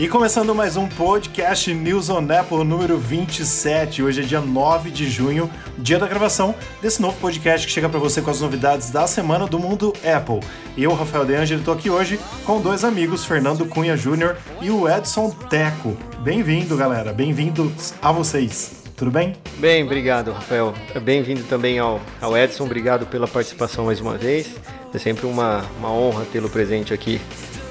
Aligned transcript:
E 0.00 0.06
começando 0.06 0.54
mais 0.54 0.76
um 0.76 0.86
podcast 0.86 1.74
News 1.74 2.08
on 2.08 2.24
Apple 2.30 2.62
número 2.62 2.96
27. 2.96 4.00
Hoje 4.00 4.20
é 4.20 4.24
dia 4.24 4.40
9 4.40 4.92
de 4.92 5.10
junho, 5.10 5.50
dia 5.76 5.98
da 5.98 6.06
gravação 6.06 6.54
desse 6.80 7.02
novo 7.02 7.18
podcast 7.18 7.66
que 7.66 7.72
chega 7.72 7.88
para 7.88 7.98
você 7.98 8.22
com 8.22 8.30
as 8.30 8.40
novidades 8.40 8.92
da 8.92 9.08
semana 9.08 9.48
do 9.48 9.58
mundo 9.58 9.92
Apple. 10.04 10.38
Eu, 10.76 10.94
Rafael 10.94 11.24
De 11.24 11.34
Angelo, 11.34 11.58
estou 11.58 11.74
aqui 11.74 11.90
hoje 11.90 12.20
com 12.46 12.60
dois 12.60 12.84
amigos, 12.84 13.24
Fernando 13.24 13.66
Cunha 13.66 13.96
Júnior 13.96 14.36
e 14.62 14.70
o 14.70 14.88
Edson 14.88 15.30
Teco. 15.30 15.96
Bem-vindo, 16.20 16.76
galera. 16.76 17.12
Bem-vindos 17.12 17.92
a 18.00 18.12
vocês. 18.12 18.84
Tudo 18.96 19.10
bem? 19.10 19.34
Bem, 19.56 19.82
obrigado, 19.82 20.30
Rafael. 20.30 20.74
Bem-vindo 21.02 21.42
também 21.42 21.80
ao, 21.80 22.00
ao 22.20 22.38
Edson. 22.38 22.66
Obrigado 22.66 23.04
pela 23.04 23.26
participação 23.26 23.86
mais 23.86 24.00
uma 24.00 24.16
vez. 24.16 24.46
É 24.94 24.98
sempre 24.98 25.26
uma, 25.26 25.64
uma 25.76 25.90
honra 25.90 26.24
tê-lo 26.32 26.48
presente 26.48 26.94
aqui, 26.94 27.20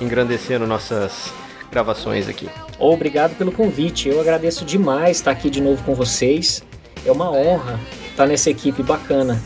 engrandecendo 0.01 0.67
nossas 0.67 1.31
gravações 1.71 2.27
aqui. 2.27 2.49
Obrigado 2.79 3.35
pelo 3.35 3.51
convite. 3.51 4.09
Eu 4.09 4.19
agradeço 4.19 4.65
demais 4.65 5.17
estar 5.17 5.31
aqui 5.31 5.49
de 5.49 5.61
novo 5.61 5.83
com 5.83 5.93
vocês. 5.93 6.63
É 7.05 7.11
uma 7.11 7.31
honra 7.31 7.79
estar 8.09 8.25
nessa 8.25 8.49
equipe 8.49 8.81
bacana. 8.83 9.41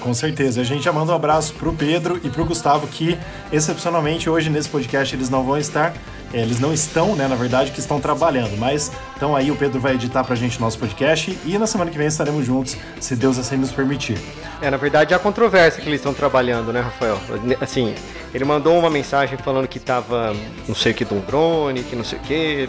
Com 0.00 0.12
certeza. 0.12 0.60
A 0.60 0.64
gente 0.64 0.84
já 0.84 0.92
manda 0.92 1.12
um 1.12 1.14
abraço 1.14 1.54
pro 1.54 1.72
Pedro 1.72 2.20
e 2.22 2.28
pro 2.28 2.44
Gustavo, 2.44 2.86
que 2.86 3.18
excepcionalmente 3.50 4.28
hoje 4.28 4.50
nesse 4.50 4.68
podcast 4.68 5.14
eles 5.14 5.30
não 5.30 5.42
vão 5.42 5.56
estar. 5.56 5.94
É, 6.34 6.40
eles 6.40 6.58
não 6.58 6.74
estão, 6.74 7.14
né, 7.14 7.28
na 7.28 7.36
verdade, 7.36 7.70
que 7.70 7.78
estão 7.78 8.00
trabalhando, 8.00 8.56
mas 8.58 8.90
então 9.16 9.36
aí 9.36 9.52
o 9.52 9.56
Pedro 9.56 9.78
vai 9.78 9.94
editar 9.94 10.24
pra 10.24 10.34
gente 10.34 10.58
o 10.58 10.60
nosso 10.60 10.76
podcast 10.76 11.38
e 11.46 11.56
na 11.56 11.66
semana 11.66 11.92
que 11.92 11.96
vem 11.96 12.08
estaremos 12.08 12.44
juntos, 12.44 12.76
se 13.00 13.14
Deus 13.14 13.38
assim 13.38 13.56
nos 13.56 13.70
permitir. 13.70 14.18
É, 14.60 14.68
na 14.68 14.76
verdade, 14.76 15.14
há 15.14 15.18
controvérsia 15.18 15.80
que 15.80 15.88
eles 15.88 16.00
estão 16.00 16.12
trabalhando, 16.12 16.72
né, 16.72 16.80
Rafael? 16.80 17.20
Assim, 17.60 17.94
ele 18.34 18.44
mandou 18.44 18.76
uma 18.76 18.90
mensagem 18.90 19.38
falando 19.38 19.68
que 19.68 19.78
tava 19.78 20.34
não 20.66 20.74
sei 20.74 20.90
o 20.90 20.94
que 20.96 21.04
de 21.04 21.14
um 21.14 21.20
drone, 21.20 21.84
que 21.84 21.94
não 21.94 22.02
sei 22.02 22.18
o 22.18 22.22
que. 22.22 22.68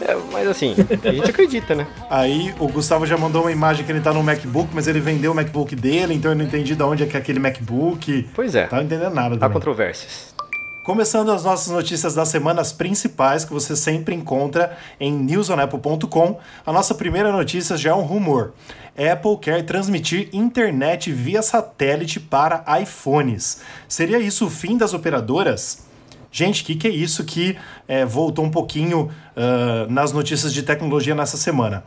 É, 0.00 0.16
mas 0.32 0.48
assim, 0.48 0.74
a 1.04 1.12
gente 1.12 1.30
acredita, 1.30 1.76
né? 1.76 1.86
Aí 2.10 2.52
o 2.58 2.66
Gustavo 2.66 3.06
já 3.06 3.16
mandou 3.16 3.42
uma 3.42 3.52
imagem 3.52 3.86
que 3.86 3.92
ele 3.92 4.00
tá 4.00 4.12
no 4.12 4.24
MacBook, 4.24 4.70
mas 4.72 4.88
ele 4.88 4.98
vendeu 4.98 5.30
o 5.30 5.34
MacBook 5.36 5.76
dele, 5.76 6.14
então 6.14 6.32
eu 6.32 6.36
não 6.36 6.44
entendi 6.44 6.74
de 6.74 6.82
onde 6.82 7.04
é 7.04 7.06
que 7.06 7.16
é 7.16 7.20
aquele 7.20 7.38
MacBook. 7.38 8.28
Pois 8.34 8.56
é. 8.56 8.66
Tá 8.66 8.82
entendendo 8.82 9.14
nada. 9.14 9.38
Há 9.40 9.48
controvérsias. 9.48 10.34
Começando 10.88 11.30
as 11.30 11.44
nossas 11.44 11.70
notícias 11.70 12.14
das 12.14 12.30
semanas 12.30 12.72
principais 12.72 13.44
que 13.44 13.52
você 13.52 13.76
sempre 13.76 14.14
encontra 14.14 14.74
em 14.98 15.12
newsonapple.com, 15.12 16.38
a 16.64 16.72
nossa 16.72 16.94
primeira 16.94 17.30
notícia 17.30 17.76
já 17.76 17.90
é 17.90 17.94
um 17.94 18.04
rumor. 18.04 18.54
Apple 18.96 19.36
quer 19.38 19.66
transmitir 19.66 20.30
internet 20.32 21.12
via 21.12 21.42
satélite 21.42 22.18
para 22.18 22.64
iPhones. 22.80 23.60
Seria 23.86 24.18
isso 24.18 24.46
o 24.46 24.50
fim 24.50 24.78
das 24.78 24.94
operadoras? 24.94 25.86
Gente, 26.32 26.62
o 26.62 26.64
que, 26.64 26.74
que 26.74 26.88
é 26.88 26.90
isso 26.90 27.22
que 27.22 27.58
é, 27.86 28.06
voltou 28.06 28.42
um 28.42 28.50
pouquinho 28.50 29.10
uh, 29.36 29.92
nas 29.92 30.10
notícias 30.10 30.54
de 30.54 30.62
tecnologia 30.62 31.14
nessa 31.14 31.36
semana? 31.36 31.84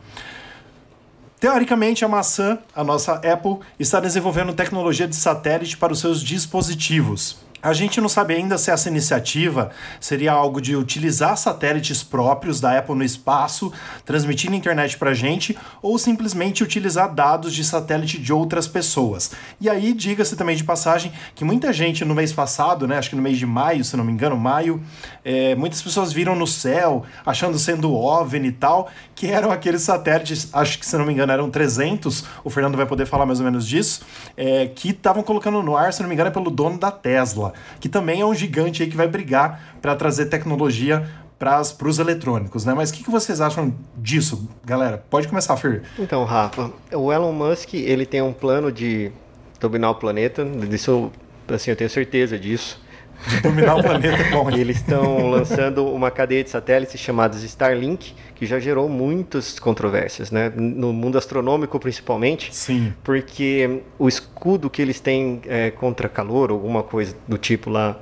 Teoricamente, 1.40 2.04
a 2.04 2.08
maçã, 2.08 2.56
a 2.72 2.84
nossa 2.84 3.14
Apple, 3.14 3.58
está 3.80 3.98
desenvolvendo 3.98 4.54
tecnologia 4.54 5.08
de 5.08 5.16
satélite 5.16 5.76
para 5.76 5.92
os 5.92 5.98
seus 5.98 6.22
dispositivos. 6.22 7.50
A 7.62 7.72
gente 7.72 8.00
não 8.00 8.08
sabe 8.08 8.34
ainda 8.34 8.58
se 8.58 8.72
essa 8.72 8.88
iniciativa 8.88 9.70
seria 10.00 10.32
algo 10.32 10.60
de 10.60 10.74
utilizar 10.74 11.36
satélites 11.36 12.02
próprios 12.02 12.60
da 12.60 12.76
Apple 12.76 12.96
no 12.96 13.04
espaço, 13.04 13.72
transmitindo 14.04 14.56
internet 14.56 14.98
para 14.98 15.14
gente, 15.14 15.56
ou 15.80 15.96
simplesmente 15.96 16.64
utilizar 16.64 17.14
dados 17.14 17.54
de 17.54 17.62
satélite 17.62 18.18
de 18.18 18.32
outras 18.32 18.66
pessoas. 18.66 19.30
E 19.60 19.70
aí, 19.70 19.92
diga-se 19.92 20.34
também 20.34 20.56
de 20.56 20.64
passagem 20.64 21.12
que 21.36 21.44
muita 21.44 21.72
gente 21.72 22.04
no 22.04 22.16
mês 22.16 22.32
passado, 22.32 22.88
né, 22.88 22.98
acho 22.98 23.10
que 23.10 23.14
no 23.14 23.22
mês 23.22 23.38
de 23.38 23.46
maio, 23.46 23.84
se 23.84 23.96
não 23.96 24.02
me 24.02 24.10
engano, 24.10 24.36
maio, 24.36 24.82
é, 25.24 25.54
muitas 25.54 25.80
pessoas 25.80 26.12
viram 26.12 26.34
no 26.34 26.48
céu, 26.48 27.04
achando 27.24 27.60
sendo 27.60 27.94
OVNI 27.94 28.48
e 28.48 28.52
tal, 28.52 28.90
que 29.14 29.28
eram 29.28 29.52
aqueles 29.52 29.82
satélites, 29.82 30.48
acho 30.52 30.80
que 30.80 30.84
se 30.84 30.98
não 30.98 31.06
me 31.06 31.12
engano 31.12 31.32
eram 31.32 31.48
300, 31.48 32.24
o 32.42 32.50
Fernando 32.50 32.76
vai 32.76 32.86
poder 32.86 33.06
falar 33.06 33.24
mais 33.24 33.38
ou 33.38 33.44
menos 33.44 33.68
disso, 33.68 34.04
é, 34.36 34.66
que 34.66 34.90
estavam 34.90 35.22
colocando 35.22 35.62
no 35.62 35.76
ar, 35.76 35.92
se 35.92 36.02
não 36.02 36.08
me 36.08 36.16
engano, 36.16 36.28
é 36.28 36.32
pelo 36.32 36.50
dono 36.50 36.76
da 36.76 36.90
Tesla 36.90 37.51
que 37.80 37.88
também 37.88 38.20
é 38.20 38.26
um 38.26 38.34
gigante 38.34 38.82
aí 38.82 38.88
que 38.88 38.96
vai 38.96 39.08
brigar 39.08 39.78
para 39.80 39.94
trazer 39.94 40.26
tecnologia 40.26 41.08
para 41.38 41.88
os 41.88 41.98
eletrônicos, 41.98 42.64
né? 42.64 42.72
Mas 42.72 42.90
o 42.90 42.94
que, 42.94 43.02
que, 43.02 43.10
vocês 43.10 43.40
acham 43.40 43.74
disso, 43.96 44.48
galera? 44.64 45.04
Pode 45.10 45.26
começar, 45.26 45.56
Fer. 45.56 45.82
Então, 45.98 46.24
Rafa, 46.24 46.70
o 46.92 47.12
Elon 47.12 47.32
Musk 47.32 47.74
ele 47.74 48.06
tem 48.06 48.22
um 48.22 48.32
plano 48.32 48.70
de 48.70 49.10
dominar 49.58 49.90
o 49.90 49.96
planeta. 49.96 50.46
Isso, 50.70 51.10
assim, 51.48 51.70
eu 51.70 51.76
tenho 51.76 51.90
certeza 51.90 52.38
disso. 52.38 52.80
De 53.28 53.40
dominar 53.40 53.76
o 53.76 53.82
planeta 53.84 54.24
bom. 54.30 54.50
Eles 54.50 54.76
estão 54.78 55.30
lançando 55.30 55.86
uma 55.86 56.10
cadeia 56.10 56.42
de 56.42 56.50
satélites 56.50 57.00
chamados 57.00 57.42
Starlink, 57.42 58.14
que 58.34 58.46
já 58.46 58.58
gerou 58.58 58.88
muitas 58.88 59.58
controvérsias, 59.58 60.30
né? 60.30 60.52
No 60.54 60.92
mundo 60.92 61.18
astronômico, 61.18 61.78
principalmente. 61.78 62.54
Sim. 62.54 62.92
Porque 63.02 63.82
o 63.98 64.08
escudo 64.08 64.68
que 64.68 64.82
eles 64.82 65.00
têm 65.00 65.40
é, 65.46 65.70
contra 65.70 66.08
calor, 66.08 66.50
alguma 66.50 66.82
coisa 66.82 67.16
do 67.26 67.38
tipo 67.38 67.70
lá 67.70 67.96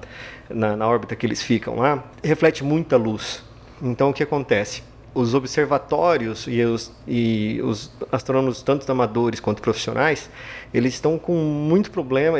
na, 0.48 0.76
na 0.76 0.86
órbita 0.86 1.14
que 1.14 1.26
eles 1.26 1.42
ficam 1.42 1.76
lá, 1.76 2.04
reflete 2.22 2.64
muita 2.64 2.96
luz. 2.96 3.42
Então, 3.82 4.10
o 4.10 4.12
que 4.12 4.22
acontece? 4.22 4.82
os 5.14 5.34
observatórios 5.34 6.46
e 6.46 6.62
os, 6.62 6.92
e 7.06 7.60
os 7.62 7.90
astrônomos, 8.12 8.62
tanto 8.62 8.90
amadores 8.90 9.40
quanto 9.40 9.60
profissionais, 9.60 10.30
eles 10.72 10.94
estão 10.94 11.18
com 11.18 11.34
muito 11.34 11.90
problema, 11.90 12.38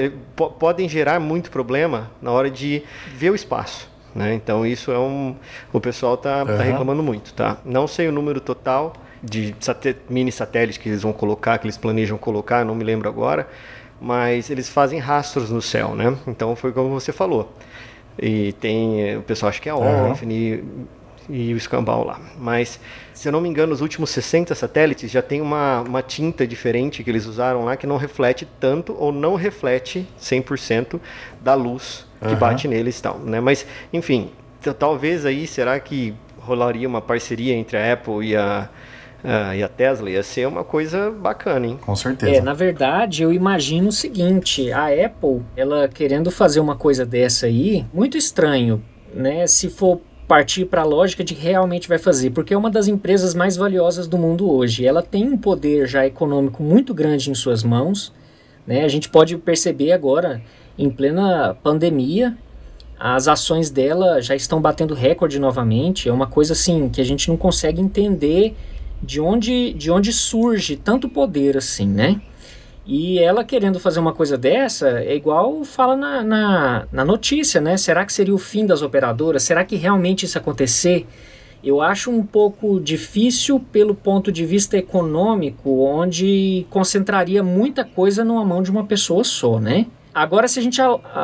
podem 0.59 0.89
gerar 0.89 1.19
muito 1.21 1.51
problema 1.51 2.11
na 2.23 2.31
hora 2.31 2.51
de 2.51 2.83
ver 3.15 3.31
o 3.31 3.35
espaço. 3.35 3.89
Né? 4.15 4.35
Então 4.35 4.67
isso 4.67 4.91
é 4.91 4.99
um. 4.99 5.37
O 5.73 5.81
pessoal 5.81 6.15
está 6.15 6.41
uhum. 6.41 6.57
tá 6.57 6.63
reclamando 6.63 7.03
muito. 7.03 7.33
Tá? 7.33 7.59
Não 7.65 7.87
sei 7.87 8.09
o 8.09 8.13
número 8.13 8.41
total 8.41 8.95
de 9.23 9.55
mini 10.09 10.33
satélites 10.33 10.79
que 10.79 10.89
eles 10.89 11.03
vão 11.03 11.13
colocar, 11.13 11.59
que 11.59 11.67
eles 11.67 11.77
planejam 11.77 12.17
colocar, 12.17 12.65
não 12.65 12.75
me 12.75 12.83
lembro 12.83 13.09
agora, 13.09 13.49
mas 14.01 14.51
eles 14.51 14.69
fazem 14.69 14.99
rastros 14.99 15.51
no 15.51 15.61
céu, 15.61 15.95
né? 15.95 16.17
Então 16.27 16.57
foi 16.57 16.73
como 16.73 16.89
você 16.89 17.13
falou. 17.13 17.53
E 18.19 18.53
tem. 18.55 19.17
O 19.17 19.23
pessoal 19.23 19.51
acha 19.51 19.61
que 19.61 19.69
é 19.69 19.75
OVNI. 19.75 20.55
Uhum 20.55 20.87
e 21.31 21.55
o 21.55 21.57
escambau 21.57 22.05
lá. 22.05 22.21
Mas, 22.39 22.81
se 23.21 23.29
eu 23.29 23.33
não 23.33 23.41
me 23.43 23.51
engano, 23.51 23.71
os 23.75 23.83
últimos 23.83 24.09
60 24.09 24.55
satélites 24.55 25.11
já 25.11 25.21
tem 25.21 25.43
uma, 25.43 25.83
uma 25.83 26.03
tinta 26.03 26.47
diferente 26.47 27.05
que 27.05 27.11
eles 27.11 27.27
usaram 27.27 27.67
lá 27.67 27.77
que 27.77 27.87
não 27.87 27.99
reflete 27.99 28.49
tanto 28.59 28.97
ou 28.99 29.13
não 29.13 29.35
reflete 29.35 30.09
100% 30.19 30.99
da 31.39 31.53
luz 31.53 32.07
que 32.19 32.29
uhum. 32.29 32.37
bate 32.37 32.67
neles 32.67 32.99
e 32.99 33.03
tal, 33.03 33.19
né? 33.19 33.39
Mas, 33.39 33.67
enfim, 33.93 34.31
talvez 34.79 35.27
aí, 35.27 35.47
será 35.47 35.79
que 35.79 36.15
rolaria 36.39 36.89
uma 36.89 37.03
parceria 37.03 37.55
entre 37.55 37.77
a 37.77 37.93
Apple 37.93 38.27
e 38.27 38.35
a, 38.35 38.71
e 39.55 39.63
a 39.63 39.69
Tesla? 39.69 40.09
Ia 40.09 40.23
ser 40.23 40.49
uma 40.49 40.65
coisa 40.65 41.11
bacana, 41.11 41.67
hein? 41.67 41.79
Com 41.79 41.95
certeza. 41.95 42.33
É, 42.35 42.41
na 42.41 42.55
verdade, 42.55 43.23
eu 43.23 43.35
imagino 43.35 43.89
o 43.89 43.93
seguinte, 43.93 44.73
a 44.73 44.87
Apple, 44.87 45.43
ela 45.55 45.89
querendo 45.89 46.31
fazer 46.31 46.61
uma 46.61 46.75
coisa 46.75 47.05
dessa 47.05 47.45
aí, 47.45 47.85
muito 47.93 48.17
estranho, 48.17 48.83
né? 49.13 49.47
Se 49.47 49.69
for 49.69 50.01
partir 50.31 50.65
para 50.65 50.83
a 50.83 50.85
lógica 50.85 51.25
de 51.25 51.35
que 51.35 51.43
realmente 51.43 51.89
vai 51.89 51.99
fazer, 51.99 52.31
porque 52.31 52.55
é 52.55 52.57
uma 52.57 52.71
das 52.71 52.87
empresas 52.87 53.35
mais 53.35 53.57
valiosas 53.57 54.07
do 54.07 54.17
mundo 54.17 54.49
hoje. 54.49 54.87
Ela 54.87 55.03
tem 55.03 55.29
um 55.29 55.37
poder 55.37 55.89
já 55.89 56.07
econômico 56.07 56.63
muito 56.63 56.95
grande 56.95 57.33
em 57.33 57.35
suas 57.35 57.65
mãos. 57.65 58.13
Né? 58.65 58.85
A 58.85 58.89
gente 58.89 59.09
pode 59.09 59.37
perceber 59.39 59.91
agora, 59.91 60.41
em 60.79 60.89
plena 60.89 61.57
pandemia, 61.65 62.39
as 62.97 63.27
ações 63.27 63.71
dela 63.71 64.23
já 64.23 64.37
estão 64.37 64.63
batendo 64.63 64.95
recorde 64.95 65.37
novamente. 65.41 66.09
É 66.09 66.13
uma 66.13 66.29
coisa 66.29 66.53
assim 66.53 66.89
que 66.89 67.01
a 67.01 67.05
gente 67.05 67.29
não 67.29 67.37
consegue 67.37 67.81
entender 67.81 68.55
de 69.03 69.21
onde, 69.21 69.73
de 69.73 69.91
onde 69.91 70.13
surge 70.13 70.77
tanto 70.77 71.09
poder 71.09 71.57
assim, 71.57 71.89
né? 71.89 72.21
E 72.87 73.19
ela 73.19 73.45
querendo 73.45 73.79
fazer 73.79 74.01
uma 74.01 74.13
coisa 74.13 74.39
dessa 74.39 75.01
é 75.01 75.15
igual 75.15 75.63
fala 75.65 75.95
na, 75.97 76.23
na, 76.23 76.89
na, 76.91 77.05
notícia, 77.05 77.61
né? 77.61 77.77
Será 77.77 78.05
que 78.05 78.13
seria 78.13 78.35
o 78.35 78.39
fim 78.39 78.67
das 78.67 78.83
operadoras? 78.83 79.43
Será 79.43 79.65
que 79.65 79.77
realmente 79.77 80.25
isso 80.25 80.39
acontecer? 80.39 81.07
Eu 81.63 81.83
acho 81.83 82.11
um 82.11 82.25
pouco 82.25 82.81
difícil 82.81 83.61
pelo 83.71 83.95
ponto 83.95 84.33
de 84.33 84.47
vista 84.47 84.79
econômico, 84.79 85.85
onde 85.85 86.67
concentraria 86.71 87.43
muita 87.43 87.85
coisa 87.85 88.25
numa 88.25 88.45
mão 88.45 88.63
de 88.63 88.71
uma 88.71 88.85
pessoa 88.85 89.23
só, 89.23 89.61
né? 89.61 89.87
Agora, 90.13 90.49
se 90.49 90.59
a 90.59 90.63
gente 90.63 90.81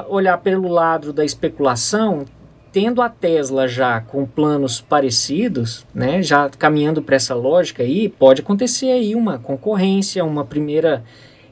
olhar 0.09 0.39
pelo 0.39 0.69
lado 0.69 1.13
da 1.13 1.25
especulação, 1.25 2.25
tendo 2.71 3.01
a 3.01 3.09
Tesla 3.09 3.67
já 3.67 4.03
com 4.03 4.27
planos 4.27 4.83
parecidos, 4.83 5.87
né, 5.95 6.23
já 6.23 6.51
caminhando 6.51 7.01
para 7.01 7.17
essa 7.17 7.35
lógica 7.35 7.83
aí, 7.83 8.09
pode 8.09 8.43
acontecer 8.43 8.93
aí 8.93 9.15
uma 9.15 9.39
concorrência, 9.39 10.23
uma 10.23 10.45
primeira 10.45 11.03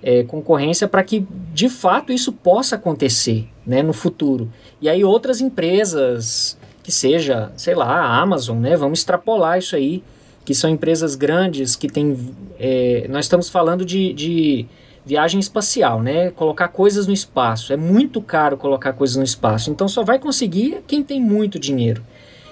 é, 0.05 0.23
concorrência 0.23 0.87
para 0.87 1.03
que 1.03 1.27
de 1.53 1.69
fato 1.71 2.13
isso 2.13 2.31
possa 2.31 2.77
acontecer 2.77 3.49
né, 3.67 3.83
no 3.83 3.95
futuro. 3.95 4.53
E 4.81 4.89
aí 4.89 5.03
outras 5.03 5.41
empresas, 5.41 6.59
que 6.83 6.93
seja, 6.93 7.51
sei 7.57 7.75
lá, 7.75 7.87
a 7.87 8.21
Amazon, 8.21 8.59
né, 8.59 8.77
vamos 8.77 8.99
extrapolar 8.99 9.59
isso 9.59 9.75
aí, 9.75 10.05
que 10.45 10.55
são 10.55 10.69
empresas 10.69 11.15
grandes 11.15 11.75
que 11.75 11.89
têm. 11.89 12.19
É, 12.59 13.07
nós 13.09 13.25
estamos 13.25 13.49
falando 13.49 13.83
de, 13.83 14.13
de 14.13 14.67
viagem 15.07 15.41
espacial, 15.41 16.03
né? 16.03 16.31
Colocar 16.33 16.69
coisas 16.69 17.07
no 17.07 17.15
espaço. 17.15 17.73
É 17.73 17.79
muito 17.79 18.21
caro 18.21 18.59
colocar 18.59 18.93
coisas 18.93 19.17
no 19.17 19.25
espaço. 19.25 19.71
Então 19.71 19.89
só 19.89 20.05
vai 20.05 20.19
conseguir 20.19 20.83
quem 20.87 21.03
tem 21.03 21.19
muito 21.19 21.59
dinheiro. 21.59 22.05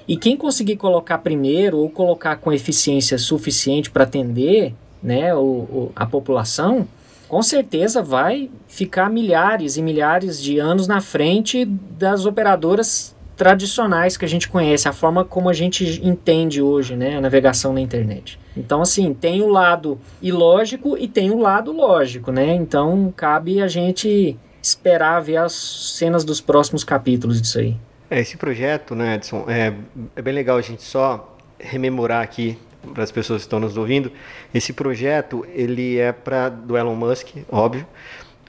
E 0.08 0.16
quem 0.16 0.38
conseguir 0.38 0.76
colocar 0.76 1.18
primeiro 1.18 1.76
ou 1.76 1.90
colocar 1.90 2.36
com 2.36 2.50
eficiência 2.50 3.18
suficiente 3.18 3.90
para 3.90 4.04
atender 4.04 4.74
né, 5.02 5.34
o, 5.34 5.38
o, 5.38 5.92
a 5.94 6.06
população, 6.06 6.88
com 7.32 7.42
certeza 7.42 8.02
vai 8.02 8.50
ficar 8.68 9.08
milhares 9.08 9.78
e 9.78 9.82
milhares 9.82 10.38
de 10.38 10.58
anos 10.58 10.86
na 10.86 11.00
frente 11.00 11.64
das 11.64 12.26
operadoras 12.26 13.16
tradicionais 13.34 14.18
que 14.18 14.24
a 14.26 14.28
gente 14.28 14.50
conhece, 14.50 14.86
a 14.86 14.92
forma 14.92 15.24
como 15.24 15.48
a 15.48 15.54
gente 15.54 15.98
entende 16.06 16.60
hoje, 16.60 16.94
né, 16.94 17.16
a 17.16 17.22
navegação 17.22 17.72
na 17.72 17.80
internet. 17.80 18.38
Então, 18.54 18.82
assim, 18.82 19.14
tem 19.14 19.40
o 19.40 19.48
lado 19.48 19.98
ilógico 20.20 20.94
e 20.98 21.08
tem 21.08 21.30
o 21.30 21.38
lado 21.38 21.72
lógico, 21.72 22.30
né? 22.30 22.54
Então, 22.54 23.10
cabe 23.16 23.62
a 23.62 23.66
gente 23.66 24.38
esperar 24.62 25.18
ver 25.20 25.38
as 25.38 25.54
cenas 25.54 26.24
dos 26.24 26.38
próximos 26.38 26.84
capítulos 26.84 27.40
disso 27.40 27.60
aí. 27.60 27.74
É, 28.10 28.20
esse 28.20 28.36
projeto, 28.36 28.94
né, 28.94 29.14
Edson, 29.14 29.46
é, 29.48 29.72
é 30.14 30.20
bem 30.20 30.34
legal 30.34 30.58
a 30.58 30.62
gente 30.62 30.82
só 30.82 31.34
rememorar 31.58 32.22
aqui 32.22 32.58
para 32.92 33.04
as 33.04 33.10
pessoas 33.10 33.42
que 33.42 33.46
estão 33.46 33.60
nos 33.60 33.76
ouvindo. 33.76 34.10
Esse 34.52 34.72
projeto, 34.72 35.46
ele 35.54 35.98
é 35.98 36.12
para 36.12 36.48
do 36.48 36.76
Elon 36.76 36.94
Musk, 36.94 37.36
óbvio, 37.50 37.86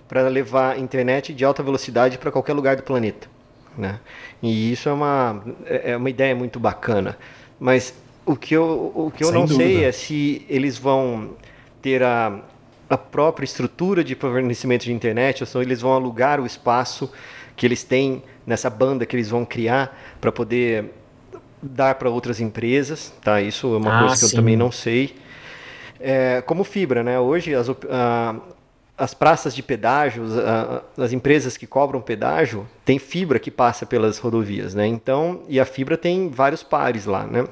para 0.08 0.28
levar 0.28 0.80
internet 0.80 1.34
de 1.34 1.46
alta 1.46 1.62
velocidade 1.64 2.18
para 2.18 2.32
qualquer 2.32 2.54
lugar 2.54 2.76
do 2.76 2.84
planeta. 2.84 3.28
Né? 3.78 4.00
E 4.42 4.72
isso 4.72 4.90
é 4.90 4.94
uma, 4.94 5.44
é, 5.66 5.92
é 5.92 5.98
uma 5.98 6.10
ideia 6.10 6.36
muito 6.36 6.60
bacana. 6.60 7.18
Mas 7.60 7.94
o 8.26 8.36
que 8.36 8.56
eu, 8.56 8.92
o 8.96 9.12
que 9.16 9.24
eu 9.24 9.32
não 9.32 9.46
dúvida. 9.46 9.64
sei 9.64 9.84
é 9.84 9.92
se 9.92 10.46
eles 10.48 10.78
vão 10.78 11.32
ter 11.82 12.04
a, 12.04 12.40
a 12.90 12.98
própria 12.98 13.46
estrutura 13.46 14.04
de 14.04 14.16
fornecimento 14.16 14.84
de 14.86 14.94
internet, 14.94 15.42
ou 15.44 15.48
se 15.48 15.58
eles 15.58 15.82
vão 15.82 15.94
alugar 15.94 16.40
o 16.40 16.46
espaço 16.46 17.12
que 17.56 17.66
eles 17.66 17.84
têm 17.84 18.24
nessa 18.46 18.70
banda 18.70 19.06
que 19.06 19.16
eles 19.16 19.30
vão 19.30 19.46
criar 19.46 19.98
para 20.20 20.32
poder 20.32 20.92
dar 21.64 21.96
para 21.96 22.10
outras 22.10 22.40
empresas, 22.40 23.14
tá? 23.22 23.42
Isso 23.42 23.74
é 23.74 23.78
uma 23.78 23.96
ah, 23.96 24.00
coisa 24.02 24.16
que 24.16 24.22
sim. 24.22 24.36
eu 24.36 24.40
também 24.40 24.58
não 24.58 24.72
sei. 24.72 25.16
É, 26.00 26.42
como 26.42 26.64
fibra, 26.64 27.04
né? 27.04 27.20
Hoje 27.20 27.56
as, 27.56 27.68
as 28.98 29.14
praças 29.14 29.56
de 29.56 29.64
pedágio, 29.64 30.24
as 30.98 31.14
empresas 31.14 31.58
que 31.58 31.66
cobram 31.66 32.02
pedágio, 32.02 32.68
tem 32.84 33.00
fibra 33.00 33.40
que 33.40 33.50
passa 33.50 33.86
pelas 33.86 34.18
rodovias, 34.20 34.76
né? 34.76 34.86
Então, 34.86 35.44
e 35.48 35.60
a 35.60 35.66
fibra 35.66 35.98
tem 35.98 36.30
vários 36.30 36.62
pares 36.62 37.06
lá, 37.06 37.26
né? 37.26 37.46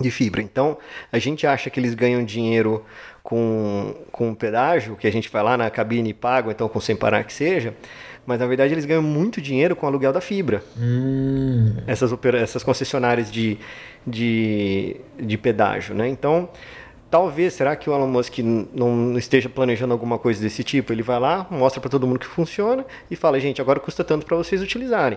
De 0.00 0.10
fibra. 0.10 0.42
Então, 0.42 0.76
a 1.10 1.18
gente 1.18 1.46
acha 1.46 1.70
que 1.70 1.80
eles 1.80 1.94
ganham 1.94 2.22
dinheiro 2.24 2.84
com, 3.22 3.94
com 4.12 4.34
pedágio, 4.34 4.96
que 4.96 5.06
a 5.06 5.10
gente 5.10 5.30
vai 5.30 5.42
lá 5.42 5.56
na 5.56 5.70
cabine 5.70 6.10
e 6.10 6.14
paga, 6.14 6.50
então 6.50 6.68
com 6.68 6.80
sem 6.80 6.94
parar 6.94 7.24
que 7.24 7.32
seja, 7.32 7.74
mas 8.26 8.40
na 8.40 8.46
verdade 8.46 8.74
eles 8.74 8.84
ganham 8.84 9.02
muito 9.02 9.40
dinheiro 9.40 9.76
com 9.76 9.86
o 9.86 9.88
aluguel 9.88 10.12
da 10.12 10.20
fibra. 10.20 10.62
Hum. 10.78 11.74
Essas, 11.86 12.12
essas 12.34 12.62
concessionárias 12.62 13.30
de, 13.30 13.58
de, 14.06 14.96
de 15.18 15.38
pedágio, 15.38 15.94
né? 15.94 16.08
Então, 16.08 16.48
Talvez, 17.08 17.54
será 17.54 17.76
que 17.76 17.88
o 17.88 17.94
Elon 17.94 18.08
Musk 18.08 18.38
não 18.40 19.16
esteja 19.16 19.48
planejando 19.48 19.92
alguma 19.92 20.18
coisa 20.18 20.40
desse 20.42 20.64
tipo? 20.64 20.92
Ele 20.92 21.02
vai 21.02 21.20
lá, 21.20 21.46
mostra 21.50 21.80
para 21.80 21.88
todo 21.88 22.04
mundo 22.06 22.18
que 22.18 22.26
funciona 22.26 22.84
e 23.08 23.14
fala, 23.14 23.38
gente, 23.38 23.60
agora 23.60 23.78
custa 23.78 24.02
tanto 24.02 24.26
para 24.26 24.36
vocês 24.36 24.60
utilizarem. 24.60 25.16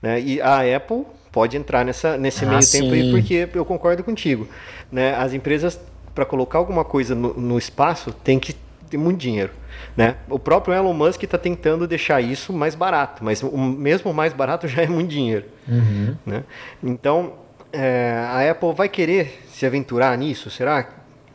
Né? 0.00 0.18
E 0.20 0.40
a 0.40 0.76
Apple 0.76 1.04
pode 1.30 1.56
entrar 1.56 1.84
nessa, 1.84 2.16
nesse 2.16 2.46
ah, 2.46 2.48
meio 2.48 2.62
sim. 2.62 2.80
tempo 2.80 2.94
aí, 2.94 3.10
porque 3.10 3.48
eu 3.54 3.64
concordo 3.66 4.02
contigo. 4.02 4.48
Né? 4.90 5.14
As 5.14 5.34
empresas, 5.34 5.78
para 6.14 6.24
colocar 6.24 6.58
alguma 6.58 6.84
coisa 6.84 7.14
no, 7.14 7.34
no 7.34 7.58
espaço, 7.58 8.12
tem 8.24 8.38
que 8.38 8.56
ter 8.86 8.96
muito 8.96 9.18
dinheiro. 9.18 9.52
Né? 9.96 10.16
O 10.28 10.38
próprio 10.38 10.74
Elon 10.74 10.92
Musk 10.92 11.22
está 11.22 11.38
tentando 11.38 11.86
deixar 11.86 12.20
isso 12.20 12.52
mais 12.52 12.74
barato, 12.74 13.24
mas 13.24 13.42
o 13.42 13.56
mesmo 13.56 14.12
mais 14.12 14.32
barato 14.32 14.66
já 14.68 14.82
é 14.82 14.86
muito 14.86 15.10
dinheiro. 15.10 15.44
Uhum. 15.68 16.16
Né? 16.24 16.44
Então, 16.82 17.34
é, 17.72 18.24
a 18.28 18.50
Apple 18.50 18.72
vai 18.74 18.88
querer 18.88 19.42
se 19.48 19.66
aventurar 19.66 20.16
nisso, 20.16 20.50
será? 20.50 20.88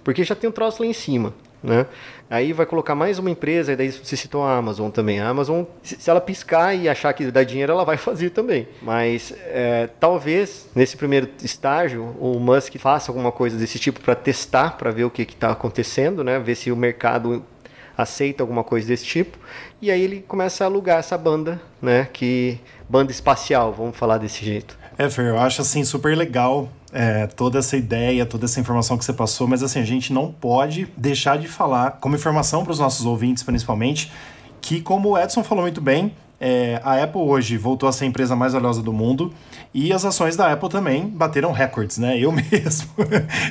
Porque 0.03 0.23
já 0.23 0.35
tem 0.35 0.49
um 0.49 0.53
troço 0.53 0.81
lá 0.81 0.87
em 0.87 0.93
cima. 0.93 1.33
Né? 1.63 1.85
Aí 2.31 2.53
vai 2.53 2.65
colocar 2.65 2.95
mais 2.95 3.19
uma 3.19 3.29
empresa, 3.29 3.73
e 3.73 3.75
daí 3.75 3.91
você 3.91 4.15
citou 4.15 4.41
a 4.41 4.55
Amazon 4.55 4.89
também. 4.89 5.19
A 5.19 5.27
Amazon, 5.27 5.65
se 5.83 6.09
ela 6.09 6.21
piscar 6.21 6.73
e 6.73 6.87
achar 6.87 7.11
que 7.11 7.29
dá 7.29 7.43
dinheiro, 7.43 7.73
ela 7.73 7.83
vai 7.83 7.97
fazer 7.99 8.29
também. 8.29 8.69
Mas 8.81 9.33
é, 9.47 9.89
talvez 9.99 10.69
nesse 10.73 10.95
primeiro 10.95 11.27
estágio 11.43 12.15
o 12.21 12.39
Musk 12.39 12.77
faça 12.77 13.11
alguma 13.11 13.33
coisa 13.33 13.57
desse 13.57 13.77
tipo 13.77 13.99
para 13.99 14.15
testar, 14.15 14.77
para 14.77 14.91
ver 14.91 15.03
o 15.03 15.09
que 15.09 15.23
está 15.23 15.51
acontecendo, 15.51 16.23
né? 16.23 16.39
ver 16.39 16.55
se 16.55 16.71
o 16.71 16.75
mercado 16.77 17.43
aceita 17.97 18.41
alguma 18.41 18.63
coisa 18.63 18.87
desse 18.87 19.03
tipo. 19.03 19.37
E 19.81 19.91
aí 19.91 20.01
ele 20.01 20.23
começa 20.25 20.63
a 20.63 20.67
alugar 20.67 20.99
essa 20.99 21.17
banda, 21.17 21.61
né? 21.81 22.07
que 22.13 22.57
banda 22.87 23.11
espacial, 23.11 23.73
vamos 23.73 23.97
falar 23.97 24.17
desse 24.17 24.45
jeito. 24.45 24.79
É, 25.01 25.09
Fer, 25.09 25.29
eu 25.29 25.39
acho 25.39 25.63
assim 25.63 25.83
super 25.83 26.15
legal 26.15 26.69
é, 26.93 27.25
toda 27.25 27.57
essa 27.57 27.75
ideia, 27.75 28.23
toda 28.23 28.45
essa 28.45 28.59
informação 28.59 28.99
que 28.99 29.03
você 29.03 29.11
passou, 29.11 29.47
mas 29.47 29.63
assim, 29.63 29.79
a 29.79 29.83
gente 29.83 30.13
não 30.13 30.31
pode 30.31 30.87
deixar 30.95 31.39
de 31.39 31.47
falar, 31.47 31.97
como 31.99 32.15
informação 32.15 32.63
para 32.63 32.71
os 32.71 32.77
nossos 32.77 33.03
ouvintes 33.03 33.41
principalmente, 33.41 34.11
que 34.61 34.79
como 34.79 35.09
o 35.09 35.17
Edson 35.17 35.43
falou 35.43 35.63
muito 35.63 35.81
bem, 35.81 36.13
é, 36.43 36.81
a 36.83 37.03
Apple 37.03 37.21
hoje 37.21 37.55
voltou 37.55 37.87
a 37.87 37.91
ser 37.91 38.05
a 38.05 38.07
empresa 38.07 38.35
mais 38.35 38.53
valiosa 38.53 38.81
do 38.81 38.91
mundo 38.91 39.31
e 39.71 39.93
as 39.93 40.03
ações 40.03 40.35
da 40.35 40.51
Apple 40.51 40.69
também 40.69 41.05
bateram 41.07 41.51
recordes, 41.51 41.99
né? 41.99 42.17
Eu 42.17 42.31
mesmo, 42.33 42.89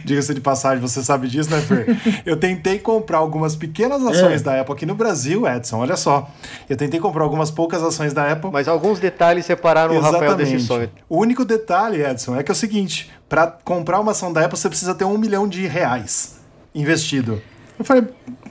diga-se 0.05 0.35
de 0.35 0.41
passagem, 0.41 0.81
você 0.81 1.01
sabe 1.01 1.29
disso, 1.29 1.49
né, 1.49 1.61
Fer? 1.61 1.97
Eu 2.27 2.37
tentei 2.37 2.81
comprar 2.81 3.19
algumas 3.19 3.55
pequenas 3.55 4.05
ações 4.05 4.41
é. 4.41 4.45
da 4.45 4.61
Apple 4.61 4.75
aqui 4.75 4.85
no 4.85 4.97
Brasil, 4.97 5.47
Edson, 5.47 5.79
olha 5.79 5.97
só. 5.97 6.29
Eu 6.69 6.77
tentei 6.77 6.99
comprar 6.99 7.23
algumas 7.23 7.49
poucas 7.49 7.81
ações 7.81 8.13
da 8.13 8.33
Apple. 8.33 8.51
Mas 8.53 8.67
alguns 8.67 8.99
detalhes 8.99 9.47
separaram 9.47 9.95
Exatamente. 9.95 10.17
o 10.17 10.29
Rafael 10.29 10.37
desse 10.37 10.67
sonho. 10.67 10.91
O 11.09 11.19
único 11.19 11.45
detalhe, 11.45 12.05
Edson, 12.05 12.35
é 12.35 12.43
que 12.43 12.51
é 12.51 12.55
o 12.55 12.57
seguinte: 12.57 13.09
para 13.29 13.47
comprar 13.47 14.01
uma 14.01 14.11
ação 14.11 14.33
da 14.33 14.45
Apple 14.45 14.59
você 14.59 14.69
precisa 14.69 14.97
ter 14.97 15.05
um 15.05 15.17
milhão 15.17 15.47
de 15.47 15.65
reais 15.65 16.41
investido. 16.75 17.41
Eu 17.79 17.85
falei, 17.85 18.03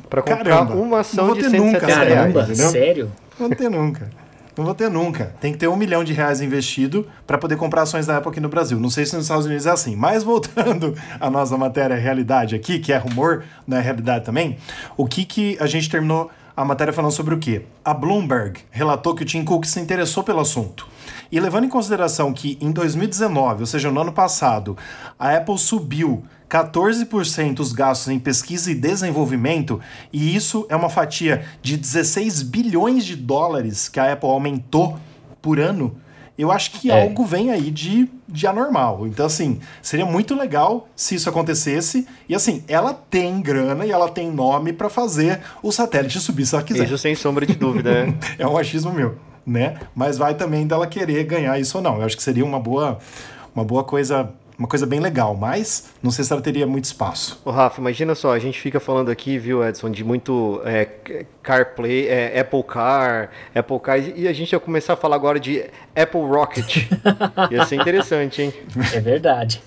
para 0.09 0.21
comprar 0.21 0.43
caramba, 0.45 0.75
uma 0.75 1.01
ação 1.01 1.33
de 1.33 1.41
170 1.41 1.63
nunca, 1.65 1.85
reais, 1.85 2.09
caramba? 2.09 2.55
Sério? 2.55 3.11
Não 3.37 3.47
vou 3.47 3.55
ter 3.55 3.69
nunca. 3.69 4.09
Não 4.59 4.65
vou 4.65 4.75
ter 4.75 4.89
nunca. 4.89 5.33
Tem 5.39 5.53
que 5.53 5.57
ter 5.57 5.69
um 5.69 5.75
milhão 5.77 6.03
de 6.03 6.11
reais 6.11 6.41
investido 6.41 7.07
para 7.25 7.37
poder 7.37 7.55
comprar 7.55 7.83
ações 7.83 8.05
da 8.05 8.17
Apple 8.17 8.29
aqui 8.29 8.41
no 8.41 8.49
Brasil. 8.49 8.77
Não 8.77 8.89
sei 8.89 9.05
se 9.05 9.15
nos 9.15 9.23
Estados 9.23 9.45
Unidos 9.45 9.65
é 9.65 9.69
assim. 9.69 9.95
Mas 9.95 10.21
voltando 10.21 10.93
à 11.17 11.29
nossa 11.29 11.57
matéria 11.57 11.95
realidade 11.95 12.55
aqui, 12.55 12.77
que 12.77 12.91
é 12.91 12.97
rumor, 12.97 13.45
não 13.65 13.77
é 13.77 13.79
realidade 13.79 14.25
também, 14.25 14.57
o 14.97 15.07
que, 15.07 15.23
que 15.23 15.57
a 15.61 15.65
gente 15.65 15.89
terminou 15.89 16.29
a 16.57 16.65
matéria 16.65 16.91
falando 16.91 17.13
sobre 17.13 17.33
o 17.33 17.39
quê? 17.39 17.61
A 17.85 17.93
Bloomberg 17.93 18.59
relatou 18.69 19.15
que 19.15 19.23
o 19.23 19.25
Tim 19.25 19.45
Cook 19.45 19.63
se 19.63 19.79
interessou 19.79 20.25
pelo 20.25 20.41
assunto. 20.41 20.85
E 21.31 21.39
levando 21.39 21.63
em 21.63 21.69
consideração 21.69 22.33
que 22.33 22.57
em 22.59 22.69
2019, 22.69 23.61
ou 23.61 23.65
seja, 23.65 23.89
no 23.89 24.01
ano 24.01 24.11
passado, 24.11 24.75
a 25.17 25.37
Apple 25.37 25.57
subiu 25.57 26.25
14% 26.49 27.59
os 27.59 27.71
gastos 27.71 28.07
em 28.07 28.17
pesquisa 28.17 28.71
e 28.71 28.75
desenvolvimento, 28.75 29.79
e 30.11 30.35
isso 30.35 30.65
é 30.67 30.75
uma 30.75 30.89
fatia 30.89 31.45
de 31.61 31.77
16 31.77 32.41
bilhões 32.41 33.05
de 33.05 33.15
dólares 33.15 33.87
que 33.87 33.99
a 33.99 34.11
Apple 34.11 34.29
aumentou 34.29 34.97
por 35.41 35.59
ano. 35.59 35.95
Eu 36.37 36.53
acho 36.53 36.71
que 36.71 36.89
é. 36.89 37.01
algo 37.01 37.25
vem 37.25 37.51
aí 37.51 37.69
de, 37.69 38.09
de 38.25 38.47
anormal. 38.47 39.05
Então, 39.05 39.25
assim, 39.25 39.59
seria 39.81 40.05
muito 40.05 40.33
legal 40.33 40.87
se 40.95 41.15
isso 41.15 41.27
acontecesse. 41.27 42.07
E, 42.29 42.33
assim, 42.33 42.63
ela 42.65 42.93
tem 42.93 43.41
grana 43.41 43.85
e 43.85 43.91
ela 43.91 44.09
tem 44.09 44.31
nome 44.31 44.71
para 44.71 44.89
fazer 44.89 45.41
o 45.61 45.69
satélite 45.69 46.17
subir 46.21 46.45
se 46.45 46.55
ela 46.55 46.63
quiser. 46.63 46.85
Isso 46.85 46.97
sem 46.97 47.13
sombra 47.13 47.45
de 47.45 47.55
dúvida. 47.55 48.05
Né? 48.05 48.15
é 48.39 48.47
um 48.47 48.57
achismo 48.57 48.93
meu, 48.93 49.17
né? 49.45 49.79
Mas 49.93 50.17
vai 50.17 50.33
também 50.33 50.65
dela 50.65 50.87
querer 50.87 51.25
ganhar 51.25 51.59
isso 51.59 51.77
ou 51.77 51.83
não. 51.83 51.97
Eu 51.97 52.05
acho 52.05 52.15
que 52.15 52.23
seria 52.23 52.45
uma 52.45 52.59
boa, 52.59 52.99
uma 53.53 53.65
boa 53.65 53.83
coisa 53.83 54.33
uma 54.59 54.67
coisa 54.67 54.85
bem 54.85 54.99
legal, 54.99 55.33
mas 55.35 55.89
não 56.03 56.11
sei 56.11 56.25
se 56.25 56.33
ela 56.33 56.41
teria 56.41 56.67
muito 56.67 56.83
espaço. 56.83 57.41
Ô 57.45 57.49
Rafa, 57.49 57.79
imagina 57.79 58.13
só, 58.13 58.33
a 58.33 58.39
gente 58.39 58.59
fica 58.59 58.77
falando 58.77 59.09
aqui, 59.09 59.37
viu, 59.37 59.65
Edson, 59.65 59.89
de 59.89 60.03
muito 60.03 60.61
é, 60.65 60.85
CarPlay, 61.41 62.09
é, 62.09 62.37
Apple 62.41 62.63
Car, 62.63 63.29
Apple 63.55 63.79
Car, 63.79 63.97
e 63.97 64.27
a 64.27 64.33
gente 64.33 64.51
ia 64.51 64.59
começar 64.59 64.93
a 64.93 64.97
falar 64.97 65.15
agora 65.15 65.39
de 65.39 65.63
Apple 65.95 66.19
Rocket. 66.21 66.89
ia 67.49 67.65
ser 67.65 67.77
interessante, 67.77 68.41
hein? 68.41 68.53
É 68.93 68.99
verdade. 68.99 69.63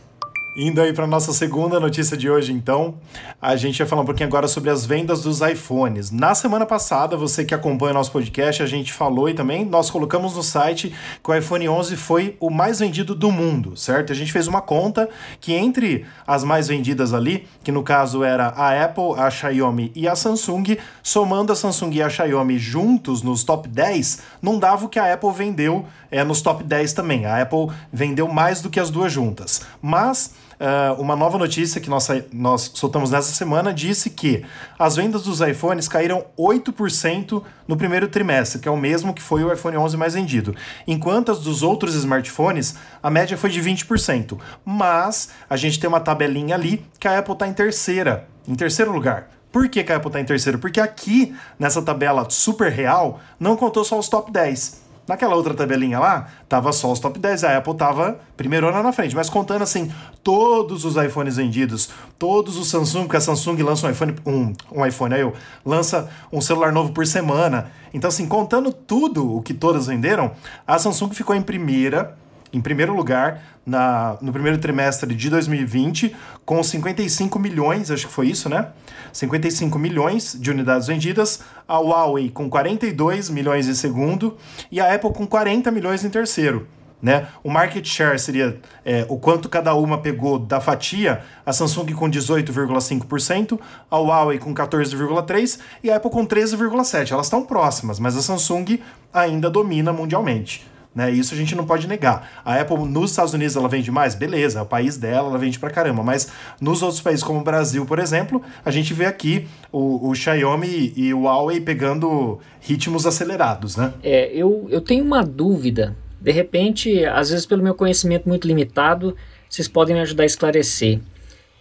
Indo 0.55 0.83
aí 0.83 0.93
para 0.93 1.07
nossa 1.07 1.33
segunda 1.33 1.81
notícia 1.81 2.15
de 2.15 2.29
hoje, 2.29 2.53
então, 2.53 2.97
a 3.41 3.57
gente 3.57 3.79
vai 3.79 3.87
falar 3.87 4.03
um 4.03 4.05
pouquinho 4.05 4.29
agora 4.29 4.47
sobre 4.47 4.69
as 4.69 4.85
vendas 4.85 5.23
dos 5.23 5.41
iPhones. 5.41 6.11
Na 6.11 6.35
semana 6.35 6.67
passada, 6.67 7.17
você 7.17 7.43
que 7.43 7.55
acompanha 7.55 7.95
nosso 7.95 8.13
podcast, 8.13 8.63
a 8.63 8.67
gente 8.67 8.93
falou 8.93 9.31
e 9.31 9.35
também 9.35 9.65
nós 9.65 9.91
colocamos 9.91 10.37
no 10.37 10.43
site 10.43 10.95
que 11.25 11.31
o 11.31 11.35
iPhone 11.35 11.67
11 11.67 11.97
foi 11.97 12.37
o 12.39 12.51
mais 12.51 12.81
vendido 12.81 13.15
do 13.15 13.33
mundo, 13.33 13.79
certo? 13.79 14.13
A 14.13 14.15
gente 14.15 14.31
fez 14.31 14.47
uma 14.47 14.61
conta 14.61 15.09
que 15.41 15.55
entre 15.55 16.05
as 16.27 16.45
mais 16.45 16.69
vendidas 16.69 17.15
ali, 17.15 17.49
que 17.65 17.73
no 17.73 17.83
caso 17.83 18.23
era 18.23 18.49
a 18.49 18.85
Apple, 18.85 19.15
a 19.17 19.31
Xiaomi 19.31 19.91
e 19.95 20.07
a 20.07 20.15
Samsung, 20.15 20.77
somando 21.03 21.51
a 21.51 21.57
Samsung 21.57 21.95
e 21.95 22.03
a 22.03 22.11
Xiaomi 22.11 22.59
juntos 22.59 23.23
nos 23.23 23.43
top 23.43 23.67
10, 23.71 24.21
não 24.43 24.59
dava 24.59 24.85
o 24.85 24.89
que 24.91 24.99
a 24.99 25.15
Apple 25.15 25.33
vendeu 25.33 25.87
é, 26.11 26.23
nos 26.23 26.43
top 26.43 26.63
10 26.63 26.93
também. 26.93 27.25
A 27.25 27.41
Apple 27.41 27.69
vendeu 27.91 28.29
mais 28.29 28.61
do 28.61 28.69
que 28.69 28.79
as 28.79 28.91
duas 28.91 29.11
juntas. 29.11 29.63
Mas 29.81 30.42
uh, 30.63 31.01
uma 31.01 31.17
nova 31.17 31.37
notícia 31.37 31.81
que 31.81 31.91
nós, 31.91 32.09
nós 32.33 32.71
soltamos 32.75 33.11
nessa 33.11 33.33
semana 33.33 33.75
disse 33.75 34.09
que 34.09 34.45
as 34.79 34.97
vendas 34.97 35.25
dos 35.25 35.41
iPhones 35.41 35.89
caíram 35.89 36.25
8% 36.39 37.43
no 37.67 37.77
primeiro 37.77 38.09
trimestre, 38.09 38.61
que 38.61 38.69
é 38.69 38.71
o 38.71 38.77
mesmo 38.77 39.13
que 39.13 39.21
foi 39.21 39.43
o 39.43 39.53
iPhone 39.53 39.77
11 39.77 39.97
mais 39.97 40.15
vendido. 40.15 40.55
Enquanto 40.87 41.33
as 41.33 41.41
dos 41.41 41.63
outros 41.63 41.95
smartphones, 41.95 42.77
a 43.03 43.11
média 43.11 43.37
foi 43.37 43.51
de 43.51 43.61
20%. 43.61 44.39
Mas 44.65 45.31
a 45.51 45.57
gente 45.57 45.81
tem 45.81 45.89
uma 45.89 46.01
tabelinha 46.01 46.55
ali 46.55 46.87
que 46.99 47.09
a 47.09 47.19
Apple 47.19 47.35
está 47.35 47.49
em 47.49 47.53
terceira, 47.53 48.29
em 48.47 48.55
terceiro 48.55 48.93
lugar. 48.93 49.29
Por 49.51 49.69
que, 49.69 49.81
a 49.81 49.97
Apple 49.97 50.09
está 50.09 50.19
em 50.19 50.25
terceiro? 50.25 50.59
Porque 50.59 50.81
aqui, 50.81 51.37
nessa 51.59 51.83
tabela 51.83 52.27
super 52.31 52.73
real, 52.73 53.21
não 53.39 53.55
contou 53.55 53.85
só 53.85 53.99
os 53.99 54.09
top 54.09 54.33
10. 54.33 54.82
Naquela 55.13 55.35
outra 55.35 55.53
tabelinha 55.53 55.99
lá, 55.99 56.27
tava 56.49 56.73
só 56.73 56.91
os 56.91 56.99
top 56.99 57.19
10, 57.19 57.45
a 57.45 57.59
Apple 57.59 57.75
tava 57.75 58.19
primeirona 58.35 58.83
na 58.83 58.95
frente, 58.95 59.15
mas 59.15 59.29
contando 59.29 59.61
assim, 59.61 59.93
todos 60.25 60.87
os 60.87 60.97
iPhones 60.97 61.37
vendidos, 61.37 61.91
todos 62.19 62.57
os 62.57 62.71
Samsung, 62.71 63.03
porque 63.03 63.19
a 63.19 63.21
Samsung 63.21 63.63
lança 63.63 63.87
um 63.87 63.91
iPhone, 63.91 64.15
um, 64.25 64.55
um 64.73 64.87
iPhone, 64.87 65.15
aí 65.15 65.21
eu, 65.21 65.35
lança 65.67 66.09
um 66.33 66.41
celular 66.41 66.73
novo 66.73 66.93
por 66.93 67.07
semana. 67.07 67.71
Então 67.93 68.09
assim, 68.09 68.27
contando 68.27 68.73
tudo 68.73 69.37
o 69.37 69.43
que 69.43 69.53
todas 69.53 69.87
venderam, 69.87 70.33
a 70.67 70.79
Samsung 70.79 71.11
ficou 71.11 71.37
em 71.37 71.43
primeira, 71.43 72.17
em 72.51 72.63
primeiro 72.63 72.97
lugar 72.97 73.43
na, 73.67 74.17
no 74.23 74.33
primeiro 74.33 74.57
trimestre 74.57 75.15
de 75.15 75.29
2020, 75.29 76.17
com 76.47 76.63
55 76.63 77.39
milhões, 77.39 77.91
acho 77.91 78.07
que 78.07 78.13
foi 78.15 78.29
isso, 78.29 78.49
né? 78.49 78.69
55 79.13 79.79
milhões 79.79 80.37
de 80.39 80.51
unidades 80.51 80.87
vendidas, 80.87 81.41
a 81.69 81.79
Huawei 81.79 82.31
com 82.31 82.49
42 82.49 83.29
milhões 83.31 83.69
em 83.69 83.75
segundo 83.75 84.37
e 84.71 84.81
a 84.81 84.95
Apple 84.95 85.13
com 85.13 85.27
40 85.27 85.71
milhões 85.71 86.05
em 86.05 86.11
terceiro. 86.11 86.67
Né? 87.03 87.27
O 87.43 87.51
market 87.51 87.85
share 87.85 88.17
seria 88.17 88.61
é, 88.85 89.05
o 89.09 89.19
quanto 89.19 89.49
cada 89.49 89.75
uma 89.75 89.99
pegou 89.99 90.39
da 90.39 90.61
fatia, 90.61 91.23
a 91.45 91.53
Samsung 91.53 91.93
com 91.95 92.09
18,5%, 92.09 93.59
a 93.91 93.99
Huawei 93.99 94.39
com 94.39 94.55
14,3% 94.55 95.59
e 95.83 95.91
a 95.91 95.97
Apple 95.97 96.11
com 96.13 96.25
13,7%. 96.25 97.11
Elas 97.11 97.27
estão 97.27 97.45
próximas, 97.45 97.99
mas 97.99 98.17
a 98.17 98.23
Samsung 98.23 98.79
ainda 99.13 99.51
domina 99.51 99.93
mundialmente. 99.93 100.65
Né? 100.95 101.11
Isso 101.11 101.33
a 101.33 101.37
gente 101.37 101.55
não 101.55 101.65
pode 101.65 101.89
negar. 101.89 102.43
A 102.45 102.61
Apple 102.61 102.85
nos 102.87 103.11
Estados 103.11 103.33
Unidos 103.33 103.57
ela 103.57 103.69
vende 103.69 103.91
mais? 103.91 104.15
Beleza, 104.15 104.59
é 104.59 104.63
o 104.63 104.67
país 104.67 104.97
dela, 104.97 105.29
ela 105.29 105.39
vende 105.39 105.59
pra 105.59 105.71
caramba. 105.71 106.03
Mas 106.03 106.31
nos 106.61 106.83
outros 106.83 107.01
países, 107.01 107.25
como 107.25 107.41
o 107.41 107.45
Brasil, 107.45 107.87
por 107.87 107.99
exemplo, 107.99 108.43
a 108.65 108.71
gente 108.71 108.93
vê 108.93 109.07
aqui 109.07 109.49
o, 109.71 110.09
o 110.09 110.15
Xiaomi 110.15 110.93
e 110.95 111.15
o 111.15 111.23
Huawei 111.23 111.61
pegando 111.61 112.39
ritmos 112.61 113.07
acelerados, 113.07 113.77
né? 113.77 113.95
É, 114.03 114.31
eu, 114.35 114.67
eu 114.69 114.81
tenho 114.81 115.05
uma 115.05 115.25
dúvida. 115.25 115.97
De 116.21 116.31
repente, 116.31 117.05
às 117.07 117.31
vezes 117.31 117.47
pelo 117.47 117.63
meu 117.63 117.75
conhecimento 117.75 118.29
muito 118.29 118.47
limitado, 118.47 119.17
vocês 119.49 119.67
podem 119.67 119.97
me 119.97 120.03
ajudar 120.03 120.25
a 120.25 120.27
esclarecer. 120.27 121.01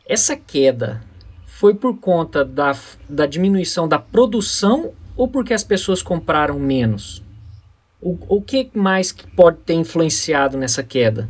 Essa 0.05 0.35
queda 0.35 1.01
foi 1.45 1.73
por 1.73 1.97
conta 1.97 2.43
da, 2.43 2.75
da 3.07 3.25
diminuição 3.25 3.87
da 3.87 3.97
produção 3.97 4.91
ou 5.15 5.27
porque 5.27 5.53
as 5.53 5.63
pessoas 5.63 6.01
compraram 6.01 6.59
menos? 6.59 7.23
O, 8.01 8.17
o 8.27 8.41
que 8.41 8.69
mais 8.73 9.11
que 9.11 9.27
pode 9.27 9.57
ter 9.57 9.75
influenciado 9.75 10.57
nessa 10.57 10.81
queda? 10.81 11.29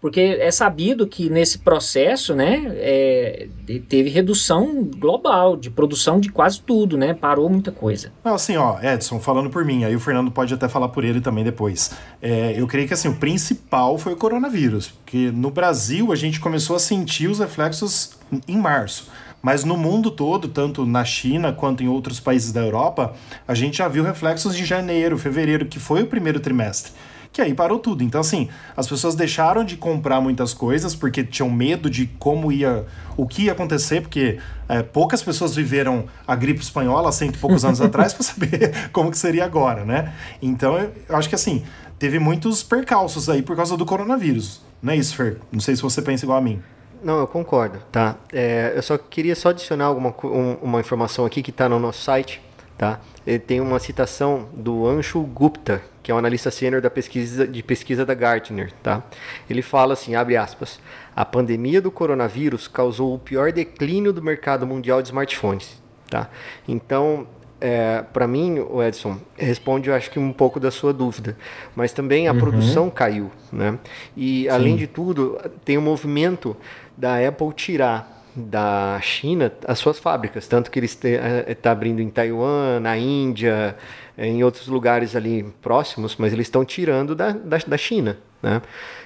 Porque 0.00 0.20
é 0.20 0.50
sabido 0.50 1.06
que 1.06 1.28
nesse 1.28 1.58
processo, 1.58 2.34
né, 2.34 2.64
é, 2.76 3.48
teve 3.88 4.08
redução 4.08 4.84
global 4.84 5.56
de 5.56 5.70
produção 5.70 6.20
de 6.20 6.30
quase 6.30 6.60
tudo, 6.60 6.96
né? 6.96 7.14
Parou 7.14 7.48
muita 7.48 7.72
coisa. 7.72 8.12
Não, 8.22 8.34
assim, 8.34 8.56
ó, 8.56 8.78
Edson, 8.80 9.18
falando 9.18 9.50
por 9.50 9.64
mim, 9.64 9.84
aí 9.84 9.96
o 9.96 10.00
Fernando 10.00 10.30
pode 10.30 10.54
até 10.54 10.68
falar 10.68 10.90
por 10.90 11.02
ele 11.02 11.20
também 11.20 11.42
depois. 11.42 11.90
É, 12.22 12.54
eu 12.56 12.66
creio 12.66 12.86
que 12.86 12.94
assim, 12.94 13.08
o 13.08 13.16
principal 13.16 13.98
foi 13.98 14.12
o 14.12 14.16
coronavírus, 14.16 14.88
porque 14.88 15.32
no 15.32 15.50
Brasil 15.50 16.12
a 16.12 16.16
gente 16.16 16.38
começou 16.38 16.76
a 16.76 16.78
sentir 16.78 17.28
os 17.28 17.40
reflexos 17.40 18.16
em 18.46 18.56
março. 18.56 19.10
Mas 19.42 19.64
no 19.64 19.76
mundo 19.76 20.10
todo, 20.10 20.48
tanto 20.48 20.84
na 20.84 21.04
China 21.04 21.52
quanto 21.52 21.82
em 21.82 21.88
outros 21.88 22.18
países 22.18 22.52
da 22.52 22.60
Europa, 22.60 23.14
a 23.46 23.54
gente 23.54 23.78
já 23.78 23.88
viu 23.88 24.02
reflexos 24.02 24.56
de 24.56 24.64
janeiro, 24.64 25.18
fevereiro, 25.18 25.66
que 25.66 25.78
foi 25.78 26.02
o 26.02 26.06
primeiro 26.06 26.40
trimestre 26.40 26.92
que 27.36 27.42
aí 27.42 27.52
parou 27.52 27.78
tudo. 27.78 28.02
Então, 28.02 28.22
assim, 28.22 28.48
as 28.74 28.88
pessoas 28.88 29.14
deixaram 29.14 29.62
de 29.62 29.76
comprar 29.76 30.22
muitas 30.22 30.54
coisas 30.54 30.94
porque 30.94 31.22
tinham 31.22 31.50
medo 31.50 31.90
de 31.90 32.06
como 32.18 32.50
ia, 32.50 32.86
o 33.14 33.26
que 33.26 33.42
ia 33.42 33.52
acontecer, 33.52 34.00
porque 34.00 34.38
é, 34.66 34.82
poucas 34.82 35.22
pessoas 35.22 35.54
viveram 35.54 36.06
a 36.26 36.34
gripe 36.34 36.62
espanhola 36.62 37.12
cento 37.12 37.36
e 37.36 37.38
poucos 37.38 37.62
anos 37.62 37.78
atrás 37.82 38.14
para 38.14 38.22
saber 38.22 38.88
como 38.90 39.10
que 39.10 39.18
seria 39.18 39.44
agora, 39.44 39.84
né? 39.84 40.14
Então, 40.40 40.78
eu 40.78 41.14
acho 41.14 41.28
que 41.28 41.34
assim, 41.34 41.62
teve 41.98 42.18
muitos 42.18 42.62
percalços 42.62 43.28
aí 43.28 43.42
por 43.42 43.54
causa 43.54 43.76
do 43.76 43.84
coronavírus. 43.84 44.62
Não 44.80 44.94
é 44.94 44.96
isso, 44.96 45.14
Fer? 45.14 45.36
Não 45.52 45.60
sei 45.60 45.76
se 45.76 45.82
você 45.82 46.00
pensa 46.00 46.24
igual 46.24 46.38
a 46.38 46.40
mim. 46.42 46.62
Não, 47.02 47.20
eu 47.20 47.26
concordo, 47.26 47.78
tá? 47.92 48.16
É, 48.32 48.72
eu 48.74 48.82
só 48.82 48.96
queria 48.98 49.34
só 49.34 49.50
adicionar 49.50 49.86
alguma 49.86 50.14
um, 50.24 50.54
uma 50.62 50.80
informação 50.80 51.24
aqui 51.24 51.42
que 51.42 51.50
está 51.50 51.68
no 51.68 51.78
nosso 51.78 52.02
site, 52.02 52.40
tá? 52.76 53.00
Ele 53.26 53.38
tem 53.38 53.60
uma 53.60 53.78
citação 53.78 54.48
do 54.54 54.86
Anshu 54.86 55.20
Gupta, 55.20 55.82
que 56.02 56.10
é 56.10 56.14
um 56.14 56.18
analista 56.18 56.50
sênior 56.50 56.80
da 56.80 56.90
pesquisa 56.90 57.46
de 57.46 57.62
pesquisa 57.62 58.04
da 58.06 58.14
Gartner, 58.14 58.72
tá? 58.82 59.02
Ele 59.48 59.62
fala 59.62 59.92
assim, 59.94 60.14
abre 60.14 60.36
aspas: 60.36 60.80
"A 61.14 61.24
pandemia 61.24 61.80
do 61.80 61.90
coronavírus 61.90 62.68
causou 62.68 63.14
o 63.14 63.18
pior 63.18 63.52
declínio 63.52 64.12
do 64.12 64.22
mercado 64.22 64.66
mundial 64.66 65.02
de 65.02 65.08
smartphones", 65.08 65.82
tá? 66.08 66.28
Então, 66.66 67.26
é, 67.60 68.04
para 68.12 68.26
mim, 68.28 68.58
o 68.58 68.82
Edson, 68.82 69.18
responde, 69.34 69.88
eu 69.88 69.94
acho 69.94 70.10
que 70.10 70.18
um 70.18 70.32
pouco 70.32 70.60
da 70.60 70.70
sua 70.70 70.92
dúvida, 70.92 71.36
mas 71.74 71.92
também 71.92 72.28
a 72.28 72.32
uhum. 72.32 72.38
produção 72.38 72.90
caiu, 72.90 73.30
né? 73.50 73.78
E 74.16 74.42
Sim. 74.42 74.48
além 74.48 74.76
de 74.76 74.86
tudo, 74.86 75.40
tem 75.64 75.78
um 75.78 75.82
movimento 75.82 76.56
da 76.96 77.26
Apple 77.26 77.52
tirar 77.54 78.16
da 78.34 79.00
China 79.02 79.50
as 79.66 79.78
suas 79.78 79.98
fábricas, 79.98 80.46
tanto 80.46 80.70
que 80.70 80.78
ele 80.78 80.86
está 80.86 81.08
eh, 81.08 81.56
abrindo 81.64 82.02
em 82.02 82.10
Taiwan, 82.10 82.80
na 82.80 82.96
Índia, 82.96 83.76
em 84.18 84.44
outros 84.44 84.68
lugares 84.68 85.16
ali 85.16 85.42
próximos, 85.62 86.16
mas 86.16 86.32
eles 86.32 86.46
estão 86.46 86.64
tirando 86.64 87.14
da, 87.14 87.32
da, 87.32 87.56
da 87.58 87.78
China. 87.78 88.18
Né? 88.42 88.60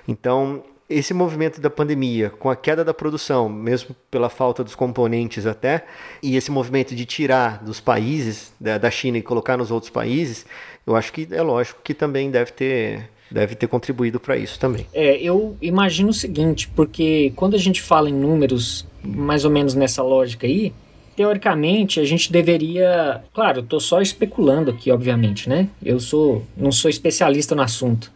Então, 0.09 0.65
esse 0.89 1.15
movimento 1.15 1.61
da 1.61 1.71
pandemia, 1.71 2.31
com 2.31 2.51
a 2.51 2.57
queda 2.57 2.85
da 2.85 2.93
produção, 2.93 3.49
mesmo 3.49 3.95
pela 4.11 4.29
falta 4.29 4.65
dos 4.65 4.75
componentes 4.75 5.47
até, 5.47 5.85
e 6.21 6.37
esse 6.37 6.51
movimento 6.51 6.97
de 6.97 7.07
tirar 7.07 7.63
dos 7.63 7.81
países, 7.81 8.53
da, 8.61 8.77
da 8.77 8.91
China 8.91 9.17
e 9.17 9.23
colocar 9.23 9.57
nos 9.57 9.71
outros 9.71 9.91
países, 9.91 10.45
eu 10.85 10.97
acho 10.97 11.13
que 11.13 11.29
é 11.31 11.43
lógico 11.43 11.81
que 11.85 11.95
também 11.95 12.29
deve 12.29 12.51
ter 12.51 13.09
deve 13.31 13.55
ter 13.55 13.69
contribuído 13.69 14.19
para 14.19 14.37
isso 14.37 14.59
também. 14.59 14.87
É, 14.93 15.17
eu 15.21 15.57
imagino 15.63 16.11
o 16.11 16.15
seguinte, 16.15 16.69
porque 16.75 17.33
quando 17.37 17.55
a 17.55 17.59
gente 17.59 17.81
fala 17.81 18.11
em 18.11 18.15
números 18.15 18.87
mais 19.03 19.45
ou 19.45 19.51
menos 19.51 19.75
nessa 19.75 20.03
lógica 20.03 20.47
aí, 20.47 20.73
teoricamente 21.17 22.01
a 22.01 22.05
gente 22.05 22.33
deveria, 22.33 23.23
claro, 23.33 23.61
eu 23.61 23.63
tô 23.63 23.79
só 23.79 24.01
especulando 24.01 24.71
aqui, 24.71 24.91
obviamente, 24.91 25.49
né? 25.49 25.69
Eu 25.83 26.01
sou 26.01 26.45
não 26.57 26.73
sou 26.73 26.91
especialista 26.91 27.55
no 27.55 27.63
assunto. 27.63 28.13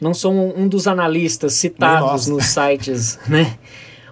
Não 0.00 0.12
sou 0.12 0.32
um, 0.32 0.62
um 0.62 0.68
dos 0.68 0.86
analistas 0.86 1.54
citados 1.54 2.26
nos 2.26 2.46
sites, 2.46 3.18
né? 3.28 3.56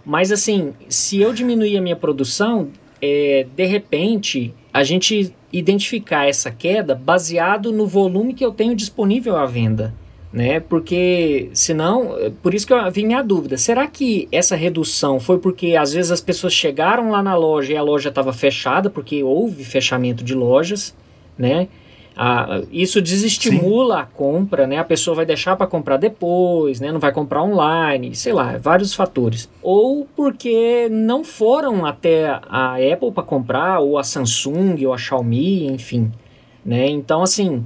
Mas 0.05 0.31
assim, 0.31 0.73
se 0.89 1.21
eu 1.21 1.33
diminuir 1.33 1.77
a 1.77 1.81
minha 1.81 1.97
produção, 1.97 2.69
é, 3.03 3.47
de 3.55 3.65
repente 3.67 4.55
a 4.73 4.83
gente 4.83 5.35
identificar 5.53 6.27
essa 6.27 6.51
queda 6.51 6.95
baseado 6.95 7.73
no 7.73 7.87
volume 7.87 8.35
que 8.35 8.45
eu 8.45 8.53
tenho 8.53 8.75
disponível 8.75 9.37
à 9.37 9.47
venda 9.47 9.95
né? 10.35 10.59
Porque 10.59 11.49
senão, 11.55 12.11
por 12.43 12.53
isso 12.53 12.67
que 12.67 12.73
eu 12.73 12.91
vim 12.91 13.07
minha 13.07 13.23
dúvida. 13.23 13.57
Será 13.57 13.87
que 13.87 14.27
essa 14.33 14.57
redução 14.57 15.21
foi 15.21 15.39
porque 15.39 15.77
às 15.77 15.93
vezes 15.93 16.11
as 16.11 16.21
pessoas 16.21 16.53
chegaram 16.53 17.13
lá 17.13 17.23
na 17.23 17.37
loja 17.37 17.73
e 17.73 17.77
a 17.77 17.83
loja 17.83 18.09
estava 18.09 18.33
fechada 18.33 18.91
porque 18.91 19.23
houve 19.23 19.65
fechamento 19.65 20.25
de 20.25 20.35
lojas, 20.35 20.93
né? 21.39 21.69
Isso 22.73 23.01
desestimula 23.01 23.95
Sim. 23.95 24.01
a 24.01 24.05
compra, 24.07 24.67
né? 24.67 24.79
A 24.79 24.85
pessoa 24.85 25.15
vai 25.15 25.25
deixar 25.25 25.55
para 25.55 25.69
comprar 25.69 25.99
depois, 25.99 26.81
né? 26.81 26.91
Não 26.91 26.99
vai 26.99 27.13
comprar 27.13 27.41
online, 27.41 28.13
sei 28.17 28.33
lá, 28.33 28.59
vários 28.59 28.93
fatores. 28.93 29.49
Ou 29.63 30.05
porque 30.17 30.89
não 30.91 31.23
foram 31.23 31.87
até 31.87 32.27
a 32.27 32.75
Apple 32.75 33.13
para 33.13 33.23
comprar, 33.23 33.79
ou 33.79 33.99
a 33.99 34.03
Samsung, 34.03 34.85
ou 34.85 34.93
a 34.93 34.99
Xiaomi, 34.99 35.67
enfim, 35.67 36.11
né? 36.65 36.89
Então, 36.89 37.23
assim, 37.23 37.65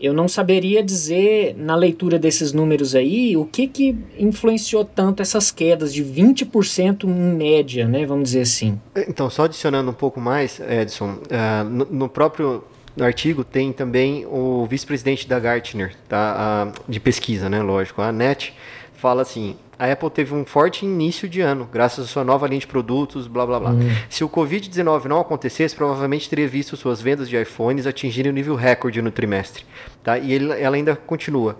eu 0.00 0.12
não 0.12 0.28
saberia 0.28 0.82
dizer 0.82 1.54
na 1.56 1.74
leitura 1.74 2.18
desses 2.18 2.52
números 2.52 2.94
aí 2.94 3.36
o 3.36 3.44
que, 3.44 3.66
que 3.66 3.96
influenciou 4.18 4.84
tanto 4.84 5.20
essas 5.22 5.50
quedas 5.50 5.92
de 5.92 6.04
20% 6.04 7.04
em 7.04 7.08
média, 7.08 7.86
né? 7.86 8.06
Vamos 8.06 8.30
dizer 8.30 8.42
assim. 8.42 8.80
Então, 8.96 9.28
só 9.28 9.44
adicionando 9.44 9.90
um 9.90 9.94
pouco 9.94 10.20
mais, 10.20 10.60
Edson, 10.60 11.14
uh, 11.14 11.64
no, 11.64 11.84
no, 11.86 12.08
próprio 12.08 12.62
artigo 13.00 13.44
tem 13.44 13.72
também 13.72 14.24
o 14.26 14.66
vice-presidente 14.66 15.28
da 15.28 15.38
Gartner, 15.38 15.94
tá? 16.08 16.72
De 16.88 17.00
pesquisa, 17.00 17.48
né? 17.48 17.62
Lógico, 17.62 18.00
a 18.00 18.12
NET, 18.12 18.54
fala 18.94 19.22
assim: 19.22 19.56
a 19.78 19.92
Apple 19.92 20.10
teve 20.10 20.34
um 20.34 20.44
forte 20.44 20.84
início 20.84 21.28
de 21.28 21.40
ano, 21.40 21.68
graças 21.72 22.06
à 22.06 22.08
sua 22.08 22.24
nova 22.24 22.48
linha 22.48 22.60
de 22.60 22.66
produtos, 22.66 23.28
blá 23.28 23.46
blá 23.46 23.60
blá. 23.60 23.70
Hum. 23.70 23.90
Se 24.10 24.24
o 24.24 24.28
Covid-19 24.28 25.04
não 25.04 25.20
acontecesse, 25.20 25.74
provavelmente 25.76 26.28
teria 26.28 26.48
visto 26.48 26.76
suas 26.76 27.00
vendas 27.00 27.28
de 27.28 27.40
iPhones 27.40 27.86
atingirem 27.86 28.30
o 28.30 28.32
um 28.32 28.34
nível 28.34 28.56
recorde 28.56 29.00
no 29.00 29.12
trimestre. 29.12 29.64
Tá? 30.02 30.18
E 30.18 30.32
ele, 30.32 30.52
ela 30.60 30.74
ainda 30.74 30.96
continua. 30.96 31.56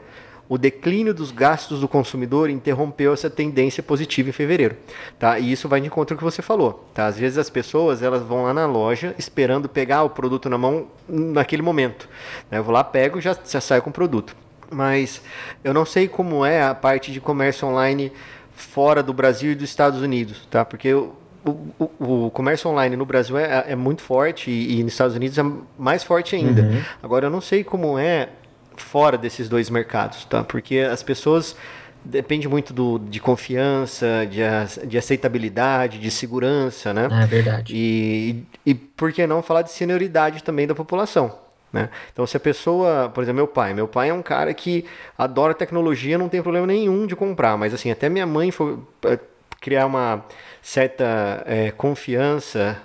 o 0.49 0.57
declínio 0.59 1.13
dos 1.13 1.31
gastos 1.31 1.81
do 1.81 1.87
consumidor 1.87 2.49
interrompeu 2.49 3.13
essa 3.13 3.29
tendência 3.29 3.83
positiva 3.83 4.31
em 4.31 4.33
fevereiro, 4.33 4.77
tá? 5.19 5.39
E 5.39 5.53
isso 5.53 5.69
vai 5.69 5.79
de 5.79 5.87
encontro 5.89 6.15
ao 6.15 6.19
que 6.19 6.25
você 6.25 6.41
falou, 6.41 6.89
tá? 6.95 7.07
Às 7.07 7.19
vezes 7.19 7.37
as 7.37 7.51
pessoas 7.51 8.03
elas 8.03 8.23
vão 8.23 8.45
lá 8.45 8.55
na 8.55 8.67
loja 8.67 9.15
esperando 9.19 9.69
pegar 9.69 10.05
o 10.05 10.11
produto 10.11 10.49
na 10.49 10.57
mão 10.57 10.87
naquele 11.07 11.61
momento. 11.61 12.09
Né? 12.51 12.59
Eu 12.59 12.65
vou 12.65 12.73
lá, 12.73 12.83
pego 12.83 13.19
e 13.19 13.21
já, 13.21 13.37
já 13.47 13.61
saio 13.61 13.83
com 13.83 13.91
o 13.91 13.93
produto. 13.93 14.35
Mas 14.71 15.23
eu 15.65 15.73
não 15.73 15.85
sei 15.85 16.09
como 16.09 16.45
é 16.45 16.63
a 16.63 16.75
parte 16.75 17.11
de 17.11 17.21
comércio 17.21 17.67
online 17.67 18.13
fora 18.53 19.03
do 19.03 19.13
Brasil 19.13 19.53
e 19.53 19.55
dos 19.55 19.69
Estados 19.69 20.03
Unidos, 20.03 20.47
tá? 20.51 20.65
Porque 20.65 20.93
o, 20.93 21.15
o, 21.45 22.27
o 22.27 22.31
comércio 22.31 22.69
online 22.71 22.97
no 22.97 23.07
Brasil 23.07 23.39
é, 23.39 23.65
é 23.69 23.77
muito 23.77 24.03
forte 24.03 24.51
e, 24.51 24.79
e, 24.79 24.83
nos 24.83 24.93
Estados 24.93 25.17
Unidos 25.17 25.39
é 25.39 25.45
mais 25.79 26.03
forte 26.03 26.35
ainda. 26.37 26.63
Uhum. 26.63 26.83
Agora 27.03 27.27
eu 27.27 27.31
não 27.31 27.41
sei 27.41 27.63
como 27.65 27.99
é 27.99 28.29
fora 28.77 29.17
desses 29.17 29.49
dois 29.49 29.71
mercados, 29.71 30.25
tá? 30.25 30.43
Porque 30.45 30.79
as 30.79 31.03
pessoas 31.03 31.57
depende 32.05 32.49
muito 32.49 32.73
do, 32.73 32.99
de 32.99 33.21
confiança, 33.21 34.27
de, 34.29 34.87
de 34.87 34.99
aceitabilidade, 34.99 35.99
de 35.99 36.11
segurança, 36.11 36.93
né? 36.95 37.09
É 37.11 37.27
verdade. 37.27 37.75
E, 37.75 38.45
e, 38.65 38.71
e 38.71 38.75
por 38.75 39.13
que 39.13 39.27
não 39.27 39.43
falar 39.43 39.63
de 39.63 39.71
senioridade 39.71 40.43
também 40.43 40.67
da 40.67 40.75
população? 40.75 41.48
Né? 41.73 41.91
Então, 42.13 42.27
se 42.27 42.37
a 42.37 42.41
pessoa, 42.41 43.11
por 43.13 43.23
exemplo, 43.23 43.37
meu 43.37 43.47
pai, 43.47 43.75
meu 43.75 43.87
pai 43.87 44.09
é 44.09 44.15
um 44.15 44.23
cara 44.23 44.53
que 44.55 44.87
adora 45.17 45.53
tecnologia, 45.53 46.17
não 46.17 46.29
tem 46.29 46.43
problema 46.43 46.67
nenhum 46.67 47.07
de 47.07 47.15
comprar, 47.15 47.59
mas 47.59 47.75
assim, 47.75 47.91
até 47.91 48.09
minha 48.09 48.27
mãe 48.27 48.51
foi 48.51 48.79
é, 49.05 49.19
criar 49.61 49.87
uma 49.87 50.25
certa 50.63 51.43
é, 51.47 51.71
confiança 51.71 52.81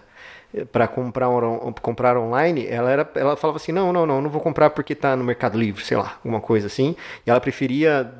é, 0.53 0.65
para 0.65 0.87
comprar, 0.87 1.29
comprar 1.81 2.17
online, 2.17 2.67
ela, 2.67 2.91
era, 2.91 3.09
ela 3.15 3.35
falava 3.37 3.57
assim: 3.57 3.71
não, 3.71 3.93
não, 3.93 4.05
não, 4.05 4.21
não 4.21 4.29
vou 4.29 4.41
comprar 4.41 4.69
porque 4.71 4.93
está 4.93 5.15
no 5.15 5.23
Mercado 5.23 5.57
Livre, 5.57 5.83
sei 5.83 5.95
lá, 5.95 6.17
alguma 6.17 6.41
coisa 6.41 6.67
assim. 6.67 6.95
E 7.25 7.29
ela 7.29 7.39
preferia, 7.39 8.13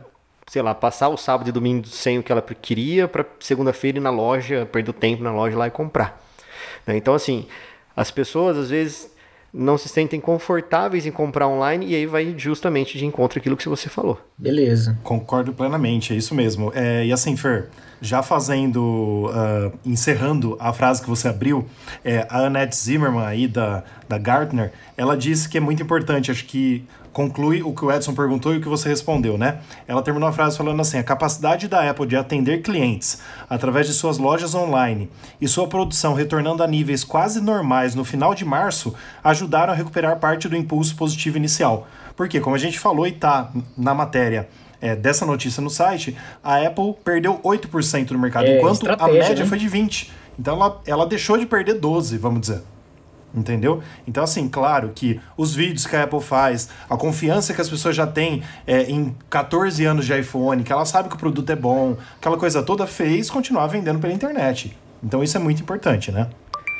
sei 0.47 0.61
lá, 0.61 0.73
passar 0.73 1.09
o 1.09 1.17
sábado 1.17 1.49
e 1.49 1.51
domingo 1.51 1.87
sem 1.87 2.19
o 2.19 2.23
que 2.23 2.31
ela 2.31 2.41
queria 2.41 3.05
para 3.05 3.25
segunda-feira 3.39 3.97
ir 3.97 4.01
na 4.01 4.09
loja, 4.09 4.65
perder 4.71 4.91
o 4.91 4.93
tempo 4.93 5.21
na 5.23 5.33
loja 5.33 5.57
lá 5.57 5.67
e 5.67 5.71
comprar. 5.71 6.21
Né? 6.87 6.95
Então, 6.95 7.13
assim, 7.13 7.47
as 7.95 8.09
pessoas 8.09 8.57
às 8.57 8.69
vezes 8.69 9.12
não 9.53 9.77
se 9.77 9.87
sentem 9.87 10.19
confortáveis 10.19 11.05
em 11.05 11.11
comprar 11.11 11.47
online 11.47 11.85
e 11.87 11.95
aí 11.95 12.05
vai 12.05 12.33
justamente 12.37 12.97
de 12.97 13.05
encontro 13.05 13.39
aquilo 13.39 13.55
que 13.55 13.69
você 13.69 13.87
falou. 13.87 14.19
Beleza. 14.37 14.97
Concordo 15.03 15.53
plenamente, 15.53 16.13
é 16.13 16.15
isso 16.15 16.33
mesmo. 16.33 16.71
É, 16.73 17.05
e 17.05 17.13
assim, 17.13 17.37
Fer, 17.37 17.69
já 18.03 18.21
fazendo, 18.21 19.29
uh, 19.29 19.71
encerrando 19.85 20.57
a 20.59 20.73
frase 20.73 21.01
que 21.01 21.09
você 21.09 21.29
abriu, 21.29 21.65
é, 22.03 22.27
a 22.29 22.39
Annette 22.39 22.75
Zimmerman 22.75 23.25
aí 23.25 23.47
da, 23.47 23.81
da 24.09 24.17
Gartner, 24.17 24.73
ela 24.97 25.15
disse 25.15 25.47
que 25.47 25.57
é 25.57 25.61
muito 25.61 25.81
importante, 25.81 26.29
acho 26.29 26.43
que 26.43 26.85
conclui 27.13 27.63
o 27.63 27.73
que 27.73 27.85
o 27.85 27.91
Edson 27.91 28.13
perguntou 28.13 28.53
e 28.53 28.57
o 28.57 28.61
que 28.61 28.67
você 28.67 28.89
respondeu, 28.89 29.37
né? 29.37 29.59
Ela 29.87 30.01
terminou 30.01 30.27
a 30.27 30.33
frase 30.33 30.57
falando 30.57 30.81
assim: 30.81 30.97
a 30.97 31.03
capacidade 31.03 31.69
da 31.69 31.89
Apple 31.89 32.07
de 32.07 32.17
atender 32.17 32.61
clientes 32.61 33.21
através 33.49 33.87
de 33.87 33.93
suas 33.93 34.17
lojas 34.17 34.53
online 34.53 35.09
e 35.39 35.47
sua 35.47 35.67
produção 35.67 36.13
retornando 36.13 36.61
a 36.61 36.67
níveis 36.67 37.05
quase 37.05 37.39
normais 37.39 37.95
no 37.95 38.03
final 38.03 38.35
de 38.35 38.43
março 38.43 38.93
ajudaram 39.23 39.71
a 39.71 39.75
recuperar 39.75 40.17
parte 40.17 40.49
do 40.49 40.57
impulso 40.57 40.95
positivo 40.97 41.37
inicial. 41.37 41.87
Porque, 42.17 42.39
como 42.39 42.55
a 42.55 42.59
gente 42.59 42.77
falou 42.77 43.07
e 43.07 43.11
tá 43.11 43.49
na 43.77 43.93
matéria 43.93 44.49
é, 44.83 44.97
dessa 44.97 45.25
notícia 45.25 45.61
no 45.63 45.69
site, 45.69 46.15
a 46.43 46.57
Apple 46.57 46.93
perdeu 47.05 47.39
8% 47.39 48.07
do 48.07 48.19
mercado, 48.19 48.47
é, 48.47 48.57
enquanto 48.57 48.85
a 48.85 49.07
média 49.07 49.43
né? 49.43 49.45
foi 49.45 49.57
de 49.57 49.69
20%. 49.69 50.09
Então 50.37 50.55
ela, 50.55 50.81
ela 50.85 51.05
deixou 51.05 51.37
de 51.37 51.45
perder 51.45 51.79
12%, 51.79 52.19
vamos 52.19 52.41
dizer 52.41 52.61
entendeu? 53.35 53.81
Então, 54.07 54.23
assim, 54.23 54.47
claro 54.47 54.91
que 54.93 55.19
os 55.35 55.55
vídeos 55.55 55.87
que 55.87 55.95
a 55.95 56.03
Apple 56.03 56.21
faz, 56.21 56.69
a 56.87 56.95
confiança 56.95 57.51
que 57.51 57.59
as 57.59 57.67
pessoas 57.67 57.95
já 57.95 58.05
têm 58.05 58.43
é, 58.67 58.83
em 58.83 59.15
14 59.27 59.83
anos 59.85 60.05
de 60.05 60.15
iPhone, 60.15 60.63
que 60.63 60.71
ela 60.71 60.85
sabe 60.85 61.09
que 61.09 61.15
o 61.15 61.17
produto 61.17 61.49
é 61.49 61.55
bom, 61.55 61.97
aquela 62.17 62.37
coisa 62.37 62.61
toda 62.61 62.85
fez 62.85 63.31
continuar 63.31 63.65
vendendo 63.65 63.97
pela 63.97 64.13
internet. 64.13 64.77
Então, 65.03 65.23
isso 65.23 65.35
é 65.35 65.39
muito 65.39 65.63
importante, 65.63 66.11
né? 66.11 66.29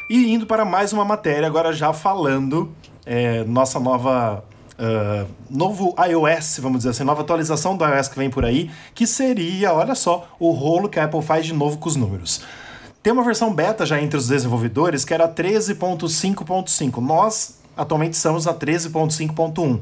E 0.07 0.31
indo 0.31 0.45
para 0.45 0.63
mais 0.63 0.93
uma 0.93 1.03
matéria, 1.03 1.47
agora 1.47 1.73
já 1.73 1.91
falando 1.91 2.71
é, 3.03 3.43
nossa 3.45 3.79
nova. 3.79 4.43
Uh, 4.73 5.27
novo 5.49 5.95
iOS, 6.09 6.59
vamos 6.59 6.79
dizer 6.79 6.89
assim, 6.89 7.03
nova 7.03 7.21
atualização 7.21 7.77
do 7.77 7.85
iOS 7.85 8.07
que 8.07 8.17
vem 8.17 8.29
por 8.29 8.43
aí, 8.43 8.71
que 8.93 9.05
seria, 9.05 9.73
olha 9.73 9.95
só, 9.95 10.27
o 10.39 10.51
rolo 10.51 10.89
que 10.89 10.99
a 10.99 11.05
Apple 11.05 11.21
faz 11.21 11.45
de 11.45 11.53
novo 11.53 11.77
com 11.77 11.87
os 11.87 11.95
números. 11.95 12.41
Tem 13.01 13.11
uma 13.11 13.23
versão 13.23 13.53
beta 13.53 13.85
já 13.85 14.01
entre 14.01 14.17
os 14.17 14.27
desenvolvedores 14.27 15.03
que 15.03 15.13
era 15.13 15.27
13.5.5. 15.27 16.97
Nós 17.01 17.59
atualmente 17.75 18.13
estamos 18.13 18.47
a 18.47 18.53
13.5.1. 18.53 19.79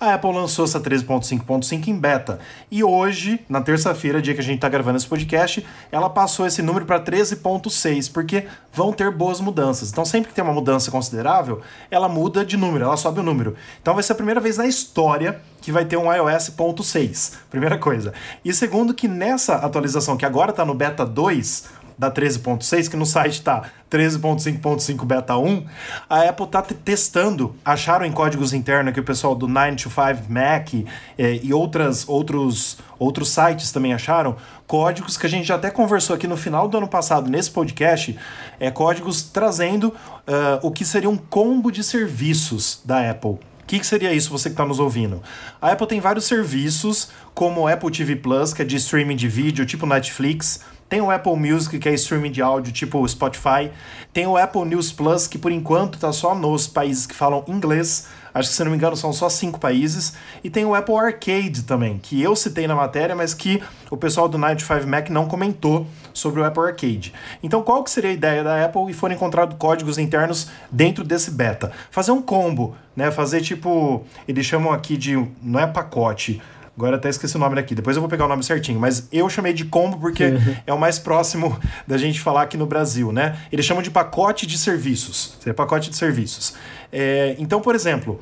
A 0.00 0.14
Apple 0.14 0.32
lançou 0.32 0.64
essa 0.64 0.80
13.5.5 0.80 1.88
em 1.88 1.98
beta. 1.98 2.38
E 2.70 2.82
hoje, 2.84 3.44
na 3.48 3.60
terça-feira, 3.60 4.22
dia 4.22 4.34
que 4.34 4.40
a 4.40 4.44
gente 4.44 4.56
está 4.56 4.68
gravando 4.68 4.96
esse 4.96 5.06
podcast, 5.06 5.66
ela 5.90 6.08
passou 6.08 6.46
esse 6.46 6.62
número 6.62 6.84
para 6.84 7.00
13.6, 7.00 8.12
porque 8.12 8.46
vão 8.72 8.92
ter 8.92 9.10
boas 9.10 9.40
mudanças. 9.40 9.90
Então, 9.90 10.04
sempre 10.04 10.28
que 10.28 10.34
tem 10.34 10.44
uma 10.44 10.52
mudança 10.52 10.90
considerável, 10.90 11.60
ela 11.90 12.08
muda 12.08 12.44
de 12.44 12.56
número, 12.56 12.84
ela 12.84 12.96
sobe 12.96 13.20
o 13.20 13.22
número. 13.22 13.54
Então, 13.80 13.94
vai 13.94 14.02
ser 14.02 14.12
a 14.12 14.16
primeira 14.16 14.40
vez 14.40 14.56
na 14.56 14.66
história 14.66 15.40
que 15.60 15.72
vai 15.72 15.84
ter 15.84 15.96
um 15.96 16.12
iOS 16.12 16.52
6. 16.82 17.38
Primeira 17.50 17.78
coisa. 17.78 18.12
E 18.44 18.52
segundo, 18.52 18.92
que 18.92 19.06
nessa 19.06 19.56
atualização, 19.56 20.16
que 20.16 20.26
agora 20.26 20.50
está 20.50 20.64
no 20.64 20.74
beta 20.74 21.06
2, 21.06 21.81
da 22.02 22.10
13.6, 22.10 22.90
que 22.90 22.96
no 22.96 23.06
site 23.06 23.34
está 23.34 23.62
13.5.5 23.88 25.04
beta 25.04 25.36
1, 25.36 25.64
a 26.10 26.22
Apple 26.22 26.46
está 26.46 26.60
testando, 26.60 27.54
acharam 27.64 28.04
em 28.04 28.10
códigos 28.10 28.52
internos 28.52 28.92
que 28.92 28.98
o 28.98 29.04
pessoal 29.04 29.36
do 29.36 29.46
925 29.46 30.32
Mac 30.32 30.74
eh, 31.16 31.40
e 31.42 31.54
outras, 31.54 32.08
outros, 32.08 32.78
outros 32.98 33.28
sites 33.28 33.70
também 33.70 33.94
acharam, 33.94 34.36
códigos 34.66 35.16
que 35.16 35.26
a 35.26 35.28
gente 35.28 35.46
já 35.46 35.54
até 35.54 35.70
conversou 35.70 36.16
aqui 36.16 36.26
no 36.26 36.36
final 36.36 36.66
do 36.66 36.76
ano 36.76 36.88
passado 36.88 37.30
nesse 37.30 37.50
podcast, 37.50 38.18
é, 38.58 38.68
códigos 38.70 39.22
trazendo 39.22 39.88
uh, 39.88 40.58
o 40.62 40.72
que 40.72 40.84
seria 40.84 41.08
um 41.08 41.16
combo 41.16 41.70
de 41.70 41.84
serviços 41.84 42.80
da 42.84 43.08
Apple. 43.08 43.32
O 43.62 43.66
que, 43.66 43.78
que, 43.78 43.86
seria 43.86 44.12
isso, 44.12 44.30
você 44.30 44.50
que 44.50 44.54
está 44.54 44.66
nos 44.66 44.80
ouvindo? 44.80 45.22
A 45.60 45.70
Apple 45.70 45.86
tem 45.86 46.00
vários 46.00 46.24
serviços, 46.24 47.08
como 47.32 47.62
o 47.62 47.68
Apple 47.68 47.90
TV 47.90 48.16
Plus, 48.16 48.52
que 48.52 48.60
é 48.60 48.64
de 48.64 48.76
streaming 48.76 49.16
de 49.16 49.28
vídeo, 49.28 49.64
tipo 49.64 49.86
Netflix, 49.86 50.60
tem 50.92 51.00
o 51.00 51.10
Apple 51.10 51.36
Music, 51.36 51.78
que 51.78 51.88
é 51.88 51.94
streaming 51.94 52.30
de 52.30 52.42
áudio, 52.42 52.70
tipo 52.70 52.98
o 52.98 53.08
Spotify. 53.08 53.70
Tem 54.12 54.26
o 54.26 54.36
Apple 54.36 54.66
News 54.66 54.92
Plus, 54.92 55.26
que 55.26 55.38
por 55.38 55.50
enquanto 55.50 55.94
está 55.94 56.12
só 56.12 56.34
nos 56.34 56.68
países 56.68 57.06
que 57.06 57.14
falam 57.14 57.42
inglês. 57.48 58.08
Acho 58.34 58.50
que, 58.50 58.54
se 58.54 58.62
não 58.62 58.70
me 58.70 58.76
engano, 58.76 58.94
são 58.94 59.10
só 59.10 59.30
cinco 59.30 59.58
países. 59.58 60.12
E 60.44 60.50
tem 60.50 60.66
o 60.66 60.74
Apple 60.74 60.94
Arcade 60.94 61.62
também, 61.62 61.96
que 61.96 62.20
eu 62.20 62.36
citei 62.36 62.66
na 62.66 62.74
matéria, 62.74 63.16
mas 63.16 63.32
que 63.32 63.62
o 63.90 63.96
pessoal 63.96 64.28
do 64.28 64.36
95 64.36 64.86
Mac 64.86 65.08
não 65.08 65.26
comentou 65.26 65.86
sobre 66.12 66.42
o 66.42 66.44
Apple 66.44 66.62
Arcade. 66.62 67.14
Então, 67.42 67.62
qual 67.62 67.82
que 67.82 67.90
seria 67.90 68.10
a 68.10 68.12
ideia 68.12 68.44
da 68.44 68.62
Apple 68.62 68.90
e 68.90 68.92
foram 68.92 69.14
encontrados 69.14 69.56
códigos 69.58 69.96
internos 69.96 70.50
dentro 70.70 71.04
desse 71.04 71.30
beta? 71.30 71.72
Fazer 71.90 72.12
um 72.12 72.20
combo, 72.20 72.76
né? 72.94 73.10
Fazer 73.10 73.40
tipo, 73.40 74.04
eles 74.28 74.44
chamam 74.44 74.70
aqui 74.70 74.98
de, 74.98 75.16
não 75.42 75.58
é 75.58 75.66
pacote, 75.66 76.42
Agora 76.76 76.96
até 76.96 77.10
esqueci 77.10 77.36
o 77.36 77.38
nome 77.38 77.56
daqui, 77.56 77.74
depois 77.74 77.96
eu 77.96 78.00
vou 78.00 78.08
pegar 78.08 78.24
o 78.24 78.28
nome 78.28 78.42
certinho, 78.42 78.80
mas 78.80 79.06
eu 79.12 79.28
chamei 79.28 79.52
de 79.52 79.66
combo 79.66 79.98
porque 79.98 80.24
uhum. 80.24 80.56
é 80.66 80.72
o 80.72 80.78
mais 80.78 80.98
próximo 80.98 81.58
da 81.86 81.98
gente 81.98 82.18
falar 82.18 82.42
aqui 82.42 82.56
no 82.56 82.66
Brasil, 82.66 83.12
né? 83.12 83.38
Eles 83.52 83.66
chamam 83.66 83.82
de 83.82 83.90
pacote 83.90 84.46
de 84.46 84.56
serviços. 84.56 85.36
Seria 85.38 85.52
pacote 85.52 85.90
de 85.90 85.96
serviços. 85.96 86.54
É, 86.90 87.36
então, 87.38 87.60
por 87.60 87.74
exemplo, 87.74 88.18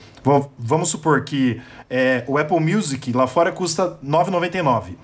vamos 0.58 0.88
supor 0.88 1.24
que 1.24 1.60
é, 1.88 2.24
o 2.26 2.38
Apple 2.38 2.58
Music 2.58 3.12
lá 3.12 3.26
fora 3.26 3.52
custa 3.52 3.98
R$ 4.02 4.08
9,99. 4.08 4.94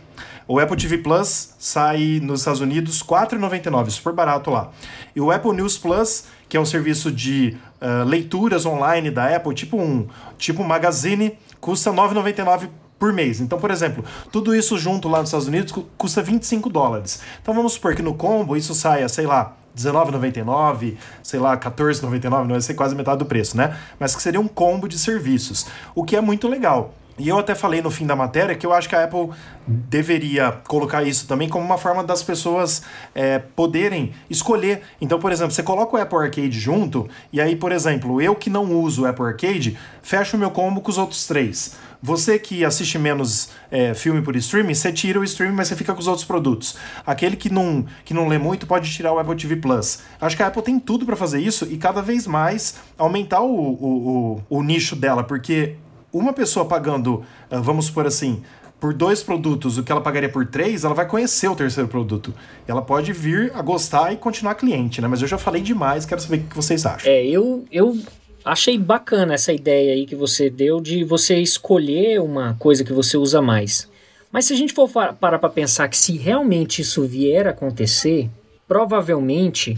O 0.48 0.60
Apple 0.60 0.76
TV 0.76 0.98
Plus 0.98 1.54
sai 1.58 2.20
nos 2.22 2.40
Estados 2.40 2.60
Unidos 2.60 3.00
R$ 3.00 3.08
4,99, 3.08 3.90
super 3.90 4.12
barato 4.12 4.50
lá. 4.50 4.70
E 5.14 5.20
o 5.20 5.32
Apple 5.32 5.52
News 5.52 5.76
Plus, 5.76 6.24
que 6.48 6.56
é 6.56 6.60
um 6.60 6.64
serviço 6.64 7.10
de 7.10 7.56
uh, 7.80 8.04
leituras 8.04 8.64
online 8.64 9.10
da 9.10 9.34
Apple, 9.34 9.54
tipo 9.54 9.76
um 9.76 10.06
tipo 10.38 10.62
um 10.62 10.66
magazine, 10.66 11.36
custa 11.60 11.90
R$ 11.90 11.96
9,99 11.96 12.68
por 12.98 13.12
mês. 13.12 13.40
Então, 13.40 13.58
por 13.58 13.70
exemplo, 13.70 14.04
tudo 14.32 14.54
isso 14.54 14.78
junto 14.78 15.08
lá 15.08 15.18
nos 15.18 15.28
Estados 15.28 15.46
Unidos 15.46 15.74
custa 15.96 16.22
25 16.22 16.68
dólares. 16.70 17.20
Então 17.42 17.54
vamos 17.54 17.74
supor 17.74 17.94
que 17.94 18.02
no 18.02 18.14
combo 18.14 18.56
isso 18.56 18.74
saia, 18.74 19.08
sei 19.08 19.26
lá, 19.26 19.54
R$19,99, 19.76 20.96
sei 21.22 21.38
lá, 21.38 21.50
R$14,99, 21.50 22.30
não 22.30 22.48
vai 22.48 22.60
ser 22.60 22.74
quase 22.74 22.94
metade 22.94 23.18
do 23.18 23.26
preço, 23.26 23.56
né? 23.56 23.76
Mas 23.98 24.16
que 24.16 24.22
seria 24.22 24.40
um 24.40 24.48
combo 24.48 24.88
de 24.88 24.98
serviços, 24.98 25.66
o 25.94 26.04
que 26.04 26.16
é 26.16 26.20
muito 26.20 26.48
legal. 26.48 26.94
E 27.18 27.28
eu 27.30 27.38
até 27.38 27.54
falei 27.54 27.80
no 27.80 27.90
fim 27.90 28.06
da 28.06 28.14
matéria 28.14 28.54
que 28.54 28.66
eu 28.66 28.74
acho 28.74 28.90
que 28.90 28.94
a 28.94 29.04
Apple 29.04 29.30
deveria 29.66 30.52
colocar 30.68 31.02
isso 31.02 31.26
também 31.26 31.48
como 31.48 31.64
uma 31.64 31.78
forma 31.78 32.04
das 32.04 32.22
pessoas 32.22 32.82
é, 33.14 33.38
poderem 33.38 34.12
escolher. 34.28 34.82
Então, 35.00 35.18
por 35.18 35.32
exemplo, 35.32 35.52
você 35.52 35.62
coloca 35.62 35.96
o 35.96 36.00
Apple 36.00 36.18
Arcade 36.18 36.50
junto, 36.50 37.08
e 37.32 37.40
aí, 37.40 37.56
por 37.56 37.72
exemplo, 37.72 38.20
eu 38.20 38.34
que 38.34 38.50
não 38.50 38.70
uso 38.70 39.02
o 39.02 39.06
Apple 39.06 39.24
Arcade, 39.24 39.78
fecho 40.02 40.36
o 40.36 40.40
meu 40.40 40.50
combo 40.50 40.82
com 40.82 40.90
os 40.90 40.98
outros 40.98 41.26
três. 41.26 41.76
Você 42.06 42.38
que 42.38 42.64
assiste 42.64 43.00
menos 43.00 43.48
é, 43.68 43.92
filme 43.92 44.22
por 44.22 44.36
streaming, 44.36 44.74
você 44.74 44.92
tira 44.92 45.18
o 45.18 45.24
streaming, 45.24 45.56
mas 45.56 45.66
você 45.66 45.74
fica 45.74 45.92
com 45.92 45.98
os 45.98 46.06
outros 46.06 46.24
produtos. 46.24 46.76
Aquele 47.04 47.34
que 47.34 47.50
não, 47.50 47.84
que 48.04 48.14
não 48.14 48.28
lê 48.28 48.38
muito 48.38 48.64
pode 48.64 48.88
tirar 48.92 49.12
o 49.12 49.18
Apple 49.18 49.34
TV 49.34 49.56
Plus. 49.56 49.98
Acho 50.20 50.36
que 50.36 50.42
a 50.44 50.46
Apple 50.46 50.62
tem 50.62 50.78
tudo 50.78 51.04
para 51.04 51.16
fazer 51.16 51.40
isso 51.40 51.66
e 51.68 51.76
cada 51.76 52.00
vez 52.00 52.24
mais 52.24 52.76
aumentar 52.96 53.40
o, 53.40 53.50
o, 53.50 54.38
o, 54.48 54.58
o 54.58 54.62
nicho 54.62 54.94
dela, 54.94 55.24
porque 55.24 55.74
uma 56.12 56.32
pessoa 56.32 56.64
pagando, 56.64 57.24
ah, 57.50 57.58
vamos 57.58 57.86
supor 57.86 58.06
assim, 58.06 58.40
por 58.78 58.94
dois 58.94 59.24
produtos 59.24 59.76
o 59.76 59.82
que 59.82 59.90
ela 59.90 60.00
pagaria 60.00 60.28
por 60.28 60.46
três, 60.46 60.84
ela 60.84 60.94
vai 60.94 61.08
conhecer 61.08 61.48
o 61.48 61.56
terceiro 61.56 61.88
produto. 61.88 62.32
Ela 62.68 62.82
pode 62.82 63.12
vir 63.12 63.50
a 63.52 63.62
gostar 63.62 64.12
e 64.12 64.16
continuar 64.16 64.54
cliente, 64.54 65.00
né? 65.00 65.08
Mas 65.08 65.22
eu 65.22 65.26
já 65.26 65.38
falei 65.38 65.60
demais, 65.60 66.06
quero 66.06 66.20
saber 66.20 66.36
o 66.36 66.42
que 66.44 66.54
vocês 66.54 66.86
acham. 66.86 67.10
É, 67.10 67.26
eu, 67.26 67.64
eu 67.72 67.98
achei 68.46 68.78
bacana 68.78 69.34
essa 69.34 69.52
ideia 69.52 69.92
aí 69.92 70.06
que 70.06 70.14
você 70.14 70.48
deu 70.48 70.80
de 70.80 71.02
você 71.02 71.36
escolher 71.36 72.20
uma 72.20 72.54
coisa 72.54 72.84
que 72.84 72.92
você 72.92 73.16
usa 73.16 73.42
mais. 73.42 73.90
Mas 74.30 74.44
se 74.44 74.52
a 74.52 74.56
gente 74.56 74.72
for 74.72 74.88
parar 74.88 75.38
para 75.38 75.48
pensar 75.48 75.88
que 75.88 75.96
se 75.96 76.16
realmente 76.16 76.80
isso 76.80 77.02
vier 77.02 77.48
a 77.48 77.50
acontecer, 77.50 78.30
provavelmente 78.68 79.76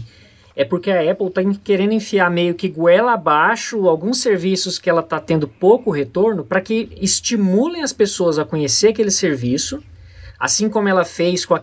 é 0.55 0.63
porque 0.63 0.91
a 0.91 1.09
Apple 1.09 1.27
está 1.27 1.41
querendo 1.63 1.93
enfiar 1.93 2.29
meio 2.29 2.53
que 2.53 2.67
goela 2.67 3.13
abaixo 3.13 3.87
alguns 3.87 4.21
serviços 4.21 4.77
que 4.77 4.89
ela 4.89 5.01
está 5.01 5.19
tendo 5.19 5.47
pouco 5.47 5.89
retorno 5.89 6.43
para 6.43 6.61
que 6.61 6.89
estimulem 7.01 7.81
as 7.81 7.93
pessoas 7.93 8.37
a 8.37 8.45
conhecer 8.45 8.89
aquele 8.89 9.11
serviço, 9.11 9.81
assim 10.39 10.69
como 10.69 10.87
ela 10.87 11.03
fez 11.03 11.45
com 11.45 11.53
a, 11.53 11.61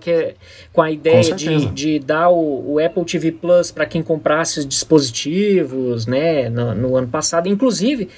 com 0.72 0.82
a 0.82 0.90
ideia 0.90 1.30
com 1.30 1.36
de, 1.36 1.66
de 1.66 1.98
dar 1.98 2.28
o, 2.28 2.74
o 2.74 2.78
Apple 2.78 3.04
TV 3.04 3.32
Plus 3.32 3.70
para 3.70 3.86
quem 3.86 4.02
comprasse 4.02 4.58
os 4.58 4.66
dispositivos 4.66 6.06
né, 6.06 6.50
no, 6.50 6.74
no 6.74 6.96
ano 6.96 7.08
passado. 7.08 7.48
Inclusive, 7.48 8.08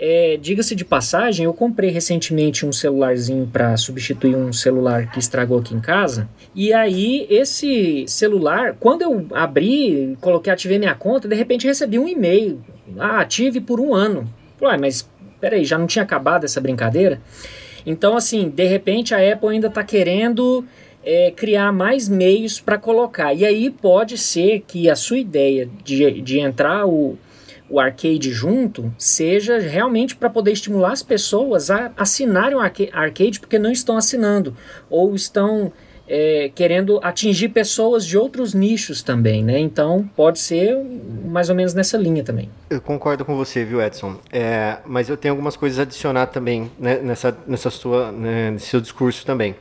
é, 0.00 0.38
Diga-se 0.40 0.76
de 0.76 0.84
passagem, 0.84 1.44
eu 1.44 1.52
comprei 1.52 1.90
recentemente 1.90 2.64
um 2.64 2.70
celularzinho 2.70 3.48
para 3.52 3.76
substituir 3.76 4.36
um 4.36 4.52
celular 4.52 5.10
que 5.10 5.18
estragou 5.18 5.58
aqui 5.58 5.74
em 5.74 5.80
casa. 5.80 6.28
E 6.54 6.72
aí, 6.72 7.26
esse 7.28 8.04
celular, 8.06 8.76
quando 8.78 9.02
eu 9.02 9.26
abri, 9.32 10.16
coloquei, 10.20 10.52
ativei 10.52 10.78
minha 10.78 10.94
conta, 10.94 11.26
de 11.26 11.34
repente 11.34 11.66
recebi 11.66 11.98
um 11.98 12.06
e-mail. 12.06 12.60
Ah, 12.96 13.20
ative 13.20 13.60
por 13.60 13.80
um 13.80 13.92
ano. 13.92 14.32
Ué, 14.62 14.76
mas 14.76 15.08
peraí, 15.40 15.64
já 15.64 15.76
não 15.76 15.88
tinha 15.88 16.04
acabado 16.04 16.44
essa 16.44 16.60
brincadeira? 16.60 17.20
Então, 17.88 18.14
assim, 18.14 18.50
de 18.50 18.66
repente 18.66 19.14
a 19.14 19.32
Apple 19.32 19.48
ainda 19.48 19.68
está 19.68 19.82
querendo 19.82 20.62
é, 21.02 21.30
criar 21.30 21.72
mais 21.72 22.06
meios 22.06 22.60
para 22.60 22.76
colocar. 22.76 23.32
E 23.32 23.46
aí 23.46 23.70
pode 23.70 24.18
ser 24.18 24.62
que 24.66 24.90
a 24.90 24.94
sua 24.94 25.18
ideia 25.18 25.66
de, 25.82 26.20
de 26.20 26.38
entrar 26.38 26.86
o 26.86 27.16
o 27.70 27.78
arcade 27.78 28.32
junto 28.32 28.90
seja 28.96 29.58
realmente 29.58 30.16
para 30.16 30.30
poder 30.30 30.52
estimular 30.52 30.92
as 30.92 31.02
pessoas 31.02 31.70
a 31.70 31.92
assinarem 31.98 32.56
o 32.56 32.60
arcade 32.60 33.38
porque 33.38 33.58
não 33.58 33.70
estão 33.70 33.98
assinando 33.98 34.56
ou 34.88 35.14
estão 35.14 35.70
é, 36.08 36.50
querendo 36.54 36.98
atingir 37.02 37.50
pessoas 37.50 38.06
de 38.06 38.16
outros 38.16 38.54
nichos 38.54 39.02
também, 39.02 39.44
né? 39.44 39.58
Então 39.58 40.08
pode 40.16 40.38
ser 40.38 40.76
mais 41.24 41.50
ou 41.50 41.54
menos 41.54 41.74
nessa 41.74 41.98
linha 41.98 42.24
também. 42.24 42.48
Eu 42.70 42.80
concordo 42.80 43.24
com 43.24 43.36
você, 43.36 43.64
viu, 43.64 43.82
Edson? 43.82 44.16
É, 44.32 44.78
mas 44.86 45.08
eu 45.08 45.16
tenho 45.16 45.32
algumas 45.32 45.56
coisas 45.56 45.78
a 45.78 45.82
adicionar 45.82 46.26
também 46.26 46.70
né, 46.78 46.98
nessa, 47.02 47.36
nessa 47.46 47.70
sua, 47.70 48.10
né, 48.10 48.50
nesse 48.50 48.66
seu 48.66 48.80
discurso 48.80 49.24
também. 49.26 49.54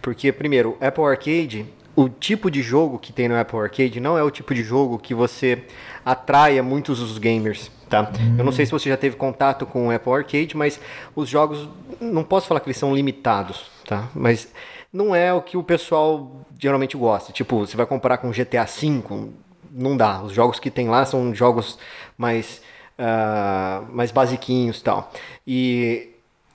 Porque, 0.00 0.32
primeiro, 0.32 0.76
Apple 0.80 1.04
Arcade, 1.04 1.66
o 1.94 2.08
tipo 2.08 2.50
de 2.50 2.62
jogo 2.62 2.98
que 2.98 3.12
tem 3.12 3.28
no 3.28 3.38
Apple 3.38 3.58
Arcade 3.58 4.00
não 4.00 4.18
é 4.18 4.22
o 4.22 4.30
tipo 4.30 4.54
de 4.54 4.62
jogo 4.62 4.98
que 4.98 5.14
você 5.14 5.62
atraia 6.04 6.62
muitos 6.62 7.00
os 7.00 7.18
gamers. 7.18 7.70
Tá? 7.88 8.10
Eu 8.38 8.44
não 8.44 8.52
sei 8.52 8.64
se 8.64 8.72
você 8.72 8.88
já 8.88 8.96
teve 8.96 9.16
contato 9.16 9.66
com 9.66 9.88
o 9.88 9.90
Apple 9.90 10.12
Arcade, 10.12 10.56
mas 10.56 10.80
os 11.14 11.28
jogos, 11.28 11.68
não 12.00 12.24
posso 12.24 12.46
falar 12.46 12.60
que 12.60 12.66
eles 12.66 12.78
são 12.78 12.94
limitados, 12.94 13.66
tá? 13.86 14.08
mas 14.14 14.48
não 14.92 15.14
é 15.14 15.32
o 15.32 15.40
que 15.40 15.56
o 15.56 15.62
pessoal 15.62 16.44
geralmente 16.58 16.96
gosta. 16.96 17.32
Tipo, 17.32 17.60
você 17.60 17.76
vai 17.76 17.86
comparar 17.86 18.18
com 18.18 18.30
GTA 18.30 18.64
V, 18.64 19.30
não 19.70 19.96
dá. 19.96 20.22
Os 20.22 20.32
jogos 20.32 20.60
que 20.60 20.70
tem 20.70 20.88
lá 20.88 21.04
são 21.04 21.34
jogos 21.34 21.78
mais, 22.16 22.60
uh, 22.98 23.90
mais 23.90 24.10
basiquinhos 24.10 24.80
e 24.80 24.84
tal. 24.84 25.10
E 25.46 26.10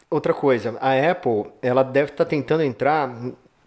outra 0.10 0.34
coisa, 0.34 0.78
a 0.80 1.12
Apple 1.12 1.46
ela 1.62 1.84
deve 1.84 2.12
estar 2.12 2.26
tá 2.26 2.30
tentando 2.30 2.62
entrar 2.64 3.12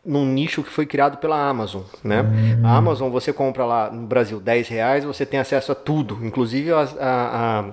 num 0.04 0.24
nicho 0.24 0.62
que 0.62 0.70
foi 0.70 0.86
criado 0.86 1.18
pela 1.18 1.36
Amazon, 1.36 1.82
né? 2.02 2.22
Uhum. 2.22 2.66
A 2.66 2.76
Amazon, 2.76 3.10
você 3.10 3.32
compra 3.32 3.66
lá 3.66 3.90
no 3.90 4.06
Brasil 4.06 4.40
10 4.40 4.68
reais, 4.68 5.04
você 5.04 5.26
tem 5.26 5.38
acesso 5.38 5.72
a 5.72 5.74
tudo, 5.74 6.18
inclusive 6.22 6.72
a, 6.72 6.80
a, 6.80 7.60
a, 7.60 7.64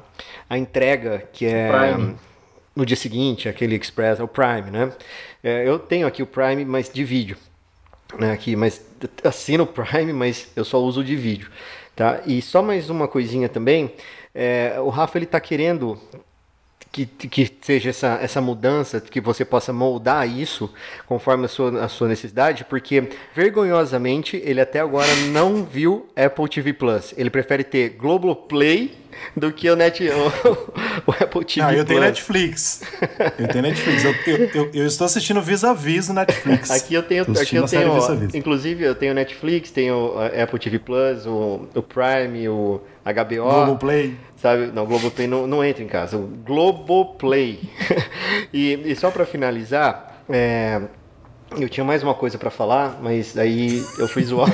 a 0.50 0.58
entrega 0.58 1.24
que 1.32 1.46
é 1.46 1.72
no 2.78 2.86
dia 2.86 2.96
seguinte, 2.96 3.50
aquele 3.50 3.76
Express, 3.76 4.20
é 4.20 4.24
o 4.24 4.28
Prime, 4.28 4.70
né? 4.70 4.92
É, 5.48 5.66
eu 5.66 5.80
tenho 5.80 6.06
aqui 6.06 6.22
o 6.22 6.28
Prime, 6.28 6.66
mas 6.66 6.90
de 6.90 7.06
vídeo, 7.06 7.38
né? 8.20 8.34
Aqui, 8.34 8.54
mas 8.54 8.86
assino 9.24 9.64
o 9.64 9.68
Prime, 9.68 10.12
mas 10.12 10.52
eu 10.58 10.66
só 10.66 10.78
uso 10.78 11.02
de 11.02 11.16
vídeo, 11.16 11.50
tá? 11.96 12.22
E 12.26 12.42
só 12.42 12.62
mais 12.62 12.90
uma 12.90 13.08
coisinha 13.08 13.48
também, 13.48 13.94
é, 14.36 14.76
o 14.82 14.90
Rafa 14.90 15.18
ele 15.18 15.24
está 15.24 15.40
querendo 15.40 15.98
que, 16.92 17.06
que 17.06 17.52
seja 17.62 17.90
essa, 17.90 18.20
essa 18.22 18.42
mudança, 18.42 19.00
que 19.02 19.22
você 19.22 19.46
possa 19.46 19.72
moldar 19.72 20.28
isso 20.28 20.72
conforme 21.06 21.46
a 21.46 21.48
sua, 21.48 21.86
a 21.86 21.88
sua 21.88 22.08
necessidade, 22.08 22.66
porque 22.66 23.10
vergonhosamente 23.36 24.42
ele 24.44 24.62
até 24.62 24.80
agora 24.80 25.14
não 25.32 25.64
viu 25.64 26.08
Apple 26.16 26.48
TV 26.48 26.74
Plus. 26.74 27.14
Ele 27.18 27.30
prefere 27.30 27.64
ter 27.64 27.90
Globoplay 27.90 28.92
do 29.36 29.52
que 29.52 29.70
o, 29.70 29.76
Net, 29.76 30.04
o, 30.08 30.28
o 31.08 31.12
Apple 31.12 31.46
TV 31.46 31.62
Ah, 31.62 31.74
eu 31.74 31.86
tenho 31.86 32.00
Netflix. 32.00 32.82
Eu 33.38 33.48
tenho 33.48 33.64
Netflix. 33.64 34.04
Eu, 34.04 34.16
eu, 34.26 34.50
eu, 34.54 34.72
eu 34.74 34.86
estou 34.86 35.06
assistindo 35.06 35.42
vis-a-vis 35.42 36.08
no 36.08 36.16
Netflix. 36.16 36.72
Aqui 36.72 36.94
eu 36.94 37.04
tenho, 37.04 37.24
aqui 37.24 37.56
eu 37.56 37.66
tenho 37.66 37.92
ó, 37.92 38.14
inclusive 38.34 38.84
eu 38.84 38.96
tenho 38.96 39.14
Netflix, 39.14 39.72
tenho 39.72 40.14
Apple 40.42 40.60
TV 40.60 40.80
Plus, 40.80 41.26
o, 41.26 41.68
o 41.74 41.82
Prime, 41.82 42.48
o 42.50 42.82
HBO. 43.06 43.44
Globoplay. 43.44 44.16
Sabe? 44.38 44.68
Não, 44.68 44.86
Globoplay 44.86 45.28
não, 45.28 45.48
não 45.48 45.64
entra 45.64 45.84
em 45.84 45.88
casa. 45.88 46.18
Globoplay. 46.18 47.60
e, 48.54 48.74
e 48.86 48.96
só 48.96 49.10
para 49.10 49.26
finalizar, 49.26 50.24
é, 50.30 50.82
eu 51.56 51.68
tinha 51.68 51.84
mais 51.84 52.04
uma 52.04 52.14
coisa 52.14 52.38
para 52.38 52.52
falar, 52.52 53.00
mas 53.02 53.38
aí 53.38 53.84
eu 53.98 54.08
fui 54.08 54.24
zoar. 54.24 54.50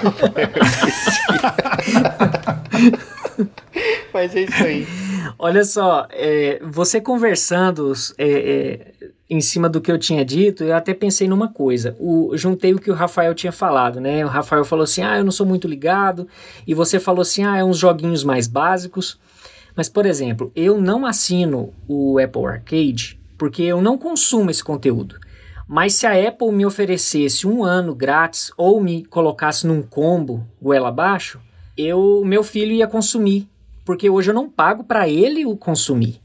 mas 4.13 4.35
é 4.35 4.41
isso 4.41 4.63
aí. 4.63 4.87
Olha 5.37 5.65
só, 5.65 6.07
é, 6.11 6.61
você 6.63 7.01
conversando 7.01 7.91
é, 8.17 8.29
é, 8.29 8.93
em 9.29 9.41
cima 9.41 9.67
do 9.67 9.81
que 9.81 9.91
eu 9.91 9.97
tinha 9.97 10.23
dito, 10.23 10.63
eu 10.63 10.75
até 10.75 10.93
pensei 10.93 11.27
numa 11.27 11.49
coisa. 11.49 11.97
O, 11.99 12.31
juntei 12.37 12.73
o 12.73 12.79
que 12.79 12.91
o 12.91 12.93
Rafael 12.93 13.33
tinha 13.33 13.51
falado, 13.51 13.99
né? 13.99 14.23
O 14.23 14.29
Rafael 14.29 14.63
falou 14.63 14.83
assim: 14.83 15.01
ah, 15.01 15.17
eu 15.17 15.25
não 15.25 15.31
sou 15.31 15.45
muito 15.45 15.67
ligado. 15.67 16.27
E 16.65 16.73
você 16.73 16.99
falou 16.99 17.23
assim: 17.23 17.43
ah, 17.43 17.57
é 17.57 17.63
uns 17.63 17.77
joguinhos 17.77 18.23
mais 18.23 18.47
básicos. 18.47 19.19
Mas, 19.75 19.89
por 19.89 20.05
exemplo, 20.05 20.51
eu 20.55 20.79
não 20.79 21.05
assino 21.05 21.73
o 21.87 22.19
Apple 22.19 22.45
Arcade 22.45 23.19
porque 23.37 23.63
eu 23.63 23.81
não 23.81 23.97
consumo 23.97 24.49
esse 24.49 24.63
conteúdo. 24.63 25.19
Mas 25.67 25.95
se 25.95 26.05
a 26.05 26.27
Apple 26.27 26.51
me 26.51 26.65
oferecesse 26.65 27.47
um 27.47 27.63
ano 27.63 27.95
grátis 27.95 28.51
ou 28.57 28.81
me 28.81 29.03
colocasse 29.05 29.65
num 29.65 29.81
combo 29.81 30.45
goela 30.61 30.89
abaixo, 30.89 31.39
eu, 31.77 32.21
meu 32.25 32.43
filho 32.43 32.71
ia 32.71 32.87
consumir, 32.87 33.47
porque 33.83 34.09
hoje 34.09 34.31
eu 34.31 34.35
não 34.35 34.49
pago 34.49 34.83
para 34.83 35.09
ele 35.09 35.45
o 35.45 35.57
consumir. 35.57 36.21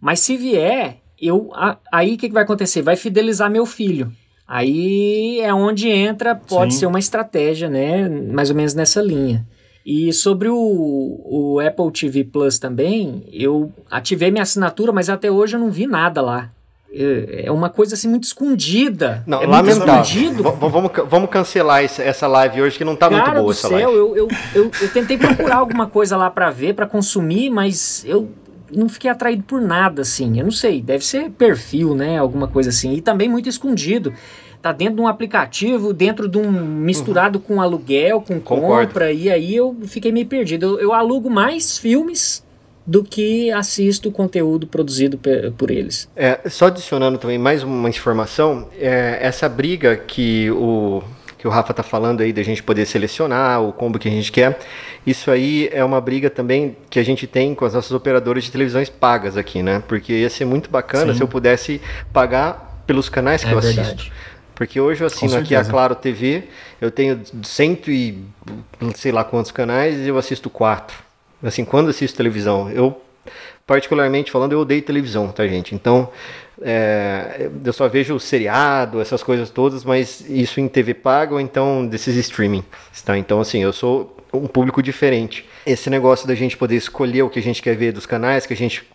Mas 0.00 0.20
se 0.20 0.36
vier, 0.36 0.98
eu 1.20 1.50
a, 1.54 1.76
aí 1.90 2.14
o 2.14 2.18
que, 2.18 2.28
que 2.28 2.34
vai 2.34 2.42
acontecer? 2.42 2.82
Vai 2.82 2.96
fidelizar 2.96 3.50
meu 3.50 3.66
filho. 3.66 4.12
Aí 4.46 5.40
é 5.40 5.54
onde 5.54 5.88
entra, 5.88 6.34
pode 6.34 6.74
Sim. 6.74 6.80
ser 6.80 6.86
uma 6.86 6.98
estratégia, 6.98 7.68
né? 7.68 8.08
Mais 8.08 8.50
ou 8.50 8.56
menos 8.56 8.74
nessa 8.74 9.00
linha. 9.00 9.46
E 9.84 10.12
sobre 10.12 10.48
o, 10.48 10.56
o 10.56 11.60
Apple 11.60 11.90
TV 11.90 12.24
Plus 12.24 12.58
também, 12.58 13.24
eu 13.32 13.72
ativei 13.90 14.30
minha 14.30 14.42
assinatura, 14.42 14.92
mas 14.92 15.08
até 15.08 15.30
hoje 15.30 15.56
eu 15.56 15.60
não 15.60 15.70
vi 15.70 15.86
nada 15.86 16.20
lá. 16.20 16.50
É, 16.92 17.44
é 17.46 17.52
uma 17.52 17.70
coisa 17.70 17.94
assim 17.94 18.08
muito 18.08 18.24
escondida. 18.24 19.22
Não, 19.26 19.42
é 19.42 19.46
lamentável. 19.46 20.42
Vamos, 20.68 20.90
vamos 21.08 21.30
cancelar 21.30 21.82
essa 21.84 22.26
live 22.26 22.62
hoje 22.62 22.76
que 22.76 22.84
não 22.84 22.94
está 22.94 23.08
muito 23.08 23.30
boa 23.30 23.52
essa 23.52 23.68
céu, 23.68 23.90
live. 23.90 23.98
Eu, 23.98 24.16
eu, 24.16 24.28
eu, 24.54 24.70
eu 24.80 24.92
tentei 24.92 25.16
procurar 25.16 25.56
alguma 25.56 25.86
coisa 25.86 26.16
lá 26.16 26.28
para 26.28 26.50
ver, 26.50 26.74
para 26.74 26.86
consumir, 26.86 27.48
mas 27.48 28.04
eu 28.06 28.28
não 28.74 28.88
fiquei 28.88 29.10
atraído 29.10 29.44
por 29.44 29.60
nada 29.60 30.02
assim. 30.02 30.38
Eu 30.38 30.44
não 30.44 30.52
sei, 30.52 30.82
deve 30.82 31.04
ser 31.04 31.30
perfil, 31.30 31.94
né? 31.94 32.18
Alguma 32.18 32.48
coisa 32.48 32.70
assim. 32.70 32.92
E 32.92 33.00
também 33.00 33.28
muito 33.28 33.48
escondido 33.48 34.12
tá 34.60 34.72
dentro 34.72 34.96
de 34.96 35.00
um 35.00 35.08
aplicativo, 35.08 35.92
dentro 35.92 36.28
de 36.28 36.38
um 36.38 36.50
misturado 36.50 37.38
uhum. 37.38 37.44
com 37.44 37.60
aluguel, 37.60 38.20
com 38.20 38.40
Concordo. 38.40 38.88
compra, 38.88 39.12
e 39.12 39.30
aí 39.30 39.54
eu 39.54 39.76
fiquei 39.84 40.12
meio 40.12 40.26
perdido. 40.26 40.66
Eu, 40.66 40.80
eu, 40.80 40.92
alugo 40.92 41.30
mais 41.30 41.78
filmes 41.78 42.44
do 42.86 43.02
que 43.02 43.50
assisto 43.52 44.10
conteúdo 44.10 44.66
produzido 44.66 45.18
por 45.56 45.70
eles. 45.70 46.08
É, 46.16 46.40
só 46.48 46.66
adicionando 46.66 47.18
também 47.18 47.38
mais 47.38 47.62
uma 47.62 47.88
informação, 47.88 48.68
é, 48.78 49.18
essa 49.20 49.48
briga 49.48 49.96
que 49.96 50.50
o 50.50 51.02
que 51.40 51.48
o 51.48 51.50
Rafa 51.50 51.72
tá 51.72 51.82
falando 51.82 52.20
aí 52.20 52.34
da 52.34 52.42
gente 52.42 52.62
poder 52.62 52.84
selecionar 52.84 53.62
o 53.62 53.72
combo 53.72 53.98
que 53.98 54.06
a 54.06 54.10
gente 54.10 54.30
quer. 54.30 54.58
Isso 55.06 55.30
aí 55.30 55.70
é 55.72 55.82
uma 55.82 55.98
briga 55.98 56.28
também 56.28 56.76
que 56.90 56.98
a 56.98 57.02
gente 57.02 57.26
tem 57.26 57.54
com 57.54 57.64
as 57.64 57.72
nossas 57.72 57.92
operadoras 57.92 58.44
de 58.44 58.52
televisões 58.52 58.90
pagas 58.90 59.38
aqui, 59.38 59.62
né? 59.62 59.82
Porque 59.88 60.12
ia 60.12 60.28
ser 60.28 60.44
muito 60.44 60.68
bacana 60.68 61.12
Sim. 61.12 61.16
se 61.16 61.22
eu 61.22 61.28
pudesse 61.28 61.80
pagar 62.12 62.82
pelos 62.86 63.08
canais 63.08 63.42
que 63.42 63.48
é 63.48 63.54
eu 63.54 63.60
verdade. 63.60 64.12
Porque 64.60 64.78
hoje 64.78 65.02
eu 65.02 65.06
assino 65.06 65.38
aqui 65.38 65.56
a 65.56 65.64
Claro 65.64 65.94
TV, 65.94 66.42
eu 66.82 66.90
tenho 66.90 67.18
cento 67.42 67.90
e 67.90 68.22
sei 68.94 69.10
lá 69.10 69.24
quantos 69.24 69.50
canais 69.50 69.96
e 69.96 70.08
eu 70.08 70.18
assisto 70.18 70.50
quatro. 70.50 70.98
Assim, 71.42 71.64
quando 71.64 71.88
assisto 71.88 72.14
televisão, 72.14 72.70
eu 72.70 73.00
particularmente 73.66 74.30
falando, 74.30 74.52
eu 74.52 74.60
odeio 74.60 74.82
televisão, 74.82 75.28
tá, 75.28 75.48
gente? 75.48 75.74
Então, 75.74 76.10
é, 76.60 77.48
eu 77.64 77.72
só 77.72 77.88
vejo 77.88 78.20
seriado, 78.20 79.00
essas 79.00 79.22
coisas 79.22 79.48
todas, 79.48 79.82
mas 79.82 80.28
isso 80.28 80.60
em 80.60 80.68
TV 80.68 80.92
paga 80.92 81.32
ou 81.32 81.40
então 81.40 81.86
desses 81.86 82.14
streaming, 82.16 82.62
tá? 83.02 83.16
Então, 83.16 83.40
assim, 83.40 83.62
eu 83.62 83.72
sou 83.72 84.14
um 84.30 84.46
público 84.46 84.82
diferente. 84.82 85.48
Esse 85.64 85.88
negócio 85.88 86.28
da 86.28 86.34
gente 86.34 86.58
poder 86.58 86.76
escolher 86.76 87.22
o 87.22 87.30
que 87.30 87.38
a 87.38 87.42
gente 87.42 87.62
quer 87.62 87.74
ver 87.76 87.92
dos 87.92 88.04
canais, 88.04 88.44
que 88.44 88.52
a 88.52 88.56
gente 88.58 88.86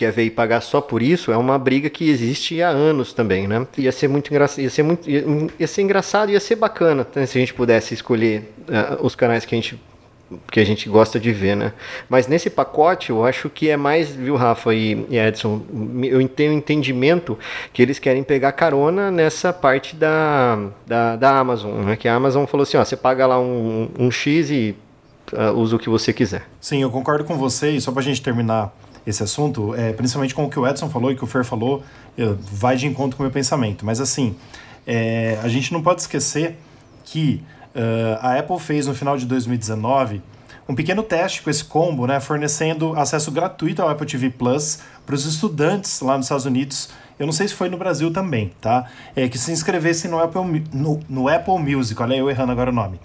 quer 0.00 0.10
ver 0.10 0.24
e 0.24 0.30
pagar 0.30 0.62
só 0.62 0.80
por 0.80 1.02
isso, 1.02 1.30
é 1.30 1.36
uma 1.36 1.58
briga 1.58 1.90
que 1.90 2.08
existe 2.08 2.62
há 2.62 2.70
anos 2.70 3.12
também, 3.12 3.46
né? 3.46 3.66
Ia 3.76 3.92
ser 3.92 4.08
muito 4.08 4.30
engraçado, 4.30 4.62
ia 4.62 4.70
ser 4.70 4.82
muito, 4.82 5.10
ia, 5.10 5.22
ia 5.58 5.66
ser 5.66 5.82
engraçado, 5.82 6.32
ia 6.32 6.40
ser 6.40 6.56
bacana 6.56 7.06
né? 7.14 7.26
se 7.26 7.36
a 7.36 7.40
gente 7.40 7.52
pudesse 7.52 7.92
escolher 7.92 8.50
uh, 8.60 9.04
os 9.04 9.14
canais 9.14 9.44
que 9.44 9.54
a 9.54 9.58
gente 9.58 9.78
que 10.48 10.60
a 10.60 10.64
gente 10.64 10.88
gosta 10.88 11.18
de 11.18 11.32
ver, 11.32 11.56
né? 11.56 11.72
Mas 12.08 12.28
nesse 12.28 12.48
pacote 12.48 13.10
eu 13.10 13.26
acho 13.26 13.50
que 13.50 13.68
é 13.68 13.76
mais, 13.76 14.10
viu, 14.10 14.36
Rafa 14.36 14.72
e, 14.72 15.04
e 15.10 15.18
Edson, 15.18 15.60
eu 16.04 16.28
tenho 16.28 16.52
entendimento 16.52 17.36
que 17.72 17.82
eles 17.82 17.98
querem 17.98 18.22
pegar 18.22 18.52
carona 18.52 19.10
nessa 19.10 19.52
parte 19.52 19.96
da, 19.96 20.68
da, 20.86 21.16
da 21.16 21.36
Amazon, 21.36 21.84
né? 21.84 21.96
Que 21.96 22.06
a 22.06 22.14
Amazon 22.14 22.46
falou 22.46 22.62
assim, 22.62 22.76
ó, 22.76 22.84
você 22.84 22.96
paga 22.96 23.26
lá 23.26 23.40
um, 23.40 23.88
um 23.98 24.08
X 24.08 24.52
e 24.52 24.76
uh, 25.32 25.50
usa 25.58 25.74
o 25.74 25.78
que 25.80 25.88
você 25.88 26.12
quiser. 26.12 26.44
Sim, 26.60 26.80
eu 26.80 26.90
concordo 26.90 27.24
com 27.24 27.36
você 27.36 27.72
e 27.72 27.80
só 27.80 27.90
pra 27.90 28.00
gente 28.00 28.22
terminar 28.22 28.72
esse 29.06 29.22
assunto, 29.22 29.74
é, 29.74 29.92
principalmente 29.92 30.34
com 30.34 30.44
o 30.44 30.50
que 30.50 30.58
o 30.58 30.66
Edson 30.66 30.88
falou 30.88 31.10
e 31.10 31.16
que 31.16 31.24
o 31.24 31.26
Fer 31.26 31.44
falou, 31.44 31.82
vai 32.52 32.76
de 32.76 32.86
encontro 32.86 33.16
com 33.16 33.22
o 33.22 33.26
meu 33.26 33.32
pensamento. 33.32 33.84
Mas 33.84 34.00
assim, 34.00 34.36
é, 34.86 35.38
a 35.42 35.48
gente 35.48 35.72
não 35.72 35.82
pode 35.82 36.02
esquecer 36.02 36.56
que 37.04 37.42
Uh, 37.70 38.18
a 38.20 38.36
Apple 38.36 38.58
fez 38.58 38.86
no 38.88 38.94
final 38.94 39.16
de 39.16 39.24
2019 39.26 40.20
um 40.68 40.74
pequeno 40.74 41.02
teste 41.02 41.42
com 41.42 41.50
esse 41.50 41.64
combo, 41.64 42.06
né, 42.06 42.20
fornecendo 42.20 42.94
acesso 42.96 43.30
gratuito 43.30 43.82
ao 43.82 43.88
Apple 43.88 44.06
TV 44.06 44.30
Plus 44.30 44.80
para 45.04 45.14
os 45.14 45.24
estudantes 45.24 46.00
lá 46.00 46.16
nos 46.16 46.26
Estados 46.26 46.46
Unidos. 46.46 46.90
Eu 47.18 47.26
não 47.26 47.32
sei 47.32 47.48
se 47.48 47.54
foi 47.54 47.68
no 47.68 47.76
Brasil 47.76 48.12
também, 48.12 48.52
tá? 48.60 48.86
É 49.16 49.28
que 49.28 49.36
se 49.36 49.50
inscrevessem 49.50 50.10
no 50.10 50.18
Apple, 50.18 50.64
no, 50.72 51.00
no 51.08 51.28
Apple 51.28 51.58
Music. 51.58 52.00
Olha 52.00 52.14
eu 52.14 52.30
errando 52.30 52.52
agora 52.52 52.70
o 52.70 52.72
nome. 52.72 53.00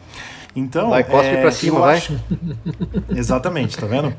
Então, 0.56 0.92
vai, 0.92 1.04
cospe 1.04 1.28
é, 1.28 1.42
pra 1.42 1.52
cima, 1.52 1.80
vai. 1.80 1.98
Acho... 1.98 2.20
Exatamente, 3.10 3.78
tá 3.78 3.88
vendo? 3.88 4.16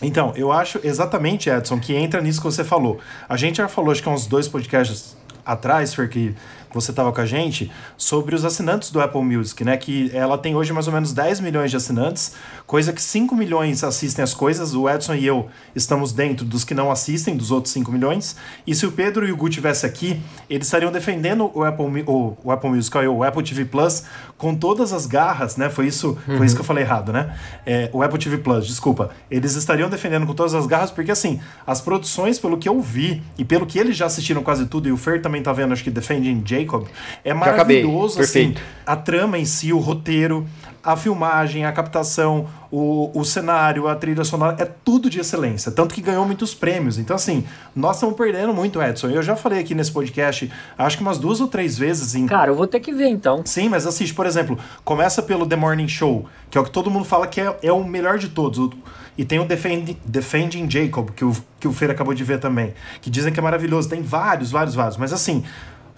Então, 0.00 0.32
eu 0.36 0.52
acho 0.52 0.80
exatamente, 0.84 1.48
Edson, 1.48 1.78
que 1.78 1.94
entra 1.94 2.20
nisso 2.20 2.40
que 2.40 2.46
você 2.46 2.64
falou. 2.64 2.98
A 3.28 3.36
gente 3.36 3.56
já 3.56 3.68
falou, 3.68 3.92
acho 3.92 4.02
que 4.02 4.08
há 4.08 4.12
uns 4.12 4.26
dois 4.26 4.48
podcasts 4.48 5.16
atrás, 5.44 5.94
Fer, 5.94 6.08
que 6.08 6.34
você 6.74 6.90
estava 6.90 7.12
com 7.12 7.20
a 7.20 7.26
gente, 7.26 7.70
sobre 7.96 8.34
os 8.34 8.44
assinantes 8.44 8.90
do 8.90 9.00
Apple 9.00 9.22
Music, 9.22 9.64
né? 9.64 9.76
Que 9.76 10.10
ela 10.14 10.38
tem 10.38 10.54
hoje 10.54 10.72
mais 10.72 10.86
ou 10.86 10.92
menos 10.92 11.12
10 11.12 11.40
milhões 11.40 11.70
de 11.70 11.76
assinantes, 11.76 12.34
coisa 12.66 12.92
que 12.92 13.02
5 13.02 13.34
milhões 13.34 13.84
assistem 13.84 14.22
as 14.22 14.34
coisas. 14.34 14.74
O 14.74 14.88
Edson 14.88 15.14
e 15.14 15.26
eu 15.26 15.48
estamos 15.74 16.12
dentro 16.12 16.44
dos 16.44 16.64
que 16.64 16.74
não 16.74 16.90
assistem, 16.90 17.36
dos 17.36 17.50
outros 17.50 17.72
5 17.72 17.90
milhões. 17.90 18.36
E 18.66 18.74
se 18.74 18.86
o 18.86 18.92
Pedro 18.92 19.26
e 19.26 19.32
o 19.32 19.36
Gu 19.36 19.48
tivessem 19.48 19.88
aqui, 19.88 20.20
eles 20.48 20.66
estariam 20.66 20.90
defendendo 20.90 21.50
o 21.54 21.64
Apple, 21.64 22.04
o, 22.06 22.36
o 22.42 22.50
Apple 22.50 22.70
Music, 22.70 22.96
o 22.96 23.22
Apple 23.22 23.42
TV 23.42 23.64
Plus, 23.64 24.04
com 24.36 24.54
todas 24.54 24.92
as 24.92 25.06
garras, 25.06 25.56
né? 25.56 25.70
Foi 25.70 25.86
isso, 25.86 26.18
uhum. 26.26 26.36
foi 26.36 26.46
isso 26.46 26.54
que 26.54 26.60
eu 26.60 26.66
falei 26.66 26.84
errado, 26.84 27.12
né? 27.12 27.36
É, 27.64 27.90
o 27.92 28.02
Apple 28.02 28.18
TV 28.18 28.38
Plus, 28.38 28.66
desculpa. 28.66 29.10
Eles 29.30 29.54
estariam 29.54 29.88
defendendo 29.88 30.26
com 30.26 30.34
todas 30.34 30.54
as 30.54 30.66
garras, 30.66 30.90
porque 30.90 31.10
assim, 31.10 31.40
as 31.66 31.80
produções, 31.80 32.38
pelo 32.38 32.58
que 32.58 32.68
eu 32.68 32.80
vi 32.80 33.22
e 33.38 33.44
pelo 33.44 33.66
que 33.66 33.78
eles 33.78 33.96
já 33.96 34.06
assistiram 34.06 34.42
quase 34.42 34.66
tudo, 34.66 34.88
e 34.88 34.92
o 34.92 34.96
Fer 34.96 35.22
também 35.22 35.42
tá 35.42 35.52
vendo, 35.52 35.72
acho 35.72 35.84
que 35.84 35.90
Defending 35.90 36.42
Jacob, 36.62 36.86
é 37.24 37.34
maravilhoso, 37.34 38.20
assim, 38.20 38.54
a 38.86 38.96
trama 38.96 39.38
em 39.38 39.44
si, 39.44 39.72
o 39.72 39.78
roteiro, 39.78 40.46
a 40.82 40.96
filmagem, 40.96 41.64
a 41.64 41.70
captação, 41.70 42.48
o, 42.70 43.10
o 43.14 43.24
cenário, 43.24 43.86
a 43.86 43.94
trilha 43.94 44.24
sonora, 44.24 44.56
é 44.58 44.64
tudo 44.64 45.08
de 45.08 45.20
excelência. 45.20 45.70
Tanto 45.70 45.94
que 45.94 46.00
ganhou 46.00 46.26
muitos 46.26 46.54
prêmios. 46.54 46.98
Então, 46.98 47.14
assim, 47.14 47.44
nós 47.74 47.96
estamos 47.96 48.16
perdendo 48.16 48.52
muito, 48.52 48.82
Edson. 48.82 49.08
Eu 49.08 49.22
já 49.22 49.36
falei 49.36 49.60
aqui 49.60 49.74
nesse 49.74 49.92
podcast, 49.92 50.50
acho 50.76 50.96
que 50.96 51.02
umas 51.02 51.18
duas 51.18 51.40
ou 51.40 51.46
três 51.46 51.78
vezes. 51.78 52.14
Em... 52.14 52.26
Cara, 52.26 52.50
eu 52.50 52.56
vou 52.56 52.66
ter 52.66 52.80
que 52.80 52.92
ver 52.92 53.08
então. 53.08 53.42
Sim, 53.44 53.68
mas 53.68 53.86
assiste, 53.86 54.12
por 54.12 54.26
exemplo, 54.26 54.58
começa 54.84 55.22
pelo 55.22 55.46
The 55.46 55.56
Morning 55.56 55.88
Show, 55.88 56.26
que 56.50 56.58
é 56.58 56.60
o 56.60 56.64
que 56.64 56.70
todo 56.70 56.90
mundo 56.90 57.04
fala 57.04 57.26
que 57.28 57.40
é, 57.40 57.56
é 57.62 57.72
o 57.72 57.84
melhor 57.84 58.18
de 58.18 58.28
todos. 58.28 58.70
E 59.16 59.24
tem 59.24 59.38
o 59.38 59.44
Defend, 59.44 59.96
Defending 60.04 60.68
Jacob, 60.68 61.10
que 61.10 61.24
o, 61.24 61.36
que 61.60 61.68
o 61.68 61.72
Feira 61.72 61.92
acabou 61.92 62.14
de 62.14 62.24
ver 62.24 62.40
também, 62.40 62.74
que 63.00 63.10
dizem 63.10 63.32
que 63.32 63.38
é 63.38 63.42
maravilhoso. 63.42 63.88
Tem 63.88 64.02
vários, 64.02 64.50
vários, 64.50 64.74
vários. 64.74 64.96
Mas 64.96 65.12
assim, 65.12 65.44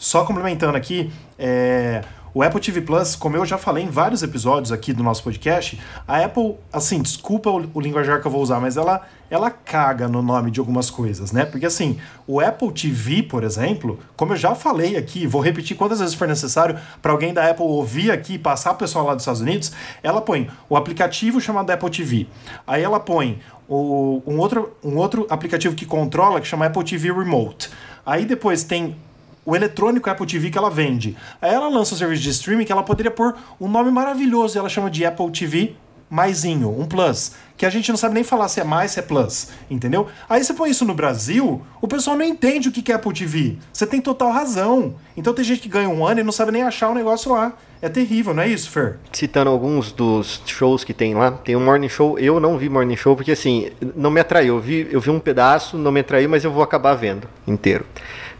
só 0.05 0.23
complementando 0.23 0.77
aqui, 0.77 1.11
é, 1.39 2.03
o 2.35 2.43
Apple 2.43 2.61
TV 2.61 2.83
Plus, 2.83 3.17
como 3.17 3.39
eu 3.39 3.47
já 3.47 3.57
falei 3.57 3.85
em 3.85 3.89
vários 3.89 4.23
episódios 4.23 4.71
aqui 4.71 4.93
do 4.93 5.03
nosso 5.03 5.23
podcast, 5.23 5.81
a 6.07 6.23
Apple, 6.23 6.57
assim, 6.71 7.01
desculpa 7.01 7.49
o, 7.49 7.71
o, 7.73 7.81
linguajar 7.81 8.21
que 8.21 8.27
eu 8.27 8.31
vou 8.31 8.43
usar, 8.43 8.61
mas 8.61 8.77
ela, 8.77 9.01
ela 9.31 9.51
caga 9.51 10.07
no 10.07 10.21
nome 10.21 10.51
de 10.51 10.61
algumas 10.61 10.91
coisas, 10.91 11.33
né? 11.33 11.47
Porque 11.47 11.65
assim, 11.65 11.99
o 12.27 12.39
Apple 12.39 12.71
TV, 12.71 13.23
por 13.23 13.45
exemplo, 13.45 13.99
como 14.15 14.35
eu 14.35 14.37
já 14.37 14.55
falei 14.55 14.95
aqui, 14.95 15.27
vou 15.27 15.41
repetir 15.41 15.75
quantas 15.75 16.01
vezes 16.01 16.15
for 16.15 16.29
necessário 16.29 16.79
para 17.01 17.11
alguém 17.11 17.33
da 17.33 17.49
Apple 17.49 17.65
ouvir 17.65 18.11
aqui 18.11 18.39
passar 18.39 18.73
o 18.73 18.77
pessoal 18.77 19.07
lá 19.07 19.15
dos 19.15 19.23
Estados 19.23 19.41
Unidos, 19.41 19.73
ela 20.03 20.21
põe 20.21 20.51
o 20.69 20.77
aplicativo 20.77 21.41
chamado 21.41 21.71
Apple 21.71 21.91
TV. 21.91 22.27
Aí 22.67 22.83
ela 22.83 23.01
põe 23.01 23.41
o, 23.67 24.23
um, 24.27 24.39
outro, 24.39 24.77
um 24.85 24.99
outro 24.99 25.27
aplicativo 25.31 25.75
que 25.75 25.87
controla 25.87 26.43
que 26.43 26.47
chama 26.47 26.67
Apple 26.67 26.85
TV 26.85 27.11
Remote. 27.11 27.71
Aí 28.05 28.27
depois 28.27 28.65
tem 28.65 28.95
o 29.45 29.55
eletrônico 29.55 30.09
Apple 30.09 30.27
TV 30.27 30.51
que 30.51 30.59
ela 30.59 30.71
vende. 30.71 31.17
Aí 31.41 31.53
ela 31.53 31.69
lança 31.69 31.95
um 31.95 31.99
serviço 31.99 32.23
de 32.23 32.31
streaming 32.31 32.65
que 32.65 32.73
ela 32.73 32.83
poderia 32.83 33.11
pôr 33.11 33.37
um 33.61 33.69
nome 33.69 33.91
maravilhoso 33.91 34.59
ela 34.59 34.69
chama 34.69 34.91
de 34.91 35.05
Apple 35.05 35.31
TV 35.31 35.77
maisinho, 36.15 36.69
um 36.69 36.87
plus, 36.87 37.33
que 37.57 37.67
a 37.67 37.71
gente 37.71 37.91
não 37.91 37.97
sabe 37.97 38.15
nem 38.15 38.23
falar 38.23 38.49
se 38.49 38.61
é 38.61 38.65
mais, 38.65 38.93
se 38.93 39.01
é 39.01 39.03
plus, 39.03 39.49
entendeu? 39.71 40.07
Aí 40.29 40.45
você 40.45 40.53
põe 40.55 40.71
isso 40.71 40.85
no 40.85 40.95
Brasil, 40.95 41.61
o 41.81 41.89
pessoal 41.89 42.17
não 42.17 42.25
entende 42.25 42.69
o 42.69 42.73
que 42.73 42.93
é 42.93 42.95
Apple 42.95 43.13
TV. 43.13 43.57
Você 43.73 43.85
tem 43.85 44.01
total 44.01 44.31
razão. 44.31 44.95
Então 45.17 45.35
tem 45.35 45.45
gente 45.45 45.63
que 45.63 45.69
ganha 45.69 45.89
um 45.89 46.07
ano 46.07 46.21
e 46.21 46.23
não 46.23 46.31
sabe 46.31 46.53
nem 46.53 46.63
achar 46.63 46.91
o 46.91 46.95
negócio 46.95 47.33
lá. 47.33 47.55
É 47.83 47.89
terrível, 47.89 48.33
não 48.33 48.45
é 48.45 48.49
isso, 48.49 48.71
Fer? 48.71 48.99
Citando 49.13 49.51
alguns 49.51 49.91
dos 49.91 50.41
shows 50.47 50.85
que 50.85 50.95
tem 50.95 51.15
lá, 51.15 51.33
tem 51.33 51.57
um 51.57 51.65
Morning 51.65 51.89
Show, 51.89 52.19
eu 52.19 52.39
não 52.39 52.57
vi 52.57 52.69
Morning 52.69 52.97
Show 52.97 53.17
porque 53.17 53.33
assim, 53.33 53.71
não 53.97 54.11
me 54.11 54.21
atraiu. 54.21 54.57
Eu 54.57 54.61
vi, 54.61 54.89
eu 54.91 55.01
vi 55.01 55.11
um 55.11 55.19
pedaço, 55.21 55.77
não 55.77 55.91
me 55.91 56.01
atraiu, 56.01 56.29
mas 56.29 56.45
eu 56.45 56.53
vou 56.53 56.63
acabar 56.63 56.95
vendo 56.95 57.29
inteiro, 57.47 57.85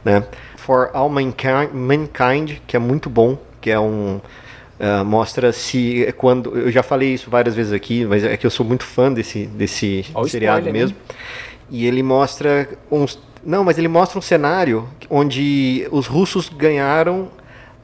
né? 0.05 0.25
For 0.65 0.89
All 0.95 1.11
Mankind, 1.11 2.59
que 2.67 2.75
é 2.75 2.79
muito 2.79 3.11
bom, 3.11 3.37
que 3.61 3.71
é 3.71 3.79
um 3.79 4.19
uh, 4.81 5.05
mostra 5.05 5.53
se 5.53 6.11
quando 6.17 6.57
eu 6.57 6.71
já 6.71 6.83
falei 6.83 7.13
isso 7.13 7.29
várias 7.29 7.55
vezes 7.55 7.71
aqui, 7.71 8.07
mas 8.07 8.25
é 8.25 8.35
que 8.35 8.47
eu 8.47 8.51
sou 8.51 8.65
muito 8.65 8.83
fã 8.83 9.13
desse 9.13 9.45
desse 9.45 10.07
seriado 10.27 10.61
spoiler, 10.61 10.73
mesmo. 10.73 10.97
Né? 10.97 11.17
E 11.69 11.87
ele 11.87 12.03
mostra 12.03 12.67
uns 12.91 13.19
não, 13.45 13.63
mas 13.63 13.77
ele 13.77 13.89
mostra 13.89 14.19
um 14.19 14.23
cenário 14.23 14.89
onde 15.11 15.87
os 15.91 16.07
russos 16.07 16.49
ganharam 16.49 17.29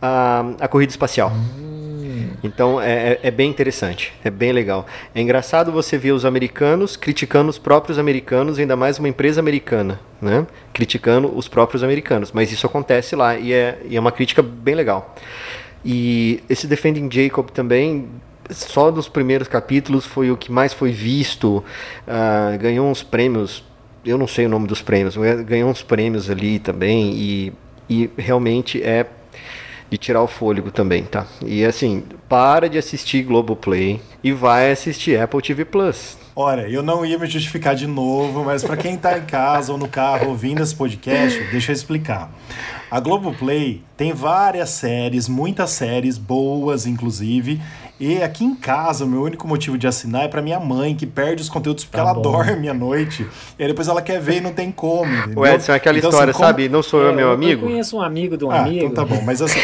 a, 0.01 0.43
a 0.59 0.66
corrida 0.66 0.90
espacial. 0.90 1.31
Hum. 1.31 1.71
Então 2.42 2.80
é, 2.80 3.12
é, 3.12 3.20
é, 3.24 3.30
bem 3.30 3.50
interessante, 3.50 4.12
é 4.24 4.30
bem 4.30 4.52
legal. 4.52 4.87
É 5.14 5.20
engraçado 5.20 5.70
você 5.70 5.98
ver 5.98 6.12
os 6.12 6.24
americanos 6.24 6.96
criticando 6.96 7.50
os 7.50 7.59
próprios 7.59 7.98
americanos, 7.98 8.59
ainda 8.59 8.76
mais 8.76 8.98
uma 8.98 9.09
empresa 9.09 9.40
americana, 9.40 10.00
né? 10.20 10.46
Criticando 10.72 11.37
os 11.37 11.48
próprios 11.48 11.83
americanos. 11.83 12.33
Mas 12.33 12.52
isso 12.52 12.66
acontece 12.66 13.14
lá 13.14 13.37
e 13.37 13.52
é, 13.52 13.78
e 13.88 13.96
é 13.96 14.00
uma 14.00 14.12
crítica 14.12 14.42
bem 14.42 14.74
legal. 14.74 15.14
E 15.85 16.42
esse 16.48 16.66
Defending 16.66 17.09
Jacob 17.11 17.50
também, 17.50 18.09
só 18.50 18.90
dos 18.90 19.09
primeiros 19.09 19.48
capítulos 19.48 20.04
foi 20.04 20.30
o 20.30 20.37
que 20.37 20.52
mais 20.52 20.72
foi 20.72 20.92
visto, 20.92 21.64
uh, 22.06 22.59
ganhou 22.59 22.88
uns 22.88 23.02
prêmios, 23.02 23.64
eu 24.04 24.18
não 24.18 24.26
sei 24.26 24.46
o 24.46 24.48
nome 24.48 24.66
dos 24.66 24.83
prêmios, 24.83 25.16
ganhou 25.46 25.70
uns 25.70 25.83
prêmios 25.83 26.28
ali 26.30 26.59
também 26.59 27.12
e, 27.14 27.52
e 27.88 28.11
realmente 28.18 28.83
é 28.83 29.06
de 29.90 29.98
tirar 29.98 30.22
o 30.22 30.29
fôlego 30.29 30.70
também, 30.70 31.03
tá? 31.03 31.26
E 31.44 31.64
assim, 31.64 32.05
para 32.29 32.68
de 32.68 32.79
assistir 32.79 33.24
Globoplay 33.24 34.00
e 34.22 34.33
vai 34.33 34.70
assistir 34.70 35.20
Apple 35.20 35.42
TV 35.42 35.64
Plus. 35.64 36.16
Olha, 36.37 36.68
eu 36.68 36.83
não 36.83 37.05
ia 37.05 37.18
me 37.18 37.26
justificar 37.26 37.74
de 37.74 37.87
novo, 37.87 38.44
mas 38.44 38.62
para 38.62 38.76
quem 38.76 38.94
está 38.94 39.18
em 39.18 39.22
casa 39.22 39.72
ou 39.72 39.79
no 39.79 39.88
carro 39.88 40.29
ouvindo 40.29 40.62
esse 40.62 40.74
podcast, 40.74 41.38
deixa 41.50 41.72
eu 41.72 41.74
explicar. 41.74 42.31
A 42.90 42.98
Globoplay 42.98 43.83
tem 43.96 44.12
várias 44.12 44.70
séries, 44.70 45.29
muitas 45.29 45.70
séries 45.70 46.16
boas, 46.16 46.87
inclusive, 46.87 47.61
e 48.01 48.23
aqui 48.23 48.43
em 48.43 48.55
casa, 48.55 49.05
o 49.05 49.07
meu 49.07 49.23
único 49.23 49.47
motivo 49.47 49.77
de 49.77 49.87
assinar 49.87 50.25
é 50.25 50.29
para 50.29 50.41
minha 50.41 50.59
mãe, 50.59 50.97
que 50.97 51.07
perde 51.07 51.43
os 51.43 51.51
conteúdos 51.51 51.85
porque 51.85 51.99
tá 51.99 52.03
ela 52.03 52.15
bom. 52.15 52.23
dorme 52.23 52.67
à 52.67 52.73
noite. 52.73 53.29
E 53.59 53.63
aí 53.63 53.69
depois 53.69 53.89
ela 53.89 54.01
quer 54.01 54.19
ver 54.19 54.37
e 54.37 54.41
não 54.41 54.55
tem 54.55 54.73
como. 54.73 55.15
Entendeu? 55.15 55.39
O 55.39 55.47
Edson, 55.47 55.73
é 55.73 55.75
aquela 55.75 55.99
então, 55.99 56.09
história, 56.09 56.31
assim, 56.31 56.39
como... 56.39 56.49
sabe? 56.49 56.69
Não 56.71 56.83
sou 56.83 57.05
é, 57.05 57.11
eu 57.11 57.15
meu 57.15 57.31
amigo? 57.31 57.67
Eu 57.67 57.69
conheço 57.69 57.99
um 57.99 58.01
amigo 58.01 58.39
de 58.39 58.45
um 58.47 58.51
ah, 58.51 58.61
amigo. 58.61 58.87
Então 58.87 59.05
tá 59.07 59.15
bom, 59.15 59.21
mas 59.23 59.43
assim. 59.43 59.61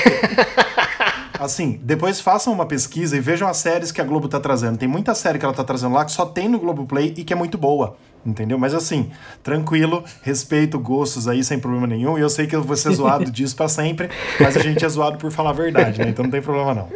assim, 1.40 1.80
depois 1.82 2.20
façam 2.20 2.52
uma 2.52 2.66
pesquisa 2.66 3.16
e 3.16 3.20
vejam 3.20 3.48
as 3.48 3.56
séries 3.56 3.90
que 3.90 4.02
a 4.02 4.04
Globo 4.04 4.28
tá 4.28 4.38
trazendo. 4.38 4.76
Tem 4.76 4.86
muita 4.86 5.14
série 5.14 5.38
que 5.38 5.44
ela 5.46 5.54
tá 5.54 5.64
trazendo 5.64 5.94
lá 5.94 6.04
que 6.04 6.12
só 6.12 6.26
tem 6.26 6.46
no 6.46 6.58
Globoplay 6.58 7.14
e 7.16 7.24
que 7.24 7.32
é 7.32 7.36
muito 7.36 7.56
boa. 7.56 7.96
Entendeu? 8.26 8.58
Mas 8.58 8.74
assim, 8.74 9.10
tranquilo, 9.42 10.04
respeito 10.20 10.78
gostos 10.78 11.26
aí 11.26 11.42
sem 11.42 11.58
problema 11.58 11.86
nenhum. 11.86 12.18
E 12.18 12.20
eu 12.20 12.28
sei 12.28 12.46
que 12.46 12.54
eu 12.54 12.62
vou 12.62 12.76
ser 12.76 12.90
zoado 12.94 13.30
disso 13.30 13.56
para 13.56 13.68
sempre, 13.68 14.10
mas 14.38 14.58
a 14.58 14.60
gente 14.60 14.84
é 14.84 14.88
zoado 14.90 15.16
por 15.16 15.30
falar 15.30 15.50
a 15.50 15.54
verdade, 15.54 16.00
né? 16.00 16.10
Então 16.10 16.22
não 16.22 16.30
tem 16.30 16.42
problema 16.42 16.74
não. 16.74 16.88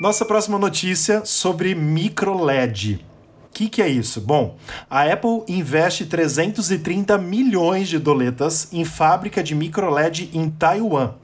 Nossa 0.00 0.24
próxima 0.24 0.60
notícia 0.60 1.24
sobre 1.24 1.74
micro 1.74 2.40
LED. 2.40 3.04
O 3.46 3.52
que, 3.52 3.68
que 3.68 3.82
é 3.82 3.88
isso? 3.88 4.20
Bom, 4.20 4.56
a 4.88 5.02
Apple 5.02 5.42
investe 5.48 6.06
330 6.06 7.18
milhões 7.18 7.88
de 7.88 7.98
doletas 7.98 8.68
em 8.72 8.84
fábrica 8.84 9.42
de 9.42 9.56
microLED 9.56 10.30
em 10.32 10.48
Taiwan. 10.50 11.14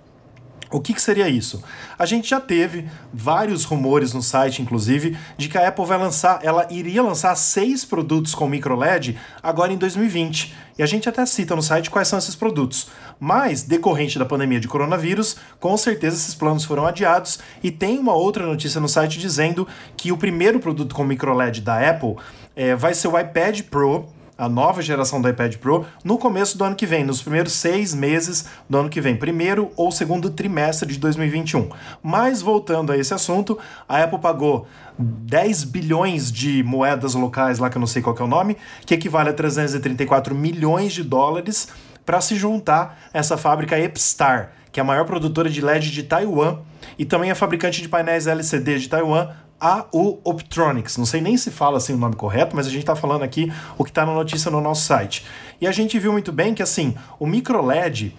O 0.73 0.81
que, 0.81 0.93
que, 0.93 1.01
seria 1.01 1.29
isso? 1.29 1.63
A 1.97 2.05
gente 2.05 2.29
já 2.29 2.41
teve 2.41 2.89
vários 3.13 3.63
rumores 3.65 4.13
no 4.13 4.21
site, 4.21 4.61
inclusive, 4.61 5.17
de 5.39 5.49
que 5.49 5.57
a 5.57 5.69
Apple 5.69 5.87
vai 5.87 5.97
lançar, 5.97 6.41
ela 6.43 6.67
iria 6.69 7.01
lançar 7.01 7.37
seis 7.37 7.85
produtos 7.85 8.35
com 8.35 8.49
microLED 8.49 9.17
agora 9.41 9.73
em 9.73 9.77
2020. 9.77 10.53
E 10.77 10.83
a 10.83 10.87
gente 10.87 11.09
até 11.09 11.25
cita 11.27 11.55
no 11.55 11.63
site 11.63 11.91
quais 11.91 12.09
são 12.09 12.19
esses 12.19 12.35
produtos. 12.35 12.89
Mas, 13.19 13.63
decorrente 13.63 14.19
da 14.19 14.25
pandemia 14.25 14.61
de 14.61 14.69
coronavírus, 14.69 15.37
com 15.61 15.77
certeza 15.77 16.17
esses 16.17 16.35
planos 16.35 16.65
foram 16.65 16.87
adiados. 16.87 17.39
E 17.63 17.71
tem 17.71 17.99
uma 17.99 18.15
outra 18.15 18.47
notícia 18.47 18.81
no 18.81 18.89
site 18.89 19.19
dizendo 19.19 19.67
que 19.97 20.13
o 20.13 20.17
primeiro 20.17 20.61
produto 20.61 20.95
com 20.95 21.05
microLED 21.05 21.61
da 21.61 21.91
Apple 21.91 22.17
é, 22.55 22.75
vai 22.75 22.95
ser 22.95 23.09
o 23.09 23.19
iPad 23.19 23.63
Pro 23.63 24.09
a 24.37 24.49
nova 24.49 24.83
geração 24.83 25.21
do 25.21 25.29
iPad 25.29 25.57
Pro 25.57 25.87
no 26.03 26.19
começo 26.19 26.59
do 26.59 26.65
ano 26.65 26.75
que 26.75 26.87
vem, 26.87 27.05
nos 27.05 27.23
primeiros 27.23 27.53
seis 27.53 27.95
meses 27.95 28.47
do 28.69 28.79
ano 28.79 28.89
que 28.89 29.01
vem, 29.01 29.17
primeiro 29.17 29.71
ou 29.77 29.93
segundo 29.93 30.31
trimestre 30.31 30.93
de 30.93 30.99
2021. 30.99 31.71
Mas 32.03 32.43
voltando 32.43 32.93
a 32.93 32.99
esse 32.99 33.15
assunto, 33.15 33.59
a 33.89 34.03
Apple 34.03 34.19
pagou 34.19 34.67
10 34.99 35.65
bilhões 35.65 36.31
de 36.31 36.63
moedas 36.63 37.15
locais, 37.15 37.59
lá 37.59 37.71
que 37.71 37.77
eu 37.77 37.81
não 37.81 37.87
sei 37.87 38.03
qual 38.03 38.17
é 38.19 38.23
o 38.23 38.27
nome, 38.27 38.57
que 38.85 38.95
equivale 38.95 39.31
a 39.31 39.33
334 39.33 40.35
milhões 40.35 40.93
de 40.93 41.03
dólares, 41.03 41.69
para 42.05 42.21
se 42.21 42.37
juntar 42.37 42.99
a 43.13 43.19
essa 43.19 43.37
fábrica 43.37 43.79
Epstar, 43.79 44.53
que 44.71 44.81
é 44.81 44.83
a 44.83 44.85
maior 44.85 45.05
produtora 45.05 45.49
de 45.49 45.61
LED 45.61 45.91
de 45.91 46.03
Taiwan 46.03 46.59
e 46.99 47.05
também 47.05 47.31
é 47.31 47.35
fabricante 47.35 47.81
de 47.81 47.89
painéis 47.89 48.27
LCD 48.27 48.79
de 48.79 48.89
Taiwan, 48.89 49.31
AU 49.61 50.21
Optronics. 50.25 50.97
Não 50.97 51.07
sei 51.07 51.21
nem 51.21 51.37
se 51.37 51.51
fala 51.51 51.79
assim 51.79 51.95
o 51.95 51.97
nome 51.97 52.17
correto, 52.17 52.55
mas 52.55 52.67
a 52.67 52.71
gente 52.71 52.81
está 52.81 52.97
falando 52.97 53.23
aqui 53.23 53.53
o 53.79 53.85
que 53.85 53.91
está 53.91 54.05
na 54.05 54.13
notícia 54.13 54.51
no 54.51 54.61
nosso 54.61 54.83
site. 54.83 55.25
E 55.61 55.67
a 55.67 55.73
gente 55.73 55.99
viu 55.99 56.13
muito 56.13 56.33
bem 56.33 56.55
que 56.55 56.63
assim, 56.63 56.95
o 57.19 57.27
microLED 57.27 58.15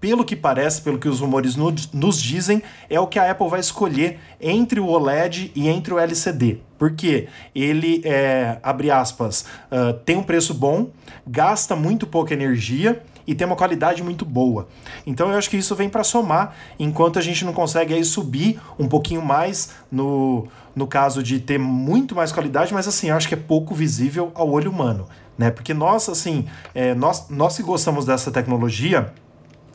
pelo 0.00 0.24
que 0.24 0.36
parece, 0.36 0.82
pelo 0.82 0.98
que 0.98 1.08
os 1.08 1.20
rumores 1.20 1.56
nos 1.56 2.22
dizem, 2.22 2.62
é 2.88 3.00
o 3.00 3.06
que 3.06 3.18
a 3.18 3.30
Apple 3.30 3.48
vai 3.48 3.60
escolher 3.60 4.20
entre 4.40 4.78
o 4.78 4.86
OLED 4.86 5.50
e 5.54 5.68
entre 5.68 5.92
o 5.92 5.98
LCD. 5.98 6.60
Porque 6.78 7.28
ele, 7.54 8.02
é, 8.04 8.58
abre 8.62 8.90
aspas, 8.90 9.46
uh, 9.70 9.94
tem 10.04 10.16
um 10.16 10.22
preço 10.22 10.52
bom, 10.52 10.90
gasta 11.26 11.74
muito 11.74 12.06
pouca 12.06 12.34
energia 12.34 13.02
e 13.26 13.34
tem 13.34 13.46
uma 13.46 13.56
qualidade 13.56 14.02
muito 14.02 14.24
boa. 14.24 14.68
Então 15.06 15.30
eu 15.30 15.38
acho 15.38 15.50
que 15.50 15.56
isso 15.56 15.74
vem 15.74 15.88
para 15.88 16.04
somar, 16.04 16.54
enquanto 16.78 17.18
a 17.18 17.22
gente 17.22 17.44
não 17.44 17.52
consegue 17.52 17.94
aí 17.94 18.04
subir 18.04 18.60
um 18.78 18.88
pouquinho 18.88 19.22
mais 19.22 19.70
no, 19.90 20.46
no 20.74 20.86
caso 20.86 21.22
de 21.22 21.40
ter 21.40 21.58
muito 21.58 22.14
mais 22.14 22.32
qualidade, 22.32 22.72
mas 22.72 22.86
assim, 22.86 23.08
eu 23.08 23.16
acho 23.16 23.28
que 23.28 23.34
é 23.34 23.38
pouco 23.38 23.74
visível 23.74 24.30
ao 24.34 24.50
olho 24.50 24.70
humano. 24.70 25.08
Né? 25.36 25.50
Porque 25.50 25.74
nós, 25.74 26.08
assim, 26.08 26.46
é, 26.74 26.94
nós, 26.94 27.28
nós 27.28 27.56
que 27.56 27.62
gostamos 27.62 28.04
dessa 28.06 28.30
tecnologia, 28.30 29.12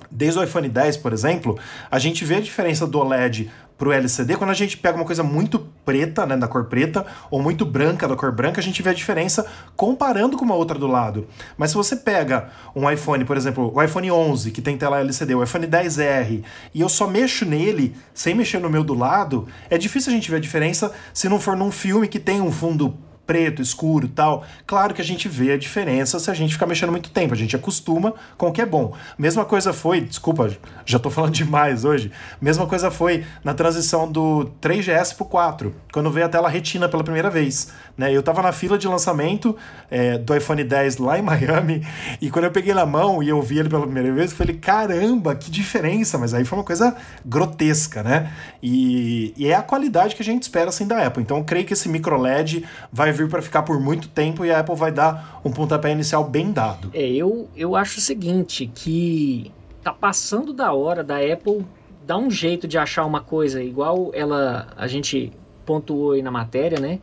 desde 0.10 0.40
o 0.40 0.44
iPhone 0.44 0.68
10, 0.68 0.98
por 0.98 1.14
exemplo, 1.14 1.58
a 1.90 2.00
gente 2.00 2.26
vê 2.26 2.36
a 2.36 2.42
diferença 2.42 2.86
do 2.88 3.00
OLED 3.00 3.50
pro 3.82 3.91
LCD, 3.91 4.36
quando 4.36 4.52
a 4.52 4.54
gente 4.54 4.78
pega 4.78 4.96
uma 4.96 5.06
coisa 5.06 5.24
muito 5.24 5.58
preta, 5.84 6.24
né, 6.24 6.38
da 6.38 6.48
cor 6.48 6.65
preta, 6.65 7.04
ou 7.32 7.41
muito 7.41 7.65
branca 7.65 8.08
da 8.08 8.15
cor 8.15 8.32
branca, 8.32 8.62
a 8.62 8.63
gente 8.63 8.80
vê 8.80 8.91
a 8.91 8.94
diferença 8.94 9.44
comparando 9.76 10.38
com 10.38 10.46
uma 10.46 10.54
outra 10.54 10.78
do 10.78 10.86
lado. 10.86 11.28
Mas 11.58 11.72
se 11.72 11.76
você 11.76 11.96
pega 11.96 12.50
um 12.76 12.88
iPhone, 12.88 13.26
por 13.26 13.36
exemplo, 13.36 13.72
o 13.76 13.82
iPhone 13.82 14.12
11, 14.12 14.52
que 14.52 14.62
tem 14.62 14.78
tela 14.78 15.00
LCD, 15.00 15.34
o 15.34 15.41
iPhone 15.41 15.65
10R, 15.65 16.44
e 16.76 16.80
eu 16.80 16.88
só 16.88 17.08
mexo 17.08 17.44
nele, 17.44 17.96
sem 18.13 18.36
mexer 18.36 18.60
no 18.60 18.70
meu 18.70 18.84
do 18.84 18.94
lado, 18.94 19.48
é 19.67 19.80
difícil 19.80 20.12
a 20.12 20.15
gente 20.15 20.30
ver 20.30 20.38
a 20.38 20.41
diferença 20.41 20.91
se 21.12 21.28
não 21.28 21.39
for 21.39 21.58
num 21.58 21.72
filme 21.72 22.08
que 22.08 22.20
tem 22.20 22.39
um 22.39 22.52
fundo 22.52 22.96
preto, 23.25 23.62
escuro 23.62 24.07
tal. 24.07 24.43
Claro 24.65 24.93
que 24.93 25.01
a 25.01 25.05
gente 25.05 25.27
vê 25.27 25.53
a 25.53 25.57
diferença 25.57 26.19
se 26.19 26.29
a 26.29 26.34
gente 26.34 26.53
ficar 26.53 26.65
mexendo 26.65 26.91
muito 26.91 27.10
tempo, 27.10 27.34
a 27.34 27.38
gente 27.38 27.55
acostuma 27.55 28.13
com 28.38 28.47
o 28.47 28.51
que 28.51 28.62
é 28.62 28.65
bom. 28.65 28.93
Mesma 29.17 29.45
coisa 29.45 29.73
foi, 29.73 30.01
desculpa, 30.01 30.49
já 30.86 30.99
tô 30.99 31.10
falando 31.10 31.31
demais 31.34 31.86
hoje. 31.86 32.12
Mesma 32.41 32.65
coisa 32.65 32.91
foi 32.91 33.23
na 33.43 33.53
transição 33.53 34.12
do 34.12 34.51
3GS 34.62 35.15
pro 35.15 35.25
4, 35.25 35.73
quando 35.91 36.12
veio 36.12 36.25
a 36.25 36.29
tela 36.29 36.49
retina 36.49 36.89
pela 36.89 37.03
primeira 37.03 37.29
vez. 37.29 37.71
Né? 37.97 38.12
Eu 38.12 38.23
tava 38.23 38.41
na 38.41 38.51
fila 38.51 38.77
de 38.77 38.88
lançamento 38.88 39.55
é, 39.89 40.17
do 40.17 40.36
iPhone 40.36 40.63
10 40.63 40.97
lá 40.97 41.17
em 41.17 41.21
Miami, 41.23 41.86
e 42.21 42.29
quando 42.29 42.45
eu 42.45 42.51
peguei 42.51 42.73
na 42.73 42.86
mão 42.86 43.21
e 43.21 43.29
eu 43.29 43.41
vi 43.41 43.60
ele 43.60 43.69
pela 43.69 43.84
primeira 43.84 44.12
vez, 44.12 44.31
eu 44.31 44.38
falei, 44.38 44.57
caramba, 44.57 45.36
que 45.36 45.49
diferença! 45.49 46.17
Mas 46.17 46.34
aí 46.34 46.43
foi 46.43 46.57
uma 46.57 46.65
coisa 46.65 46.95
grotesca, 47.25 48.03
né? 48.03 48.31
E, 48.62 49.34
e 49.38 49.47
é 49.47 49.55
a 49.55 49.62
qualidade 49.62 50.15
que 50.15 50.21
a 50.21 50.25
gente 50.25 50.43
espera 50.43 50.69
assim 50.69 50.86
da 50.86 51.05
Apple. 51.05 51.21
Então 51.21 51.38
eu 51.38 51.43
creio 51.43 51.65
que 51.65 51.73
esse 51.73 51.88
micro 51.88 52.17
LED 52.17 52.65
vai 52.91 53.11
vir 53.12 53.30
para 53.30 53.41
ficar 53.41 53.63
por 53.63 53.80
muito 53.80 54.08
tempo 54.10 54.45
e 54.45 54.52
a 54.52 54.60
Apple 54.60 54.76
vai 54.76 54.91
dar 54.91 55.41
um 55.43 55.52
pontapé 55.52 55.91
inicial 55.91 56.24
bem 56.24 56.52
dado. 56.52 56.91
É, 56.93 57.08
eu, 57.08 57.50
eu 57.56 57.76
acho 57.76 58.00
o 58.00 58.02
seguinte, 58.02 58.71
que 58.74 59.52
tá 59.84 59.91
passando 59.91 60.54
da 60.54 60.74
hora 60.74 61.04
da 61.04 61.17
Apple 61.17 61.65
dar 62.06 62.17
um 62.17 62.30
jeito 62.30 62.67
de 62.67 62.78
achar 62.78 63.06
uma 63.06 63.21
coisa 63.21 63.63
igual 63.63 64.12
ela 64.13 64.67
a 64.76 64.88
gente 64.88 65.32
pontuou 65.65 66.12
aí 66.12 66.21
na 66.21 66.32
matéria, 66.32 66.80
né? 66.80 67.00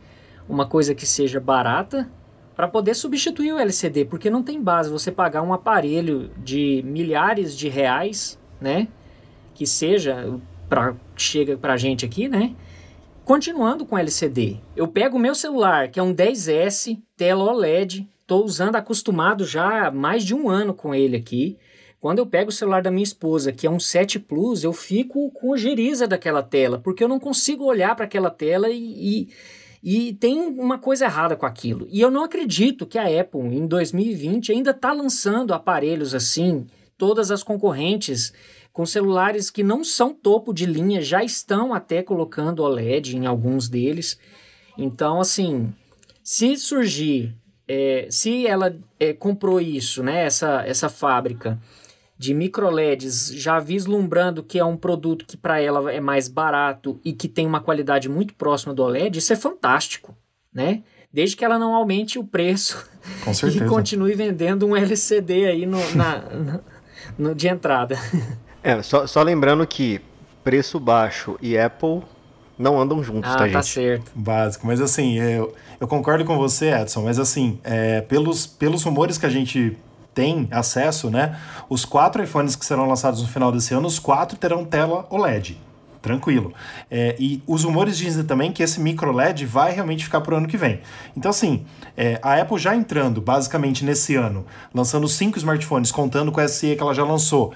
Uma 0.47 0.65
coisa 0.65 0.93
que 0.93 1.05
seja 1.05 1.39
barata 1.39 2.09
para 2.55 2.67
poder 2.67 2.93
substituir 2.93 3.53
o 3.53 3.59
LCD, 3.59 4.05
porque 4.05 4.29
não 4.29 4.43
tem 4.43 4.61
base 4.61 4.89
você 4.89 5.11
pagar 5.11 5.41
um 5.41 5.53
aparelho 5.53 6.29
de 6.37 6.83
milhares 6.85 7.57
de 7.57 7.69
reais, 7.69 8.37
né? 8.59 8.87
Que 9.55 9.65
seja 9.65 10.37
para 10.67 10.93
chega 11.15 11.57
pra 11.57 11.77
gente 11.77 12.05
aqui, 12.05 12.27
né? 12.27 12.53
Continuando 13.29 13.85
com 13.85 13.95
LCD, 13.95 14.57
eu 14.75 14.87
pego 14.87 15.17
o 15.17 15.19
meu 15.19 15.35
celular, 15.35 15.91
que 15.91 15.99
é 15.99 16.03
um 16.03 16.15
10S, 16.15 16.99
tela 17.15 17.43
OLED, 17.43 18.09
estou 18.21 18.43
usando 18.43 18.75
acostumado 18.75 19.45
já 19.45 19.85
há 19.85 19.91
mais 19.91 20.23
de 20.23 20.33
um 20.33 20.49
ano 20.49 20.73
com 20.73 20.95
ele 20.95 21.15
aqui. 21.15 21.55
Quando 21.99 22.17
eu 22.17 22.25
pego 22.25 22.49
o 22.49 22.51
celular 22.51 22.81
da 22.81 22.89
minha 22.89 23.03
esposa, 23.03 23.51
que 23.51 23.67
é 23.67 23.69
um 23.69 23.79
7 23.79 24.17
Plus, 24.17 24.63
eu 24.63 24.73
fico 24.73 25.29
com 25.29 25.55
geriza 25.55 26.07
daquela 26.07 26.41
tela, 26.41 26.79
porque 26.79 27.03
eu 27.03 27.07
não 27.07 27.19
consigo 27.19 27.65
olhar 27.65 27.95
para 27.95 28.05
aquela 28.05 28.31
tela 28.31 28.67
e, 28.67 29.29
e, 29.83 30.07
e, 30.07 30.13
tem 30.13 30.39
uma 30.39 30.79
coisa 30.79 31.05
errada 31.05 31.35
com 31.35 31.45
aquilo. 31.45 31.87
E 31.91 32.01
eu 32.01 32.09
não 32.09 32.23
acredito 32.23 32.87
que 32.87 32.97
a 32.97 33.21
Apple, 33.21 33.41
em 33.41 33.67
2020, 33.67 34.53
ainda 34.53 34.71
está 34.71 34.91
lançando 34.91 35.53
aparelhos 35.53 36.15
assim, 36.15 36.65
todas 36.97 37.29
as 37.29 37.43
concorrentes 37.43 38.33
com 38.71 38.85
celulares 38.85 39.49
que 39.49 39.63
não 39.63 39.83
são 39.83 40.13
topo 40.13 40.53
de 40.53 40.65
linha, 40.65 41.01
já 41.01 41.23
estão 41.23 41.73
até 41.73 42.01
colocando 42.01 42.63
OLED 42.63 43.17
em 43.17 43.25
alguns 43.25 43.67
deles. 43.67 44.19
Então, 44.77 45.19
assim, 45.19 45.73
se 46.23 46.55
surgir, 46.57 47.35
é, 47.67 48.07
se 48.09 48.47
ela 48.47 48.75
é, 48.99 49.13
comprou 49.13 49.59
isso, 49.59 50.01
né, 50.03 50.25
essa, 50.25 50.63
essa 50.65 50.89
fábrica 50.89 51.59
de 52.19 52.33
microLEDs, 52.33 53.31
já 53.33 53.59
vislumbrando 53.59 54.43
que 54.43 54.59
é 54.59 54.65
um 54.65 54.75
produto 54.75 55.25
que 55.25 55.37
para 55.37 55.61
ela 55.61 55.89
é 55.89 56.01
mais 56.01 56.27
barato 56.27 56.99
e 57.03 57.13
que 57.13 57.29
tem 57.29 57.47
uma 57.47 57.61
qualidade 57.61 58.09
muito 58.09 58.35
próxima 58.35 58.73
do 58.73 58.83
OLED, 58.83 59.19
isso 59.19 59.31
é 59.31 59.37
fantástico, 59.37 60.13
né? 60.53 60.83
Desde 61.11 61.37
que 61.37 61.45
ela 61.45 61.57
não 61.57 61.73
aumente 61.73 62.19
o 62.19 62.23
preço 62.23 62.85
e 63.55 63.65
continue 63.67 64.13
vendendo 64.15 64.67
um 64.67 64.75
LCD 64.75 65.45
aí 65.45 65.65
no, 65.65 65.79
na, 65.95 66.23
no, 67.17 67.33
de 67.33 67.47
entrada. 67.47 67.97
É, 68.63 68.81
só, 68.81 69.07
só 69.07 69.21
lembrando 69.21 69.65
que 69.65 70.01
preço 70.43 70.79
baixo 70.79 71.37
e 71.41 71.57
Apple 71.57 72.01
não 72.57 72.79
andam 72.79 73.01
juntos, 73.01 73.29
ah, 73.29 73.33
tá, 73.33 73.39
tá 73.39 73.45
gente? 73.45 73.53
tá 73.53 73.63
certo. 73.63 74.11
Básico. 74.13 74.67
Mas 74.67 74.81
assim, 74.81 75.17
eu, 75.17 75.53
eu 75.79 75.87
concordo 75.87 76.25
com 76.25 76.37
você, 76.37 76.73
Edson, 76.73 77.03
mas 77.03 77.17
assim, 77.17 77.59
é, 77.63 78.01
pelos, 78.01 78.45
pelos 78.45 78.83
rumores 78.83 79.17
que 79.17 79.25
a 79.25 79.29
gente 79.29 79.77
tem 80.13 80.47
acesso, 80.51 81.09
né? 81.09 81.39
Os 81.69 81.85
quatro 81.85 82.21
iPhones 82.21 82.55
que 82.55 82.65
serão 82.65 82.87
lançados 82.87 83.21
no 83.21 83.27
final 83.29 83.51
desse 83.51 83.73
ano, 83.73 83.87
os 83.87 83.99
quatro 83.99 84.37
terão 84.37 84.65
tela 84.65 85.07
OLED. 85.09 85.57
Tranquilo. 86.01 86.53
É, 86.89 87.15
e 87.19 87.43
os 87.45 87.63
rumores 87.63 87.97
dizem 87.97 88.23
também 88.23 88.51
que 88.51 88.63
esse 88.63 88.79
micro 88.79 89.11
LED 89.11 89.45
vai 89.45 89.73
realmente 89.73 90.05
ficar 90.05 90.21
para 90.21 90.33
o 90.33 90.37
ano 90.37 90.47
que 90.47 90.55
vem. 90.55 90.79
Então, 91.15 91.29
assim, 91.29 91.65
é, 91.95 92.17
a 92.21 92.35
Apple 92.35 92.57
já 92.57 92.73
entrando 92.73 93.21
basicamente 93.21 93.83
nesse 93.83 94.15
ano, 94.15 94.45
lançando 94.73 95.07
cinco 95.09 95.37
smartphones, 95.37 95.91
contando 95.91 96.31
com 96.31 96.39
a 96.39 96.47
SE 96.47 96.75
que 96.75 96.81
ela 96.81 96.93
já 96.93 97.03
lançou, 97.03 97.53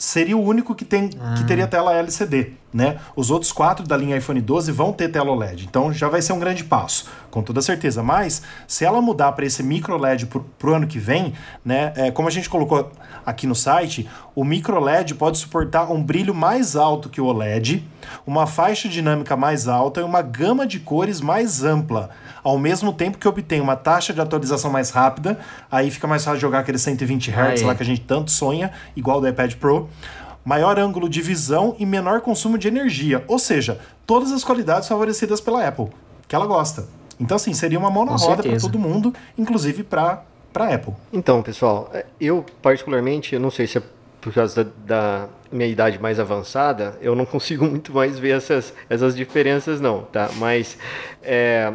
seria 0.00 0.34
o 0.34 0.42
único 0.42 0.74
que, 0.74 0.84
tem, 0.84 1.10
ah. 1.20 1.34
que 1.36 1.44
teria 1.44 1.66
tela 1.66 1.94
LCD. 1.94 2.54
Né? 2.72 2.98
Os 3.14 3.30
outros 3.30 3.52
quatro 3.52 3.86
da 3.86 3.96
linha 3.96 4.16
iPhone 4.16 4.40
12 4.40 4.72
vão 4.72 4.92
ter 4.92 5.08
tela 5.08 5.30
OLED, 5.32 5.66
então 5.68 5.92
já 5.92 6.08
vai 6.08 6.22
ser 6.22 6.32
um 6.32 6.38
grande 6.38 6.62
passo, 6.62 7.06
com 7.28 7.42
toda 7.42 7.60
certeza. 7.60 8.00
Mas 8.00 8.42
se 8.66 8.84
ela 8.84 9.02
mudar 9.02 9.32
para 9.32 9.44
esse 9.44 9.60
micro 9.60 9.96
LED 9.96 10.26
para 10.26 10.70
o 10.70 10.74
ano 10.74 10.86
que 10.86 10.98
vem, 10.98 11.34
né, 11.64 11.92
é, 11.96 12.10
como 12.12 12.28
a 12.28 12.30
gente 12.30 12.48
colocou 12.48 12.90
aqui 13.24 13.46
no 13.46 13.54
site, 13.54 14.08
o 14.34 14.44
micro 14.44 14.78
LED 14.78 15.14
pode 15.14 15.38
suportar 15.38 15.90
um 15.90 16.02
brilho 16.02 16.34
mais 16.34 16.76
alto 16.76 17.08
que 17.08 17.20
o 17.20 17.26
OLED, 17.26 17.86
uma 18.26 18.46
faixa 18.46 18.88
dinâmica 18.88 19.36
mais 19.36 19.68
alta 19.68 20.00
e 20.00 20.04
uma 20.04 20.22
gama 20.22 20.66
de 20.66 20.80
cores 20.80 21.20
mais 21.20 21.62
ampla, 21.62 22.10
ao 22.42 22.58
mesmo 22.58 22.92
tempo 22.92 23.18
que 23.18 23.28
obtém 23.28 23.60
uma 23.60 23.76
taxa 23.76 24.12
de 24.12 24.20
atualização 24.20 24.70
mais 24.70 24.90
rápida. 24.90 25.38
Aí 25.70 25.90
fica 25.90 26.06
mais 26.06 26.24
fácil 26.24 26.40
jogar 26.40 26.60
aquele 26.60 26.78
120 26.78 27.30
Hz 27.30 27.62
lá 27.62 27.74
que 27.74 27.82
a 27.82 27.86
gente 27.86 28.00
tanto 28.02 28.30
sonha, 28.30 28.72
igual 28.96 29.20
do 29.20 29.28
iPad 29.28 29.54
Pro 29.54 29.88
maior 30.44 30.78
ângulo 30.78 31.08
de 31.08 31.20
visão 31.20 31.76
e 31.78 31.86
menor 31.86 32.20
consumo 32.22 32.56
de 32.56 32.66
energia. 32.66 33.24
Ou 33.28 33.38
seja, 33.38 33.78
todas 34.06 34.32
as 34.32 34.42
qualidades 34.42 34.88
favorecidas 34.88 35.40
pela 35.40 35.66
Apple, 35.66 35.88
que 36.26 36.34
ela 36.34 36.46
gosta. 36.46 36.88
Então, 37.18 37.36
assim, 37.36 37.52
seria 37.52 37.78
uma 37.78 37.90
mão 37.90 38.06
na 38.06 38.16
roda 38.16 38.42
para 38.42 38.58
todo 38.58 38.78
mundo, 38.78 39.14
inclusive 39.36 39.82
para 39.82 40.22
para 40.52 40.74
Apple. 40.74 40.94
Então, 41.12 41.42
pessoal, 41.42 41.90
eu 42.20 42.44
particularmente, 42.62 43.34
eu 43.34 43.40
não 43.40 43.50
sei 43.50 43.66
se 43.66 43.78
é 43.78 43.82
por 44.20 44.32
causa 44.34 44.64
da, 44.64 44.70
da 44.86 45.28
minha 45.50 45.68
idade 45.68 45.98
mais 45.98 46.20
avançada, 46.20 46.98
eu 47.00 47.16
não 47.16 47.24
consigo 47.26 47.64
muito 47.64 47.92
mais 47.92 48.18
ver 48.18 48.36
essas, 48.36 48.72
essas 48.88 49.16
diferenças 49.16 49.80
não, 49.80 50.02
tá? 50.02 50.30
Mas 50.36 50.76
é, 51.22 51.72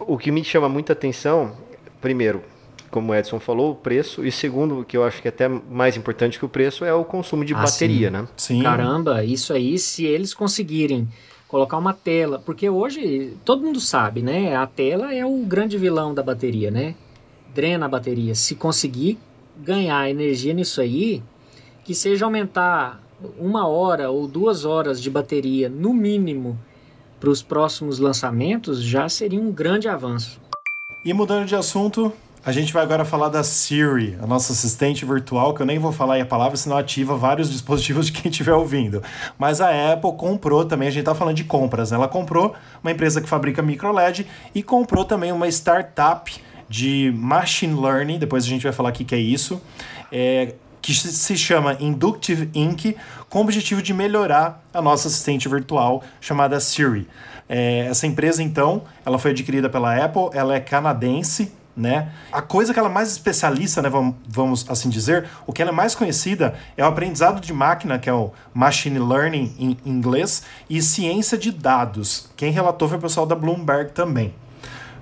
o 0.00 0.18
que 0.18 0.30
me 0.30 0.42
chama 0.44 0.68
muita 0.68 0.92
atenção, 0.92 1.52
primeiro, 2.00 2.42
como 2.90 3.12
o 3.12 3.14
Edson 3.14 3.38
falou, 3.38 3.70
o 3.70 3.74
preço, 3.74 4.26
e 4.26 4.32
segundo, 4.32 4.84
que 4.84 4.96
eu 4.96 5.04
acho 5.04 5.22
que 5.22 5.28
é 5.28 5.30
até 5.30 5.48
mais 5.48 5.96
importante 5.96 6.38
que 6.38 6.44
o 6.44 6.48
preço, 6.48 6.84
é 6.84 6.92
o 6.92 7.04
consumo 7.04 7.44
de 7.44 7.54
Ah, 7.54 7.58
bateria, 7.58 8.08
sim. 8.08 8.12
né? 8.12 8.28
Sim. 8.36 8.62
Caramba, 8.64 9.22
isso 9.22 9.52
aí, 9.52 9.78
se 9.78 10.04
eles 10.04 10.34
conseguirem 10.34 11.08
colocar 11.46 11.78
uma 11.78 11.92
tela, 11.94 12.42
porque 12.44 12.68
hoje 12.68 13.36
todo 13.44 13.62
mundo 13.62 13.78
sabe, 13.80 14.22
né? 14.22 14.56
A 14.56 14.66
tela 14.66 15.14
é 15.14 15.24
o 15.24 15.36
grande 15.44 15.78
vilão 15.78 16.12
da 16.12 16.22
bateria, 16.22 16.70
né? 16.70 16.94
Drena 17.54 17.86
a 17.86 17.88
bateria. 17.88 18.34
Se 18.34 18.54
conseguir 18.54 19.18
ganhar 19.56 20.08
energia 20.08 20.54
nisso 20.54 20.80
aí, 20.80 21.22
que 21.84 21.94
seja 21.94 22.24
aumentar 22.24 23.00
uma 23.38 23.66
hora 23.66 24.10
ou 24.10 24.26
duas 24.26 24.64
horas 24.64 25.00
de 25.00 25.10
bateria 25.10 25.68
no 25.68 25.92
mínimo 25.92 26.58
para 27.18 27.30
os 27.30 27.42
próximos 27.42 27.98
lançamentos, 27.98 28.82
já 28.82 29.08
seria 29.08 29.40
um 29.40 29.52
grande 29.52 29.88
avanço. 29.88 30.40
E 31.04 31.12
mudando 31.12 31.46
de 31.46 31.54
assunto, 31.54 32.12
a 32.44 32.52
gente 32.52 32.72
vai 32.72 32.82
agora 32.82 33.04
falar 33.04 33.28
da 33.28 33.42
Siri, 33.42 34.16
a 34.22 34.26
nossa 34.26 34.54
assistente 34.54 35.04
virtual, 35.04 35.52
que 35.52 35.60
eu 35.60 35.66
nem 35.66 35.78
vou 35.78 35.92
falar 35.92 36.14
aí 36.14 36.22
a 36.22 36.26
palavra, 36.26 36.56
senão 36.56 36.76
ativa 36.78 37.14
vários 37.14 37.50
dispositivos 37.52 38.06
de 38.06 38.12
quem 38.12 38.30
estiver 38.30 38.54
ouvindo. 38.54 39.02
Mas 39.38 39.60
a 39.60 39.92
Apple 39.92 40.12
comprou 40.16 40.64
também, 40.64 40.88
a 40.88 40.90
gente 40.90 41.04
tá 41.04 41.14
falando 41.14 41.36
de 41.36 41.44
compras, 41.44 41.90
né? 41.90 41.98
Ela 41.98 42.08
comprou 42.08 42.54
uma 42.82 42.90
empresa 42.90 43.20
que 43.20 43.28
fabrica 43.28 43.60
microLED 43.60 44.26
e 44.54 44.62
comprou 44.62 45.04
também 45.04 45.32
uma 45.32 45.48
startup 45.48 46.32
de 46.70 47.12
machine 47.16 47.74
learning, 47.74 48.20
depois 48.20 48.44
a 48.44 48.48
gente 48.48 48.62
vai 48.62 48.72
falar 48.72 48.90
o 48.90 48.92
que 48.92 49.12
é 49.12 49.18
isso, 49.18 49.60
é, 50.12 50.54
que 50.80 50.94
se- 50.94 51.36
chama 51.36 51.76
Inductive 51.80 52.48
Inc., 52.54 52.96
com 53.28 53.40
o 53.40 53.42
objetivo 53.42 53.82
de 53.82 53.92
melhorar 53.92 54.62
a 54.72 54.80
nossa 54.80 55.08
assistente 55.08 55.48
virtual 55.48 56.02
chamada 56.20 56.60
Siri. 56.60 57.08
É, 57.48 57.86
essa 57.90 58.06
empresa, 58.06 58.40
então, 58.40 58.84
ela 59.04 59.18
foi 59.18 59.32
adquirida 59.32 59.68
pela 59.68 59.96
Apple, 59.96 60.30
ela 60.32 60.54
é 60.54 60.60
canadense, 60.60 61.52
né? 61.76 62.10
A 62.30 62.40
coisa 62.40 62.72
que 62.72 62.78
ela 62.78 62.88
é 62.88 62.92
mais 62.92 63.10
especialista, 63.10 63.82
né, 63.82 63.90
vamos 64.28 64.64
assim 64.68 64.88
dizer, 64.88 65.26
o 65.46 65.52
que 65.52 65.60
ela 65.62 65.72
é 65.72 65.74
mais 65.74 65.94
conhecida 65.96 66.54
é 66.76 66.84
o 66.84 66.86
aprendizado 66.86 67.40
de 67.40 67.52
máquina, 67.52 67.98
que 67.98 68.08
é 68.08 68.12
o 68.12 68.30
machine 68.54 68.98
learning 69.00 69.54
em 69.58 69.76
inglês, 69.84 70.44
e 70.68 70.80
ciência 70.80 71.36
de 71.36 71.50
dados. 71.50 72.30
Quem 72.36 72.52
relatou 72.52 72.88
foi 72.88 72.98
o 72.98 73.00
pessoal 73.00 73.26
da 73.26 73.34
Bloomberg 73.34 73.90
também. 73.92 74.32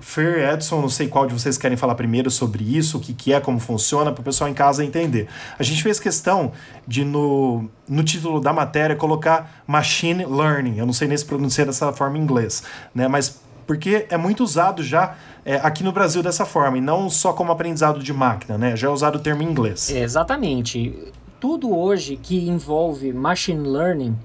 Fer, 0.01 0.53
Edson, 0.53 0.81
não 0.81 0.89
sei 0.89 1.07
qual 1.07 1.27
de 1.27 1.33
vocês 1.33 1.57
querem 1.57 1.77
falar 1.77 1.95
primeiro 1.95 2.31
sobre 2.31 2.63
isso, 2.63 2.97
o 2.97 2.99
que, 2.99 3.13
que 3.13 3.33
é, 3.33 3.39
como 3.39 3.59
funciona, 3.59 4.11
para 4.11 4.21
o 4.21 4.23
pessoal 4.23 4.49
em 4.49 4.53
casa 4.53 4.83
entender. 4.83 5.27
A 5.57 5.63
gente 5.63 5.83
fez 5.83 5.99
questão 5.99 6.51
de, 6.87 7.03
no, 7.03 7.69
no 7.87 8.03
título 8.03 8.39
da 8.39 8.53
matéria, 8.53 8.95
colocar 8.95 9.63
machine 9.67 10.25
learning. 10.25 10.77
Eu 10.77 10.85
não 10.85 10.93
sei 10.93 11.07
nem 11.07 11.17
se 11.17 11.25
pronunciar 11.25 11.67
dessa 11.67 11.91
forma 11.93 12.17
em 12.17 12.21
inglês, 12.21 12.63
né? 12.93 13.07
Mas 13.07 13.41
porque 13.69 14.07
é 14.09 14.17
muito 14.17 14.43
usado 14.43 14.81
já 14.81 15.15
é, 15.45 15.57
aqui 15.57 15.83
no 15.83 15.91
Brasil 15.91 16.23
dessa 16.23 16.43
forma, 16.43 16.79
e 16.79 16.81
não 16.81 17.07
só 17.07 17.33
como 17.33 17.51
aprendizado 17.51 17.99
de 17.99 18.11
máquina, 18.11 18.57
né? 18.57 18.75
Já 18.75 18.87
é 18.87 18.89
usado 18.89 19.17
o 19.17 19.19
termo 19.19 19.43
em 19.43 19.45
inglês. 19.45 19.91
É, 19.91 19.99
exatamente. 19.99 21.13
Tudo 21.39 21.75
hoje 21.77 22.17
que 22.17 22.49
envolve 22.49 23.13
machine 23.13 23.67
learning 23.67 24.17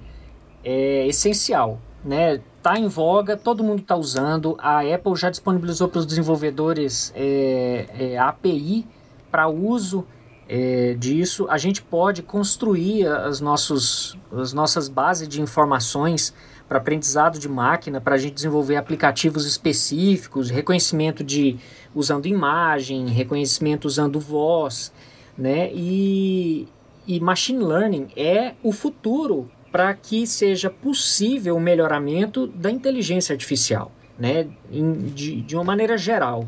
é 0.63 1.05
essencial, 1.07 1.79
né? 2.03 2.41
Tá 2.65 2.79
em 2.79 2.87
voga, 2.87 3.37
todo 3.37 3.63
mundo 3.63 3.81
está 3.81 3.95
usando. 3.95 4.57
A 4.57 4.79
Apple 4.79 5.15
já 5.15 5.29
disponibilizou 5.29 5.87
para 5.87 5.99
os 5.99 6.05
desenvolvedores 6.07 7.13
é, 7.15 7.85
é, 7.95 8.17
API 8.17 8.87
para 9.29 9.47
uso 9.47 10.03
é, 10.49 10.95
disso. 10.95 11.45
A 11.47 11.59
gente 11.59 11.83
pode 11.83 12.23
construir 12.23 13.05
as, 13.05 13.39
nossos, 13.39 14.17
as 14.35 14.51
nossas 14.51 14.89
bases 14.89 15.27
de 15.27 15.43
informações 15.43 16.33
para 16.67 16.79
aprendizado 16.79 17.37
de 17.37 17.47
máquina, 17.47 18.01
para 18.01 18.15
a 18.15 18.17
gente 18.17 18.33
desenvolver 18.33 18.77
aplicativos 18.77 19.45
específicos, 19.45 20.49
reconhecimento 20.49 21.23
de 21.23 21.59
usando 21.93 22.25
imagem, 22.25 23.09
reconhecimento 23.09 23.85
usando 23.85 24.19
voz, 24.19 24.91
né? 25.37 25.69
E, 25.71 26.67
e 27.05 27.19
machine 27.19 27.63
learning 27.63 28.07
é 28.15 28.55
o 28.63 28.71
futuro 28.71 29.51
para 29.75 29.93
que 29.93 30.25
seja 30.25 30.69
possível 30.69 31.57
o 31.57 31.59
melhoramento 31.59 32.47
da 32.47 32.71
inteligência 32.71 33.33
artificial, 33.33 33.91
né? 34.17 34.47
Em, 34.71 34.93
de, 35.07 35.41
de 35.41 35.53
uma 35.53 35.65
maneira 35.65 35.97
geral. 35.97 36.47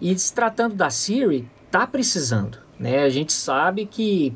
E 0.00 0.16
se 0.16 0.32
tratando 0.32 0.76
da 0.76 0.88
Siri, 0.88 1.48
tá 1.68 1.84
precisando, 1.84 2.58
né? 2.78 3.00
A 3.00 3.08
gente 3.08 3.32
sabe 3.32 3.86
que 3.86 4.32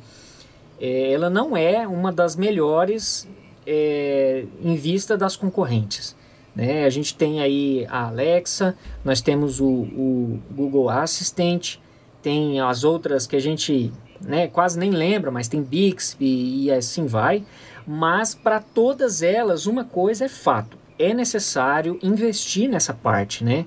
é, 0.80 1.12
ela 1.12 1.30
não 1.30 1.56
é 1.56 1.86
uma 1.86 2.10
das 2.10 2.34
melhores 2.34 3.28
é, 3.64 4.46
em 4.60 4.74
vista 4.74 5.16
das 5.16 5.36
concorrentes. 5.36 6.16
Né? 6.56 6.86
A 6.86 6.90
gente 6.90 7.14
tem 7.14 7.40
aí 7.40 7.86
a 7.88 8.08
Alexa, 8.08 8.76
nós 9.04 9.20
temos 9.20 9.60
o, 9.60 9.68
o 9.68 10.40
Google 10.50 10.90
Assistant, 10.90 11.76
tem 12.20 12.58
as 12.58 12.82
outras 12.82 13.28
que 13.28 13.36
a 13.36 13.40
gente 13.40 13.92
né, 14.20 14.48
quase 14.48 14.76
nem 14.76 14.90
lembra, 14.90 15.30
mas 15.30 15.46
tem 15.46 15.62
Bixby 15.62 16.64
e 16.64 16.72
assim 16.72 17.06
vai. 17.06 17.44
Mas 17.86 18.34
para 18.34 18.60
todas 18.60 19.22
elas, 19.22 19.66
uma 19.66 19.84
coisa 19.84 20.24
é 20.24 20.28
fato: 20.28 20.78
é 20.98 21.12
necessário 21.12 21.98
investir 22.02 22.68
nessa 22.68 22.94
parte, 22.94 23.44
né? 23.44 23.66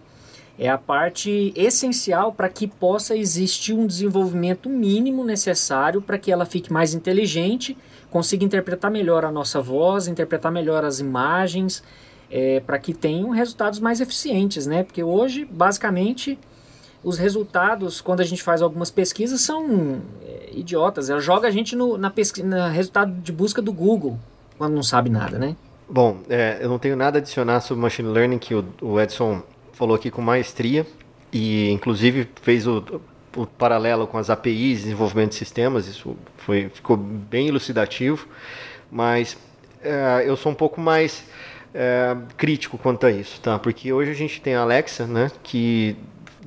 É 0.60 0.68
a 0.68 0.78
parte 0.78 1.54
essencial 1.56 2.32
para 2.32 2.50
que 2.50 2.66
possa 2.68 3.16
existir 3.16 3.74
um 3.74 3.86
desenvolvimento 3.86 4.68
mínimo 4.68 5.24
necessário 5.24 6.02
para 6.02 6.18
que 6.18 6.32
ela 6.32 6.46
fique 6.48 6.74
mais 6.74 6.96
inteligente, 6.96 7.78
consiga 8.10 8.44
interpretar 8.44 8.90
melhor 8.90 9.24
a 9.24 9.32
nossa 9.32 9.62
voz, 9.62 10.08
interpretar 10.08 10.52
melhor 10.52 10.84
as 10.84 11.00
imagens, 11.00 11.84
é, 12.32 12.60
para 12.60 12.80
que 12.80 12.92
tenham 12.92 13.30
resultados 13.30 13.80
mais 13.80 14.02
eficientes, 14.02 14.66
né? 14.66 14.82
Porque 14.82 15.04
hoje, 15.04 15.46
basicamente, 15.46 16.40
os 17.04 17.18
resultados, 17.18 18.02
quando 18.02 18.22
a 18.22 18.24
gente 18.24 18.42
faz 18.44 18.62
algumas 18.62 18.92
pesquisas, 18.92 19.42
são 19.42 20.02
é, 20.26 20.50
idiotas. 20.54 21.10
Ela 21.10 21.20
joga 21.20 21.48
a 21.48 21.52
gente 21.52 21.76
no 21.76 21.98
na 21.98 22.10
pesqui- 22.10 22.44
na 22.44 22.68
resultado 22.70 23.12
de 23.22 23.32
busca 23.32 23.62
do 23.62 23.72
Google, 23.72 24.18
quando 24.58 24.74
não 24.74 24.84
sabe 24.84 25.10
nada, 25.10 25.38
né? 25.38 25.56
Bom, 25.90 26.18
é, 26.30 26.58
eu 26.60 26.68
não 26.70 26.78
tenho 26.80 26.96
nada 26.98 27.18
a 27.18 27.22
adicionar 27.22 27.62
sobre 27.62 27.82
machine 27.82 28.10
learning 28.10 28.40
que 28.40 28.54
o, 28.54 28.66
o 28.82 29.00
Edson 29.00 29.42
falou 29.72 29.96
aqui 29.96 30.12
com 30.12 30.22
maestria 30.22 30.86
e 31.32 31.70
inclusive 31.70 32.28
fez 32.42 32.68
o, 32.68 32.84
o 33.36 33.46
paralelo 33.46 34.06
com 34.08 34.18
as 34.18 34.30
APIs, 34.30 34.80
desenvolvimento 34.80 35.30
de 35.30 35.36
sistemas, 35.36 35.88
isso 35.88 36.18
foi, 36.38 36.70
ficou 36.74 36.98
bem 36.98 37.48
elucidativo, 37.48 38.28
mas 38.92 39.38
é, 39.82 40.24
eu 40.26 40.36
sou 40.36 40.52
um 40.52 40.56
pouco 40.56 40.82
mais 40.82 41.24
é, 41.74 42.18
crítico 42.36 42.78
quanto 42.78 43.06
a 43.06 43.12
isso, 43.12 43.40
tá? 43.40 43.58
Porque 43.60 43.94
hoje 43.94 44.12
a 44.12 44.16
gente 44.16 44.42
tem 44.42 44.56
a 44.56 44.62
Alexa, 44.62 45.06
né, 45.06 45.32
que 45.44 45.96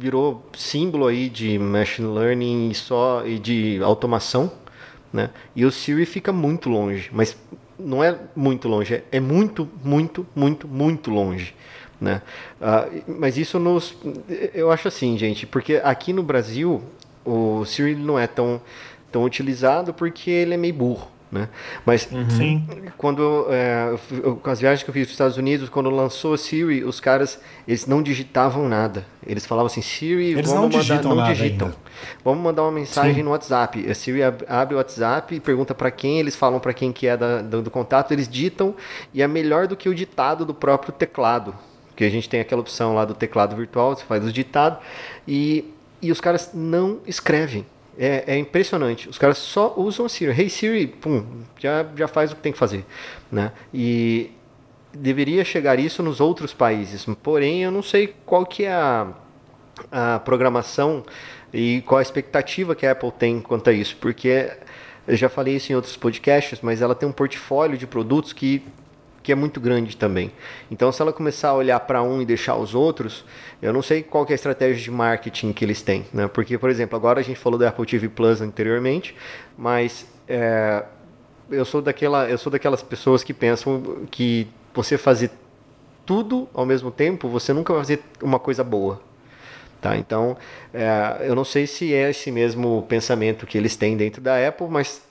virou 0.00 0.42
símbolo 0.56 1.06
aí 1.06 1.28
de 1.28 1.58
machine 1.58 2.08
learning 2.08 2.70
e 2.70 2.74
só 2.74 3.22
e 3.26 3.38
de 3.38 3.78
automação, 3.82 4.50
né? 5.12 5.28
E 5.54 5.66
o 5.66 5.70
Siri 5.70 6.06
fica 6.06 6.32
muito 6.32 6.70
longe, 6.70 7.10
mas 7.12 7.36
não 7.78 8.02
é 8.02 8.18
muito 8.34 8.66
longe, 8.66 8.94
é, 8.94 9.04
é 9.12 9.20
muito, 9.20 9.68
muito, 9.84 10.26
muito, 10.34 10.66
muito 10.66 11.10
longe. 11.10 11.54
Né? 12.00 12.22
Ah, 12.58 12.88
mas 13.06 13.36
isso 13.36 13.58
nos. 13.58 13.94
Eu 14.54 14.72
acho 14.72 14.88
assim, 14.88 15.18
gente, 15.18 15.46
porque 15.46 15.82
aqui 15.84 16.14
no 16.14 16.22
Brasil 16.22 16.82
o 17.22 17.62
Siri 17.66 17.94
não 17.94 18.18
é 18.18 18.26
tão, 18.26 18.58
tão 19.12 19.22
utilizado 19.22 19.92
porque 19.92 20.30
ele 20.30 20.54
é 20.54 20.56
meio 20.56 20.72
burro. 20.72 21.10
Né? 21.32 21.48
Mas 21.86 22.08
Sim. 22.36 22.66
quando 22.98 23.46
é, 23.50 23.94
com 24.42 24.50
as 24.50 24.58
viagens 24.60 24.82
que 24.82 24.90
eu 24.90 24.92
fiz 24.94 25.02
para 25.04 25.10
os 25.10 25.12
Estados 25.12 25.36
Unidos, 25.36 25.68
quando 25.68 25.88
lançou 25.88 26.34
a 26.34 26.36
Siri, 26.38 26.82
os 26.82 26.98
caras 26.98 27.40
eles 27.68 27.86
não 27.86 28.02
digitavam 28.02 28.68
nada. 28.68 29.06
Eles 29.24 29.46
falavam 29.46 29.66
assim, 29.66 29.80
Siri, 29.80 30.32
Eles 30.32 30.46
vamos 30.48 30.54
não 30.54 30.62
mandar, 30.62 30.78
digitam 30.80 31.10
não 31.10 31.16
nada 31.16 31.32
digitam. 31.32 31.68
ainda. 31.68 31.78
Vamos 32.24 32.42
mandar 32.42 32.62
uma 32.62 32.72
mensagem 32.72 33.14
Sim. 33.14 33.22
no 33.22 33.30
WhatsApp. 33.30 33.88
A 33.88 33.94
Siri 33.94 34.24
ab- 34.24 34.44
abre 34.48 34.74
o 34.74 34.78
WhatsApp 34.78 35.32
e 35.36 35.38
pergunta 35.38 35.72
para 35.72 35.90
quem, 35.92 36.18
eles 36.18 36.34
falam 36.34 36.58
para 36.58 36.74
quem 36.74 36.90
que 36.90 37.06
é 37.06 37.16
da- 37.16 37.42
do, 37.42 37.62
do 37.62 37.70
contato, 37.70 38.10
eles 38.10 38.26
ditam 38.28 38.74
e 39.14 39.22
é 39.22 39.28
melhor 39.28 39.68
do 39.68 39.76
que 39.76 39.88
o 39.88 39.94
ditado 39.94 40.44
do 40.44 40.52
próprio 40.52 40.92
teclado. 40.92 41.54
Porque 41.86 42.02
a 42.02 42.10
gente 42.10 42.28
tem 42.28 42.40
aquela 42.40 42.60
opção 42.60 42.94
lá 42.96 43.04
do 43.04 43.14
teclado 43.14 43.54
virtual, 43.54 43.94
você 43.94 44.04
faz 44.04 44.24
os 44.24 44.32
ditados 44.32 44.80
e, 45.28 45.72
e 46.02 46.10
os 46.10 46.20
caras 46.20 46.50
não 46.52 46.98
escrevem. 47.06 47.64
É, 48.02 48.24
é 48.28 48.38
impressionante. 48.38 49.10
Os 49.10 49.18
caras 49.18 49.36
só 49.36 49.74
usam 49.76 50.06
a 50.06 50.08
Siri. 50.08 50.32
Hey 50.32 50.48
Siri, 50.48 50.86
pum, 50.86 51.22
já, 51.58 51.86
já 51.94 52.08
faz 52.08 52.32
o 52.32 52.36
que 52.36 52.40
tem 52.40 52.50
que 52.50 52.56
fazer. 52.56 52.82
Né? 53.30 53.52
E 53.74 54.30
deveria 54.90 55.44
chegar 55.44 55.78
isso 55.78 56.02
nos 56.02 56.18
outros 56.18 56.54
países. 56.54 57.04
Porém, 57.22 57.62
eu 57.62 57.70
não 57.70 57.82
sei 57.82 58.14
qual 58.24 58.46
que 58.46 58.64
é 58.64 58.72
a, 58.72 59.08
a 59.92 60.18
programação 60.20 61.04
e 61.52 61.82
qual 61.82 61.98
a 61.98 62.02
expectativa 62.02 62.74
que 62.74 62.86
a 62.86 62.92
Apple 62.92 63.12
tem 63.12 63.38
quanto 63.38 63.68
a 63.68 63.72
isso. 63.74 63.94
Porque 64.00 64.50
eu 65.06 65.14
já 65.14 65.28
falei 65.28 65.56
isso 65.56 65.70
em 65.70 65.74
outros 65.74 65.94
podcasts, 65.94 66.60
mas 66.62 66.80
ela 66.80 66.94
tem 66.94 67.06
um 67.06 67.12
portfólio 67.12 67.76
de 67.76 67.86
produtos 67.86 68.32
que 68.32 68.62
que 69.22 69.32
é 69.32 69.34
muito 69.34 69.60
grande 69.60 69.96
também. 69.96 70.32
Então, 70.70 70.90
se 70.90 71.02
ela 71.02 71.12
começar 71.12 71.50
a 71.50 71.54
olhar 71.54 71.80
para 71.80 72.02
um 72.02 72.22
e 72.22 72.24
deixar 72.24 72.56
os 72.56 72.74
outros, 72.74 73.24
eu 73.60 73.72
não 73.72 73.82
sei 73.82 74.02
qual 74.02 74.24
é 74.28 74.32
a 74.32 74.34
estratégia 74.34 74.82
de 74.82 74.90
marketing 74.90 75.52
que 75.52 75.64
eles 75.64 75.82
têm, 75.82 76.06
né? 76.12 76.26
Porque, 76.28 76.56
por 76.56 76.70
exemplo, 76.70 76.96
agora 76.96 77.20
a 77.20 77.22
gente 77.22 77.38
falou 77.38 77.58
da 77.58 77.68
Apple 77.68 77.86
TV 77.86 78.08
Plus 78.08 78.40
anteriormente, 78.40 79.14
mas 79.58 80.06
é, 80.26 80.84
eu 81.50 81.64
sou 81.64 81.82
daquela, 81.82 82.28
eu 82.28 82.38
sou 82.38 82.50
daquelas 82.50 82.82
pessoas 82.82 83.22
que 83.22 83.34
pensam 83.34 84.06
que 84.10 84.46
você 84.72 84.96
fazer 84.96 85.30
tudo 86.06 86.48
ao 86.54 86.64
mesmo 86.64 86.90
tempo, 86.90 87.28
você 87.28 87.52
nunca 87.52 87.72
vai 87.72 87.82
fazer 87.82 88.00
uma 88.22 88.38
coisa 88.38 88.64
boa. 88.64 89.00
Tá? 89.80 89.96
Então, 89.96 90.36
é, 90.74 91.26
eu 91.26 91.34
não 91.34 91.44
sei 91.44 91.66
se 91.66 91.94
é 91.94 92.10
esse 92.10 92.30
mesmo 92.30 92.84
pensamento 92.88 93.46
que 93.46 93.56
eles 93.56 93.76
têm 93.76 93.96
dentro 93.96 94.20
da 94.20 94.46
Apple, 94.46 94.66
mas 94.68 95.02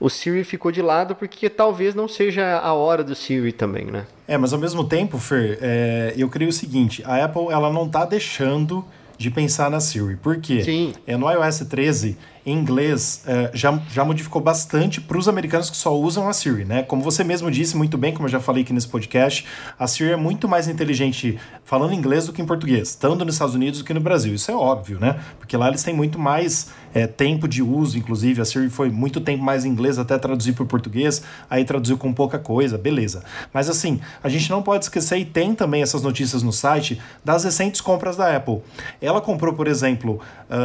o 0.00 0.08
Siri 0.08 0.44
ficou 0.44 0.70
de 0.70 0.80
lado 0.80 1.14
porque 1.14 1.48
talvez 1.48 1.94
não 1.94 2.06
seja 2.06 2.58
a 2.58 2.72
hora 2.72 3.02
do 3.02 3.14
Siri 3.14 3.52
também, 3.52 3.86
né? 3.86 4.06
É, 4.26 4.36
mas 4.36 4.52
ao 4.52 4.58
mesmo 4.58 4.84
tempo, 4.84 5.18
Fer, 5.18 5.58
é, 5.60 6.14
eu 6.16 6.28
creio 6.28 6.50
o 6.50 6.52
seguinte, 6.52 7.02
a 7.04 7.24
Apple 7.24 7.48
ela 7.50 7.72
não 7.72 7.86
está 7.86 8.04
deixando 8.04 8.84
de 9.16 9.30
pensar 9.30 9.70
na 9.70 9.80
Siri. 9.80 10.16
Por 10.16 10.40
quê? 10.40 10.62
Sim. 10.62 10.92
É, 11.06 11.16
no 11.16 11.30
iOS 11.30 11.60
13, 11.68 12.16
em 12.48 12.54
inglês, 12.54 13.22
é, 13.26 13.50
já, 13.52 13.78
já 13.90 14.04
modificou 14.04 14.40
bastante 14.40 15.00
para 15.00 15.18
os 15.18 15.28
americanos 15.28 15.68
que 15.68 15.76
só 15.76 15.94
usam 15.94 16.28
a 16.28 16.32
Siri, 16.32 16.64
né? 16.64 16.82
Como 16.82 17.02
você 17.02 17.22
mesmo 17.22 17.50
disse 17.50 17.76
muito 17.76 17.98
bem, 17.98 18.12
como 18.12 18.26
eu 18.26 18.30
já 18.30 18.40
falei 18.40 18.62
aqui 18.62 18.72
nesse 18.72 18.88
podcast, 18.88 19.44
a 19.78 19.86
Siri 19.86 20.12
é 20.12 20.16
muito 20.16 20.48
mais 20.48 20.66
inteligente 20.66 21.38
falando 21.64 21.92
inglês 21.92 22.26
do 22.26 22.32
que 22.32 22.40
em 22.40 22.46
português, 22.46 22.94
tanto 22.94 23.24
nos 23.24 23.34
Estados 23.34 23.54
Unidos 23.54 23.80
do 23.80 23.84
que 23.84 23.92
no 23.92 24.00
Brasil. 24.00 24.34
Isso 24.34 24.50
é 24.50 24.54
óbvio, 24.54 24.98
né? 24.98 25.20
Porque 25.38 25.56
lá 25.56 25.68
eles 25.68 25.82
têm 25.82 25.94
muito 25.94 26.18
mais 26.18 26.70
é, 26.94 27.06
tempo 27.06 27.46
de 27.46 27.62
uso, 27.62 27.98
inclusive. 27.98 28.40
A 28.40 28.44
Siri 28.44 28.70
foi 28.70 28.90
muito 28.90 29.20
tempo 29.20 29.44
mais 29.44 29.64
em 29.64 29.68
inglês 29.68 29.98
até 29.98 30.18
traduzir 30.18 30.54
para 30.54 30.64
o 30.64 30.66
português, 30.66 31.22
aí 31.50 31.64
traduziu 31.64 31.98
com 31.98 32.12
pouca 32.14 32.38
coisa, 32.38 32.78
beleza. 32.78 33.22
Mas 33.52 33.68
assim, 33.68 34.00
a 34.22 34.28
gente 34.28 34.48
não 34.48 34.62
pode 34.62 34.84
esquecer, 34.86 35.18
e 35.18 35.24
tem 35.24 35.54
também 35.54 35.82
essas 35.82 36.02
notícias 36.02 36.42
no 36.42 36.52
site, 36.52 37.00
das 37.22 37.44
recentes 37.44 37.80
compras 37.80 38.16
da 38.16 38.34
Apple. 38.34 38.62
Ela 39.00 39.20
comprou, 39.20 39.52
por 39.52 39.66
exemplo, 39.68 40.20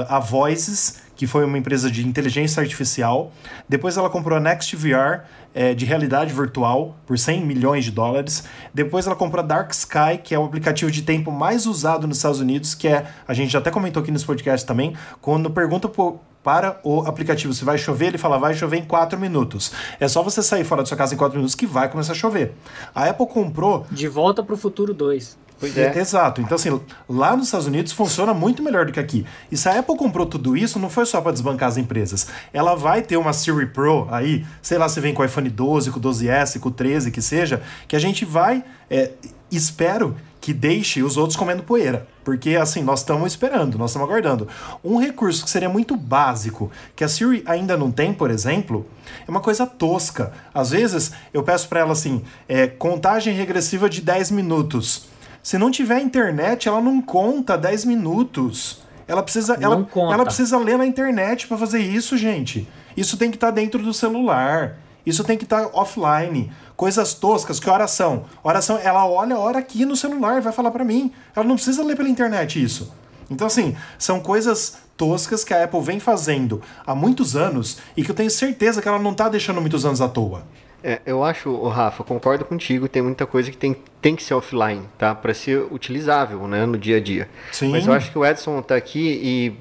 a 0.07 0.19
Voices 0.19 1.03
que 1.23 1.27
foi 1.27 1.45
uma 1.45 1.57
empresa 1.57 1.89
de 1.89 2.05
inteligência 2.05 2.59
artificial. 2.59 3.31
Depois 3.69 3.95
ela 3.95 4.09
comprou 4.09 4.37
a 4.37 4.41
Next 4.41 4.75
VR, 4.75 5.21
é, 5.53 5.73
de 5.73 5.85
realidade 5.85 6.33
virtual, 6.33 6.97
por 7.05 7.17
100 7.17 7.45
milhões 7.45 7.85
de 7.85 7.91
dólares. 7.91 8.43
Depois 8.73 9.07
ela 9.07 9.15
comprou 9.15 9.41
a 9.41 9.47
Dark 9.47 9.71
Sky, 9.71 10.17
que 10.21 10.35
é 10.35 10.39
o 10.39 10.43
aplicativo 10.43 10.91
de 10.91 11.01
tempo 11.01 11.31
mais 11.31 11.65
usado 11.65 12.05
nos 12.05 12.17
Estados 12.17 12.41
Unidos, 12.41 12.75
que 12.75 12.89
é, 12.89 13.05
a 13.25 13.33
gente 13.33 13.53
já 13.53 13.59
até 13.59 13.71
comentou 13.71 14.03
aqui 14.03 14.11
nesse 14.11 14.25
podcast 14.25 14.67
também, 14.67 14.97
quando 15.21 15.49
pergunta 15.49 15.87
por, 15.87 16.19
para 16.43 16.77
o 16.83 17.03
aplicativo 17.03 17.53
se 17.53 17.63
vai 17.63 17.77
chover, 17.77 18.07
ele 18.07 18.17
fala 18.17 18.37
vai 18.37 18.53
chover 18.53 18.79
em 18.79 18.85
4 18.85 19.17
minutos. 19.17 19.71
É 20.01 20.09
só 20.09 20.21
você 20.21 20.43
sair 20.43 20.65
fora 20.65 20.81
da 20.81 20.85
sua 20.87 20.97
casa 20.97 21.13
em 21.13 21.17
4 21.17 21.37
minutos 21.37 21.55
que 21.55 21.65
vai 21.65 21.89
começar 21.89 22.11
a 22.11 22.15
chover. 22.15 22.53
A 22.93 23.05
Apple 23.05 23.27
comprou. 23.27 23.87
De 23.89 24.09
volta 24.09 24.43
para 24.43 24.55
o 24.55 24.57
futuro 24.57 24.93
2. 24.93 25.37
Pois 25.63 25.77
é. 25.77 25.97
Exato. 25.97 26.41
Então, 26.41 26.55
assim, 26.55 26.77
lá 27.07 27.37
nos 27.37 27.45
Estados 27.45 27.67
Unidos 27.67 27.93
funciona 27.93 28.33
muito 28.33 28.61
melhor 28.61 28.85
do 28.85 28.91
que 28.91 28.99
aqui. 28.99 29.25
E 29.49 29.55
se 29.55 29.69
a 29.69 29.79
Apple 29.79 29.95
comprou 29.95 30.25
tudo 30.25 30.57
isso, 30.57 30.77
não 30.77 30.89
foi 30.89 31.05
só 31.05 31.21
para 31.21 31.31
desbancar 31.31 31.69
as 31.69 31.77
empresas. 31.77 32.27
Ela 32.51 32.75
vai 32.75 33.01
ter 33.01 33.15
uma 33.15 33.31
Siri 33.31 33.67
Pro 33.67 34.05
aí, 34.11 34.45
sei 34.61 34.77
lá 34.77 34.89
se 34.89 34.99
vem 34.99 35.13
com 35.13 35.21
o 35.21 35.25
iPhone 35.25 35.49
12, 35.49 35.89
com 35.89 35.99
o 35.99 36.01
12S, 36.01 36.59
com 36.59 36.67
o 36.67 36.71
13, 36.71 37.11
que 37.11 37.21
seja, 37.21 37.61
que 37.87 37.95
a 37.95 37.99
gente 37.99 38.25
vai, 38.25 38.61
é, 38.89 39.11
espero 39.49 40.17
que 40.41 40.51
deixe 40.51 41.01
os 41.01 41.15
outros 41.15 41.37
comendo 41.37 41.63
poeira. 41.63 42.05
Porque, 42.25 42.57
assim, 42.57 42.83
nós 42.83 42.99
estamos 42.99 43.31
esperando, 43.31 43.77
nós 43.77 43.91
estamos 43.91 44.09
aguardando. 44.09 44.49
Um 44.83 44.97
recurso 44.97 45.45
que 45.45 45.49
seria 45.49 45.69
muito 45.69 45.95
básico, 45.95 46.69
que 46.93 47.05
a 47.05 47.07
Siri 47.07 47.41
ainda 47.45 47.77
não 47.77 47.89
tem, 47.89 48.13
por 48.13 48.29
exemplo, 48.29 48.85
é 49.25 49.31
uma 49.31 49.39
coisa 49.39 49.65
tosca. 49.65 50.33
Às 50.53 50.71
vezes, 50.71 51.13
eu 51.33 51.41
peço 51.41 51.69
para 51.69 51.79
ela 51.79 51.93
assim, 51.93 52.21
é, 52.49 52.67
contagem 52.67 53.33
regressiva 53.33 53.89
de 53.89 54.01
10 54.01 54.31
minutos. 54.31 55.12
Se 55.43 55.57
não 55.57 55.69
tiver 55.69 55.99
internet, 55.99 56.69
ela 56.69 56.79
não 56.79 57.01
conta 57.01 57.57
10 57.57 57.83
minutos. 57.83 58.81
Ela 59.05 59.21
precisa, 59.21 59.57
ela, 59.59 59.85
ela 59.93 60.23
precisa 60.23 60.57
ler 60.57 60.77
na 60.77 60.85
internet 60.85 61.47
para 61.47 61.57
fazer 61.57 61.79
isso, 61.79 62.17
gente. 62.17 62.65
Isso 62.95 63.17
tem 63.17 63.29
que 63.29 63.35
estar 63.35 63.47
tá 63.47 63.53
dentro 63.53 63.83
do 63.83 63.93
celular. 63.93 64.77
Isso 65.05 65.21
tem 65.25 65.37
que 65.37 65.43
estar 65.43 65.65
tá 65.65 65.69
offline. 65.73 66.49
Coisas 66.77 67.13
toscas, 67.13 67.59
que 67.59 67.69
oração? 67.69 68.23
Oração, 68.41 68.79
ela 68.81 69.05
olha 69.05 69.35
a 69.35 69.39
hora 69.39 69.59
aqui 69.59 69.83
no 69.83 69.97
celular 69.97 70.37
e 70.37 70.41
vai 70.41 70.53
falar 70.53 70.71
para 70.71 70.85
mim. 70.85 71.11
Ela 71.35 71.45
não 71.45 71.55
precisa 71.55 71.83
ler 71.83 71.97
pela 71.97 72.07
internet 72.07 72.63
isso. 72.63 72.93
Então, 73.29 73.47
assim, 73.47 73.75
são 73.99 74.21
coisas 74.21 74.77
toscas 74.95 75.43
que 75.43 75.53
a 75.53 75.65
Apple 75.65 75.81
vem 75.81 75.99
fazendo 75.99 76.61
há 76.85 76.95
muitos 76.95 77.35
anos 77.35 77.79
e 77.97 78.03
que 78.03 78.11
eu 78.11 78.15
tenho 78.15 78.29
certeza 78.29 78.81
que 78.81 78.87
ela 78.87 78.99
não 78.99 79.11
está 79.11 79.27
deixando 79.27 79.59
muitos 79.59 79.85
anos 79.85 79.99
à 79.99 80.07
toa. 80.07 80.45
É, 80.83 80.99
eu 81.05 81.23
acho, 81.23 81.65
Rafa, 81.69 82.03
concordo 82.03 82.43
contigo, 82.43 82.89
tem 82.89 83.01
muita 83.01 83.25
coisa 83.25 83.49
que 83.49 83.55
tem, 83.55 83.73
tem 84.01 84.17
que 84.17 84.21
ser 84.21 84.33
offline, 84.33 84.81
tá? 84.97 85.15
Para 85.15 85.33
ser 85.33 85.65
utilizável, 85.71 86.45
né, 86.45 86.65
no 86.65 86.77
dia 86.77 86.97
a 86.97 86.99
dia. 86.99 87.29
Sim. 87.53 87.71
Mas 87.71 87.87
eu 87.87 87.93
acho 87.93 88.11
que 88.11 88.17
o 88.17 88.25
Edson 88.25 88.59
está 88.59 88.75
aqui 88.75 88.99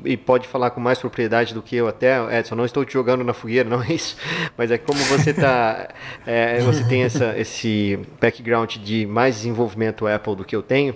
e, 0.05 0.13
e, 0.13 0.17
pode 0.17 0.49
falar 0.49 0.71
com 0.71 0.81
mais 0.81 0.99
propriedade 0.99 1.55
do 1.55 1.63
que 1.63 1.77
eu 1.77 1.87
até. 1.87 2.41
Edson, 2.41 2.57
não 2.57 2.65
estou 2.65 2.85
te 2.85 2.93
jogando 2.93 3.23
na 3.23 3.33
fogueira, 3.33 3.71
não 3.71 3.81
é 3.81 3.93
isso. 3.93 4.17
Mas 4.59 4.73
é 4.73 4.79
como 4.79 4.99
você 5.05 5.33
tá, 5.33 5.91
é, 6.27 6.61
você 6.63 6.83
tem 6.89 7.05
essa, 7.05 7.39
esse 7.39 8.01
background 8.21 8.79
de 8.79 9.07
mais 9.07 9.37
desenvolvimento 9.37 10.09
Apple 10.09 10.35
do 10.35 10.45
que 10.45 10.57
eu 10.57 10.63
tenho. 10.63 10.93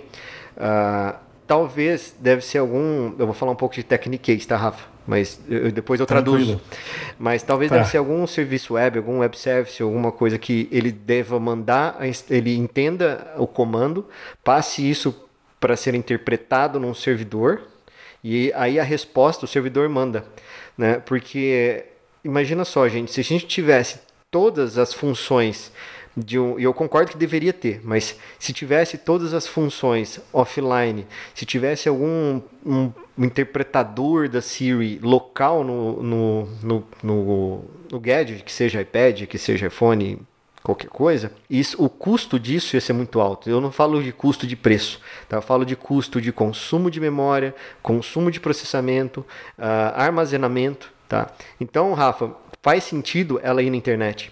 Uh, 0.57 1.15
talvez 1.47 2.13
deve 2.19 2.41
ser 2.41 2.57
algum. 2.57 3.13
Eu 3.17 3.25
vou 3.25 3.33
falar 3.33 3.53
um 3.53 3.55
pouco 3.55 3.75
de 3.75 3.83
Technique, 3.83 4.45
tá, 4.45 4.57
Rafa? 4.57 4.96
Mas 5.07 5.39
eu, 5.49 5.71
depois 5.71 5.99
eu 5.99 6.05
traduzo. 6.05 6.57
Tranquilo. 6.57 6.61
Mas 7.17 7.41
talvez 7.41 7.69
tá. 7.69 7.77
deve 7.77 7.89
ser 7.89 7.97
algum 7.97 8.27
serviço 8.27 8.73
web, 8.73 8.97
algum 8.97 9.19
web 9.19 9.37
service, 9.37 9.81
alguma 9.81 10.11
coisa 10.11 10.37
que 10.37 10.67
ele 10.71 10.91
deva 10.91 11.39
mandar, 11.39 11.97
ele 12.29 12.55
entenda 12.55 13.33
o 13.37 13.47
comando, 13.47 14.05
passe 14.43 14.87
isso 14.87 15.15
para 15.59 15.75
ser 15.75 15.95
interpretado 15.95 16.79
num 16.79 16.93
servidor 16.93 17.61
e 18.23 18.51
aí 18.55 18.79
a 18.79 18.83
resposta 18.83 19.45
o 19.45 19.47
servidor 19.47 19.87
manda, 19.87 20.25
né? 20.77 21.01
Porque 21.05 21.85
imagina 22.23 22.65
só, 22.65 22.87
gente, 22.89 23.11
se 23.11 23.21
a 23.21 23.23
gente 23.23 23.47
tivesse 23.47 23.99
todas 24.29 24.77
as 24.77 24.93
funções 24.93 25.71
de 26.17 26.39
um, 26.39 26.59
e 26.59 26.63
eu 26.63 26.73
concordo 26.73 27.11
que 27.11 27.17
deveria 27.17 27.53
ter, 27.53 27.79
mas 27.83 28.17
se 28.39 28.51
tivesse 28.51 28.97
todas 28.97 29.35
as 29.35 29.45
funções 29.45 30.19
offline, 30.33 31.05
se 31.35 31.45
tivesse 31.45 31.87
algum 31.87 32.41
um, 32.65 32.91
interpretador 33.19 34.27
da 34.27 34.41
Siri 34.41 34.99
local 35.03 35.63
no, 35.63 36.01
no, 36.01 36.49
no, 36.63 36.83
no, 37.03 37.65
no 37.91 37.99
gadget, 37.99 38.43
que 38.43 38.51
seja 38.51 38.81
iPad, 38.81 39.27
que 39.27 39.37
seja 39.37 39.67
iPhone, 39.67 40.19
qualquer 40.63 40.89
coisa, 40.89 41.31
isso, 41.47 41.81
o 41.81 41.87
custo 41.87 42.39
disso 42.39 42.75
ia 42.75 42.81
ser 42.81 42.93
muito 42.93 43.21
alto. 43.21 43.47
Eu 43.47 43.61
não 43.61 43.71
falo 43.71 44.01
de 44.01 44.11
custo 44.11 44.47
de 44.47 44.55
preço, 44.55 44.99
tá? 45.29 45.37
eu 45.37 45.41
falo 45.41 45.63
de 45.63 45.75
custo 45.75 46.19
de 46.19 46.31
consumo 46.31 46.89
de 46.89 46.99
memória, 46.99 47.53
consumo 47.83 48.31
de 48.31 48.39
processamento, 48.39 49.19
uh, 49.57 49.93
armazenamento. 49.93 50.91
Tá? 51.07 51.27
Então, 51.61 51.93
Rafa, 51.93 52.35
faz 52.61 52.83
sentido 52.83 53.39
ela 53.41 53.61
ir 53.61 53.69
na 53.69 53.77
internet 53.77 54.31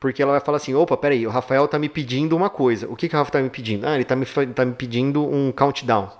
porque 0.00 0.22
ela 0.22 0.32
vai 0.32 0.40
falar 0.40 0.56
assim: 0.56 0.74
opa, 0.74 0.96
peraí, 0.96 1.26
o 1.26 1.30
Rafael 1.30 1.66
tá 1.66 1.78
me 1.78 1.88
pedindo 1.88 2.36
uma 2.36 2.50
coisa. 2.50 2.86
O 2.88 2.96
que, 2.96 3.08
que 3.08 3.14
o 3.14 3.18
Rafael 3.18 3.32
tá 3.32 3.42
me 3.42 3.50
pedindo? 3.50 3.86
Ah, 3.86 3.94
ele 3.94 4.04
tá 4.04 4.14
me, 4.14 4.26
tá 4.26 4.64
me 4.64 4.72
pedindo 4.72 5.24
um 5.24 5.52
countdown. 5.52 6.10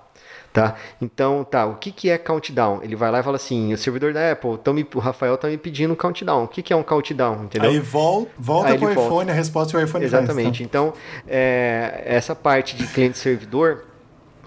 Tá? 0.51 0.75
Então, 0.99 1.43
tá, 1.43 1.67
o 1.67 1.75
que, 1.75 1.91
que 1.91 2.09
é 2.09 2.17
countdown? 2.17 2.81
Ele 2.81 2.95
vai 2.95 3.11
lá 3.11 3.19
e 3.19 3.23
fala 3.23 3.35
assim: 3.35 3.71
o 3.71 3.77
servidor 3.77 4.13
da 4.13 4.31
Apple, 4.31 4.51
então 4.53 4.73
me, 4.73 4.85
o 4.95 4.99
Rafael 4.99 5.37
tá 5.37 5.47
me 5.47 5.57
pedindo 5.57 5.93
um 5.93 5.95
countdown. 5.95 6.43
O 6.43 6.47
que, 6.47 6.63
que 6.63 6.73
é 6.73 6.75
um 6.75 6.81
countdown? 6.81 7.43
Entendeu? 7.43 7.69
Aí 7.69 7.79
volta, 7.79 8.31
volta 8.37 8.69
pro 8.75 8.87
volta. 8.87 9.01
iPhone, 9.01 9.31
a 9.31 9.33
resposta 9.33 9.77
é 9.77 9.81
o 9.81 9.83
iPhone 9.83 10.03
Exatamente. 10.03 10.57
Faz, 10.57 10.61
então, 10.61 10.93
é, 11.27 12.01
essa 12.03 12.35
parte 12.35 12.75
de 12.75 12.87
cliente-servidor, 12.87 13.83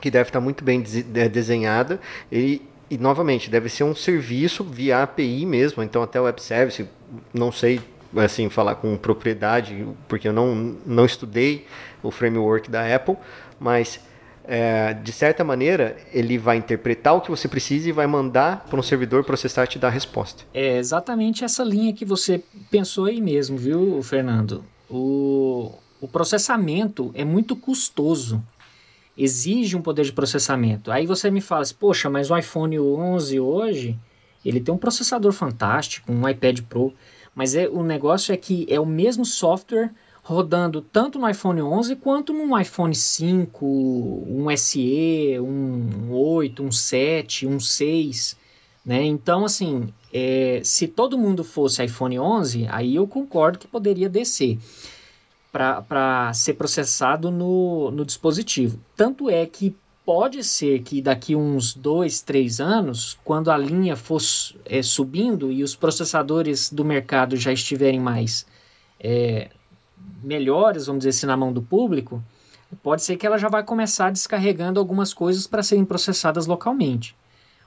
que 0.01 0.11
deve 0.11 0.29
estar 0.29 0.41
muito 0.41 0.65
bem 0.65 0.83
desenhada, 0.83 2.01
e, 2.33 2.63
e 2.91 2.99
novamente, 2.99 3.49
deve 3.49 3.69
ser 3.69 3.85
um 3.85 3.95
serviço 3.95 4.65
via 4.65 5.05
API 5.05 5.47
mesmo, 5.47 5.85
então 5.85 6.03
até 6.03 6.21
o 6.21 6.25
web 6.25 6.43
service, 6.43 6.85
não 7.33 7.53
sei 7.53 7.81
assim 8.17 8.49
falar 8.49 8.77
com 8.77 8.97
propriedade, 8.97 9.87
porque 10.09 10.29
eu 10.29 10.33
não, 10.33 10.77
não 10.85 11.05
estudei 11.05 11.67
o 12.03 12.11
framework 12.11 12.71
da 12.71 12.95
Apple, 12.95 13.17
mas 13.59 14.01
é, 14.45 14.93
de 14.95 15.13
certa 15.13 15.45
maneira 15.45 15.97
ele 16.13 16.37
vai 16.37 16.57
interpretar 16.57 17.15
o 17.15 17.21
que 17.21 17.31
você 17.31 17.49
precisa 17.49 17.89
e 17.89 17.93
vai 17.93 18.07
mandar 18.07 18.65
para 18.69 18.79
um 18.79 18.83
servidor 18.83 19.25
processar 19.25 19.65
e 19.65 19.69
te 19.69 19.79
dar 19.79 19.89
a 19.89 19.91
resposta. 19.91 20.45
É 20.53 20.79
exatamente 20.79 21.45
essa 21.45 21.63
linha 21.63 21.93
que 21.93 22.05
você 22.05 22.43
pensou 22.71 23.07
aí 23.07 23.21
mesmo, 23.21 23.57
viu, 23.57 24.03
Fernando? 24.03 24.65
O, 24.91 25.73
o 26.01 26.09
processamento 26.09 27.11
é 27.15 27.25
muito 27.25 27.55
custoso 27.57 28.43
exige 29.17 29.77
um 29.77 29.83
poder 29.83 30.05
de 30.05 30.13
processamento. 30.13 30.91
Aí 30.91 31.07
você 31.07 31.31
me 31.31 31.41
fala 31.41 31.63
assim, 31.63 31.75
poxa, 31.79 32.09
mas 32.09 32.31
o 32.31 32.37
iPhone 32.37 32.79
11 32.79 33.41
hoje, 33.41 33.99
ele 34.45 34.61
tem 34.61 34.75
um 34.75 34.79
processador 34.79 35.33
fantástico, 35.33 36.11
um 36.11 36.29
iPad 36.29 36.61
Pro. 36.63 36.93
Mas 37.35 37.55
é, 37.55 37.69
o 37.69 37.83
negócio 37.83 38.33
é 38.33 38.37
que 38.37 38.67
é 38.69 38.79
o 38.79 38.87
mesmo 38.87 39.25
software 39.25 39.91
rodando 40.23 40.81
tanto 40.81 41.19
no 41.19 41.29
iPhone 41.29 41.61
11 41.63 41.97
quanto 41.97 42.33
no 42.33 42.59
iPhone 42.59 42.95
5, 42.95 43.67
um 43.67 44.57
SE, 44.57 45.39
um 45.41 46.13
8, 46.13 46.63
um 46.63 46.71
7, 46.71 47.47
um 47.47 47.59
6, 47.59 48.37
né? 48.85 49.03
Então, 49.03 49.45
assim, 49.45 49.93
é, 50.13 50.61
se 50.63 50.87
todo 50.87 51.19
mundo 51.19 51.43
fosse 51.43 51.85
iPhone 51.85 52.19
11, 52.19 52.67
aí 52.71 52.95
eu 52.97 53.07
concordo 53.07 53.59
que 53.59 53.67
poderia 53.67 54.09
descer. 54.09 54.59
para 55.51 56.33
ser 56.33 56.55
processado 56.55 57.31
no, 57.31 57.91
no 57.91 58.05
dispositivo. 58.05 58.79
Tanto 58.97 59.29
é 59.29 59.45
que 59.45 59.75
pode 60.05 60.43
ser 60.43 60.83
que 60.83 61.01
daqui 61.01 61.37
uns 61.37 61.75
dois, 61.75 62.21
três 62.21 62.61
anos, 62.61 63.19
quando 63.25 63.51
a 63.51 63.57
linha 63.57 63.97
for 63.97 64.21
é, 64.65 64.83
subindo 64.83 65.51
e 65.51 65.63
os 65.63 65.77
processadores 65.77 66.71
do 66.71 66.85
mercado 66.85 67.37
já 67.37 67.53
estiverem 67.53 68.01
mais 68.01 68.47
é, 68.99 69.49
melhores, 70.23 70.87
vamos 70.87 71.01
dizer 71.01 71.11
assim, 71.11 71.27
na 71.27 71.37
mão 71.37 71.53
do 71.53 71.63
público, 71.63 72.23
pode 72.83 73.03
ser 73.03 73.17
que 73.17 73.27
ela 73.27 73.39
já 73.39 73.49
vai 73.49 73.63
começar 73.63 74.11
descarregando 74.11 74.81
algumas 74.81 75.15
coisas 75.15 75.47
para 75.47 75.63
serem 75.63 75.85
processadas 75.85 76.47
localmente. 76.47 77.15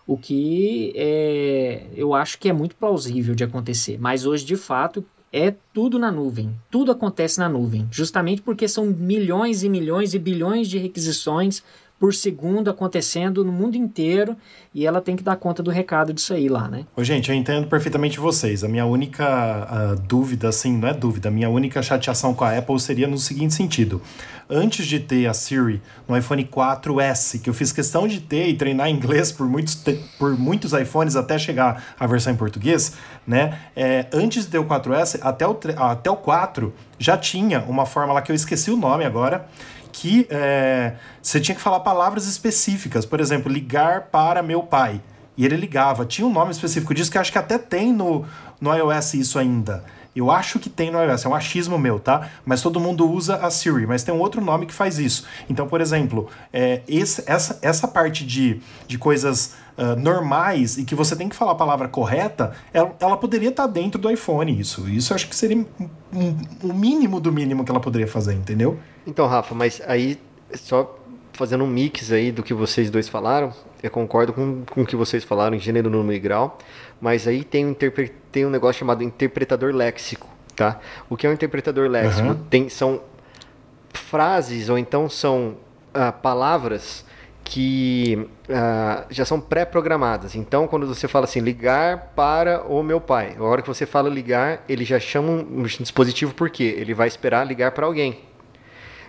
O 0.08 0.18
que 0.18 0.94
é, 0.96 1.88
eu 1.96 2.14
acho 2.14 2.38
que 2.38 2.50
é 2.50 2.54
muito 2.54 2.76
plausível 2.76 3.34
de 3.34 3.44
acontecer. 3.44 3.98
Mas 4.00 4.26
hoje, 4.26 4.46
de 4.46 4.56
fato, 4.56 5.04
é 5.34 5.54
tudo 5.74 5.98
na 5.98 6.12
nuvem. 6.12 6.56
Tudo 6.70 6.92
acontece 6.92 7.40
na 7.40 7.50
nuvem. 7.50 7.88
Justamente 7.92 8.42
porque 8.42 8.68
são 8.68 8.86
milhões 8.86 9.64
e 9.64 9.70
milhões 9.70 10.14
e 10.14 10.20
bilhões 10.20 10.70
de 10.70 10.78
requisições 10.78 11.64
por 12.00 12.14
segundo 12.14 12.70
acontecendo 12.70 13.44
no 13.44 13.52
mundo 13.52 13.76
inteiro 13.76 14.36
e 14.74 14.86
ela 14.86 15.00
tem 15.00 15.16
que 15.16 15.24
dar 15.24 15.38
conta 15.38 15.64
do 15.64 15.72
recado 15.72 16.14
disso 16.14 16.34
aí 16.34 16.50
lá, 16.50 16.68
né? 16.68 16.86
Ô, 16.96 17.04
gente, 17.04 17.30
eu 17.30 17.36
entendo 17.36 17.68
perfeitamente 17.68 18.20
vocês. 18.20 18.64
A 18.64 18.68
minha 18.68 18.86
única 18.86 19.96
uh, 19.96 20.02
dúvida, 20.02 20.50
assim, 20.50 20.78
não 20.78 20.90
é 20.90 20.94
dúvida, 20.94 21.30
a 21.30 21.32
minha 21.32 21.50
única 21.50 21.82
chateação 21.82 22.34
com 22.34 22.44
a 22.44 22.58
Apple 22.58 22.80
seria 22.80 23.08
no 23.08 23.18
seguinte 23.18 23.54
sentido. 23.54 24.02
Antes 24.50 24.86
de 24.86 25.00
ter 25.00 25.26
a 25.26 25.34
Siri 25.34 25.82
no 26.08 26.16
iPhone 26.16 26.46
4S, 26.46 27.42
que 27.42 27.50
eu 27.50 27.54
fiz 27.54 27.72
questão 27.72 28.08
de 28.08 28.20
ter 28.20 28.48
e 28.48 28.54
treinar 28.56 28.90
inglês 28.90 29.32
por 29.32 29.48
muitos, 29.48 29.82
por 30.20 30.38
muitos 30.38 30.74
iPhones 30.74 31.16
até 31.16 31.40
chegar 31.40 31.96
a 32.00 32.06
versão 32.06 32.32
em 32.32 32.36
português, 32.36 32.94
né? 33.26 33.58
É, 33.76 34.06
antes 34.14 34.44
de 34.44 34.52
ter 34.52 34.60
o 34.60 34.66
4S, 34.66 35.20
até 35.22 35.48
o, 35.48 35.58
até 35.78 36.12
o 36.12 36.18
4 36.18 36.72
já 37.00 37.18
tinha 37.18 37.62
uma 37.62 37.86
forma 37.86 38.14
lá 38.14 38.22
que 38.22 38.32
eu 38.32 38.36
esqueci 38.36 38.70
o 38.70 38.78
nome 38.78 39.04
agora, 39.04 39.48
que 39.98 40.28
é, 40.30 40.96
você 41.22 41.40
tinha 41.40 41.56
que 41.56 41.62
falar 41.62 41.80
palavras 41.80 42.28
específicas. 42.28 43.06
Por 43.06 43.22
exemplo, 43.22 43.50
ligar 43.52 44.08
para 44.12 44.44
meu 44.44 44.62
pai. 44.62 45.02
E 45.38 45.46
ele 45.46 45.56
ligava. 45.56 46.06
Tinha 46.06 46.28
um 46.28 46.34
nome 46.34 46.52
específico 46.52 46.94
disso 46.94 47.10
que 47.10 47.18
acho 47.18 47.32
que 47.32 47.38
até 47.38 47.58
tem 47.58 47.94
no, 47.94 48.26
no 48.60 48.76
iOS 48.76 49.14
isso 49.14 49.40
ainda. 49.40 49.86
Eu 50.16 50.32
acho 50.32 50.60
que 50.60 50.70
tem 50.70 50.90
no 50.90 51.04
iOS, 51.04 51.26
é 51.26 51.30
um 51.30 51.36
achismo 51.36 51.78
meu, 51.78 52.00
tá? 52.00 52.30
Mas 52.46 52.62
todo 52.62 52.80
mundo 52.80 53.10
usa 53.10 53.36
a 53.36 53.50
Siri, 53.50 53.86
mas 53.86 54.04
tem 54.04 54.14
um 54.14 54.20
outro 54.20 54.40
nome 54.42 54.66
que 54.66 54.74
faz 54.74 54.98
isso. 54.98 55.26
Então, 55.50 55.68
por 55.68 55.82
exemplo, 55.82 56.30
é, 56.54 56.82
esse, 56.88 57.24
essa, 57.28 57.60
essa 57.62 57.88
parte 57.88 58.26
de, 58.26 58.62
de 58.88 58.98
coisas 58.98 59.56
uh, 59.78 60.00
normais 60.00 60.78
e 60.78 60.86
que 60.86 60.96
você 60.96 61.16
tem 61.16 61.28
que 61.28 61.36
falar 61.36 61.52
a 61.52 61.56
palavra 61.56 61.88
correta, 61.88 62.54
ela, 62.74 62.96
ela 63.00 63.18
poderia 63.18 63.50
estar 63.50 63.68
tá 63.68 63.70
dentro 63.70 64.00
do 64.00 64.10
iPhone, 64.10 64.58
isso. 64.58 64.88
Isso 64.90 65.12
eu 65.12 65.16
acho 65.16 65.28
que 65.28 65.36
seria 65.36 65.58
o 65.58 65.68
um, 66.14 66.38
um 66.64 66.74
mínimo 66.74 67.20
do 67.20 67.32
mínimo 67.32 67.66
que 67.66 67.72
ela 67.72 67.80
poderia 67.80 68.08
fazer, 68.08 68.34
entendeu? 68.34 68.80
Então, 69.06 69.28
Rafa, 69.28 69.54
mas 69.54 69.82
aí, 69.86 70.20
só 70.54 70.98
fazendo 71.36 71.64
um 71.64 71.68
mix 71.68 72.12
aí 72.12 72.32
do 72.32 72.42
que 72.42 72.54
vocês 72.54 72.90
dois 72.90 73.08
falaram, 73.08 73.54
eu 73.82 73.92
concordo 73.92 74.34
com, 74.34 74.64
com 74.70 74.82
o 74.82 74.86
que 74.86 74.96
vocês 74.96 75.24
falaram 75.24 75.56
em 75.56 75.60
gênero, 75.60 75.90
número 75.90 76.16
e 76.16 76.20
grau, 76.20 76.58
mas 77.00 77.28
aí 77.28 77.44
tem 77.44 77.66
um, 77.66 77.76
tem 78.32 78.46
um 78.46 78.50
negócio 78.50 78.80
chamado 78.80 79.04
interpretador 79.04 79.74
léxico, 79.74 80.28
tá? 80.56 80.80
O 81.10 81.16
que 81.16 81.28
é 81.28 81.30
um 81.30 81.34
interpretador 81.34 81.90
léxico? 81.90 82.30
Uhum. 82.30 82.44
Tem, 82.50 82.70
são 82.70 83.02
frases 83.94 84.70
ou 84.70 84.78
então 84.78 85.10
são 85.10 85.56
uh, 85.94 86.12
palavras 86.22 87.06
que 87.44 88.28
uh, 88.50 89.06
já 89.10 89.24
são 89.24 89.40
pré-programadas. 89.40 90.36
Então, 90.36 90.68
quando 90.68 90.88
você 90.88 91.08
fala 91.08 91.26
assim, 91.26 91.40
ligar 91.40 92.12
para 92.16 92.64
o 92.64 92.82
meu 92.82 93.00
pai, 93.00 93.36
a 93.40 93.44
hora 93.44 93.62
que 93.62 93.68
você 93.68 93.86
fala 93.86 94.10
ligar, 94.10 94.64
ele 94.68 94.84
já 94.84 95.00
chama 95.00 95.32
um 95.32 95.62
dispositivo 95.64 96.34
por 96.34 96.50
quê? 96.50 96.76
Ele 96.78 96.94
vai 96.94 97.08
esperar 97.08 97.46
ligar 97.46 97.72
para 97.72 97.86
alguém. 97.86 98.20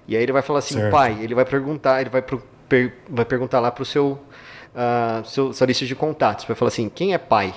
E 0.09 0.16
aí 0.16 0.22
ele 0.22 0.32
vai 0.32 0.42
falar 0.42 0.61
assim, 0.61 0.74
certo. 0.74 0.92
pai, 0.92 1.18
ele 1.20 1.34
vai 1.34 1.44
perguntar, 1.44 2.00
ele 2.00 2.11
vai, 2.11 2.22
pro, 2.22 2.42
per, 2.68 2.94
vai 3.09 3.24
perguntar 3.24 3.61
lá 3.61 3.70
para 3.70 3.82
o 3.82 3.86
seu, 3.86 4.18
uh, 4.74 5.24
seu, 5.24 5.52
sua 5.52 5.66
lista 5.66 5.84
de 5.84 5.94
contatos, 5.94 6.44
vai 6.44 6.57
falar 6.57 6.68
assim, 6.68 6.88
quem 6.88 7.12
é 7.12 7.18
pai? 7.18 7.54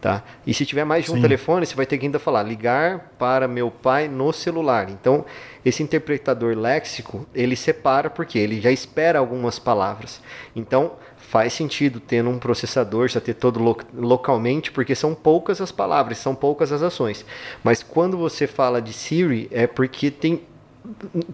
Tá? 0.00 0.22
E 0.46 0.52
se 0.52 0.66
tiver 0.66 0.84
mais 0.84 1.06
de 1.06 1.10
um 1.10 1.14
Sim. 1.14 1.22
telefone, 1.22 1.64
você 1.64 1.74
vai 1.74 1.86
ter 1.86 1.96
que 1.96 2.04
ainda 2.04 2.18
falar 2.18 2.42
ligar 2.42 3.12
para 3.18 3.48
meu 3.48 3.70
pai 3.70 4.06
no 4.06 4.30
celular. 4.32 4.90
Então, 4.90 5.24
esse 5.64 5.82
interpretador 5.82 6.56
léxico, 6.56 7.26
ele 7.34 7.56
separa 7.56 8.10
porque 8.10 8.38
ele 8.38 8.60
já 8.60 8.70
espera 8.70 9.18
algumas 9.18 9.58
palavras. 9.58 10.20
Então, 10.54 10.92
faz 11.16 11.54
sentido 11.54 11.98
ter 11.98 12.24
um 12.24 12.38
processador 12.38 13.08
já 13.08 13.20
ter 13.20 13.34
todo 13.34 13.58
lo 13.58 13.76
localmente, 13.94 14.70
porque 14.70 14.94
são 14.94 15.14
poucas 15.14 15.60
as 15.60 15.72
palavras, 15.72 16.18
são 16.18 16.34
poucas 16.34 16.70
as 16.70 16.82
ações. 16.82 17.24
Mas 17.64 17.82
quando 17.82 18.16
você 18.16 18.46
fala 18.46 18.80
de 18.80 18.92
Siri, 18.92 19.48
é 19.50 19.66
porque 19.66 20.10
tem 20.10 20.42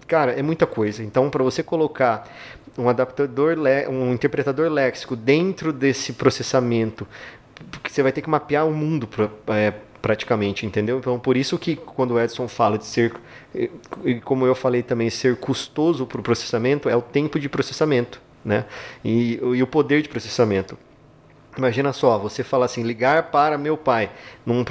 cara, 0.07 0.31
é 0.31 0.41
muita 0.41 0.65
coisa. 0.65 1.03
Então, 1.03 1.29
para 1.29 1.43
você 1.43 1.63
colocar 1.63 2.27
um 2.77 2.89
adaptador, 2.89 3.55
um 3.89 4.13
interpretador 4.13 4.69
léxico 4.71 5.15
dentro 5.15 5.71
desse 5.71 6.13
processamento, 6.13 7.07
você 7.87 8.01
vai 8.01 8.11
ter 8.11 8.21
que 8.21 8.29
mapear 8.29 8.67
o 8.67 8.71
mundo 8.71 9.07
é, 9.47 9.73
praticamente, 10.01 10.65
entendeu? 10.65 10.97
Então, 10.97 11.19
por 11.19 11.37
isso 11.37 11.57
que 11.57 11.75
quando 11.75 12.11
o 12.11 12.19
Edson 12.19 12.47
fala 12.47 12.77
de 12.77 12.85
ser, 12.85 13.13
e 14.03 14.19
como 14.21 14.45
eu 14.45 14.55
falei 14.55 14.83
também, 14.83 15.09
ser 15.09 15.37
custoso 15.37 16.05
para 16.05 16.19
o 16.19 16.23
processamento, 16.23 16.89
é 16.89 16.95
o 16.95 17.01
tempo 17.01 17.39
de 17.39 17.47
processamento, 17.47 18.21
né? 18.43 18.65
E, 19.03 19.35
e 19.35 19.63
o 19.63 19.67
poder 19.67 20.01
de 20.01 20.09
processamento. 20.09 20.77
Imagina 21.57 21.93
só, 21.93 22.17
você 22.17 22.43
fala 22.43 22.65
assim, 22.65 22.81
ligar 22.81 23.31
para 23.31 23.57
meu 23.57 23.77
pai, 23.77 24.09
num, 24.45 24.65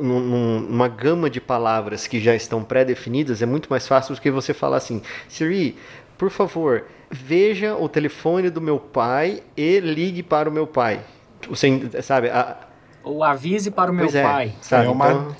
num, 0.00 0.60
numa 0.60 0.86
gama 0.86 1.28
de 1.28 1.40
palavras 1.40 2.06
que 2.06 2.20
já 2.20 2.34
estão 2.34 2.62
pré-definidas, 2.62 3.42
é 3.42 3.46
muito 3.46 3.68
mais 3.68 3.88
fácil 3.88 4.14
do 4.14 4.20
que 4.20 4.30
você 4.30 4.54
falar 4.54 4.76
assim, 4.76 5.02
Siri, 5.28 5.76
por 6.16 6.30
favor, 6.30 6.84
veja 7.10 7.74
o 7.74 7.88
telefone 7.88 8.48
do 8.50 8.60
meu 8.60 8.78
pai 8.78 9.42
e 9.56 9.80
ligue 9.80 10.22
para 10.22 10.48
o 10.48 10.52
meu 10.52 10.66
pai. 10.66 11.00
Você, 11.48 11.80
sabe? 12.02 12.28
A... 12.28 12.56
Ou 13.02 13.24
avise 13.24 13.70
para 13.70 13.90
o 13.90 13.94
meu 13.94 14.06
é, 14.06 14.22
pai. 14.22 14.54
Sabe? 14.60 14.86
É, 14.86 14.88
uma, 14.90 15.10
então... 15.10 15.34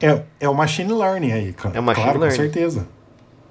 é, 0.00 0.22
é 0.40 0.48
o 0.48 0.54
machine 0.54 0.92
learning 0.92 1.32
aí, 1.32 1.52
cara. 1.52 1.76
É 1.76 1.80
o 1.80 1.82
machine 1.82 2.04
claro, 2.04 2.20
learning. 2.20 2.36
com 2.36 2.42
certeza. 2.42 2.88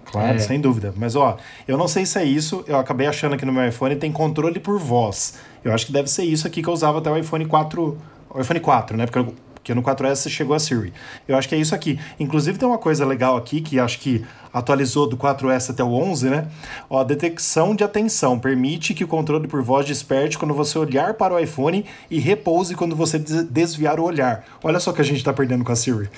Claro, 0.05 0.35
é. 0.35 0.39
sem 0.39 0.59
dúvida. 0.59 0.93
Mas 0.95 1.15
ó, 1.15 1.37
eu 1.67 1.77
não 1.77 1.87
sei 1.87 2.05
se 2.05 2.17
é 2.17 2.23
isso, 2.23 2.63
eu 2.67 2.77
acabei 2.77 3.07
achando 3.07 3.37
que 3.37 3.45
no 3.45 3.51
meu 3.51 3.67
iPhone 3.67 3.95
tem 3.95 4.11
controle 4.11 4.59
por 4.59 4.79
voz. 4.79 5.37
Eu 5.65 5.73
acho 5.73 5.87
que 5.87 5.91
deve 5.91 6.07
ser 6.07 6.23
isso 6.23 6.45
aqui 6.45 6.61
que 6.61 6.69
eu 6.69 6.73
usava 6.73 6.99
até 6.99 7.11
o 7.11 7.17
iPhone 7.17 7.43
4, 7.43 7.97
o 8.29 8.39
iPhone 8.39 8.59
4, 8.59 8.95
né? 8.95 9.07
Porque 9.07 9.17
eu, 9.17 9.33
porque 9.55 9.73
no 9.73 9.81
4S 9.81 10.29
chegou 10.29 10.55
a 10.55 10.59
Siri. 10.59 10.93
Eu 11.27 11.35
acho 11.35 11.49
que 11.49 11.55
é 11.55 11.57
isso 11.57 11.73
aqui. 11.73 11.99
Inclusive 12.19 12.59
tem 12.59 12.67
uma 12.67 12.77
coisa 12.77 13.03
legal 13.03 13.35
aqui 13.35 13.61
que 13.61 13.79
acho 13.79 13.97
que 13.97 14.23
atualizou 14.53 15.09
do 15.09 15.17
4S 15.17 15.71
até 15.71 15.83
o 15.83 15.91
11, 15.91 16.29
né? 16.29 16.47
Ó, 16.87 17.03
detecção 17.03 17.73
de 17.75 17.83
atenção 17.83 18.37
permite 18.37 18.93
que 18.93 19.03
o 19.03 19.07
controle 19.07 19.47
por 19.47 19.63
voz 19.63 19.87
desperte 19.87 20.37
quando 20.37 20.53
você 20.53 20.77
olhar 20.77 21.15
para 21.15 21.33
o 21.33 21.39
iPhone 21.39 21.83
e 22.11 22.19
repouse 22.19 22.75
quando 22.75 22.95
você 22.95 23.17
desviar 23.17 23.99
o 23.99 24.03
olhar. 24.03 24.45
Olha 24.63 24.79
só 24.79 24.93
que 24.93 25.01
a 25.01 25.05
gente 25.05 25.17
está 25.17 25.33
perdendo 25.33 25.63
com 25.63 25.71
a 25.71 25.75
Siri. 25.75 26.11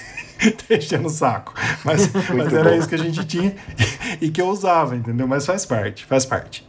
Deixando 0.66 1.08
o 1.08 1.10
saco. 1.10 1.52
Mas, 1.84 2.10
mas 2.34 2.50
era 2.50 2.74
isso 2.74 2.88
que 2.88 2.94
a 2.94 2.98
gente 2.98 3.22
tinha 3.26 3.54
e 4.22 4.30
que 4.30 4.40
eu 4.40 4.48
usava, 4.48 4.96
entendeu? 4.96 5.28
Mas 5.28 5.44
faz 5.44 5.66
parte, 5.66 6.06
faz 6.06 6.24
parte. 6.24 6.66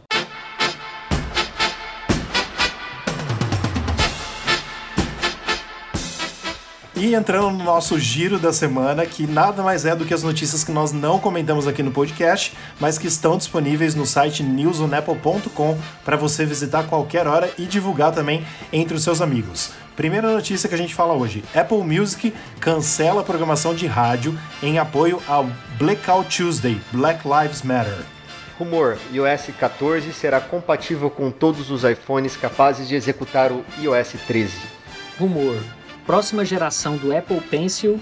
E 7.00 7.14
entrando 7.14 7.50
no 7.50 7.62
nosso 7.62 7.96
giro 7.96 8.40
da 8.40 8.52
semana, 8.52 9.06
que 9.06 9.24
nada 9.24 9.62
mais 9.62 9.86
é 9.86 9.94
do 9.94 10.04
que 10.04 10.12
as 10.12 10.24
notícias 10.24 10.64
que 10.64 10.72
nós 10.72 10.90
não 10.90 11.20
comentamos 11.20 11.68
aqui 11.68 11.80
no 11.80 11.92
podcast, 11.92 12.56
mas 12.80 12.98
que 12.98 13.06
estão 13.06 13.38
disponíveis 13.38 13.94
no 13.94 14.04
site 14.04 14.42
newsonapple.com 14.42 15.78
para 16.04 16.16
você 16.16 16.44
visitar 16.44 16.80
a 16.80 16.82
qualquer 16.82 17.28
hora 17.28 17.52
e 17.56 17.66
divulgar 17.66 18.10
também 18.10 18.44
entre 18.72 18.96
os 18.96 19.04
seus 19.04 19.20
amigos. 19.20 19.70
Primeira 19.94 20.32
notícia 20.32 20.68
que 20.68 20.74
a 20.74 20.78
gente 20.78 20.92
fala 20.92 21.14
hoje: 21.14 21.44
Apple 21.54 21.84
Music 21.84 22.34
cancela 22.58 23.20
a 23.20 23.24
programação 23.24 23.76
de 23.76 23.86
rádio 23.86 24.36
em 24.60 24.80
apoio 24.80 25.22
ao 25.28 25.48
Blackout 25.78 26.36
Tuesday 26.36 26.80
Black 26.90 27.20
Lives 27.24 27.62
Matter. 27.62 27.98
Rumor: 28.58 28.98
iOS 29.12 29.50
14 29.56 30.12
será 30.12 30.40
compatível 30.40 31.08
com 31.08 31.30
todos 31.30 31.70
os 31.70 31.84
iPhones 31.84 32.36
capazes 32.36 32.88
de 32.88 32.96
executar 32.96 33.52
o 33.52 33.64
iOS 33.80 34.14
13. 34.26 34.52
Rumor: 35.16 35.58
próxima 36.08 36.42
geração 36.42 36.96
do 36.96 37.14
Apple 37.14 37.38
Pencil 37.38 38.00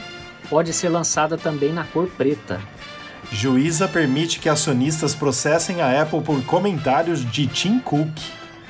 pode 0.48 0.72
ser 0.72 0.88
lançada 0.88 1.36
também 1.36 1.72
na 1.72 1.82
cor 1.82 2.06
preta. 2.06 2.60
Juíza 3.32 3.88
permite 3.88 4.38
que 4.38 4.48
acionistas 4.48 5.12
processem 5.12 5.82
a 5.82 6.02
Apple 6.02 6.20
por 6.20 6.40
comentários 6.44 7.28
de 7.28 7.48
Tim 7.48 7.80
Cook. 7.80 8.16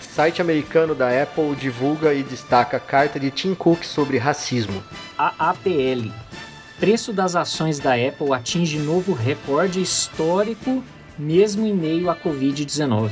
Site 0.00 0.40
americano 0.40 0.94
da 0.94 1.10
Apple 1.22 1.54
divulga 1.54 2.14
e 2.14 2.22
destaca 2.22 2.80
carta 2.80 3.20
de 3.20 3.30
Tim 3.30 3.54
Cook 3.54 3.84
sobre 3.84 4.16
racismo. 4.16 4.82
A 5.18 5.50
APL. 5.50 6.10
Preço 6.80 7.12
das 7.12 7.36
ações 7.36 7.78
da 7.78 7.92
Apple 7.92 8.32
atinge 8.32 8.78
novo 8.78 9.12
recorde 9.12 9.82
histórico, 9.82 10.82
mesmo 11.18 11.66
em 11.66 11.74
meio 11.74 12.08
à 12.08 12.16
Covid-19. 12.16 13.10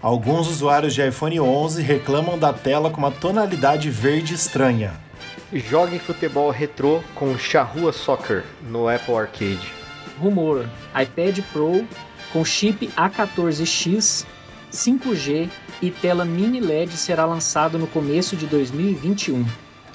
Alguns 0.00 0.46
usuários 0.46 0.94
de 0.94 1.04
iPhone 1.04 1.40
11 1.40 1.82
reclamam 1.82 2.38
da 2.38 2.52
tela 2.52 2.88
com 2.88 2.98
uma 2.98 3.10
tonalidade 3.10 3.90
verde 3.90 4.32
estranha. 4.32 5.05
Jogue 5.52 6.00
futebol 6.00 6.50
retrô 6.50 7.00
com 7.14 7.38
Charrua 7.38 7.92
Soccer 7.92 8.44
no 8.68 8.88
Apple 8.88 9.14
Arcade. 9.14 9.72
Rumor: 10.18 10.66
iPad 11.00 11.38
Pro 11.52 11.86
com 12.32 12.44
chip 12.44 12.88
A14X, 12.96 14.26
5G 14.72 15.48
e 15.80 15.90
tela 15.90 16.24
mini 16.24 16.58
LED 16.58 16.96
será 16.96 17.24
lançado 17.24 17.78
no 17.78 17.86
começo 17.86 18.34
de 18.34 18.46
2021. 18.46 19.46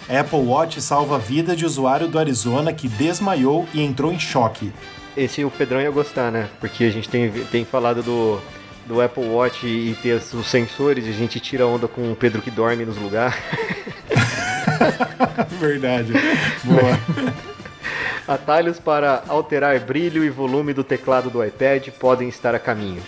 Apple 0.08 0.39
Watch 0.39 0.82
salva 0.82 1.16
a 1.16 1.20
vida 1.20 1.54
de 1.54 1.66
usuário 1.66 2.08
do 2.08 2.18
Arizona 2.18 2.72
que 2.72 2.88
desmaiou 2.88 3.68
e 3.74 3.82
entrou 3.82 4.14
em 4.14 4.20
choque. 4.20 4.72
Esse 5.18 5.43
o 5.43 5.52
Pedrão 5.52 5.82
ia 5.82 5.91
gostar, 5.91 6.32
né? 6.32 6.47
Porque 6.62 6.86
a 6.86 6.89
gente 6.89 7.10
tem, 7.10 7.30
tem 7.30 7.66
falado 7.66 8.02
do, 8.02 8.39
do 8.86 9.02
Apple 9.02 9.26
Watch 9.26 9.68
e 9.68 9.95
ter 10.02 10.14
os 10.14 10.47
sensores, 10.47 11.06
a 11.06 11.12
gente 11.12 11.41
tira 11.41 11.68
onda 11.68 11.89
com 11.89 12.10
o 12.10 12.16
Pedro 12.16 12.41
que 12.41 12.49
dorme 12.49 12.86
nos 12.86 12.97
lugares. 12.97 13.36
Verdade. 15.60 16.14
Boa. 16.64 17.44
Atalhos 18.28 18.80
para 18.80 19.24
alterar 19.28 19.80
brilho 19.80 20.24
e 20.24 20.30
volume 20.30 20.74
do 20.74 20.84
teclado 20.84 21.30
do 21.30 21.44
iPad 21.44 21.90
podem 21.90 22.30
estar 22.30 22.56
a 22.56 22.60
caminho. 22.60 23.02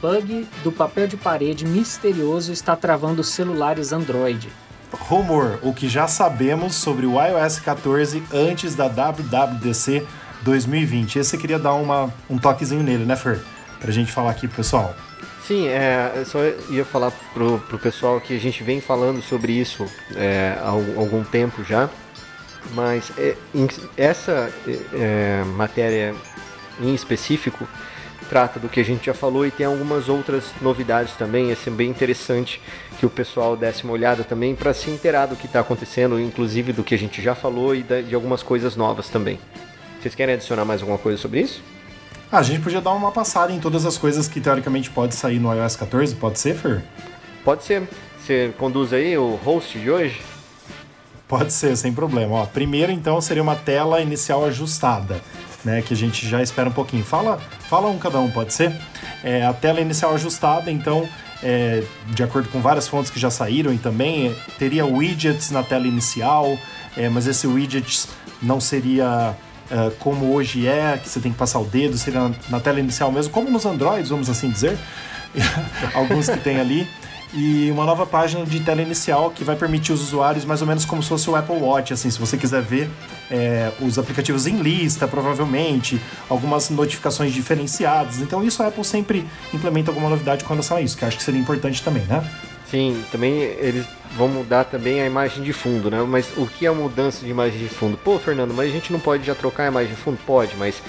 Bug 0.00 0.48
do 0.64 0.72
papel 0.72 1.06
de 1.06 1.16
parede 1.16 1.66
misterioso 1.66 2.52
está 2.52 2.74
travando 2.74 3.22
celulares 3.22 3.92
Android. 3.92 4.48
Rumor, 4.92 5.58
o 5.62 5.72
que 5.72 5.88
já 5.88 6.06
sabemos 6.06 6.74
sobre 6.74 7.06
o 7.06 7.14
iOS 7.22 7.60
14 7.60 8.22
antes 8.32 8.74
da 8.74 8.88
WWDC 8.88 10.06
2020. 10.42 11.18
Esse 11.18 11.36
eu 11.36 11.40
queria 11.40 11.58
dar 11.58 11.74
uma, 11.74 12.12
um 12.28 12.36
toquezinho 12.36 12.82
nele, 12.82 13.04
né, 13.04 13.16
Fer? 13.16 13.40
Pra 13.80 13.90
gente 13.90 14.12
falar 14.12 14.30
aqui 14.32 14.46
pro 14.46 14.56
pessoal. 14.56 14.94
Sim, 15.46 15.66
é, 15.66 16.12
eu 16.16 16.24
só 16.24 16.38
ia 16.70 16.84
falar 16.84 17.10
pro, 17.34 17.58
pro 17.58 17.78
pessoal 17.78 18.20
que 18.20 18.36
a 18.36 18.38
gente 18.38 18.62
vem 18.62 18.80
falando 18.80 19.20
sobre 19.20 19.52
isso 19.52 19.86
é, 20.14 20.56
há 20.60 20.68
algum 20.68 21.24
tempo 21.24 21.64
já, 21.64 21.90
mas 22.74 23.10
é, 23.18 23.36
essa 23.96 24.52
é, 24.94 25.42
matéria 25.56 26.14
em 26.80 26.94
específico 26.94 27.66
trata 28.28 28.58
do 28.58 28.68
que 28.68 28.80
a 28.80 28.84
gente 28.84 29.04
já 29.04 29.12
falou 29.12 29.44
e 29.44 29.50
tem 29.50 29.66
algumas 29.66 30.08
outras 30.08 30.44
novidades 30.62 31.14
também. 31.16 31.54
Ser 31.54 31.70
bem 31.70 31.90
interessante 31.90 32.62
que 32.98 33.04
o 33.04 33.10
pessoal 33.10 33.56
desse 33.56 33.84
uma 33.84 33.92
olhada 33.92 34.24
também 34.24 34.54
para 34.54 34.72
se 34.72 34.90
inteirar 34.90 35.26
do 35.26 35.36
que 35.36 35.46
está 35.46 35.60
acontecendo, 35.60 36.18
inclusive 36.18 36.72
do 36.72 36.82
que 36.82 36.94
a 36.94 36.98
gente 36.98 37.20
já 37.20 37.34
falou 37.34 37.74
e 37.74 37.82
de 37.82 38.14
algumas 38.14 38.42
coisas 38.42 38.74
novas 38.74 39.08
também. 39.08 39.38
Vocês 40.00 40.14
querem 40.14 40.36
adicionar 40.36 40.64
mais 40.64 40.80
alguma 40.80 40.98
coisa 40.98 41.18
sobre 41.20 41.40
isso? 41.40 41.62
Ah, 42.32 42.38
a 42.38 42.42
gente 42.42 42.62
podia 42.62 42.80
dar 42.80 42.92
uma 42.92 43.12
passada 43.12 43.52
em 43.52 43.60
todas 43.60 43.84
as 43.84 43.98
coisas 43.98 44.26
que 44.26 44.40
teoricamente 44.40 44.88
pode 44.88 45.14
sair 45.14 45.38
no 45.38 45.52
iOS 45.54 45.76
14, 45.76 46.14
pode 46.14 46.38
ser, 46.38 46.54
Fer? 46.56 46.82
Pode 47.44 47.62
ser. 47.62 47.86
Você 48.18 48.54
conduz 48.56 48.90
aí 48.94 49.18
o 49.18 49.34
host 49.34 49.78
de 49.78 49.90
hoje? 49.90 50.18
Pode 51.28 51.52
ser, 51.52 51.76
sem 51.76 51.92
problema. 51.92 52.36
Ó, 52.36 52.46
primeiro, 52.46 52.90
então, 52.90 53.20
seria 53.20 53.42
uma 53.42 53.54
tela 53.54 54.00
inicial 54.00 54.46
ajustada, 54.46 55.20
né? 55.62 55.82
Que 55.82 55.92
a 55.92 55.96
gente 55.96 56.26
já 56.26 56.40
espera 56.40 56.70
um 56.70 56.72
pouquinho. 56.72 57.04
Fala, 57.04 57.36
fala 57.68 57.90
um 57.90 57.98
cada 57.98 58.18
um, 58.18 58.30
pode 58.30 58.54
ser? 58.54 58.74
É, 59.22 59.44
a 59.44 59.52
tela 59.52 59.82
inicial 59.82 60.14
ajustada, 60.14 60.70
então, 60.70 61.06
é, 61.42 61.84
de 62.06 62.22
acordo 62.22 62.48
com 62.48 62.62
várias 62.62 62.88
fontes 62.88 63.10
que 63.10 63.20
já 63.20 63.30
saíram 63.30 63.74
e 63.74 63.76
também 63.76 64.28
é, 64.28 64.34
teria 64.58 64.86
widgets 64.86 65.50
na 65.50 65.62
tela 65.62 65.86
inicial, 65.86 66.56
é, 66.96 67.10
mas 67.10 67.26
esse 67.26 67.46
widgets 67.46 68.08
não 68.40 68.58
seria 68.58 69.36
uh, 69.72 69.90
como 69.98 70.32
hoje 70.32 70.66
é, 70.66 70.98
que 71.02 71.08
você 71.08 71.20
tem 71.20 71.32
que 71.32 71.38
passar 71.38 71.58
o 71.58 71.64
dedo, 71.64 71.96
seria 71.96 72.28
na, 72.28 72.34
na 72.50 72.60
tela 72.60 72.78
inicial 72.78 73.10
mesmo, 73.10 73.32
como 73.32 73.50
nos 73.50 73.64
Androids, 73.64 74.10
vamos 74.10 74.28
assim 74.28 74.50
dizer, 74.50 74.78
alguns 75.94 76.28
que 76.28 76.38
tem 76.38 76.60
ali. 76.60 76.86
E 77.34 77.70
uma 77.70 77.86
nova 77.86 78.04
página 78.04 78.44
de 78.44 78.60
tela 78.60 78.82
inicial 78.82 79.30
que 79.30 79.42
vai 79.42 79.56
permitir 79.56 79.90
os 79.90 80.02
usuários 80.02 80.44
mais 80.44 80.60
ou 80.60 80.66
menos 80.66 80.84
como 80.84 81.02
se 81.02 81.08
fosse 81.08 81.30
o 81.30 81.34
Apple 81.34 81.56
Watch, 81.56 81.90
assim, 81.90 82.10
se 82.10 82.18
você 82.18 82.36
quiser 82.36 82.60
ver 82.60 82.90
é, 83.30 83.72
os 83.80 83.98
aplicativos 83.98 84.46
em 84.46 84.58
lista, 84.60 85.08
provavelmente, 85.08 85.98
algumas 86.28 86.68
notificações 86.68 87.32
diferenciadas. 87.32 88.18
Então 88.18 88.44
isso 88.44 88.62
a 88.62 88.66
Apple 88.66 88.84
sempre 88.84 89.26
implementa 89.54 89.90
alguma 89.90 90.10
novidade 90.10 90.44
com 90.44 90.52
relação 90.52 90.76
a 90.76 90.82
isso, 90.82 90.94
que 90.94 91.06
acho 91.06 91.16
que 91.16 91.22
seria 91.22 91.40
importante 91.40 91.82
também, 91.82 92.02
né? 92.02 92.22
Sim, 92.72 93.04
também 93.12 93.34
eles 93.42 93.84
vão 94.16 94.28
mudar 94.28 94.64
também 94.64 95.02
a 95.02 95.04
imagem 95.04 95.44
de 95.44 95.52
fundo, 95.52 95.90
né? 95.90 96.02
Mas 96.08 96.32
o 96.38 96.46
que 96.46 96.64
é 96.64 96.70
a 96.70 96.72
mudança 96.72 97.22
de 97.22 97.30
imagem 97.30 97.58
de 97.58 97.68
fundo? 97.68 97.98
Pô, 97.98 98.18
Fernando, 98.18 98.54
mas 98.54 98.70
a 98.70 98.72
gente 98.72 98.90
não 98.90 98.98
pode 98.98 99.26
já 99.26 99.34
trocar 99.34 99.64
a 99.64 99.66
imagem 99.66 99.90
de 99.90 100.00
fundo? 100.00 100.18
Pode, 100.24 100.56
mas 100.56 100.82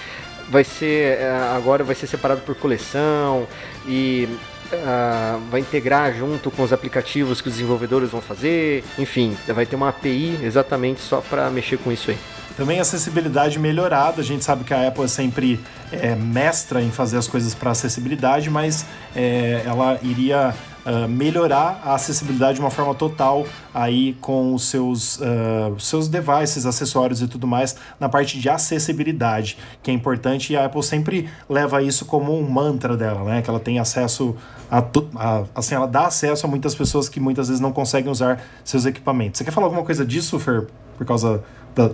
vai 0.50 0.64
ser 0.64 1.20
é, 1.20 1.30
agora 1.54 1.84
vai 1.84 1.94
ser 1.94 2.08
separado 2.08 2.40
por 2.40 2.56
coleção 2.56 3.46
e 3.86 4.30
uh, 4.72 5.42
vai 5.52 5.60
integrar 5.60 6.14
junto 6.14 6.50
com 6.50 6.64
os 6.64 6.72
aplicativos 6.72 7.42
que 7.42 7.50
os 7.50 7.56
desenvolvedores 7.56 8.10
vão 8.10 8.22
fazer. 8.22 8.86
Enfim, 8.98 9.36
vai 9.46 9.66
ter 9.66 9.76
uma 9.76 9.90
API 9.90 10.40
exatamente 10.42 11.02
só 11.02 11.20
para 11.20 11.50
mexer 11.50 11.78
com 11.80 11.92
isso 11.92 12.12
aí. 12.12 12.18
Também 12.56 12.80
acessibilidade 12.80 13.60
melhorada. 13.60 14.22
A 14.22 14.24
gente 14.24 14.46
sabe 14.46 14.64
que 14.64 14.74
a 14.74 14.88
Apple 14.88 15.04
é 15.04 15.08
sempre 15.10 15.60
é, 15.92 16.16
mestra 16.16 16.82
em 16.82 16.92
fazer 16.92 17.18
as 17.18 17.28
coisas 17.28 17.54
para 17.54 17.72
acessibilidade, 17.72 18.50
mas 18.50 18.86
é, 19.14 19.64
ela 19.66 20.00
iria 20.02 20.56
uh, 20.86 21.08
melhorar 21.08 21.82
a 21.84 21.96
acessibilidade 21.96 22.56
de 22.56 22.60
uma 22.62 22.70
forma 22.70 22.94
total 22.94 23.46
aí 23.74 24.14
com 24.22 24.54
os 24.54 24.66
seus, 24.70 25.18
uh, 25.18 25.80
seus 25.80 26.08
devices, 26.08 26.66
acessórios 26.66 27.22
e 27.22 27.28
tudo 27.28 27.48
mais 27.48 27.76
na 28.00 28.10
parte 28.10 28.40
de 28.40 28.50
acessibilidade, 28.50 29.58
que 29.82 29.92
é 29.92 29.94
importante 29.94 30.54
e 30.54 30.58
a 30.58 30.66
Apple 30.66 30.84
sempre 30.84 31.30
leva 31.50 31.82
isso 31.82 32.06
como 32.06 32.38
um 32.38 32.50
mantra 32.50 32.96
dela, 32.96 33.24
né? 33.24 33.42
Que 33.42 33.50
ela 33.50 33.60
tem 33.60 33.80
acesso 33.80 34.36
a, 34.70 34.80
a 35.16 35.44
assim, 35.56 35.76
ela 35.76 35.88
dá 35.88 36.08
acesso 36.08 36.46
a 36.46 36.50
muitas 36.50 36.76
pessoas 36.76 37.10
que 37.10 37.20
muitas 37.20 37.48
vezes 37.48 37.62
não 37.62 37.72
conseguem 37.72 38.12
usar 38.12 38.42
seus 38.64 38.86
equipamentos. 38.86 39.38
Você 39.38 39.44
quer 39.44 39.52
falar 39.52 39.68
alguma 39.68 39.84
coisa 39.84 40.06
disso, 40.06 40.40
Fer, 40.40 40.68
por 40.98 41.06
causa 41.06 41.44
da, 41.76 41.92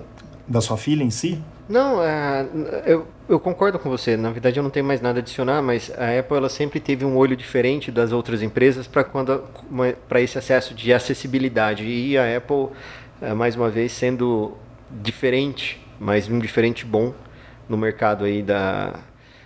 da 0.48 0.62
sua 0.62 0.78
filha 0.78 1.04
em 1.04 1.10
si? 1.10 1.42
Não, 1.68 2.02
é, 2.02 2.48
eu, 2.86 3.06
eu 3.30 3.39
concordo 3.39 3.77
com 3.77 3.89
você. 3.89 4.17
Na 4.17 4.32
verdade, 4.32 4.59
eu 4.59 4.63
não 4.63 4.71
tenho 4.71 4.86
mais 4.86 4.99
nada 4.99 5.19
a 5.19 5.21
adicionar, 5.21 5.61
mas 5.61 5.91
a 5.95 6.19
Apple 6.19 6.36
ela 6.36 6.49
sempre 6.49 6.80
teve 6.80 7.05
um 7.05 7.15
olho 7.15 7.38
diferente 7.38 7.91
das 7.91 8.11
outras 8.11 8.41
empresas 8.41 8.88
para 8.88 10.21
esse 10.21 10.38
acesso 10.38 10.73
de 10.73 10.91
acessibilidade. 10.91 11.86
E 11.86 12.17
a 12.17 12.36
Apple, 12.36 12.69
é, 13.21 13.34
mais 13.34 13.55
uma 13.55 13.69
vez, 13.69 13.91
sendo 13.91 14.57
diferente, 14.89 15.80
mas 15.99 16.27
um 16.27 16.39
diferente 16.39 16.84
bom 16.84 17.13
no 17.69 17.77
mercado 17.77 18.25
aí 18.25 18.41
da, 18.41 18.99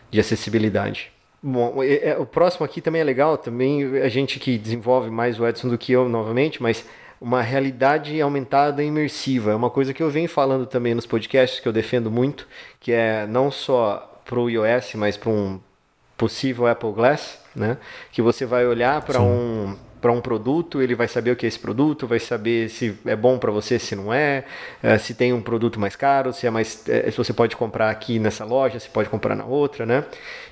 de 0.10 0.20
acessibilidade. 0.20 1.12
Bom, 1.42 1.84
é, 1.84 2.16
o 2.18 2.26
próximo 2.26 2.66
aqui 2.66 2.80
também 2.80 3.02
é 3.02 3.04
legal, 3.04 3.38
também 3.38 3.98
a 3.98 4.08
gente 4.08 4.40
que 4.40 4.58
desenvolve 4.58 5.10
mais 5.10 5.38
o 5.38 5.46
Edson 5.46 5.68
do 5.68 5.78
que 5.78 5.92
eu 5.92 6.08
novamente, 6.08 6.64
mas 6.64 6.88
uma 7.24 7.42
realidade 7.42 8.20
aumentada 8.20 8.84
imersiva. 8.84 9.52
É 9.52 9.56
uma 9.56 9.70
coisa 9.70 9.94
que 9.94 10.04
eu 10.04 10.10
venho 10.10 10.28
falando 10.28 10.66
também 10.66 10.94
nos 10.94 11.06
podcasts 11.06 11.62
que 11.62 11.66
eu 11.66 11.72
defendo 11.72 12.12
muito, 12.12 12.46
que 12.82 12.92
é 12.92 13.26
não 13.26 13.50
só 13.50 14.22
para 14.26 14.38
o 14.38 14.50
iOS, 14.50 14.96
mas 14.96 15.16
para 15.16 15.30
um 15.30 15.58
possível 16.18 16.68
Apple 16.68 16.92
Glass, 16.92 17.40
né? 17.56 17.78
Que 18.12 18.22
você 18.22 18.46
vai 18.46 18.68
olhar 18.68 19.02
para 19.02 19.22
um 19.22 19.74
para 20.02 20.12
um 20.12 20.20
produto, 20.20 20.82
ele 20.82 20.96
vai 20.96 21.08
saber 21.08 21.32
o 21.32 21.36
que 21.38 21.46
é 21.46 21.48
esse 21.48 21.58
produto, 21.58 22.06
vai 22.06 22.20
saber 22.20 22.68
se 22.68 23.00
é 23.06 23.16
bom 23.16 23.40
para 23.40 23.50
você, 23.52 23.80
se 23.80 23.96
não 23.96 24.14
é, 24.14 24.44
é, 24.82 24.98
se 24.98 25.14
tem 25.14 25.32
um 25.32 25.42
produto 25.42 25.80
mais 25.80 25.96
caro, 25.96 26.34
se 26.34 26.46
é 26.46 26.50
mais, 26.50 26.86
é, 26.90 27.10
se 27.10 27.16
você 27.16 27.32
pode 27.32 27.56
comprar 27.56 27.90
aqui 27.90 28.20
nessa 28.20 28.44
loja, 28.44 28.82
se 28.82 28.90
pode 28.90 29.08
comprar 29.08 29.34
na 29.34 29.46
outra, 29.46 29.86
né? 29.86 30.04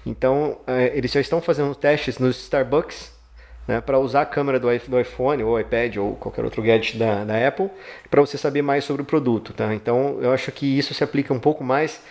Então, 0.06 0.58
é, 0.66 0.98
eles 0.98 1.12
já 1.12 1.20
estão 1.20 1.42
fazendo 1.42 1.76
testes 1.76 2.18
nos 2.18 2.40
Starbucks 2.40 3.12
né, 3.72 3.80
para 3.80 3.98
usar 3.98 4.24
a 4.24 4.26
câmera 4.26 4.60
do, 4.60 4.70
iPhone 5.00 5.44
ou 5.44 5.58
iPad 5.58 5.96
ou 5.96 6.16
qualquer 6.18 6.44
outro 6.44 6.62
gadget 6.62 6.98
da, 6.98 7.24
da 7.24 7.48
Apple 7.48 7.70
para 8.10 8.20
você 8.20 8.38
saber 8.38 8.62
mais 8.62 8.84
sobre 8.84 9.02
o 9.02 9.06
produto. 9.06 9.54
Tá? 9.54 9.74
Então 9.74 10.20
eu 10.22 10.34
acho 10.34 10.52
que 10.52 10.78
isso 10.78 10.94
se 10.94 11.04
aplica 11.04 11.34
um 11.34 11.40
pouco 11.40 11.64
mais, 11.64 12.02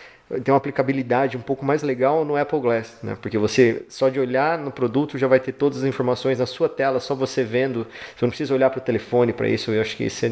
tem 0.43 0.51
uma 0.51 0.57
aplicabilidade 0.57 1.37
um 1.37 1.41
pouco 1.41 1.63
mais 1.63 1.83
legal 1.83 2.25
no 2.25 2.35
Apple 2.35 2.59
Glass, 2.59 2.97
né? 3.03 3.15
porque 3.21 3.37
você 3.37 3.83
só 3.89 4.09
de 4.09 4.19
olhar 4.19 4.57
no 4.57 4.71
produto 4.71 5.19
já 5.19 5.27
vai 5.27 5.39
ter 5.39 5.51
todas 5.51 5.79
as 5.79 5.83
informações 5.83 6.39
na 6.39 6.47
sua 6.47 6.67
tela, 6.67 6.99
só 6.99 7.13
você 7.13 7.43
vendo, 7.43 7.85
você 8.15 8.25
não 8.25 8.29
precisa 8.29 8.55
olhar 8.55 8.71
para 8.71 8.79
o 8.79 8.81
telefone 8.81 9.31
para 9.31 9.47
isso, 9.47 9.69
eu 9.69 9.81
acho 9.81 9.95
que 9.95 10.05
isso 10.05 10.25
é, 10.25 10.31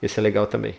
isso 0.00 0.18
é 0.18 0.22
legal 0.22 0.46
também. 0.46 0.74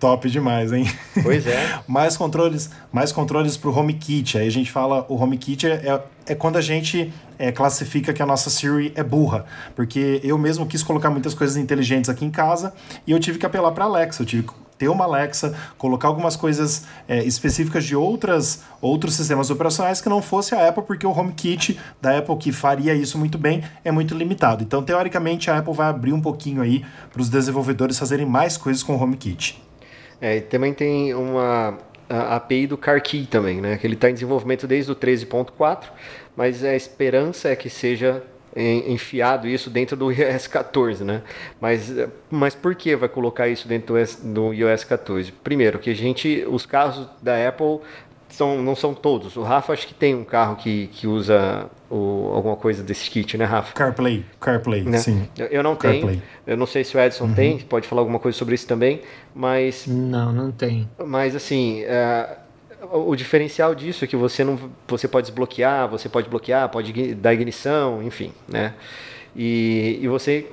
Top 0.00 0.30
demais, 0.30 0.72
hein? 0.72 0.90
Pois 1.22 1.46
é. 1.46 1.78
mais 1.86 2.16
controles, 2.16 2.70
mais 2.90 3.12
controles 3.12 3.58
para 3.58 3.68
o 3.68 3.78
HomeKit. 3.78 4.38
Aí 4.38 4.46
a 4.46 4.50
gente 4.50 4.72
fala, 4.72 5.04
o 5.10 5.14
HomeKit 5.14 5.66
é, 5.66 5.72
é, 5.72 6.02
é 6.32 6.34
quando 6.34 6.56
a 6.56 6.62
gente 6.62 7.12
é, 7.38 7.52
classifica 7.52 8.10
que 8.10 8.22
a 8.22 8.26
nossa 8.26 8.48
Siri 8.48 8.92
é 8.96 9.04
burra, 9.04 9.44
porque 9.76 10.18
eu 10.24 10.38
mesmo 10.38 10.64
quis 10.64 10.82
colocar 10.82 11.10
muitas 11.10 11.34
coisas 11.34 11.58
inteligentes 11.58 12.08
aqui 12.08 12.24
em 12.24 12.30
casa 12.30 12.72
e 13.06 13.12
eu 13.12 13.20
tive 13.20 13.38
que 13.38 13.44
apelar 13.44 13.72
para 13.72 13.84
Alexa, 13.84 14.22
eu 14.22 14.26
tive 14.26 14.48
que 14.48 14.54
ter 14.78 14.88
uma 14.88 15.04
Alexa, 15.04 15.54
colocar 15.76 16.08
algumas 16.08 16.34
coisas 16.34 16.86
é, 17.06 17.22
específicas 17.22 17.84
de 17.84 17.94
outras 17.94 18.62
outros 18.80 19.12
sistemas 19.12 19.50
operacionais 19.50 20.00
que 20.00 20.08
não 20.08 20.22
fosse 20.22 20.54
a 20.54 20.66
Apple, 20.66 20.82
porque 20.82 21.06
o 21.06 21.10
HomeKit 21.10 21.78
da 22.00 22.16
Apple 22.16 22.38
que 22.38 22.52
faria 22.52 22.94
isso 22.94 23.18
muito 23.18 23.36
bem 23.36 23.62
é 23.84 23.92
muito 23.92 24.14
limitado. 24.14 24.64
Então, 24.64 24.82
teoricamente, 24.82 25.50
a 25.50 25.58
Apple 25.58 25.74
vai 25.74 25.90
abrir 25.90 26.14
um 26.14 26.20
pouquinho 26.22 26.62
aí 26.62 26.82
para 27.12 27.20
os 27.20 27.28
desenvolvedores 27.28 27.98
fazerem 27.98 28.24
mais 28.24 28.56
coisas 28.56 28.82
com 28.82 28.96
o 28.96 29.02
HomeKit. 29.02 29.69
É, 30.20 30.36
e 30.36 30.40
também 30.40 30.74
tem 30.74 31.14
uma 31.14 31.78
API 32.08 32.66
do 32.66 32.76
CarKey 32.76 33.26
também, 33.26 33.60
né? 33.60 33.78
Que 33.78 33.86
ele 33.86 33.94
está 33.94 34.10
em 34.10 34.14
desenvolvimento 34.14 34.66
desde 34.66 34.90
o 34.90 34.96
13.4, 34.96 35.84
mas 36.36 36.64
a 36.64 36.74
esperança 36.74 37.48
é 37.48 37.56
que 37.56 37.70
seja 37.70 38.22
enfiado 38.56 39.46
isso 39.46 39.70
dentro 39.70 39.96
do 39.96 40.10
iOS 40.10 40.48
14, 40.48 41.04
né? 41.04 41.22
Mas, 41.60 41.94
mas 42.28 42.54
por 42.54 42.74
que 42.74 42.96
vai 42.96 43.08
colocar 43.08 43.48
isso 43.48 43.68
dentro 43.68 43.94
do 44.24 44.52
iOS 44.52 44.84
14? 44.84 45.30
Primeiro, 45.32 45.78
que 45.78 45.90
a 45.90 45.94
gente, 45.94 46.44
os 46.48 46.66
carros 46.66 47.08
da 47.22 47.48
Apple 47.48 47.80
são, 48.30 48.62
não 48.62 48.74
são 48.74 48.94
todos. 48.94 49.36
O 49.36 49.42
Rafa 49.42 49.72
acho 49.72 49.86
que 49.86 49.94
tem 49.94 50.14
um 50.14 50.24
carro 50.24 50.56
que, 50.56 50.88
que 50.88 51.06
usa 51.06 51.68
o, 51.90 52.30
alguma 52.34 52.56
coisa 52.56 52.82
desse 52.82 53.10
kit, 53.10 53.36
né, 53.36 53.44
Rafa? 53.44 53.72
CarPlay, 53.74 54.24
CarPlay, 54.40 54.82
né? 54.82 54.98
sim. 54.98 55.28
Eu, 55.36 55.46
eu 55.46 55.62
não 55.62 55.76
CarPlay. 55.76 56.16
tenho. 56.16 56.22
Eu 56.46 56.56
não 56.56 56.66
sei 56.66 56.84
se 56.84 56.96
o 56.96 57.00
Edson 57.00 57.24
uhum. 57.24 57.34
tem, 57.34 57.58
pode 57.58 57.86
falar 57.86 58.02
alguma 58.02 58.18
coisa 58.18 58.36
sobre 58.36 58.54
isso 58.54 58.66
também, 58.66 59.00
mas... 59.34 59.86
Não, 59.86 60.32
não 60.32 60.50
tem. 60.50 60.88
Mas, 60.98 61.34
assim, 61.36 61.82
uh, 61.84 62.36
o 62.92 63.14
diferencial 63.14 63.74
disso 63.74 64.04
é 64.04 64.08
que 64.08 64.16
você 64.16 64.42
não 64.44 64.58
você 64.88 65.06
pode 65.06 65.26
desbloquear, 65.26 65.88
você 65.88 66.08
pode 66.08 66.28
bloquear, 66.28 66.68
pode 66.68 67.14
dar 67.14 67.34
ignição, 67.34 68.02
enfim, 68.02 68.32
né? 68.48 68.74
E, 69.36 69.98
e 70.02 70.08
você 70.08 70.46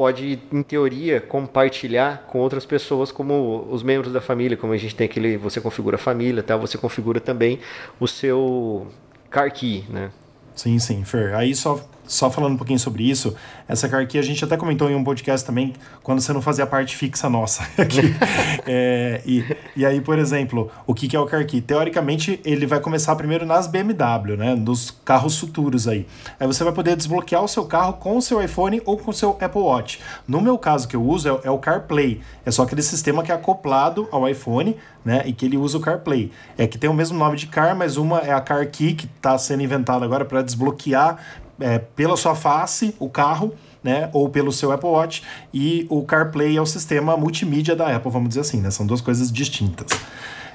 pode, 0.00 0.38
em 0.50 0.62
teoria, 0.62 1.20
compartilhar 1.20 2.24
com 2.26 2.38
outras 2.38 2.64
pessoas, 2.64 3.12
como 3.12 3.68
os 3.70 3.82
membros 3.82 4.10
da 4.10 4.20
família, 4.22 4.56
como 4.56 4.72
a 4.72 4.76
gente 4.78 4.96
tem 4.96 5.04
aquele, 5.04 5.36
você 5.36 5.60
configura 5.60 5.96
a 5.96 5.98
família, 5.98 6.42
tá? 6.42 6.56
Você 6.56 6.78
configura 6.78 7.20
também 7.20 7.58
o 8.00 8.08
seu 8.08 8.86
car 9.28 9.52
key, 9.52 9.84
né? 9.90 10.10
Sim, 10.56 10.78
sim, 10.78 11.04
Fer. 11.04 11.34
Aí 11.34 11.54
só 11.54 11.78
só 12.10 12.28
falando 12.28 12.54
um 12.54 12.56
pouquinho 12.56 12.78
sobre 12.78 13.08
isso, 13.08 13.36
essa 13.68 13.88
car 13.88 14.04
key 14.06 14.18
a 14.18 14.22
gente 14.22 14.44
até 14.44 14.56
comentou 14.56 14.90
em 14.90 14.96
um 14.96 15.04
podcast 15.04 15.46
também, 15.46 15.72
quando 16.02 16.20
você 16.20 16.32
não 16.32 16.42
fazia 16.42 16.64
a 16.64 16.66
parte 16.66 16.96
fixa 16.96 17.30
nossa 17.30 17.62
aqui. 17.80 18.00
é, 18.66 19.22
e, 19.24 19.44
e 19.76 19.86
aí, 19.86 20.00
por 20.00 20.18
exemplo, 20.18 20.68
o 20.88 20.92
que, 20.92 21.06
que 21.06 21.14
é 21.14 21.20
o 21.20 21.26
car 21.26 21.46
key? 21.46 21.60
Teoricamente, 21.60 22.40
ele 22.44 22.66
vai 22.66 22.80
começar 22.80 23.14
primeiro 23.14 23.46
nas 23.46 23.68
BMW, 23.68 24.36
né? 24.36 24.56
Nos 24.56 24.90
carros 25.04 25.38
futuros 25.38 25.86
aí. 25.86 26.04
Aí 26.40 26.48
você 26.48 26.64
vai 26.64 26.72
poder 26.72 26.96
desbloquear 26.96 27.44
o 27.44 27.48
seu 27.48 27.64
carro 27.64 27.92
com 27.92 28.16
o 28.16 28.22
seu 28.22 28.42
iPhone 28.42 28.82
ou 28.84 28.98
com 28.98 29.12
o 29.12 29.14
seu 29.14 29.30
Apple 29.40 29.62
Watch. 29.62 30.00
No 30.26 30.40
meu 30.40 30.58
caso, 30.58 30.88
que 30.88 30.96
eu 30.96 31.02
uso 31.04 31.28
é, 31.28 31.40
é 31.44 31.50
o 31.50 31.58
CarPlay. 31.58 32.20
É 32.44 32.50
só 32.50 32.64
aquele 32.64 32.82
sistema 32.82 33.22
que 33.22 33.30
é 33.30 33.34
acoplado 33.36 34.08
ao 34.10 34.28
iPhone, 34.28 34.76
né? 35.04 35.22
E 35.26 35.32
que 35.32 35.46
ele 35.46 35.56
usa 35.56 35.78
o 35.78 35.80
CarPlay. 35.80 36.32
É 36.58 36.66
que 36.66 36.76
tem 36.76 36.90
o 36.90 36.94
mesmo 36.94 37.16
nome 37.16 37.36
de 37.36 37.46
car, 37.46 37.76
mas 37.76 37.96
uma 37.96 38.18
é 38.18 38.32
a 38.32 38.40
Car 38.40 38.68
Key, 38.68 38.94
que 38.94 39.06
está 39.06 39.38
sendo 39.38 39.62
inventada 39.62 40.04
agora 40.04 40.24
para 40.24 40.42
desbloquear 40.42 41.18
é, 41.60 41.78
pela 41.78 42.16
sua 42.16 42.34
face 42.34 42.94
o 42.98 43.08
carro, 43.08 43.54
né, 43.82 44.10
ou 44.12 44.28
pelo 44.28 44.52
seu 44.52 44.72
Apple 44.72 44.88
Watch, 44.88 45.22
e 45.54 45.86
o 45.88 46.02
CarPlay 46.02 46.56
é 46.56 46.60
o 46.60 46.66
sistema 46.66 47.16
multimídia 47.16 47.74
da 47.74 47.94
Apple, 47.94 48.10
vamos 48.10 48.28
dizer 48.28 48.40
assim, 48.42 48.60
né? 48.60 48.70
São 48.70 48.86
duas 48.86 49.00
coisas 49.00 49.32
distintas. 49.32 49.98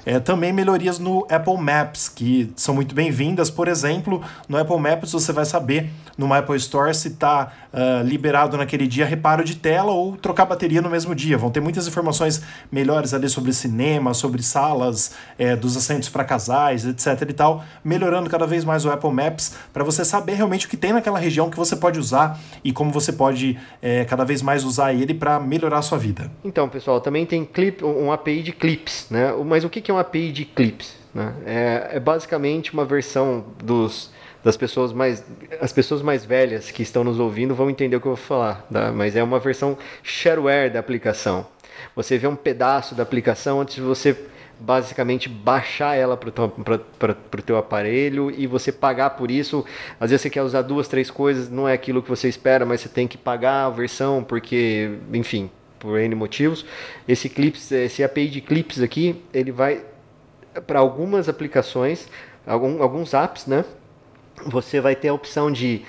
É, 0.06 0.20
também 0.20 0.52
melhorias 0.52 1.00
no 1.00 1.26
Apple 1.28 1.56
Maps, 1.58 2.08
que 2.08 2.52
são 2.54 2.72
muito 2.72 2.94
bem-vindas. 2.94 3.50
Por 3.50 3.66
exemplo, 3.66 4.22
no 4.48 4.56
Apple 4.56 4.78
Maps 4.78 5.10
você 5.10 5.32
vai 5.32 5.44
saber 5.44 5.90
no 6.16 6.32
Apple 6.32 6.56
Store 6.56 6.94
se 6.94 7.08
está 7.08 7.52
uh, 7.72 7.76
ah, 7.76 8.02
liberado 8.02 8.56
naquele 8.56 8.86
dia 8.86 9.04
reparo 9.04 9.44
de 9.44 9.56
tela 9.56 9.92
ou 9.92 10.16
trocar 10.16 10.46
bateria 10.46 10.80
no 10.80 10.88
mesmo 10.88 11.14
dia. 11.14 11.36
Vão 11.36 11.50
ter 11.50 11.60
muitas 11.60 11.88
informações 11.88 12.40
melhores 12.70 13.12
ali 13.12 13.28
sobre 13.28 13.52
cinema, 13.52 14.14
sobre 14.14 14.42
salas 14.42 15.10
é, 15.36 15.56
dos 15.56 15.76
assentos 15.76 16.08
para 16.08 16.24
casais, 16.24 16.86
etc. 16.86 17.28
e 17.28 17.32
tal, 17.32 17.64
melhorando 17.84 18.30
cada 18.30 18.46
vez 18.46 18.64
mais 18.64 18.84
o 18.84 18.90
Apple 18.90 19.10
Maps 19.10 19.56
para 19.72 19.82
você 19.84 20.04
saber 20.04 20.34
realmente 20.34 20.66
o 20.66 20.68
que 20.68 20.76
tem 20.76 20.92
naquela 20.92 21.18
região 21.18 21.50
que 21.50 21.56
você 21.56 21.74
pode 21.74 21.98
usar 21.98 22.38
e 22.62 22.72
como 22.72 22.92
você 22.92 23.12
pode 23.12 23.58
é, 23.82 24.04
cada 24.04 24.24
vez 24.24 24.40
mais 24.40 24.64
usar 24.64 24.94
ele 24.94 25.12
para 25.12 25.40
melhorar 25.40 25.78
a 25.78 25.82
sua 25.82 25.98
vida. 25.98 26.30
Então, 26.44 26.68
pessoal, 26.68 27.00
também 27.00 27.26
tem 27.26 27.44
clip, 27.44 27.84
um 27.84 28.12
API 28.12 28.42
de 28.42 28.52
clips, 28.52 29.08
né? 29.10 29.32
Mas 29.44 29.64
o 29.64 29.68
que 29.68 29.90
é 29.90 29.95
uma 29.96 30.02
API 30.02 30.32
de 30.32 30.44
clips. 30.44 30.96
Né? 31.14 31.34
É, 31.46 31.88
é 31.96 32.00
basicamente 32.00 32.72
uma 32.72 32.84
versão 32.84 33.44
dos 33.62 34.14
das 34.44 34.56
pessoas 34.56 34.92
mais 34.92 35.24
as 35.60 35.72
pessoas 35.72 36.02
mais 36.02 36.24
velhas 36.24 36.70
que 36.70 36.80
estão 36.80 37.02
nos 37.02 37.18
ouvindo 37.18 37.52
vão 37.52 37.68
entender 37.68 37.96
o 37.96 38.00
que 38.00 38.06
eu 38.06 38.14
vou 38.14 38.24
falar, 38.24 38.64
tá? 38.72 38.92
mas 38.92 39.16
é 39.16 39.22
uma 39.22 39.40
versão 39.40 39.76
shareware 40.04 40.70
da 40.70 40.78
aplicação. 40.78 41.46
Você 41.96 42.16
vê 42.16 42.28
um 42.28 42.36
pedaço 42.36 42.94
da 42.94 43.02
aplicação 43.02 43.60
antes 43.60 43.74
de 43.74 43.80
você 43.80 44.16
basicamente 44.58 45.28
baixar 45.28 45.96
ela 45.96 46.16
para 46.16 46.30
o 47.10 47.42
teu 47.42 47.56
aparelho 47.56 48.30
e 48.30 48.46
você 48.46 48.72
pagar 48.72 49.10
por 49.10 49.30
isso. 49.30 49.64
Às 50.00 50.10
vezes 50.10 50.22
você 50.22 50.30
quer 50.30 50.42
usar 50.42 50.62
duas, 50.62 50.88
três 50.88 51.10
coisas, 51.10 51.50
não 51.50 51.68
é 51.68 51.72
aquilo 51.72 52.02
que 52.02 52.08
você 52.08 52.28
espera, 52.28 52.64
mas 52.64 52.80
você 52.80 52.88
tem 52.88 53.06
que 53.06 53.18
pagar 53.18 53.66
a 53.66 53.70
versão 53.70 54.22
porque, 54.22 54.98
enfim, 55.12 55.50
por 55.78 55.98
N 55.98 56.14
motivos. 56.14 56.64
Esse 57.06 57.28
clips, 57.28 57.70
esse 57.72 58.02
API 58.02 58.28
de 58.28 58.40
clips 58.40 58.80
aqui, 58.80 59.22
ele 59.32 59.52
vai 59.52 59.84
para 60.66 60.78
algumas 60.78 61.28
aplicações, 61.28 62.08
algum, 62.46 62.82
alguns 62.82 63.14
apps, 63.14 63.46
né? 63.46 63.64
Você 64.46 64.80
vai 64.80 64.94
ter 64.94 65.08
a 65.08 65.14
opção 65.14 65.50
de 65.50 65.82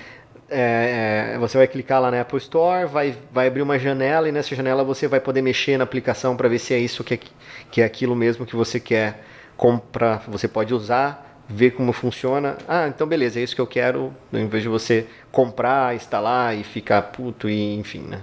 é, 0.50 1.34
é, 1.34 1.38
você 1.38 1.58
vai 1.58 1.66
clicar 1.66 2.00
lá 2.00 2.10
na 2.10 2.22
Apple 2.22 2.38
Store, 2.38 2.86
vai, 2.86 3.14
vai 3.30 3.46
abrir 3.46 3.60
uma 3.60 3.78
janela 3.78 4.28
e 4.28 4.32
nessa 4.32 4.54
janela 4.54 4.82
você 4.82 5.06
vai 5.06 5.20
poder 5.20 5.42
mexer 5.42 5.76
na 5.76 5.84
aplicação 5.84 6.36
para 6.36 6.48
ver 6.48 6.58
se 6.58 6.72
é 6.72 6.78
isso 6.78 7.04
que 7.04 7.14
é, 7.14 7.20
que 7.70 7.82
é 7.82 7.84
aquilo 7.84 8.16
mesmo 8.16 8.46
que 8.46 8.56
você 8.56 8.80
quer 8.80 9.22
comprar. 9.56 10.24
Você 10.28 10.48
pode 10.48 10.72
usar, 10.72 11.42
ver 11.46 11.72
como 11.72 11.92
funciona. 11.92 12.56
Ah, 12.66 12.88
então 12.88 13.06
beleza, 13.06 13.38
é 13.38 13.42
isso 13.42 13.54
que 13.54 13.60
eu 13.60 13.66
quero, 13.66 14.14
em 14.32 14.46
vez 14.46 14.62
de 14.62 14.68
você 14.68 15.06
comprar, 15.30 15.94
instalar 15.94 16.56
e 16.56 16.64
ficar 16.64 17.02
puto 17.02 17.48
e 17.48 17.74
enfim, 17.74 18.00
né? 18.00 18.22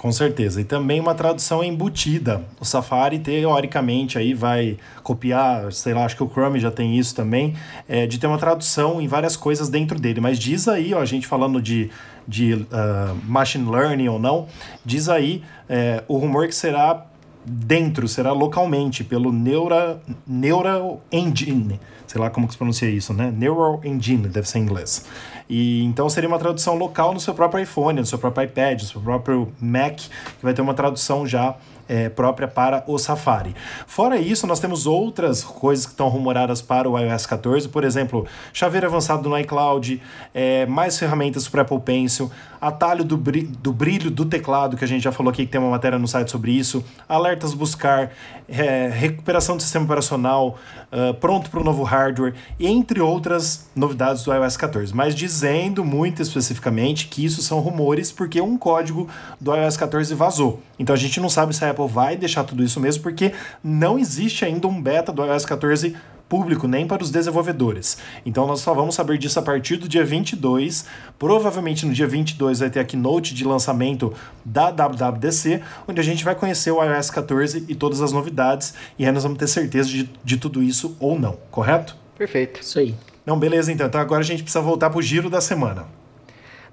Com 0.00 0.10
certeza. 0.10 0.62
E 0.62 0.64
também 0.64 0.98
uma 0.98 1.14
tradução 1.14 1.62
embutida. 1.62 2.42
O 2.58 2.64
Safari, 2.64 3.18
teoricamente, 3.18 4.16
aí 4.16 4.32
vai 4.32 4.78
copiar, 5.02 5.70
sei 5.74 5.92
lá, 5.92 6.06
acho 6.06 6.16
que 6.16 6.22
o 6.22 6.26
Chrome 6.26 6.58
já 6.58 6.70
tem 6.70 6.98
isso 6.98 7.14
também, 7.14 7.54
é, 7.86 8.06
de 8.06 8.18
ter 8.18 8.26
uma 8.26 8.38
tradução 8.38 8.98
em 8.98 9.06
várias 9.06 9.36
coisas 9.36 9.68
dentro 9.68 10.00
dele. 10.00 10.18
Mas 10.18 10.38
diz 10.38 10.68
aí, 10.68 10.94
ó, 10.94 11.00
a 11.00 11.04
gente 11.04 11.26
falando 11.26 11.60
de, 11.60 11.90
de 12.26 12.54
uh, 12.54 13.14
machine 13.24 13.70
learning 13.70 14.08
ou 14.08 14.18
não, 14.18 14.48
diz 14.86 15.06
aí 15.06 15.42
é, 15.68 16.02
o 16.08 16.16
rumor 16.16 16.46
que 16.46 16.54
será 16.54 17.04
dentro, 17.44 18.06
será 18.08 18.32
localmente, 18.32 19.02
pelo 19.02 19.32
Neura, 19.32 20.00
Neural 20.26 21.00
Engine. 21.10 21.80
Sei 22.06 22.20
lá 22.20 22.28
como 22.28 22.46
que 22.46 22.54
se 22.54 22.58
pronuncia 22.58 22.90
isso, 22.90 23.14
né? 23.14 23.32
Neural 23.36 23.80
Engine, 23.84 24.28
deve 24.28 24.48
ser 24.48 24.58
em 24.58 24.62
inglês. 24.62 25.04
E 25.48 25.84
então 25.84 26.08
seria 26.08 26.28
uma 26.28 26.38
tradução 26.38 26.76
local 26.76 27.14
no 27.14 27.20
seu 27.20 27.34
próprio 27.34 27.62
iPhone, 27.62 28.00
no 28.00 28.06
seu 28.06 28.18
próprio 28.18 28.44
iPad, 28.44 28.82
no 28.82 28.86
seu 28.86 29.00
próprio 29.00 29.52
Mac, 29.60 29.96
que 29.96 30.10
vai 30.42 30.52
ter 30.52 30.62
uma 30.62 30.74
tradução 30.74 31.26
já 31.26 31.56
é, 31.90 32.08
própria 32.08 32.46
para 32.46 32.84
o 32.86 32.96
Safari. 32.96 33.54
Fora 33.84 34.16
isso, 34.16 34.46
nós 34.46 34.60
temos 34.60 34.86
outras 34.86 35.42
coisas 35.42 35.86
que 35.86 35.90
estão 35.90 36.08
rumoradas 36.08 36.62
para 36.62 36.88
o 36.88 36.96
iOS 36.96 37.26
14, 37.26 37.68
por 37.68 37.82
exemplo, 37.82 38.24
chaveiro 38.52 38.86
avançado 38.86 39.28
no 39.28 39.36
iCloud, 39.38 40.00
é, 40.32 40.66
mais 40.66 40.96
ferramentas 40.96 41.48
para 41.48 41.62
Apple 41.62 41.80
Pencil, 41.80 42.30
atalho 42.60 43.04
do, 43.04 43.16
bri 43.16 43.42
do 43.42 43.72
brilho 43.72 44.10
do 44.10 44.24
teclado, 44.24 44.76
que 44.76 44.84
a 44.84 44.88
gente 44.88 45.02
já 45.02 45.12
falou 45.12 45.30
aqui 45.30 45.46
que 45.46 45.52
tem 45.52 45.60
uma 45.60 45.70
matéria 45.70 45.98
no 45.98 46.06
site 46.06 46.30
sobre 46.30 46.52
isso, 46.52 46.84
alertas 47.08 47.54
buscar, 47.54 48.10
é, 48.48 48.88
recuperação 48.88 49.56
do 49.56 49.62
sistema 49.62 49.84
operacional, 49.84 50.58
uh, 50.92 51.14
pronto 51.14 51.50
para 51.50 51.60
o 51.60 51.64
novo 51.64 51.82
hardware, 51.82 52.34
entre 52.58 53.00
outras 53.00 53.68
novidades 53.74 54.22
do 54.24 54.32
iOS 54.32 54.56
14. 54.56 54.94
Mas 54.94 55.14
dizendo 55.14 55.84
muito 55.84 56.20
especificamente 56.20 57.08
que 57.08 57.24
isso 57.24 57.42
são 57.42 57.60
rumores, 57.60 58.12
porque 58.12 58.40
um 58.40 58.58
código 58.58 59.08
do 59.40 59.54
iOS 59.54 59.76
14 59.76 60.14
vazou. 60.14 60.60
Então 60.78 60.94
a 60.94 60.98
gente 60.98 61.20
não 61.20 61.28
sabe 61.28 61.54
se 61.54 61.64
a 61.64 61.70
Apple 61.70 61.88
vai 61.88 62.16
deixar 62.16 62.44
tudo 62.44 62.62
isso 62.62 62.80
mesmo, 62.80 63.02
porque 63.02 63.32
não 63.62 63.98
existe 63.98 64.44
ainda 64.44 64.66
um 64.66 64.82
beta 64.82 65.12
do 65.12 65.24
iOS 65.24 65.44
14 65.44 65.96
público, 66.30 66.68
nem 66.68 66.86
para 66.86 67.02
os 67.02 67.10
desenvolvedores. 67.10 67.98
Então 68.24 68.46
nós 68.46 68.60
só 68.60 68.72
vamos 68.72 68.94
saber 68.94 69.18
disso 69.18 69.40
a 69.40 69.42
partir 69.42 69.76
do 69.76 69.88
dia 69.88 70.04
22. 70.04 70.86
Provavelmente 71.18 71.84
no 71.84 71.92
dia 71.92 72.06
22 72.06 72.60
vai 72.60 72.70
ter 72.70 72.78
a 72.78 72.84
keynote 72.84 73.34
de 73.34 73.44
lançamento 73.44 74.14
da 74.44 74.70
WWDC, 74.70 75.60
onde 75.88 76.00
a 76.00 76.04
gente 76.04 76.24
vai 76.24 76.36
conhecer 76.36 76.70
o 76.70 76.82
iOS 76.82 77.10
14 77.10 77.66
e 77.68 77.74
todas 77.74 78.00
as 78.00 78.12
novidades, 78.12 78.72
e 78.96 79.04
aí 79.04 79.10
nós 79.10 79.24
vamos 79.24 79.38
ter 79.38 79.48
certeza 79.48 79.88
de, 79.88 80.08
de 80.22 80.36
tudo 80.36 80.62
isso 80.62 80.96
ou 81.00 81.18
não, 81.18 81.36
correto? 81.50 81.96
Perfeito. 82.16 82.60
Isso 82.60 82.78
aí. 82.78 82.94
Não, 83.26 83.38
beleza 83.38 83.72
então. 83.72 83.88
Então 83.88 84.00
agora 84.00 84.20
a 84.20 84.24
gente 84.24 84.44
precisa 84.44 84.62
voltar 84.62 84.88
para 84.88 84.98
o 84.98 85.02
giro 85.02 85.28
da 85.28 85.40
semana. 85.40 85.86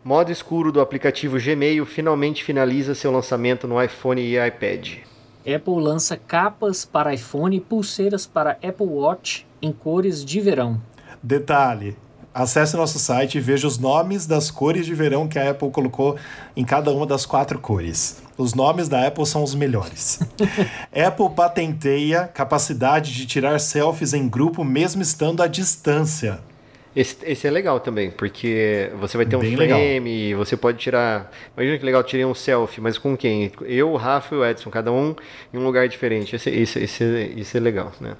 Modo 0.03 0.31
escuro 0.31 0.71
do 0.71 0.79
aplicativo 0.79 1.37
Gmail 1.39 1.85
finalmente 1.85 2.43
finaliza 2.43 2.93
seu 2.93 3.11
lançamento 3.11 3.67
no 3.67 3.81
iPhone 3.81 4.21
e 4.21 4.37
iPad. 4.37 4.99
Apple 5.47 5.81
lança 5.81 6.17
capas 6.17 6.83
para 6.83 7.13
iPhone 7.13 7.55
e 7.55 7.61
pulseiras 7.61 8.27
para 8.27 8.51
Apple 8.61 8.85
Watch 8.85 9.47
em 9.61 9.71
cores 9.71 10.25
de 10.25 10.41
verão. 10.41 10.81
Detalhe: 11.23 11.95
acesse 12.33 12.75
nosso 12.75 12.99
site 12.99 13.37
e 13.37 13.41
veja 13.41 13.65
os 13.65 13.77
nomes 13.77 14.27
das 14.27 14.51
cores 14.51 14.85
de 14.85 14.93
verão 14.93 15.25
que 15.25 15.39
a 15.39 15.51
Apple 15.51 15.71
colocou 15.71 16.17
em 16.53 16.65
cada 16.65 16.91
uma 16.91 17.05
das 17.05 17.25
quatro 17.25 17.59
cores. 17.59 18.21
Os 18.37 18.53
nomes 18.53 18.89
da 18.89 19.07
Apple 19.07 19.25
são 19.25 19.41
os 19.41 19.55
melhores. 19.55 20.19
Apple 20.93 21.29
patenteia 21.33 22.27
capacidade 22.27 23.13
de 23.13 23.25
tirar 23.25 23.59
selfies 23.59 24.13
em 24.13 24.27
grupo 24.27 24.65
mesmo 24.65 25.01
estando 25.01 25.41
à 25.41 25.47
distância. 25.47 26.39
Esse, 26.99 27.17
esse, 27.23 27.45
é 27.47 27.51
legal 27.51 27.79
também, 27.79 28.09
porque 28.09 28.89
você 28.99 29.17
vai 29.17 29.25
ter 29.27 29.37
Bem 29.37 29.53
um 29.53 29.55
frame, 29.55 30.25
legal. 30.29 30.43
você 30.43 30.57
pode 30.57 30.79
tirar. 30.79 31.31
Imagina 31.55 31.77
que 31.77 31.85
legal, 31.85 32.03
tirei 32.03 32.25
um 32.25 32.33
selfie, 32.33 32.81
mas 32.81 32.97
com 32.97 33.15
quem? 33.15 33.51
Eu, 33.61 33.91
o 33.91 33.97
Rafa 33.97 34.33
e 34.33 34.37
o 34.39 34.43
Edson, 34.43 34.71
cada 34.71 34.91
um 34.91 35.15
em 35.53 35.57
um 35.59 35.63
lugar 35.63 35.87
diferente. 35.87 36.35
Esse, 36.35 36.49
esse, 36.49 36.79
esse, 36.79 37.03
esse 37.37 37.55
é 37.55 37.59
legal, 37.59 37.91
né? 38.01 38.15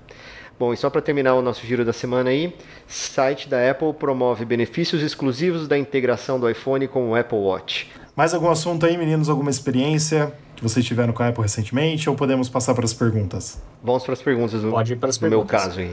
Bom, 0.60 0.74
e 0.74 0.78
só 0.78 0.92
para 0.92 1.02
terminar 1.02 1.34
o 1.34 1.42
nosso 1.42 1.66
giro 1.66 1.84
da 1.84 1.92
semana 1.92 2.30
aí, 2.30 2.54
site 2.88 3.50
da 3.50 3.68
Apple 3.68 3.94
promove 3.94 4.46
benefícios 4.46 5.02
exclusivos 5.02 5.68
da 5.68 5.76
integração 5.76 6.40
do 6.40 6.48
iPhone 6.48 6.88
com 6.88 7.10
o 7.10 7.16
Apple 7.16 7.40
Watch. 7.40 7.90
Mais 8.16 8.32
algum 8.32 8.52
assunto 8.52 8.86
aí, 8.86 8.96
meninos? 8.96 9.28
Alguma 9.28 9.50
experiência 9.50 10.32
que 10.56 10.62
vocês 10.62 10.86
tiveram 10.86 11.14
com 11.14 11.24
a 11.24 11.30
Apple 11.30 11.42
recentemente? 11.42 12.08
Ou 12.08 12.16
podemos 12.16 12.48
passar 12.48 12.76
para 12.76 12.86
as 12.86 12.94
perguntas? 12.94 13.60
Vamos 13.84 14.04
para 14.04 14.14
as 14.14 14.22
perguntas 14.22 14.62
Pode 14.62 14.94
ir 14.94 14.96
para 14.98 15.10
as 15.10 15.18
perguntas. 15.18 15.48
no 15.48 15.58
meu 15.58 15.66
caso 15.68 15.80
aí. 15.80 15.92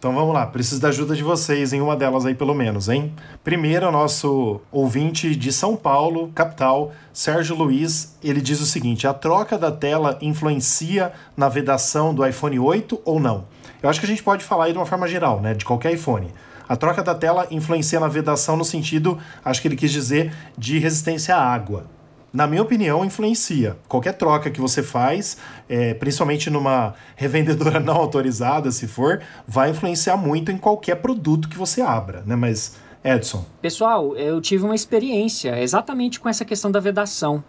Então 0.00 0.14
vamos 0.14 0.32
lá, 0.32 0.46
preciso 0.46 0.80
da 0.80 0.88
ajuda 0.88 1.14
de 1.14 1.22
vocês 1.22 1.74
em 1.74 1.80
uma 1.82 1.94
delas 1.94 2.24
aí 2.24 2.34
pelo 2.34 2.54
menos, 2.54 2.88
hein? 2.88 3.12
Primeiro, 3.44 3.86
o 3.86 3.92
nosso 3.92 4.58
ouvinte 4.72 5.36
de 5.36 5.52
São 5.52 5.76
Paulo, 5.76 6.32
capital, 6.34 6.92
Sérgio 7.12 7.54
Luiz, 7.54 8.16
ele 8.24 8.40
diz 8.40 8.62
o 8.62 8.64
seguinte: 8.64 9.06
a 9.06 9.12
troca 9.12 9.58
da 9.58 9.70
tela 9.70 10.16
influencia 10.22 11.12
na 11.36 11.50
vedação 11.50 12.14
do 12.14 12.26
iPhone 12.26 12.58
8 12.58 13.02
ou 13.04 13.20
não? 13.20 13.44
Eu 13.82 13.90
acho 13.90 14.00
que 14.00 14.06
a 14.06 14.08
gente 14.08 14.22
pode 14.22 14.42
falar 14.42 14.64
aí 14.64 14.72
de 14.72 14.78
uma 14.78 14.86
forma 14.86 15.06
geral, 15.06 15.38
né? 15.38 15.52
De 15.52 15.66
qualquer 15.66 15.92
iPhone. 15.92 16.32
A 16.66 16.76
troca 16.76 17.02
da 17.02 17.14
tela 17.14 17.46
influencia 17.50 18.00
na 18.00 18.08
vedação 18.08 18.56
no 18.56 18.64
sentido, 18.64 19.18
acho 19.44 19.60
que 19.60 19.68
ele 19.68 19.76
quis 19.76 19.92
dizer, 19.92 20.32
de 20.56 20.78
resistência 20.78 21.36
à 21.36 21.44
água. 21.44 21.84
Na 22.32 22.46
minha 22.46 22.62
opinião, 22.62 23.04
influencia. 23.04 23.76
Qualquer 23.88 24.12
troca 24.12 24.50
que 24.50 24.60
você 24.60 24.84
faz, 24.84 25.36
é, 25.68 25.94
principalmente 25.94 26.48
numa 26.48 26.94
revendedora 27.16 27.78
não 27.80 27.96
autorizada, 27.96 28.70
se 28.70 28.86
for, 28.86 29.20
vai 29.46 29.70
influenciar 29.70 30.16
muito 30.16 30.52
em 30.52 30.56
qualquer 30.56 30.96
produto 30.96 31.48
que 31.48 31.58
você 31.58 31.80
abra, 31.80 32.22
né? 32.24 32.36
Mas, 32.36 32.76
Edson. 33.02 33.44
Pessoal, 33.60 34.16
eu 34.16 34.40
tive 34.40 34.64
uma 34.64 34.76
experiência 34.76 35.60
exatamente 35.60 36.20
com 36.20 36.28
essa 36.28 36.44
questão 36.44 36.70
da 36.70 36.78
vedação. 36.78 37.42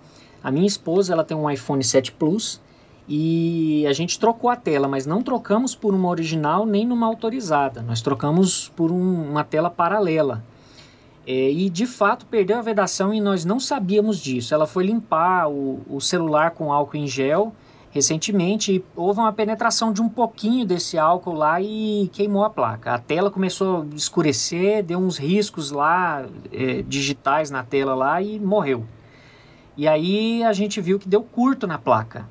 A 0.43 0.49
minha 0.49 0.65
esposa, 0.65 1.13
ela 1.13 1.23
tem 1.23 1.37
um 1.37 1.49
iPhone 1.49 1.83
7 1.83 2.11
Plus 2.13 2.59
e 3.07 3.85
a 3.87 3.93
gente 3.93 4.19
trocou 4.19 4.49
a 4.49 4.55
tela, 4.55 4.87
mas 4.87 5.05
não 5.05 5.21
trocamos 5.21 5.75
por 5.75 5.93
uma 5.93 6.09
original 6.09 6.65
nem 6.65 6.87
numa 6.87 7.05
autorizada. 7.05 7.83
Nós 7.83 8.01
trocamos 8.01 8.69
por 8.75 8.91
um, 8.91 9.29
uma 9.29 9.43
tela 9.43 9.69
paralela. 9.69 10.43
É, 11.25 11.51
e 11.51 11.69
de 11.69 11.85
fato 11.85 12.25
perdeu 12.25 12.57
a 12.57 12.61
vedação 12.61 13.13
e 13.13 13.21
nós 13.21 13.45
não 13.45 13.59
sabíamos 13.59 14.19
disso. 14.19 14.53
Ela 14.53 14.65
foi 14.65 14.85
limpar 14.85 15.49
o, 15.49 15.81
o 15.89 16.01
celular 16.01 16.51
com 16.51 16.71
álcool 16.73 16.97
em 16.97 17.07
gel 17.07 17.53
recentemente 17.91 18.75
e 18.75 18.85
houve 18.95 19.19
uma 19.19 19.33
penetração 19.33 19.91
de 19.91 20.01
um 20.01 20.07
pouquinho 20.07 20.65
desse 20.65 20.97
álcool 20.97 21.33
lá 21.33 21.61
e 21.61 22.09
queimou 22.13 22.43
a 22.43 22.49
placa. 22.49 22.93
A 22.93 22.97
tela 22.97 23.29
começou 23.29 23.81
a 23.81 23.95
escurecer, 23.95 24.81
deu 24.83 24.97
uns 24.97 25.17
riscos 25.17 25.71
lá 25.71 26.25
é, 26.51 26.81
digitais 26.81 27.51
na 27.51 27.63
tela 27.63 27.93
lá 27.93 28.21
e 28.21 28.39
morreu. 28.39 28.85
E 29.77 29.87
aí 29.87 30.43
a 30.43 30.53
gente 30.53 30.79
viu 30.79 30.97
que 30.97 31.07
deu 31.07 31.21
curto 31.21 31.67
na 31.67 31.77
placa. 31.77 32.25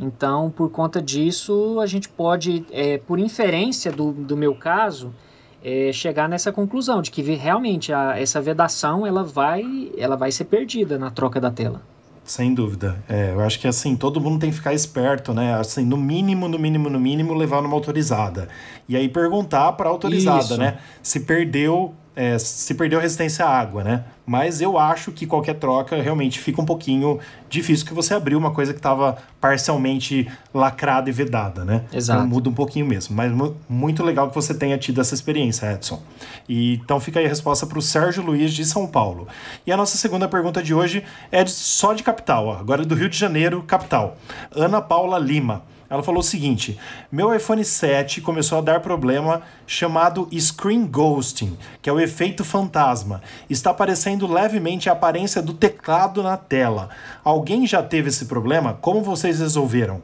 Então, 0.00 0.50
por 0.50 0.70
conta 0.70 1.00
disso, 1.00 1.78
a 1.78 1.86
gente 1.86 2.08
pode, 2.08 2.64
é, 2.72 2.98
por 2.98 3.18
inferência 3.18 3.92
do, 3.92 4.12
do 4.12 4.36
meu 4.36 4.54
caso, 4.54 5.12
é, 5.64 5.92
chegar 5.92 6.28
nessa 6.28 6.52
conclusão 6.52 7.00
de 7.00 7.10
que 7.10 7.22
realmente 7.22 7.92
a, 7.92 8.18
essa 8.18 8.40
vedação 8.40 9.06
ela 9.06 9.22
vai, 9.22 9.90
ela 9.96 10.16
vai 10.16 10.32
ser 10.32 10.44
perdida 10.44 10.98
na 10.98 11.10
troca 11.10 11.40
da 11.40 11.50
tela. 11.50 11.82
Sem 12.24 12.54
dúvida. 12.54 13.02
É, 13.08 13.32
eu 13.32 13.40
acho 13.40 13.58
que 13.58 13.66
assim, 13.66 13.96
todo 13.96 14.20
mundo 14.20 14.40
tem 14.40 14.50
que 14.50 14.56
ficar 14.56 14.72
esperto, 14.72 15.34
né? 15.34 15.54
Assim, 15.54 15.84
no 15.84 15.96
mínimo, 15.96 16.48
no 16.48 16.58
mínimo, 16.58 16.88
no 16.88 17.00
mínimo, 17.00 17.34
levar 17.34 17.60
numa 17.60 17.74
autorizada. 17.74 18.48
E 18.88 18.96
aí 18.96 19.08
perguntar 19.08 19.72
para 19.72 19.88
autorizada, 19.88 20.44
Isso. 20.44 20.56
né? 20.56 20.78
Se 21.02 21.20
perdeu 21.20 21.94
é, 22.14 22.38
se 22.38 22.74
perdeu 22.74 23.00
resistência 23.00 23.44
à 23.44 23.48
água, 23.48 23.82
né? 23.82 24.04
Mas 24.26 24.60
eu 24.60 24.78
acho 24.78 25.10
que 25.10 25.26
qualquer 25.26 25.54
troca 25.54 26.00
realmente 26.00 26.38
fica 26.38 26.60
um 26.60 26.64
pouquinho 26.64 27.18
difícil 27.48 27.86
que 27.86 27.94
você 27.94 28.14
abriu 28.14 28.38
uma 28.38 28.52
coisa 28.52 28.72
que 28.72 28.78
estava 28.78 29.16
parcialmente 29.40 30.30
lacrada 30.54 31.08
e 31.08 31.12
vedada, 31.12 31.64
né? 31.64 31.84
Exato. 31.92 32.20
Então 32.20 32.30
muda 32.30 32.48
um 32.48 32.54
pouquinho 32.54 32.86
mesmo. 32.86 33.16
Mas 33.16 33.32
muito 33.68 34.02
legal 34.04 34.28
que 34.28 34.34
você 34.34 34.54
tenha 34.54 34.78
tido 34.78 35.00
essa 35.00 35.14
experiência, 35.14 35.72
Edson. 35.72 36.02
E, 36.48 36.74
então 36.74 37.00
fica 37.00 37.18
aí 37.18 37.26
a 37.26 37.28
resposta 37.28 37.66
para 37.66 37.78
o 37.78 37.82
Sérgio 37.82 38.22
Luiz 38.22 38.52
de 38.52 38.64
São 38.64 38.86
Paulo. 38.86 39.26
E 39.66 39.72
a 39.72 39.76
nossa 39.76 39.96
segunda 39.96 40.28
pergunta 40.28 40.62
de 40.62 40.74
hoje 40.74 41.02
é 41.30 41.42
de, 41.42 41.50
só 41.50 41.92
de 41.92 42.02
capital, 42.02 42.46
ó, 42.46 42.58
agora 42.58 42.82
é 42.82 42.84
do 42.84 42.94
Rio 42.94 43.08
de 43.08 43.18
Janeiro, 43.18 43.62
capital. 43.62 44.16
Ana 44.54 44.80
Paula 44.80 45.18
Lima. 45.18 45.62
Ela 45.92 46.02
falou 46.02 46.20
o 46.20 46.24
seguinte: 46.24 46.78
meu 47.10 47.34
iPhone 47.34 47.62
7 47.62 48.22
começou 48.22 48.56
a 48.56 48.62
dar 48.62 48.80
problema 48.80 49.42
chamado 49.66 50.26
screen 50.40 50.86
ghosting, 50.86 51.58
que 51.82 51.90
é 51.90 51.92
o 51.92 52.00
efeito 52.00 52.42
fantasma. 52.42 53.20
Está 53.50 53.72
aparecendo 53.72 54.26
levemente 54.26 54.88
a 54.88 54.92
aparência 54.92 55.42
do 55.42 55.52
teclado 55.52 56.22
na 56.22 56.38
tela. 56.38 56.88
Alguém 57.22 57.66
já 57.66 57.82
teve 57.82 58.08
esse 58.08 58.24
problema? 58.24 58.78
Como 58.80 59.02
vocês 59.02 59.38
resolveram? 59.38 60.00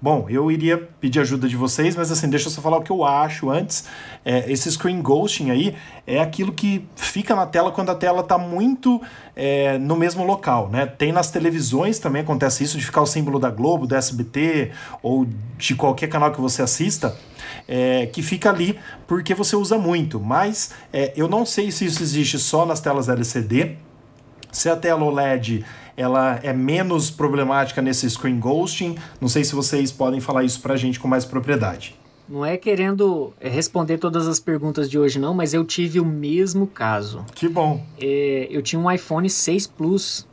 Bom, 0.00 0.26
eu 0.28 0.50
iria 0.50 0.76
pedir 1.00 1.20
ajuda 1.20 1.48
de 1.48 1.56
vocês, 1.56 1.96
mas 1.96 2.12
assim, 2.12 2.28
deixa 2.28 2.48
eu 2.48 2.50
só 2.50 2.60
falar 2.60 2.76
o 2.76 2.82
que 2.82 2.92
eu 2.92 3.02
acho 3.02 3.48
antes. 3.48 3.86
É, 4.24 4.50
esse 4.50 4.70
screen 4.70 5.00
ghosting 5.00 5.50
aí 5.50 5.74
é 6.06 6.20
aquilo 6.20 6.52
que 6.52 6.86
fica 6.94 7.34
na 7.34 7.46
tela 7.46 7.72
quando 7.72 7.90
a 7.90 7.94
tela 7.94 8.20
está 8.20 8.36
muito 8.36 9.00
é, 9.34 9.78
no 9.78 9.96
mesmo 9.96 10.22
local, 10.22 10.68
né? 10.68 10.84
Tem 10.84 11.12
nas 11.12 11.30
televisões 11.30 11.98
também 11.98 12.20
acontece 12.20 12.62
isso, 12.62 12.76
de 12.76 12.84
ficar 12.84 13.00
o 13.00 13.06
símbolo 13.06 13.38
da 13.38 13.48
Globo, 13.48 13.86
do 13.86 13.94
SBT 13.94 14.70
ou 15.02 15.26
de 15.56 15.74
qualquer 15.74 16.08
canal 16.08 16.30
que 16.30 16.40
você 16.40 16.60
assista. 16.62 17.16
É, 17.68 18.06
que 18.06 18.22
fica 18.22 18.50
ali 18.50 18.78
porque 19.06 19.34
você 19.34 19.56
usa 19.56 19.78
muito, 19.78 20.20
mas 20.20 20.72
é, 20.92 21.12
eu 21.16 21.28
não 21.28 21.46
sei 21.46 21.70
se 21.70 21.84
isso 21.84 22.02
existe 22.02 22.38
só 22.38 22.66
nas 22.66 22.80
telas 22.80 23.08
LCD, 23.08 23.76
se 24.52 24.68
a 24.68 24.76
tela 24.76 25.04
OLED 25.04 25.64
ela 25.96 26.38
é 26.42 26.52
menos 26.52 27.10
problemática 27.10 27.80
nesse 27.80 28.08
screen 28.10 28.38
ghosting. 28.38 28.96
Não 29.20 29.28
sei 29.28 29.44
se 29.44 29.54
vocês 29.54 29.90
podem 29.90 30.20
falar 30.20 30.44
isso 30.44 30.60
para 30.60 30.74
a 30.74 30.76
gente 30.76 31.00
com 31.00 31.08
mais 31.08 31.24
propriedade. 31.24 31.96
Não 32.28 32.44
é 32.44 32.56
querendo 32.56 33.32
é, 33.40 33.48
responder 33.48 33.98
todas 33.98 34.26
as 34.26 34.40
perguntas 34.40 34.90
de 34.90 34.98
hoje, 34.98 35.18
não, 35.18 35.32
mas 35.32 35.54
eu 35.54 35.64
tive 35.64 36.00
o 36.00 36.04
mesmo 36.04 36.66
caso. 36.66 37.24
Que 37.34 37.48
bom. 37.48 37.84
É, 38.00 38.48
eu 38.50 38.60
tinha 38.62 38.80
um 38.80 38.90
iPhone 38.90 39.30
6 39.30 39.68
Plus. 39.68 40.26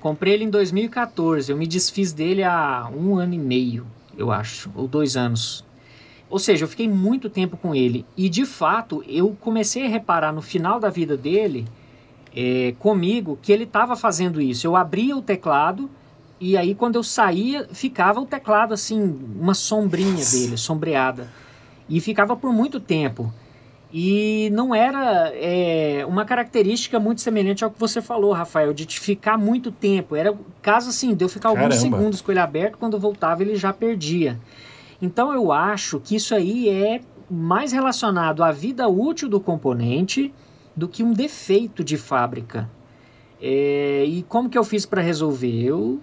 Comprei 0.00 0.32
ele 0.32 0.44
em 0.44 0.50
2014. 0.50 1.52
Eu 1.52 1.56
me 1.56 1.66
desfiz 1.66 2.12
dele 2.12 2.42
há 2.42 2.90
um 2.94 3.16
ano 3.16 3.34
e 3.34 3.38
meio, 3.38 3.86
eu 4.16 4.30
acho, 4.30 4.70
ou 4.74 4.88
dois 4.88 5.16
anos. 5.16 5.64
Ou 6.28 6.38
seja, 6.38 6.64
eu 6.64 6.68
fiquei 6.68 6.88
muito 6.88 7.28
tempo 7.28 7.56
com 7.56 7.74
ele. 7.74 8.04
E 8.16 8.28
de 8.28 8.46
fato, 8.46 9.04
eu 9.06 9.36
comecei 9.40 9.84
a 9.84 9.88
reparar 9.88 10.32
no 10.32 10.42
final 10.42 10.80
da 10.80 10.88
vida 10.88 11.16
dele 11.16 11.66
é, 12.36 12.74
comigo 12.78 13.38
que 13.40 13.50
ele 13.50 13.64
estava 13.64 13.96
fazendo 13.96 14.40
isso. 14.40 14.66
Eu 14.66 14.76
abria 14.76 15.16
o 15.16 15.22
teclado 15.22 15.90
e 16.38 16.56
aí 16.56 16.74
quando 16.74 16.96
eu 16.96 17.02
saía 17.02 17.66
ficava 17.72 18.20
o 18.20 18.26
teclado 18.26 18.74
assim, 18.74 19.18
uma 19.40 19.54
sombrinha 19.54 20.24
dele, 20.24 20.58
sombreada. 20.58 21.32
E 21.88 22.00
ficava 22.00 22.36
por 22.36 22.52
muito 22.52 22.78
tempo. 22.78 23.32
E 23.92 24.50
não 24.52 24.74
era 24.74 25.32
é, 25.34 26.04
uma 26.06 26.24
característica 26.24 26.98
muito 26.98 27.20
semelhante 27.20 27.64
ao 27.64 27.70
que 27.70 27.78
você 27.78 28.02
falou, 28.02 28.32
Rafael, 28.32 28.74
de 28.74 28.84
ficar 29.00 29.38
muito 29.38 29.70
tempo. 29.70 30.14
Era 30.14 30.36
caso 30.60 30.90
assim, 30.90 31.14
de 31.14 31.24
eu 31.24 31.28
ficar 31.28 31.48
alguns 31.48 31.78
Caramba. 31.78 31.80
segundos 31.80 32.20
com 32.20 32.32
ele 32.32 32.40
aberto, 32.40 32.76
quando 32.76 32.94
eu 32.94 33.00
voltava 33.00 33.42
ele 33.42 33.56
já 33.56 33.72
perdia. 33.72 34.38
Então 35.00 35.32
eu 35.32 35.52
acho 35.52 36.00
que 36.00 36.16
isso 36.16 36.34
aí 36.34 36.68
é 36.68 37.00
mais 37.30 37.72
relacionado 37.72 38.42
à 38.42 38.52
vida 38.52 38.88
útil 38.88 39.28
do 39.28 39.40
componente 39.40 40.32
do 40.76 40.86
que 40.86 41.02
um 41.02 41.12
defeito 41.12 41.82
de 41.82 41.96
fábrica. 41.96 42.70
É, 43.40 44.04
e 44.04 44.22
como 44.24 44.48
que 44.50 44.58
eu 44.58 44.64
fiz 44.64 44.84
para 44.84 45.00
resolver? 45.00 45.64
Eu 45.64 46.00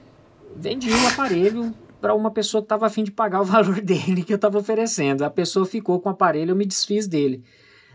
vendi 0.56 0.90
o 0.90 0.96
um 0.96 1.08
aparelho 1.08 1.74
para 2.02 2.14
uma 2.14 2.32
pessoa 2.32 2.62
que 2.62 2.66
estava 2.66 2.86
afim 2.86 3.04
de 3.04 3.12
pagar 3.12 3.42
o 3.42 3.46
valor 3.46 3.80
dele 3.82 4.24
que 4.24 4.34
eu 4.34 4.38
estava 4.38 4.58
oferecendo. 4.58 5.24
A 5.24 5.30
pessoa 5.30 5.66
ficou 5.66 6.00
com 6.00 6.10
o 6.10 6.12
aparelho, 6.12 6.52
eu 6.52 6.56
me 6.56 6.66
desfiz 6.66 7.08
dele. 7.08 7.44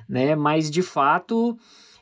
Né? 0.09 0.35
Mas 0.35 0.71
de 0.71 0.83
fato, 0.83 1.59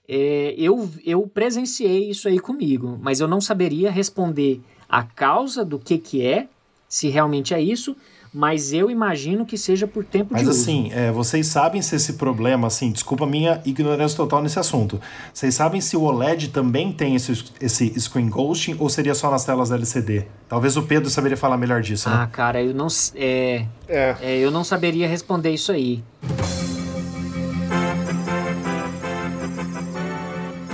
é, 0.09 0.55
eu, 0.57 0.89
eu 1.05 1.27
presenciei 1.27 2.11
isso 2.11 2.29
aí 2.29 2.39
comigo, 2.39 2.99
mas 3.01 3.21
eu 3.21 3.27
não 3.27 3.41
saberia 3.41 3.91
responder 3.91 4.61
a 4.89 5.03
causa 5.03 5.65
do 5.65 5.79
que, 5.79 5.99
que 5.99 6.25
é, 6.25 6.49
se 6.89 7.09
realmente 7.09 7.53
é 7.53 7.61
isso, 7.61 7.97
mas 8.37 8.71
eu 8.71 8.91
imagino 8.91 9.47
que 9.47 9.57
seja 9.57 9.87
por 9.87 10.05
tempo 10.05 10.35
mas, 10.35 10.43
de 10.43 10.49
uso. 10.51 10.59
Mas 10.59 10.69
assim, 10.69 10.91
é, 10.93 11.11
vocês 11.11 11.47
sabem 11.47 11.81
se 11.81 11.97
esse 11.97 12.13
problema, 12.13 12.67
assim, 12.67 12.93
desculpa 12.93 13.25
a 13.25 13.27
minha 13.27 13.63
ignorância 13.65 14.15
total 14.15 14.43
nesse 14.43 14.59
assunto, 14.59 15.01
vocês 15.33 15.55
sabem 15.55 15.81
se 15.81 15.97
o 15.97 16.03
OLED 16.03 16.49
também 16.49 16.93
tem 16.93 17.15
esse, 17.15 17.33
esse 17.59 17.99
screen 17.99 18.29
ghosting 18.29 18.77
ou 18.79 18.91
seria 18.91 19.15
só 19.15 19.31
nas 19.31 19.47
telas 19.47 19.71
LCD? 19.71 20.27
Talvez 20.51 20.77
o 20.77 20.83
Pedro 20.83 21.09
saberia 21.09 21.35
falar 21.35 21.57
melhor 21.57 21.81
disso, 21.81 22.11
né? 22.11 22.17
Ah, 22.21 22.27
cara, 22.27 22.63
eu 22.63 22.75
não, 22.75 22.89
é, 23.15 23.65
é. 23.89 24.17
é 24.21 24.39
eu 24.39 24.51
não 24.51 24.63
saberia 24.63 25.09
responder 25.09 25.53
isso 25.53 25.73
aí. 25.73 26.05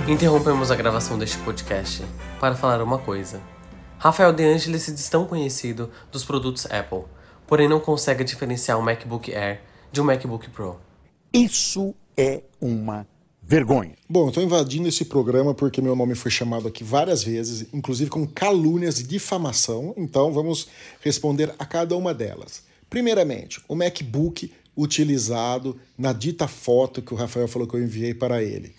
Interrompemos 0.05 0.69
a 0.69 0.75
gravação 0.75 1.17
deste 1.17 1.37
podcast 1.37 2.03
para 2.41 2.55
falar 2.55 2.83
uma 2.83 2.97
coisa. 2.97 3.39
Rafael 3.97 4.33
De 4.33 4.43
Angelis 4.43 4.89
é 4.89 5.09
tão 5.09 5.25
conhecido 5.25 5.89
dos 6.11 6.25
produtos 6.25 6.65
Apple 6.65 7.03
porém 7.53 7.69
não 7.69 7.79
consegue 7.79 8.23
diferenciar 8.23 8.79
um 8.79 8.81
MacBook 8.81 9.31
Air 9.31 9.61
de 9.91 10.01
um 10.01 10.03
MacBook 10.03 10.49
Pro. 10.49 10.79
Isso 11.31 11.93
é 12.17 12.41
uma 12.59 13.05
vergonha. 13.43 13.93
Bom, 14.09 14.23
eu 14.23 14.29
estou 14.29 14.41
invadindo 14.41 14.87
esse 14.87 15.05
programa 15.05 15.53
porque 15.53 15.79
meu 15.79 15.95
nome 15.95 16.15
foi 16.15 16.31
chamado 16.31 16.67
aqui 16.67 16.83
várias 16.83 17.23
vezes, 17.23 17.67
inclusive 17.71 18.09
com 18.09 18.25
calúnias 18.25 18.99
e 18.99 19.03
difamação, 19.03 19.93
então 19.95 20.33
vamos 20.33 20.67
responder 20.99 21.53
a 21.59 21.63
cada 21.63 21.95
uma 21.95 22.11
delas. 22.11 22.63
Primeiramente, 22.89 23.61
o 23.67 23.75
MacBook 23.75 24.51
utilizado 24.75 25.79
na 25.95 26.11
dita 26.11 26.47
foto 26.47 27.03
que 27.03 27.13
o 27.13 27.15
Rafael 27.15 27.47
falou 27.47 27.67
que 27.67 27.75
eu 27.75 27.83
enviei 27.83 28.15
para 28.15 28.41
ele. 28.41 28.73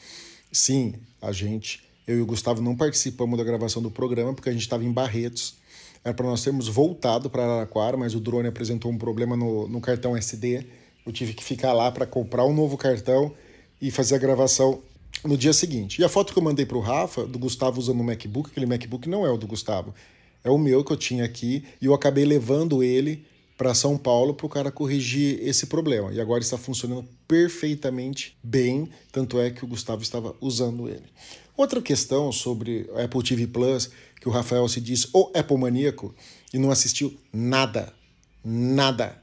Sim, 0.50 0.94
a 1.22 1.30
gente, 1.30 1.80
eu 2.08 2.18
e 2.18 2.20
o 2.20 2.26
Gustavo 2.26 2.60
não 2.60 2.74
participamos 2.74 3.38
da 3.38 3.44
gravação 3.44 3.80
do 3.80 3.88
programa 3.88 4.34
porque 4.34 4.48
a 4.48 4.52
gente 4.52 4.62
estava 4.62 4.82
em 4.82 4.90
Barretos 4.90 5.62
era 6.05 6.12
para 6.12 6.26
nós 6.26 6.44
termos 6.44 6.68
voltado 6.68 7.30
para 7.30 7.44
Araraquara, 7.44 7.96
mas 7.96 8.14
o 8.14 8.20
drone 8.20 8.46
apresentou 8.46 8.92
um 8.92 8.98
problema 8.98 9.36
no, 9.36 9.66
no 9.66 9.80
cartão 9.80 10.14
SD 10.14 10.66
Eu 11.07 11.12
tive 11.12 11.32
que 11.32 11.42
ficar 11.42 11.72
lá 11.72 11.90
para 11.90 12.07
comprar 12.07 12.44
um 12.44 12.52
novo 12.52 12.76
cartão 12.76 13.32
e 13.80 13.90
fazer 13.90 14.16
a 14.16 14.18
gravação 14.18 14.82
no 15.24 15.36
dia 15.36 15.52
seguinte. 15.52 16.00
E 16.00 16.05
a 16.05 16.09
foto 16.09 16.32
que 16.32 16.38
eu 16.38 16.42
mandei 16.42 16.66
para 16.66 16.76
o 16.76 16.80
Rafa, 16.80 17.26
do 17.26 17.38
Gustavo 17.38 17.80
usando 17.80 18.00
o 18.00 18.05
MacBook, 18.05 18.50
aquele 18.50 18.66
MacBook 18.66 19.09
não 19.09 19.24
é 19.24 19.30
o 19.30 19.38
do 19.38 19.46
Gustavo, 19.46 19.94
é 20.42 20.50
o 20.50 20.59
meu 20.59 20.84
que 20.84 20.92
eu 20.92 20.96
tinha 20.96 21.24
aqui 21.24 21.64
e 21.80 21.86
eu 21.86 21.94
acabei 21.94 22.24
levando 22.24 22.82
ele 22.82 23.24
para 23.57 23.72
São 23.72 23.96
Paulo 23.96 24.34
para 24.34 24.46
o 24.46 24.48
cara 24.48 24.70
corrigir 24.70 25.38
esse 25.40 25.66
problema. 25.66 26.12
E 26.12 26.20
agora 26.20 26.42
está 26.42 26.59
funcionando 26.59 27.07
perfeitamente 27.26 28.36
bem, 28.42 28.88
tanto 29.12 29.38
é 29.40 29.50
que 29.50 29.64
o 29.64 29.68
Gustavo 29.68 30.02
estava 30.02 30.34
usando 30.40 30.88
ele. 30.88 31.05
Outra 31.57 31.80
questão 31.80 32.32
sobre 32.32 32.90
Apple 32.96 33.22
TV 33.22 33.46
Plus, 33.46 33.90
que 34.24 34.28
o 34.30 34.32
Rafael 34.32 34.66
se 34.68 34.80
diz 34.80 35.06
o 35.12 35.30
Apple 35.34 35.58
maníaco 35.58 36.14
e 36.50 36.56
não 36.56 36.70
assistiu 36.70 37.14
nada, 37.30 37.92
nada, 38.42 39.22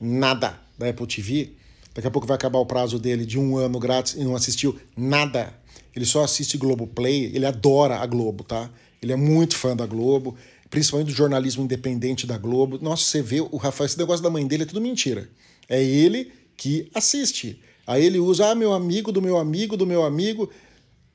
nada 0.00 0.60
da 0.76 0.88
Apple 0.88 1.06
TV. 1.06 1.52
Daqui 1.94 2.08
a 2.08 2.10
pouco 2.10 2.26
vai 2.26 2.34
acabar 2.34 2.58
o 2.58 2.66
prazo 2.66 2.98
dele 2.98 3.24
de 3.24 3.38
um 3.38 3.56
ano 3.56 3.78
grátis 3.78 4.14
e 4.14 4.24
não 4.24 4.34
assistiu 4.34 4.76
nada. 4.96 5.54
Ele 5.94 6.04
só 6.04 6.24
assiste 6.24 6.58
Globoplay, 6.58 7.26
ele 7.26 7.46
adora 7.46 7.98
a 7.98 8.06
Globo, 8.06 8.42
tá? 8.42 8.68
Ele 9.00 9.12
é 9.12 9.16
muito 9.16 9.56
fã 9.56 9.76
da 9.76 9.86
Globo 9.86 10.36
principalmente 10.68 11.06
do 11.06 11.16
jornalismo 11.16 11.62
independente 11.62 12.26
da 12.26 12.36
Globo. 12.36 12.80
Nossa, 12.82 13.04
você 13.04 13.22
vê 13.22 13.40
o 13.40 13.56
Rafael, 13.56 13.86
esse 13.86 13.96
negócio 13.96 14.24
da 14.24 14.28
mãe 14.28 14.44
dele 14.44 14.64
é 14.64 14.66
tudo 14.66 14.80
mentira. 14.80 15.30
É 15.68 15.80
ele 15.80 16.32
que 16.56 16.90
assiste. 16.92 17.62
Aí 17.86 18.04
ele 18.04 18.18
usa, 18.18 18.50
ah, 18.50 18.54
meu 18.56 18.72
amigo 18.72 19.12
do 19.12 19.22
meu 19.22 19.36
amigo 19.36 19.76
do 19.76 19.86
meu 19.86 20.04
amigo 20.04 20.50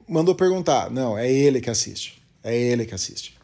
mandou 0.08 0.34
perguntar. 0.34 0.90
Não, 0.90 1.18
é 1.18 1.30
ele 1.30 1.60
que 1.60 1.70
assiste. 1.70 2.21
É 2.44 2.58
ele 2.58 2.86
que 2.86 2.94
assiste. 2.94 3.36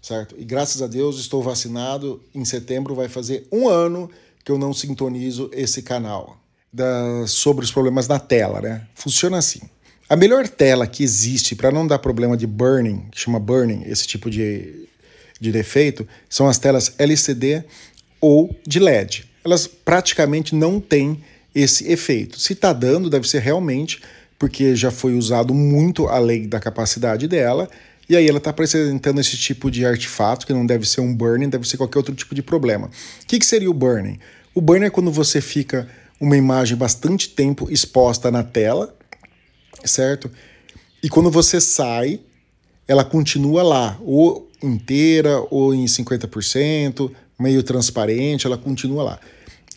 Certo? 0.00 0.34
E 0.38 0.44
graças 0.44 0.80
a 0.82 0.86
Deus 0.86 1.18
estou 1.18 1.42
vacinado. 1.42 2.22
Em 2.34 2.44
setembro 2.44 2.94
vai 2.94 3.08
fazer 3.08 3.46
um 3.50 3.68
ano 3.68 4.10
que 4.44 4.52
eu 4.52 4.58
não 4.58 4.72
sintonizo 4.72 5.50
esse 5.52 5.82
canal 5.82 6.38
da, 6.72 7.26
sobre 7.26 7.64
os 7.64 7.72
problemas 7.72 8.06
na 8.06 8.18
tela, 8.18 8.60
né? 8.60 8.86
Funciona 8.94 9.38
assim. 9.38 9.60
A 10.08 10.14
melhor 10.14 10.46
tela 10.46 10.86
que 10.86 11.02
existe 11.02 11.56
para 11.56 11.72
não 11.72 11.84
dar 11.86 11.98
problema 11.98 12.36
de 12.36 12.46
burning, 12.46 13.08
que 13.10 13.18
chama 13.18 13.40
burning, 13.40 13.82
esse 13.86 14.06
tipo 14.06 14.30
de 14.30 14.86
de 15.40 15.52
defeito 15.52 16.06
são 16.28 16.48
as 16.48 16.58
telas 16.58 16.94
LCD 16.98 17.64
ou 18.20 18.54
de 18.66 18.78
LED. 18.78 19.24
Elas 19.44 19.66
praticamente 19.66 20.54
não 20.54 20.80
têm 20.80 21.22
esse 21.54 21.90
efeito. 21.90 22.38
Se 22.38 22.52
está 22.52 22.72
dando, 22.72 23.10
deve 23.10 23.28
ser 23.28 23.40
realmente 23.40 24.00
porque 24.38 24.76
já 24.76 24.90
foi 24.90 25.14
usado 25.14 25.54
muito 25.54 26.08
além 26.08 26.46
da 26.46 26.60
capacidade 26.60 27.26
dela, 27.26 27.70
e 28.08 28.16
aí 28.16 28.28
ela 28.28 28.38
está 28.38 28.50
apresentando 28.50 29.20
esse 29.20 29.36
tipo 29.36 29.70
de 29.70 29.84
artefato, 29.84 30.46
que 30.46 30.52
não 30.52 30.64
deve 30.64 30.86
ser 30.88 31.00
um 31.00 31.14
burning, 31.14 31.48
deve 31.48 31.66
ser 31.66 31.76
qualquer 31.76 31.98
outro 31.98 32.14
tipo 32.14 32.34
de 32.34 32.42
problema. 32.42 32.86
O 33.22 33.26
que, 33.26 33.38
que 33.38 33.46
seria 33.46 33.70
o 33.70 33.74
burning? 33.74 34.18
O 34.54 34.60
burning 34.60 34.86
é 34.86 34.90
quando 34.90 35.10
você 35.10 35.40
fica 35.40 35.88
uma 36.20 36.36
imagem 36.36 36.76
bastante 36.76 37.28
tempo 37.28 37.70
exposta 37.70 38.30
na 38.30 38.42
tela, 38.42 38.94
certo? 39.84 40.30
E 41.02 41.08
quando 41.08 41.30
você 41.30 41.60
sai, 41.60 42.20
ela 42.88 43.04
continua 43.04 43.62
lá, 43.62 43.98
ou 44.00 44.50
inteira 44.62 45.44
ou 45.50 45.74
em 45.74 45.84
50%, 45.84 47.10
meio 47.38 47.62
transparente, 47.62 48.46
ela 48.46 48.56
continua 48.56 49.02
lá. 49.02 49.20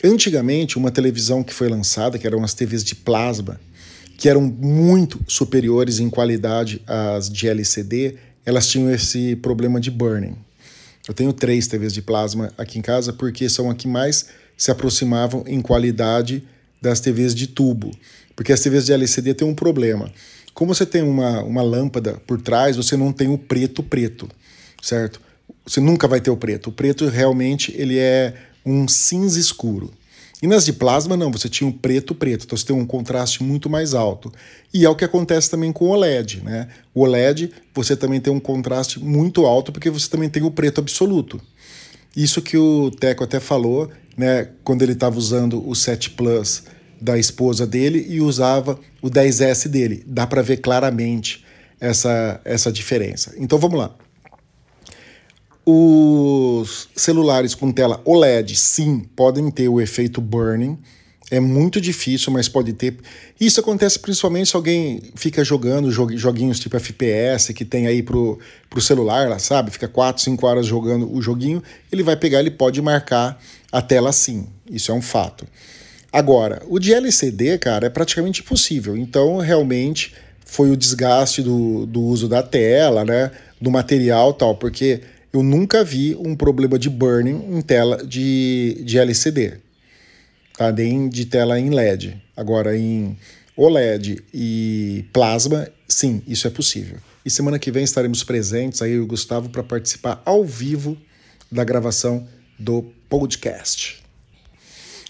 Antigamente, 0.02 0.78
uma 0.78 0.90
televisão 0.90 1.42
que 1.42 1.52
foi 1.52 1.68
lançada, 1.68 2.18
que 2.18 2.26
eram 2.26 2.42
as 2.42 2.54
TVs 2.54 2.82
de 2.82 2.94
plasma, 2.94 3.60
que 4.20 4.28
eram 4.28 4.42
muito 4.42 5.18
superiores 5.26 5.98
em 5.98 6.08
qualidade 6.08 6.80
às 6.86 7.28
de 7.28 7.48
LCD, 7.48 8.18
elas 8.44 8.68
tinham 8.68 8.92
esse 8.92 9.34
problema 9.34 9.80
de 9.80 9.90
burning. 9.90 10.36
Eu 11.08 11.14
tenho 11.14 11.32
três 11.32 11.66
TVs 11.66 11.92
de 11.92 12.02
plasma 12.02 12.52
aqui 12.56 12.78
em 12.78 12.82
casa 12.82 13.12
porque 13.12 13.48
são 13.48 13.68
as 13.68 13.76
que 13.76 13.88
mais 13.88 14.26
se 14.56 14.70
aproximavam 14.70 15.42
em 15.46 15.60
qualidade 15.60 16.44
das 16.80 17.00
TVs 17.00 17.34
de 17.34 17.46
tubo. 17.46 17.90
Porque 18.36 18.52
as 18.52 18.60
TVs 18.60 18.86
de 18.86 18.92
LCD 18.92 19.34
têm 19.34 19.48
um 19.48 19.54
problema. 19.54 20.12
Como 20.54 20.72
você 20.74 20.86
tem 20.86 21.02
uma, 21.02 21.42
uma 21.42 21.62
lâmpada 21.62 22.20
por 22.26 22.40
trás, 22.40 22.76
você 22.76 22.96
não 22.96 23.12
tem 23.12 23.28
o 23.28 23.38
preto 23.38 23.82
preto 23.82 24.28
certo? 24.80 25.20
Você 25.66 25.80
nunca 25.80 26.08
vai 26.08 26.20
ter 26.20 26.30
o 26.30 26.36
preto. 26.36 26.68
O 26.68 26.72
preto 26.72 27.06
realmente 27.06 27.74
ele 27.76 27.98
é 27.98 28.34
um 28.64 28.88
cinza 28.88 29.38
escuro. 29.38 29.90
E 30.42 30.46
nas 30.46 30.64
de 30.64 30.72
plasma, 30.72 31.16
não, 31.16 31.30
você 31.30 31.48
tinha 31.48 31.68
um 31.68 31.72
preto 31.72 32.14
preto, 32.14 32.44
então 32.46 32.56
você 32.56 32.64
tem 32.64 32.74
um 32.74 32.86
contraste 32.86 33.42
muito 33.42 33.68
mais 33.68 33.92
alto. 33.92 34.32
E 34.72 34.86
é 34.86 34.88
o 34.88 34.96
que 34.96 35.04
acontece 35.04 35.50
também 35.50 35.70
com 35.70 35.86
o 35.86 35.90
OLED, 35.90 36.42
né? 36.42 36.68
O 36.94 37.02
OLED, 37.02 37.50
você 37.74 37.94
também 37.94 38.20
tem 38.20 38.32
um 38.32 38.40
contraste 38.40 38.98
muito 38.98 39.44
alto, 39.44 39.70
porque 39.70 39.90
você 39.90 40.08
também 40.08 40.30
tem 40.30 40.42
o 40.42 40.50
preto 40.50 40.80
absoluto. 40.80 41.40
Isso 42.16 42.40
que 42.40 42.56
o 42.56 42.90
Teco 42.90 43.22
até 43.22 43.38
falou, 43.38 43.90
né, 44.16 44.48
quando 44.64 44.82
ele 44.82 44.92
estava 44.92 45.18
usando 45.18 45.66
o 45.68 45.74
7 45.74 46.10
Plus 46.10 46.64
da 47.00 47.18
esposa 47.18 47.66
dele 47.66 48.06
e 48.08 48.20
usava 48.20 48.78
o 49.00 49.08
10S 49.08 49.68
dele. 49.68 50.02
Dá 50.06 50.26
para 50.26 50.42
ver 50.42 50.58
claramente 50.58 51.44
essa, 51.80 52.40
essa 52.44 52.72
diferença. 52.72 53.34
Então 53.38 53.58
vamos 53.58 53.78
lá. 53.78 53.94
Os 55.72 56.88
celulares 56.96 57.54
com 57.54 57.70
tela 57.70 58.00
OLED, 58.04 58.56
sim, 58.56 59.04
podem 59.14 59.48
ter 59.52 59.68
o 59.68 59.80
efeito 59.80 60.20
burning. 60.20 60.76
É 61.30 61.38
muito 61.38 61.80
difícil, 61.80 62.32
mas 62.32 62.48
pode 62.48 62.72
ter. 62.72 62.96
Isso 63.40 63.60
acontece 63.60 63.96
principalmente 64.00 64.50
se 64.50 64.56
alguém 64.56 65.00
fica 65.14 65.44
jogando 65.44 65.88
joguinhos 65.92 66.58
tipo 66.58 66.76
FPS 66.76 67.52
que 67.52 67.64
tem 67.64 67.86
aí 67.86 68.02
pro, 68.02 68.36
pro 68.68 68.80
celular, 68.80 69.28
lá, 69.28 69.38
sabe? 69.38 69.70
Fica 69.70 69.86
4, 69.86 70.20
5 70.20 70.44
horas 70.44 70.66
jogando 70.66 71.08
o 71.08 71.22
joguinho, 71.22 71.62
ele 71.92 72.02
vai 72.02 72.16
pegar, 72.16 72.40
ele 72.40 72.50
pode 72.50 72.82
marcar 72.82 73.40
a 73.70 73.80
tela 73.80 74.10
sim. 74.10 74.48
Isso 74.68 74.90
é 74.90 74.94
um 74.94 75.02
fato. 75.02 75.46
Agora, 76.12 76.62
o 76.68 76.80
de 76.80 76.92
LCD, 76.92 77.58
cara, 77.58 77.86
é 77.86 77.90
praticamente 77.90 78.40
impossível. 78.40 78.96
Então, 78.96 79.38
realmente, 79.38 80.14
foi 80.44 80.68
o 80.72 80.76
desgaste 80.76 81.42
do, 81.42 81.86
do 81.86 82.02
uso 82.02 82.26
da 82.26 82.42
tela, 82.42 83.04
né? 83.04 83.30
Do 83.60 83.70
material 83.70 84.34
tal, 84.34 84.56
porque 84.56 85.00
eu 85.32 85.42
nunca 85.42 85.84
vi 85.84 86.16
um 86.16 86.34
problema 86.34 86.78
de 86.78 86.90
burning 86.90 87.56
em 87.56 87.60
tela 87.60 88.04
de, 88.04 88.82
de 88.84 88.98
LCD, 88.98 89.58
tá? 90.56 90.72
nem 90.72 91.08
de 91.08 91.26
tela 91.26 91.58
em 91.58 91.70
LED. 91.70 92.20
Agora, 92.36 92.76
em 92.76 93.16
OLED 93.56 94.22
e 94.32 95.04
plasma, 95.12 95.68
sim, 95.88 96.22
isso 96.26 96.46
é 96.46 96.50
possível. 96.50 96.98
E 97.24 97.30
semana 97.30 97.58
que 97.58 97.70
vem 97.70 97.84
estaremos 97.84 98.24
presentes 98.24 98.80
aí, 98.82 98.98
o 98.98 99.06
Gustavo, 99.06 99.50
para 99.50 99.62
participar 99.62 100.22
ao 100.24 100.44
vivo 100.44 100.96
da 101.52 101.62
gravação 101.62 102.26
do 102.58 102.82
podcast. 103.08 104.02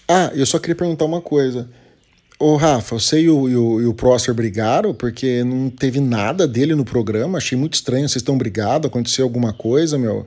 Ah, 0.07 0.31
eu 0.35 0.45
só 0.45 0.59
queria 0.59 0.75
perguntar 0.75 1.05
uma 1.05 1.21
coisa. 1.21 1.69
Ô, 2.43 2.55
Rafa, 2.55 2.97
você 2.97 3.21
e 3.21 3.29
o, 3.29 3.47
e, 3.47 3.55
o, 3.55 3.81
e 3.81 3.85
o 3.85 4.33
brigaram 4.33 4.95
porque 4.95 5.43
não 5.43 5.69
teve 5.69 5.99
nada 5.99 6.47
dele 6.47 6.73
no 6.73 6.83
programa. 6.83 7.37
Achei 7.37 7.55
muito 7.55 7.75
estranho. 7.75 8.09
Vocês 8.09 8.23
estão 8.23 8.35
brigados? 8.35 8.87
Aconteceu 8.87 9.23
alguma 9.25 9.53
coisa, 9.53 9.95
meu? 9.95 10.25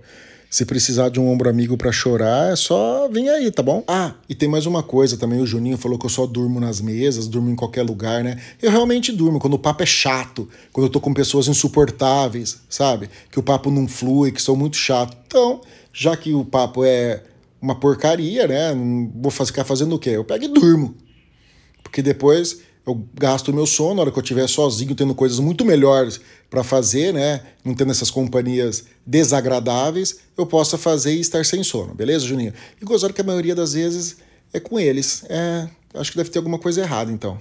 Se 0.48 0.64
precisar 0.64 1.08
de 1.08 1.18
um 1.18 1.28
ombro 1.28 1.50
amigo 1.50 1.76
para 1.76 1.90
chorar, 1.90 2.52
é 2.52 2.54
só 2.54 3.08
vir 3.08 3.28
aí, 3.28 3.50
tá 3.50 3.64
bom? 3.64 3.82
Ah, 3.88 4.14
e 4.28 4.34
tem 4.36 4.48
mais 4.48 4.64
uma 4.64 4.80
coisa 4.80 5.16
também. 5.16 5.40
O 5.40 5.46
Juninho 5.46 5.76
falou 5.76 5.98
que 5.98 6.06
eu 6.06 6.10
só 6.10 6.24
durmo 6.24 6.60
nas 6.60 6.80
mesas, 6.80 7.26
durmo 7.26 7.50
em 7.50 7.56
qualquer 7.56 7.82
lugar, 7.82 8.22
né? 8.22 8.38
Eu 8.62 8.70
realmente 8.70 9.10
durmo 9.10 9.40
quando 9.40 9.54
o 9.54 9.58
papo 9.58 9.82
é 9.82 9.86
chato, 9.86 10.48
quando 10.72 10.86
eu 10.86 10.90
tô 10.90 11.00
com 11.00 11.12
pessoas 11.12 11.48
insuportáveis, 11.48 12.60
sabe? 12.70 13.10
Que 13.28 13.40
o 13.40 13.42
papo 13.42 13.72
não 13.72 13.88
flui, 13.88 14.30
que 14.30 14.40
sou 14.40 14.56
muito 14.56 14.76
chato. 14.76 15.16
Então, 15.26 15.62
já 15.92 16.16
que 16.16 16.32
o 16.32 16.44
papo 16.44 16.84
é 16.84 17.24
uma 17.60 17.74
porcaria, 17.74 18.46
né? 18.46 18.72
Vou 19.16 19.32
ficar 19.32 19.64
fazendo 19.64 19.96
o 19.96 19.98
quê? 19.98 20.10
Eu 20.10 20.24
pego 20.24 20.44
e 20.44 20.48
durmo 20.48 20.94
porque 21.84 22.02
depois 22.02 22.58
eu 22.86 23.06
gasto 23.14 23.48
o 23.48 23.54
meu 23.54 23.64
sono, 23.64 23.94
na 23.94 24.02
hora 24.02 24.10
que 24.10 24.18
eu 24.18 24.22
estiver 24.22 24.46
sozinho, 24.48 24.94
tendo 24.94 25.14
coisas 25.14 25.38
muito 25.38 25.64
melhores 25.64 26.20
para 26.50 26.62
fazer, 26.62 27.14
né? 27.14 27.40
Não 27.64 27.74
tendo 27.74 27.92
essas 27.92 28.10
companhias 28.10 28.84
desagradáveis, 29.06 30.18
eu 30.36 30.44
possa 30.44 30.76
fazer 30.76 31.14
e 31.14 31.20
estar 31.20 31.44
sem 31.44 31.62
sono, 31.62 31.94
beleza, 31.94 32.26
Juninho? 32.26 32.52
E 32.80 32.84
gozar 32.84 33.12
que 33.12 33.20
a 33.20 33.24
maioria 33.24 33.54
das 33.54 33.72
vezes 33.72 34.16
é 34.52 34.60
com 34.60 34.78
eles. 34.78 35.24
É, 35.28 35.68
acho 35.94 36.10
que 36.10 36.16
deve 36.18 36.30
ter 36.30 36.38
alguma 36.38 36.58
coisa 36.58 36.82
errada, 36.82 37.10
então. 37.10 37.38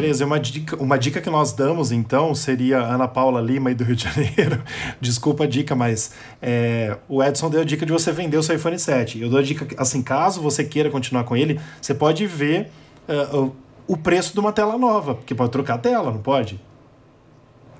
Beleza, 0.00 0.26
uma 0.26 0.38
dica, 0.38 0.76
uma 0.76 0.98
dica 0.98 1.20
que 1.20 1.30
nós 1.30 1.52
damos 1.52 1.90
então 1.90 2.34
seria 2.34 2.78
Ana 2.78 3.08
Paula 3.08 3.40
Lima 3.40 3.70
aí 3.70 3.74
do 3.74 3.82
Rio 3.82 3.96
de 3.96 4.04
Janeiro. 4.08 4.62
Desculpa 5.00 5.44
a 5.44 5.46
dica, 5.46 5.74
mas 5.74 6.12
é, 6.40 6.96
o 7.08 7.22
Edson 7.22 7.48
deu 7.48 7.62
a 7.62 7.64
dica 7.64 7.86
de 7.86 7.92
você 7.92 8.12
vender 8.12 8.36
o 8.36 8.42
seu 8.42 8.54
iPhone 8.56 8.78
7. 8.78 9.20
Eu 9.20 9.30
dou 9.30 9.38
a 9.38 9.42
dica 9.42 9.66
assim, 9.78 10.02
caso 10.02 10.42
você 10.42 10.62
queira 10.64 10.90
continuar 10.90 11.24
com 11.24 11.36
ele, 11.36 11.58
você 11.80 11.94
pode 11.94 12.26
ver 12.26 12.70
uh, 13.08 13.50
o 13.86 13.96
preço 13.96 14.34
de 14.34 14.40
uma 14.40 14.52
tela 14.52 14.76
nova, 14.76 15.14
porque 15.14 15.34
pode 15.34 15.50
trocar 15.50 15.74
a 15.74 15.78
tela, 15.78 16.10
não 16.10 16.20
pode? 16.20 16.60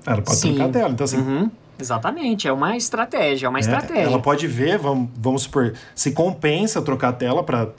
Ela 0.05 0.21
pode 0.21 0.37
Sim. 0.37 0.55
trocar 0.55 0.69
a 0.69 0.71
tela, 0.71 0.89
então 0.89 1.05
assim. 1.05 1.17
Uhum. 1.17 1.51
Exatamente, 1.79 2.47
é 2.47 2.51
uma 2.51 2.75
estratégia, 2.75 3.45
é 3.45 3.49
uma 3.49 3.59
é, 3.59 3.61
estratégia. 3.61 4.03
Ela 4.03 4.19
pode 4.19 4.47
ver, 4.47 4.79
vamos, 4.79 5.09
vamos 5.15 5.43
supor, 5.43 5.73
se 5.93 6.11
compensa 6.11 6.81
trocar 6.81 7.09
a 7.09 7.13
tela 7.13 7.43
para 7.43 7.69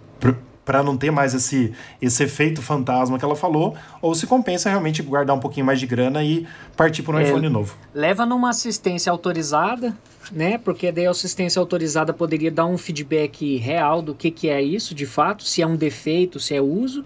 para 0.68 0.82
não 0.82 0.98
ter 0.98 1.10
mais 1.10 1.32
esse, 1.32 1.72
esse 1.98 2.24
efeito 2.24 2.60
fantasma 2.60 3.18
que 3.18 3.24
ela 3.24 3.34
falou, 3.34 3.74
ou 4.02 4.14
se 4.14 4.26
compensa 4.26 4.68
realmente 4.68 5.02
guardar 5.02 5.34
um 5.34 5.40
pouquinho 5.40 5.64
mais 5.64 5.80
de 5.80 5.86
grana 5.86 6.22
e 6.22 6.46
partir 6.76 7.02
para 7.02 7.16
um 7.16 7.18
é, 7.18 7.22
iPhone 7.22 7.48
novo. 7.48 7.74
Leva 7.94 8.26
numa 8.26 8.50
assistência 8.50 9.10
autorizada, 9.10 9.96
né? 10.30 10.58
Porque 10.58 10.92
daí 10.92 11.06
a 11.06 11.10
assistência 11.10 11.58
autorizada 11.58 12.12
poderia 12.12 12.50
dar 12.50 12.66
um 12.66 12.76
feedback 12.76 13.56
real 13.56 14.02
do 14.02 14.14
que, 14.14 14.30
que 14.30 14.50
é 14.50 14.60
isso, 14.60 14.94
de 14.94 15.06
fato, 15.06 15.42
se 15.42 15.62
é 15.62 15.66
um 15.66 15.74
defeito, 15.74 16.38
se 16.38 16.54
é 16.54 16.60
uso, 16.60 17.02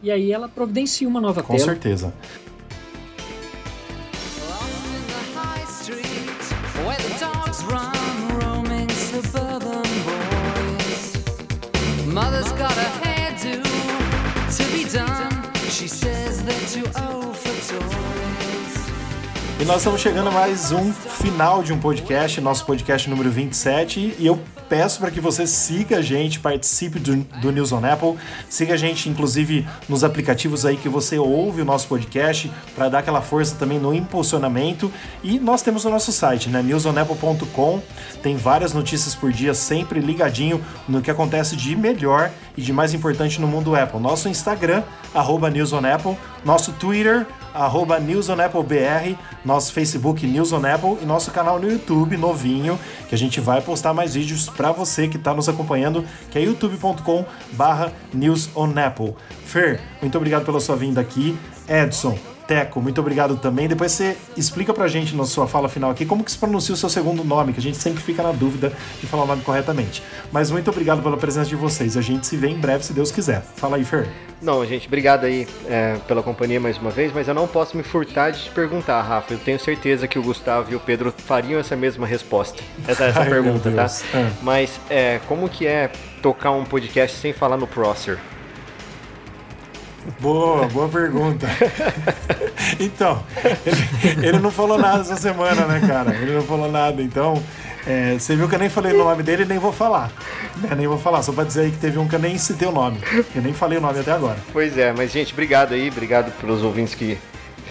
e 0.00 0.08
aí 0.08 0.30
ela 0.30 0.48
providencia 0.48 1.08
uma 1.08 1.20
nova 1.20 1.42
Com 1.42 1.56
tela. 1.56 1.58
Com 1.58 1.72
certeza. 1.72 2.14
E 19.60 19.64
nós 19.64 19.76
estamos 19.76 20.00
chegando 20.00 20.28
a 20.28 20.32
mais 20.32 20.72
um 20.72 20.90
final 20.92 21.62
de 21.62 21.72
um 21.72 21.78
podcast, 21.78 22.40
nosso 22.40 22.64
podcast 22.64 23.08
número 23.10 23.30
27. 23.30 24.16
E 24.18 24.26
eu 24.26 24.40
peço 24.70 24.98
para 24.98 25.10
que 25.10 25.20
você 25.20 25.46
siga 25.46 25.98
a 25.98 26.02
gente, 26.02 26.40
participe 26.40 26.98
do, 26.98 27.16
do 27.42 27.52
News 27.52 27.72
on 27.72 27.84
Apple, 27.84 28.16
siga 28.48 28.72
a 28.72 28.76
gente 28.78 29.06
inclusive 29.10 29.68
nos 29.86 30.02
aplicativos 30.02 30.64
aí 30.64 30.78
que 30.78 30.88
você 30.88 31.18
ouve 31.18 31.60
o 31.60 31.64
nosso 31.64 31.86
podcast 31.86 32.50
para 32.74 32.88
dar 32.88 33.00
aquela 33.00 33.20
força 33.20 33.54
também 33.54 33.78
no 33.78 33.92
impulsionamento. 33.94 34.90
E 35.22 35.38
nós 35.38 35.60
temos 35.60 35.84
o 35.84 35.90
nosso 35.90 36.10
site, 36.10 36.48
né, 36.48 36.62
newsonapple.com, 36.62 37.82
tem 38.22 38.34
várias 38.34 38.72
notícias 38.72 39.14
por 39.14 39.30
dia, 39.30 39.52
sempre 39.52 40.00
ligadinho 40.00 40.64
no 40.88 41.02
que 41.02 41.10
acontece 41.10 41.54
de 41.54 41.76
melhor 41.76 42.30
e 42.56 42.62
de 42.62 42.72
mais 42.72 42.94
importante 42.94 43.40
no 43.40 43.46
mundo 43.46 43.76
Apple. 43.76 44.00
Nosso 44.00 44.26
Instagram, 44.26 44.82
arroba 45.14 45.50
News 45.50 45.74
on 45.74 45.84
Apple, 45.84 46.16
nosso 46.44 46.72
Twitter, 46.72 47.26
arroba 47.54 47.98
News 48.00 48.28
on 48.28 48.40
Apple 48.40 48.62
BR, 48.62 49.16
nosso 49.44 49.72
Facebook 49.72 50.26
News 50.26 50.52
on 50.52 50.64
Apple 50.64 50.98
e 51.02 51.04
nosso 51.04 51.30
canal 51.30 51.58
no 51.58 51.70
YouTube 51.70 52.16
novinho, 52.16 52.78
que 53.08 53.14
a 53.14 53.18
gente 53.18 53.40
vai 53.40 53.60
postar 53.60 53.92
mais 53.92 54.14
vídeos 54.14 54.48
para 54.48 54.72
você 54.72 55.08
que 55.08 55.16
está 55.16 55.34
nos 55.34 55.48
acompanhando, 55.48 56.04
que 56.30 56.38
é 56.38 56.42
youtube.com 56.42 57.24
barra. 57.52 57.92
Fer, 59.44 59.80
muito 60.00 60.16
obrigado 60.16 60.44
pela 60.44 60.60
sua 60.60 60.76
vinda 60.76 61.00
aqui. 61.00 61.36
Edson, 61.68 62.18
Teco, 62.46 62.80
muito 62.80 63.00
obrigado 63.00 63.36
também. 63.36 63.68
Depois 63.68 63.92
você 63.92 64.16
explica 64.36 64.72
pra 64.72 64.88
gente 64.88 65.14
na 65.14 65.24
sua 65.24 65.46
fala 65.46 65.68
final 65.68 65.90
aqui 65.90 66.04
como 66.04 66.24
que 66.24 66.30
se 66.30 66.38
pronuncia 66.38 66.74
o 66.74 66.76
seu 66.78 66.88
segundo 66.88 67.24
nome, 67.24 67.52
que 67.52 67.60
a 67.60 67.62
gente 67.62 67.76
sempre 67.76 68.02
fica 68.02 68.22
na 68.22 68.32
dúvida 68.32 68.72
de 69.00 69.06
falar 69.06 69.24
o 69.24 69.26
nome 69.26 69.42
corretamente. 69.42 70.02
Mas 70.30 70.50
muito 70.50 70.70
obrigado 70.70 71.02
pela 71.02 71.16
presença 71.16 71.48
de 71.48 71.56
vocês. 71.56 71.96
A 71.96 72.02
gente 72.02 72.26
se 72.26 72.36
vê 72.36 72.48
em 72.48 72.58
breve, 72.58 72.84
se 72.84 72.92
Deus 72.92 73.10
quiser. 73.10 73.42
Fala 73.56 73.76
aí, 73.76 73.84
Fer. 73.84 74.08
Não, 74.42 74.66
gente, 74.66 74.88
obrigado 74.88 75.24
aí 75.24 75.46
é, 75.68 75.96
pela 76.08 76.20
companhia 76.20 76.58
mais 76.58 76.76
uma 76.76 76.90
vez, 76.90 77.12
mas 77.12 77.28
eu 77.28 77.34
não 77.34 77.46
posso 77.46 77.76
me 77.76 77.84
furtar 77.84 78.30
de 78.30 78.42
te 78.42 78.50
perguntar, 78.50 79.00
Rafa. 79.00 79.34
Eu 79.34 79.38
tenho 79.38 79.58
certeza 79.58 80.08
que 80.08 80.18
o 80.18 80.22
Gustavo 80.22 80.72
e 80.72 80.74
o 80.74 80.80
Pedro 80.80 81.14
fariam 81.16 81.60
essa 81.60 81.76
mesma 81.76 82.06
resposta. 82.06 82.60
Essa, 82.88 83.04
essa 83.04 83.20
Ai, 83.20 83.28
pergunta, 83.28 83.70
tá? 83.70 83.86
É. 84.14 84.30
Mas 84.42 84.80
é, 84.90 85.20
como 85.28 85.48
que 85.48 85.66
é 85.66 85.90
tocar 86.20 86.50
um 86.50 86.64
podcast 86.64 87.16
sem 87.16 87.32
falar 87.32 87.56
no 87.56 87.66
Prosser? 87.66 88.18
Boa, 90.20 90.66
boa 90.68 90.88
pergunta. 90.88 91.46
então, 92.78 93.22
ele, 93.64 94.26
ele, 94.26 94.38
não 94.38 94.50
falou 94.50 94.78
nada 94.78 95.00
essa 95.00 95.16
semana, 95.16 95.66
né, 95.66 95.80
cara? 95.86 96.14
Ele 96.14 96.32
não 96.32 96.42
falou 96.42 96.70
nada, 96.70 97.02
então. 97.02 97.42
É, 97.86 98.14
você 98.16 98.36
viu 98.36 98.48
que 98.48 98.54
eu 98.54 98.58
nem 98.58 98.68
falei 98.68 98.92
o 98.92 98.98
nome 98.98 99.22
dele 99.22 99.42
e 99.42 99.46
nem 99.46 99.58
vou 99.58 99.72
falar. 99.72 100.12
Né? 100.58 100.74
Nem 100.76 100.86
vou 100.86 100.98
falar, 100.98 101.22
só 101.22 101.32
pra 101.32 101.44
dizer 101.44 101.62
aí 101.62 101.70
que 101.70 101.78
teve 101.78 101.98
um 101.98 102.06
que 102.06 102.14
eu 102.14 102.20
nem 102.20 102.38
citei 102.38 102.68
o 102.68 102.72
nome. 102.72 102.98
Eu 103.34 103.42
nem 103.42 103.52
falei 103.52 103.78
o 103.78 103.80
nome 103.80 103.98
até 103.98 104.12
agora. 104.12 104.38
Pois 104.52 104.78
é, 104.78 104.92
mas 104.92 105.10
gente, 105.10 105.32
obrigado 105.32 105.74
aí, 105.74 105.88
obrigado 105.88 106.32
pelos 106.40 106.62
ouvintes 106.62 106.94
que 106.94 107.18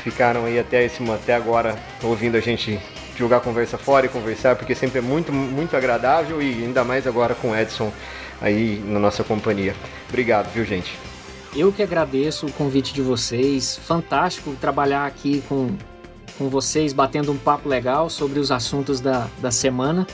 ficaram 0.03 0.45
aí 0.45 0.59
até, 0.59 0.83
esse, 0.83 1.01
até 1.11 1.33
agora 1.33 1.75
ouvindo 2.03 2.35
a 2.35 2.41
gente 2.41 2.79
jogar 3.17 3.39
conversa 3.39 3.77
fora 3.77 4.05
e 4.05 4.09
conversar, 4.09 4.55
porque 4.55 4.75
sempre 4.75 4.99
é 4.99 5.01
muito, 5.01 5.31
muito 5.31 5.77
agradável 5.77 6.41
e 6.41 6.63
ainda 6.63 6.83
mais 6.83 7.07
agora 7.07 7.35
com 7.35 7.51
o 7.51 7.55
Edson 7.55 7.91
aí 8.41 8.83
na 8.85 8.99
nossa 8.99 9.23
companhia. 9.23 9.75
Obrigado, 10.09 10.51
viu, 10.51 10.65
gente? 10.65 11.10
Eu 11.55 11.71
que 11.71 11.83
agradeço 11.83 12.45
o 12.45 12.51
convite 12.51 12.93
de 12.93 13.01
vocês. 13.01 13.77
Fantástico 13.77 14.55
trabalhar 14.59 15.05
aqui 15.05 15.43
com, 15.49 15.75
com 16.37 16.49
vocês, 16.49 16.93
batendo 16.93 17.31
um 17.31 17.37
papo 17.37 17.67
legal 17.67 18.09
sobre 18.09 18.39
os 18.39 18.51
assuntos 18.51 19.01
da, 19.01 19.27
da 19.41 19.51
semana. 19.51 20.07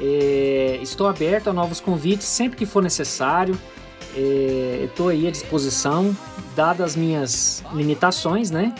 É, 0.00 0.78
estou 0.82 1.06
aberto 1.06 1.48
a 1.48 1.52
novos 1.52 1.80
convites 1.80 2.26
sempre 2.26 2.58
que 2.58 2.66
for 2.66 2.82
necessário. 2.82 3.58
É, 4.14 4.84
estou 4.84 5.08
aí 5.08 5.26
à 5.26 5.30
disposição, 5.30 6.16
dadas 6.54 6.90
as 6.90 6.96
minhas 6.96 7.64
limitações, 7.72 8.50
né? 8.50 8.74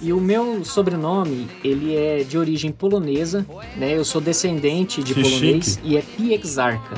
E 0.00 0.12
o 0.12 0.20
meu 0.20 0.64
sobrenome, 0.64 1.48
ele 1.64 1.96
é 1.96 2.22
de 2.22 2.36
origem 2.36 2.70
polonesa, 2.70 3.46
né? 3.76 3.96
Eu 3.96 4.04
sou 4.04 4.20
descendente 4.20 5.02
de 5.02 5.14
que 5.14 5.22
polonês 5.22 5.64
chique. 5.74 5.80
e 5.82 5.96
é 5.96 6.02
Piexarca. 6.02 6.96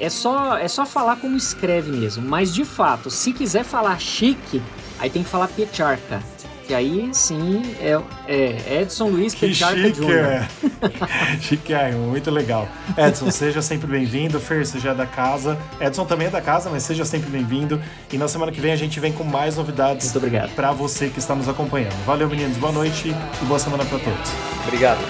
É 0.00 0.08
só, 0.08 0.56
é 0.56 0.68
só 0.68 0.86
falar 0.86 1.16
como 1.16 1.36
escreve 1.36 1.90
mesmo. 1.90 2.26
Mas 2.26 2.54
de 2.54 2.64
fato, 2.64 3.10
se 3.10 3.32
quiser 3.32 3.64
falar 3.64 3.98
chique, 3.98 4.62
aí 4.98 5.10
tem 5.10 5.22
que 5.22 5.28
falar 5.28 5.48
Piecharka. 5.48 6.22
Que 6.66 6.74
aí 6.74 7.08
sim 7.14 7.62
é, 7.80 7.98
é 8.28 8.82
Edson 8.82 9.08
Luiz 9.08 9.32
que 9.32 9.46
Piecharka 9.46 9.80
chique, 9.80 10.00
Jr. 10.00 10.12
É. 10.12 10.48
chique, 11.40 11.72
é, 11.72 11.92
muito 11.92 12.30
legal. 12.30 12.68
Edson, 12.94 13.30
seja 13.30 13.62
sempre 13.62 13.86
bem-vindo. 13.86 14.38
Fer, 14.38 14.66
seja 14.66 14.94
da 14.94 15.06
casa. 15.06 15.58
Edson 15.80 16.04
também 16.04 16.26
é 16.26 16.30
da 16.30 16.42
casa, 16.42 16.68
mas 16.68 16.82
seja 16.82 17.06
sempre 17.06 17.30
bem-vindo. 17.30 17.80
E 18.12 18.18
na 18.18 18.28
semana 18.28 18.52
que 18.52 18.60
vem 18.60 18.70
a 18.70 18.76
gente 18.76 19.00
vem 19.00 19.12
com 19.12 19.24
mais 19.24 19.56
novidades 19.56 20.12
para 20.54 20.70
você 20.72 21.08
que 21.08 21.18
está 21.18 21.34
nos 21.34 21.48
acompanhando. 21.48 21.96
Valeu, 22.04 22.28
meninos. 22.28 22.58
Boa 22.58 22.72
noite 22.72 23.14
e 23.42 23.44
boa 23.46 23.58
semana 23.58 23.86
para 23.86 23.98
todos. 23.98 24.30
Obrigado. 24.66 25.00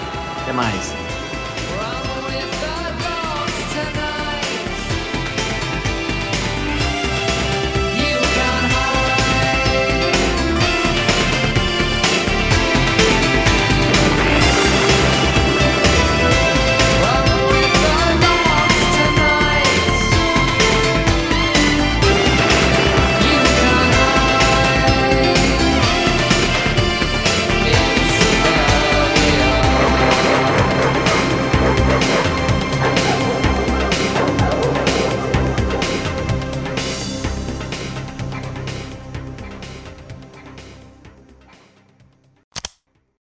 Até 0.41 0.53
mais. 0.53 1.08